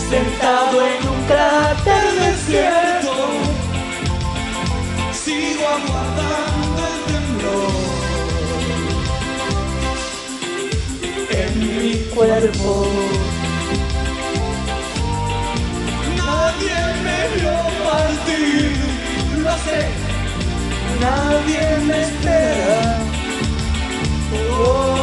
sentado 0.09 0.81
en 0.87 1.07
un 1.07 1.23
cráter 1.27 2.03
desierto, 2.19 3.13
sigo 5.13 5.65
aguardando 5.69 6.81
el 6.89 6.99
temblor 7.13 7.73
en 11.31 11.51
mi 11.59 11.93
cuerpo. 12.15 12.71
Nadie 16.17 16.79
me 17.05 17.19
vio 17.37 17.57
partir, 17.85 18.77
lo 19.37 19.55
sé, 19.59 19.81
nadie 21.01 21.63
me 21.85 21.99
espera. 22.03 22.81
Oh, 24.33 24.97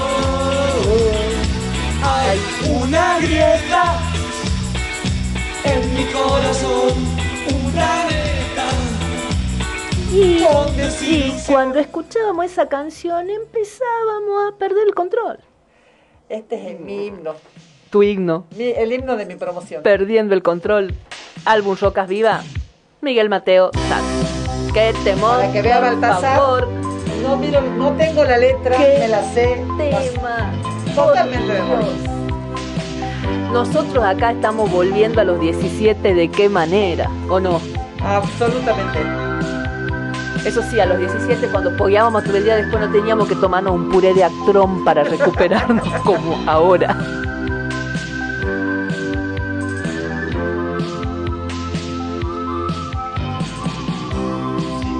hay 2.03 2.39
una 2.71 3.19
grieta 3.19 4.04
y, 10.17 11.33
cuando 11.47 11.79
escuchábamos 11.79 12.45
esa 12.45 12.69
canción 12.69 13.29
empezábamos 13.29 14.53
a 14.53 14.57
perder 14.57 14.87
el 14.87 14.95
control. 14.95 15.39
Este 16.29 16.71
es 16.71 16.79
mi 16.79 17.07
himno. 17.07 17.33
Tu 17.89 18.03
himno. 18.03 18.45
El 18.57 18.93
himno 18.93 19.17
de 19.17 19.25
mi 19.25 19.35
promoción. 19.35 19.83
Perdiendo 19.83 20.33
el 20.33 20.41
control. 20.41 20.95
Álbum 21.43 21.75
Rocas 21.79 22.07
Viva. 22.07 22.43
Miguel 23.01 23.29
Mateo 23.29 23.71
Sax. 23.89 24.73
Qué 24.73 24.93
temor. 25.03 25.37
Para 25.37 25.51
que 25.51 25.61
vea 25.61 25.79
Baltasar. 25.79 26.67
No, 27.21 27.37
miro, 27.37 27.61
no 27.61 27.91
tengo 27.97 28.23
la 28.23 28.37
letra, 28.37 28.77
me 28.77 29.07
la 29.07 29.23
sé. 29.33 29.63
Tema. 29.77 30.53
Totalmente 30.95 31.53
de 31.53 32.14
nosotros 33.51 34.03
acá 34.03 34.31
estamos 34.31 34.69
volviendo 34.69 35.21
a 35.21 35.23
los 35.23 35.39
17, 35.39 36.13
¿de 36.13 36.29
qué 36.29 36.49
manera? 36.49 37.09
¿O 37.29 37.39
no? 37.39 37.61
Absolutamente. 38.03 38.99
Eso 40.45 40.61
sí, 40.69 40.79
a 40.79 40.85
los 40.85 40.99
17 40.99 41.47
cuando 41.47 41.75
pogueábamos 41.75 42.23
todo 42.23 42.37
el 42.37 42.43
día 42.43 42.55
después 42.57 42.79
no 42.79 42.91
teníamos 42.91 43.27
que 43.27 43.35
tomarnos 43.35 43.73
un 43.73 43.89
puré 43.89 44.13
de 44.13 44.23
actrón 44.23 44.83
para 44.85 45.03
recuperarnos 45.03 45.87
como 46.03 46.37
ahora. 46.45 46.95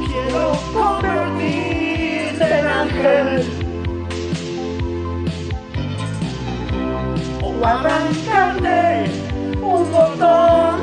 Quiero 0.08 0.58
convertirte 0.74 2.60
en 2.60 2.66
ángel 2.66 3.55
o 7.66 7.68
arrancarle 7.68 9.10
un 9.62 9.92
botón. 9.92 10.76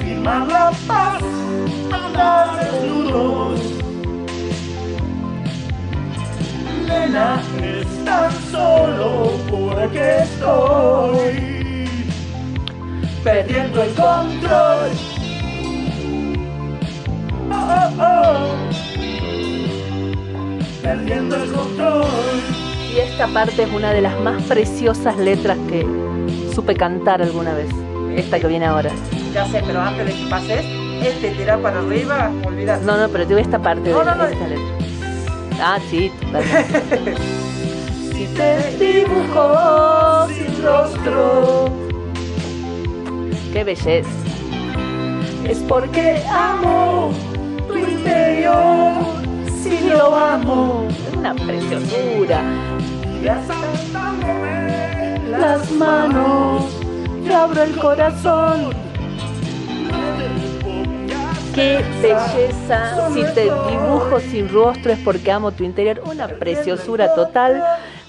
Firmar 0.00 0.46
la 0.48 0.70
paz, 0.86 1.22
andar 1.90 2.46
desnudos. 2.58 3.60
Nena, 6.86 7.42
es 7.62 8.04
tan 8.04 8.32
solo 8.52 9.32
porque 9.50 10.18
estoy 10.24 11.34
perdiendo 13.24 13.82
el 13.82 13.94
control. 13.94 14.90
Oh, 17.50 17.54
oh, 17.78 18.02
oh. 18.02 18.56
Perdiendo 20.82 21.36
el 21.36 21.52
control. 21.52 22.57
Y 22.98 23.00
esta 23.00 23.28
parte 23.28 23.62
es 23.62 23.72
una 23.72 23.92
de 23.92 24.00
las 24.00 24.18
más 24.22 24.42
preciosas 24.42 25.16
letras 25.18 25.56
que 25.68 25.86
supe 26.52 26.74
cantar 26.74 27.22
alguna 27.22 27.54
vez. 27.54 27.68
Esta 28.16 28.40
que 28.40 28.48
viene 28.48 28.66
ahora. 28.66 28.90
Ya 29.32 29.46
sé, 29.46 29.62
pero 29.64 29.80
antes 29.80 30.06
de 30.06 30.12
que 30.14 30.28
pases, 30.28 30.64
este 31.06 31.30
tirar 31.30 31.60
para 31.60 31.78
arriba, 31.78 32.32
olvídate. 32.44 32.84
No, 32.84 32.96
no, 32.96 33.08
pero 33.08 33.24
te 33.24 33.34
voy 33.34 33.42
a 33.42 33.44
esta 33.44 33.60
parte 33.60 33.90
No, 33.90 34.00
de 34.00 34.04
no, 34.04 34.14
no. 34.16 34.24
esta 34.24 34.48
letra. 34.48 34.64
Ah, 35.62 35.78
sí, 35.88 36.10
totalmente. 36.20 37.14
Si 38.18 38.26
te 38.34 38.84
dibujo 38.84 40.26
sin 40.26 40.64
rostro, 40.64 41.70
Qué 43.52 43.62
belleza. 43.62 44.08
es 45.48 45.58
porque 45.68 46.20
amo 46.28 47.12
tu 47.68 47.76
interior. 47.76 48.94
Si 49.62 49.88
lo 49.88 50.16
amo, 50.16 50.88
Una 51.16 51.32
preciosura. 51.34 52.42
Las 55.30 55.70
manos, 55.72 56.64
te 57.24 57.34
abro 57.34 57.62
el 57.62 57.76
corazón. 57.76 58.70
Qué 61.54 61.84
belleza. 62.00 63.10
Si 63.12 63.22
te 63.34 63.42
dibujo 63.42 64.20
sin 64.20 64.48
rostro 64.48 64.92
es 64.92 64.98
porque 65.00 65.32
amo 65.32 65.50
tu 65.50 65.64
interior. 65.64 66.00
Una 66.04 66.28
preciosura 66.28 67.14
total. 67.14 67.64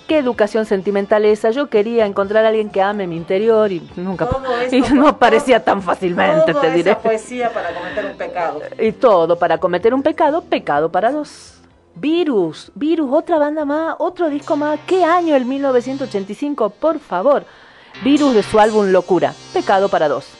Qué 0.08 0.20
educación 0.20 0.66
sentimental 0.66 1.26
esa. 1.26 1.50
Yo 1.50 1.68
quería 1.68 2.06
encontrar 2.06 2.46
a 2.46 2.50
alguien 2.50 2.70
que 2.70 2.82
ame 2.82 3.08
mi 3.08 3.18
interior 3.18 3.72
y 3.72 3.82
nunca 3.96 4.28
y 4.72 4.82
no 4.94 5.08
aparecía 5.08 5.64
tan 5.64 5.82
fácilmente, 5.82 6.54
te 6.54 6.72
diré. 6.72 6.92
esa 6.92 7.00
poesía 7.00 7.52
para 7.52 7.74
cometer 7.74 8.06
un 8.06 8.18
pecado. 8.18 8.62
Y 8.80 8.92
todo 8.92 9.38
para 9.38 9.58
cometer 9.58 9.94
un 9.94 10.04
pecado, 10.04 10.42
pecado 10.42 10.92
para 10.92 11.12
dos. 11.12 11.59
Virus, 11.96 12.72
Virus, 12.76 13.10
otra 13.12 13.38
banda 13.38 13.66
más, 13.66 13.96
otro 14.00 14.30
disco 14.30 14.56
más. 14.56 14.80
¿Qué 14.86 15.04
año 15.04 15.36
el 15.36 15.46
1985? 15.46 16.70
Por 16.70 17.00
favor. 17.00 17.46
Virus 18.04 18.34
de 18.34 18.44
su 18.44 18.60
álbum 18.60 18.92
Locura, 18.92 19.34
pecado 19.54 19.90
para 19.90 20.08
dos. 20.08 20.39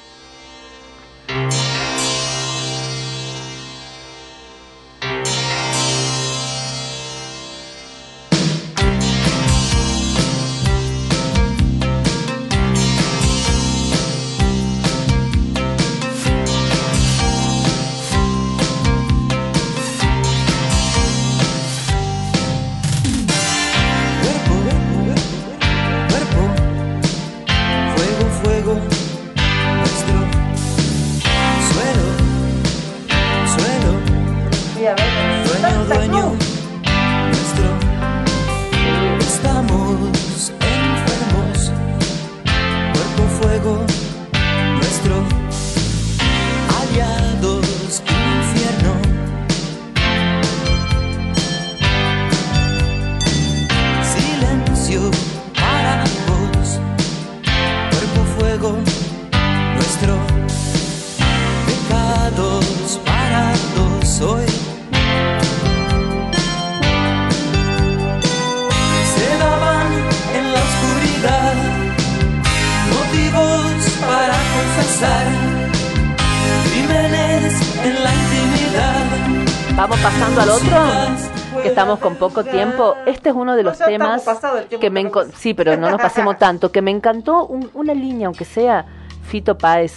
Los 83.70 83.78
temas 83.88 84.22
pasado 84.24 84.58
el 84.60 84.66
tiempo 84.66 84.82
que 84.82 84.90
me 84.90 85.02
enco- 85.04 85.32
sí, 85.38 85.54
pero 85.54 85.76
no 85.78 85.90
nos 85.90 86.02
pasemos 86.02 86.38
tanto, 86.40 86.72
que 86.72 86.82
me 86.82 86.92
encantó 86.92 87.46
un- 87.46 87.70
una 87.74 87.94
línea, 87.94 88.28
aunque 88.28 88.46
sea 88.46 88.86
Fito 89.24 89.58
Páez, 89.58 89.94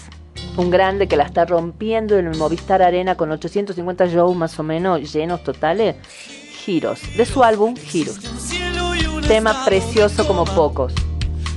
un 0.57 0.71
grande 0.71 1.09
que 1.09 1.17
la 1.17 1.25
está 1.25 1.45
rompiendo 1.45 2.19
en 2.19 2.27
el 2.27 2.37
Movistar 2.37 2.83
Arena 2.83 3.15
con 3.17 3.31
850 3.31 4.07
shows 4.07 4.37
más 4.37 4.59
o 4.59 4.63
menos 4.63 5.13
llenos 5.13 5.43
totales. 5.45 5.97
Giros, 6.65 7.01
de 7.17 7.25
su 7.27 7.43
álbum 7.43 7.75
Giros. 7.77 8.19
Tema 9.27 9.65
precioso 9.65 10.27
como 10.27 10.45
pocos. 10.45 10.93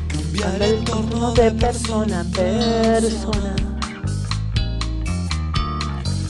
Cambia 0.08 0.66
el 0.66 0.84
tono 0.84 1.32
de 1.34 1.52
persona 1.52 2.22
a 2.22 2.24
persona. 2.36 3.56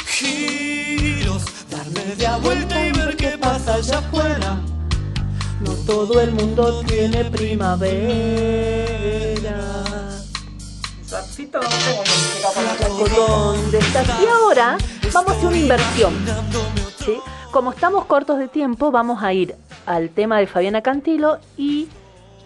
giros, 0.07 1.44
dar 1.70 1.86
media 1.91 2.38
vuelta 2.38 2.86
y 2.88 2.91
ver 2.91 3.16
qué 3.18 3.38
pasa 3.40 3.76
allá 3.76 3.99
afuera. 3.99 4.57
No 5.66 5.74
todo 5.86 6.22
el 6.22 6.32
mundo 6.32 6.82
tiene 6.84 7.26
primavera. 7.26 8.86
Y 14.22 14.28
ahora 14.28 14.78
vamos 15.14 15.32
a 15.32 15.36
hacer 15.36 15.48
una 15.48 15.58
inversión. 15.58 16.14
¿sí? 17.04 17.18
Como 17.52 17.72
estamos 17.72 18.06
cortos 18.06 18.38
de 18.38 18.48
tiempo, 18.48 18.92
vamos 18.92 19.24
a 19.24 19.34
ir 19.34 19.56
al 19.86 20.10
tema 20.10 20.40
de 20.40 20.48
Fabiana 20.48 20.82
Cantilo 20.82 21.40
y 21.58 21.88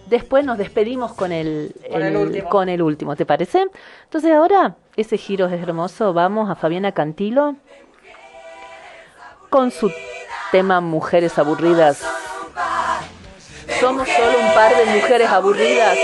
después 0.06 0.44
nos 0.44 0.58
despedimos 0.58 1.12
con 1.12 1.32
el, 1.32 1.74
Con 1.90 2.02
el 2.02 2.16
último. 2.16 2.48
con 2.48 2.68
el 2.68 2.82
último, 2.82 3.16
¿te 3.16 3.26
parece? 3.26 3.66
Entonces 4.04 4.32
ahora, 4.32 4.76
ese 4.96 5.16
giro 5.16 5.46
es 5.46 5.60
hermoso, 5.62 6.12
vamos 6.12 6.50
a 6.50 6.54
Fabiana 6.54 6.92
Cantilo 6.92 7.56
con 9.50 9.70
su 9.70 9.90
tema 10.52 10.80
Mujeres 10.80 11.38
Aburridas. 11.38 12.04
Somos 13.80 14.08
solo 14.08 14.38
un 14.40 14.54
par 14.54 14.76
de 14.76 14.84
mujeres 14.86 15.30
aburridas. 15.30 15.96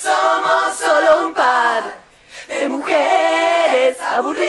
Somos 0.00 0.74
solo 0.78 1.26
un 1.26 1.34
par 1.34 1.82
de 2.48 2.68
mujeres 2.68 3.96
aburridas. 4.00 4.48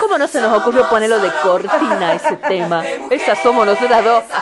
¿Cómo 0.00 0.18
no 0.18 0.28
se 0.28 0.40
nos 0.40 0.60
ocurrió 0.60 0.88
ponerlo 0.88 1.18
de 1.18 1.32
cortina 1.42 2.14
ese 2.14 2.36
tema? 2.36 2.84
Esas 3.10 3.38
somos 3.42 3.66
nosotras 3.66 4.04
dos. 4.04 4.22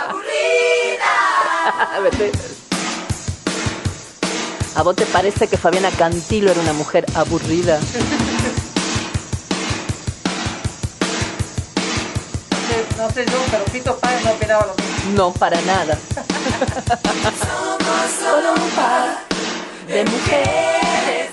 ¿A 4.77 4.83
vos 4.83 4.97
te 4.97 5.07
parece 5.07 5.47
que 5.47 5.57
Fabiana 5.57 5.91
Cantilo 5.91 6.51
era 6.51 6.61
una 6.61 6.73
mujer 6.73 7.07
aburrida? 7.15 7.79
No 13.05 13.11
sé 13.11 13.27
yo, 13.27 13.39
pero 13.51 13.65
Fito 13.67 13.99
Páez 13.99 14.25
no 14.25 14.31
opinaba 14.31 14.65
lo 14.65 14.75
mismo. 14.83 15.13
No, 15.15 15.31
para 15.35 15.61
nada. 15.61 15.99
Somos 17.39 18.11
solo 18.19 18.55
un 18.55 18.71
par 18.71 19.19
de 19.87 20.05
mujeres 20.07 21.24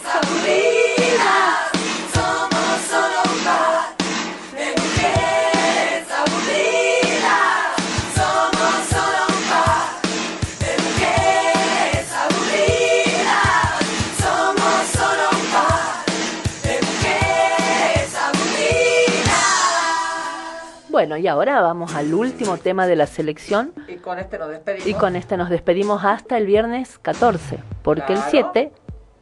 Bueno, 21.02 21.18
y 21.18 21.28
ahora 21.28 21.62
vamos 21.62 21.96
al 21.96 22.14
último 22.14 22.58
tema 22.58 22.86
de 22.86 22.96
la 22.96 23.08
selección. 23.08 23.74
Y 23.88 23.96
con 23.96 24.20
este 24.20 24.38
nos 24.38 24.50
despedimos. 24.50 24.86
Y 24.88 24.94
con 24.94 25.16
este 25.16 25.36
nos 25.36 25.50
despedimos 25.50 26.06
hasta 26.06 26.38
el 26.38 26.46
viernes 26.46 27.00
14, 27.00 27.58
porque 27.82 28.14
el 28.14 28.20
Claro. 28.20 28.30
7 28.30 28.72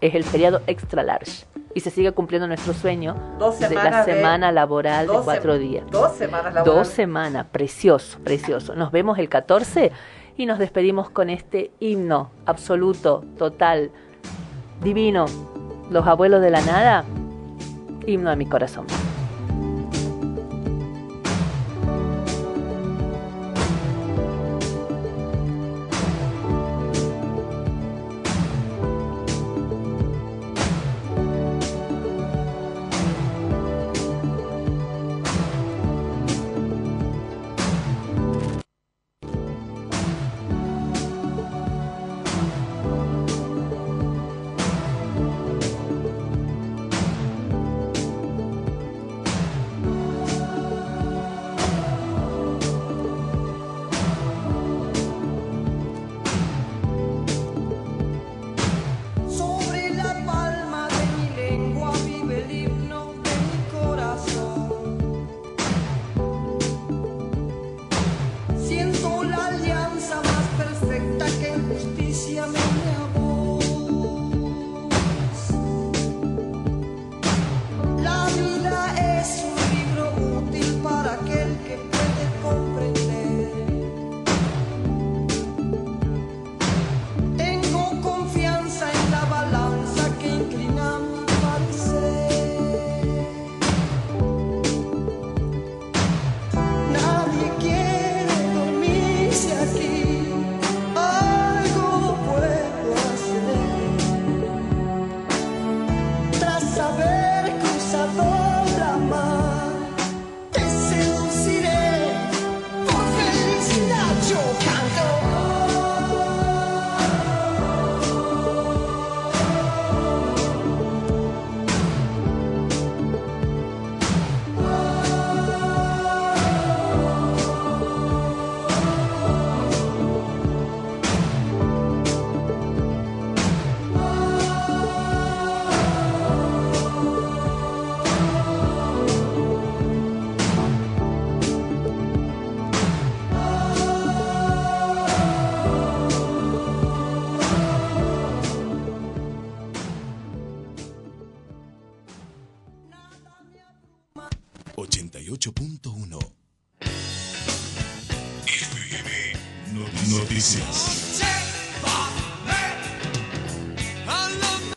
es 0.01 0.13
el 0.13 0.25
feriado 0.25 0.59
extra 0.67 1.03
large. 1.03 1.45
Y 1.73 1.79
se 1.79 1.89
sigue 1.89 2.11
cumpliendo 2.11 2.47
nuestro 2.49 2.73
sueño 2.73 3.15
Dos 3.39 3.59
de 3.61 3.73
la 3.73 4.03
de- 4.03 4.13
semana 4.13 4.51
laboral 4.51 5.07
de 5.07 5.13
dos 5.13 5.23
cuatro 5.23 5.57
días. 5.57 5.85
Dos 5.89 6.17
semanas 6.17 6.53
Dos 6.53 6.65
laborales. 6.65 6.87
semanas, 6.89 7.45
precioso, 7.49 8.19
precioso. 8.25 8.75
Nos 8.75 8.91
vemos 8.91 9.17
el 9.17 9.29
14 9.29 9.93
y 10.35 10.47
nos 10.47 10.59
despedimos 10.59 11.09
con 11.09 11.29
este 11.29 11.71
himno 11.79 12.29
absoluto, 12.45 13.23
total, 13.37 13.89
divino. 14.83 15.27
Los 15.89 16.05
abuelos 16.05 16.41
de 16.41 16.49
la 16.49 16.59
nada, 16.59 17.05
himno 18.05 18.31
de 18.31 18.35
mi 18.35 18.47
corazón. 18.47 18.85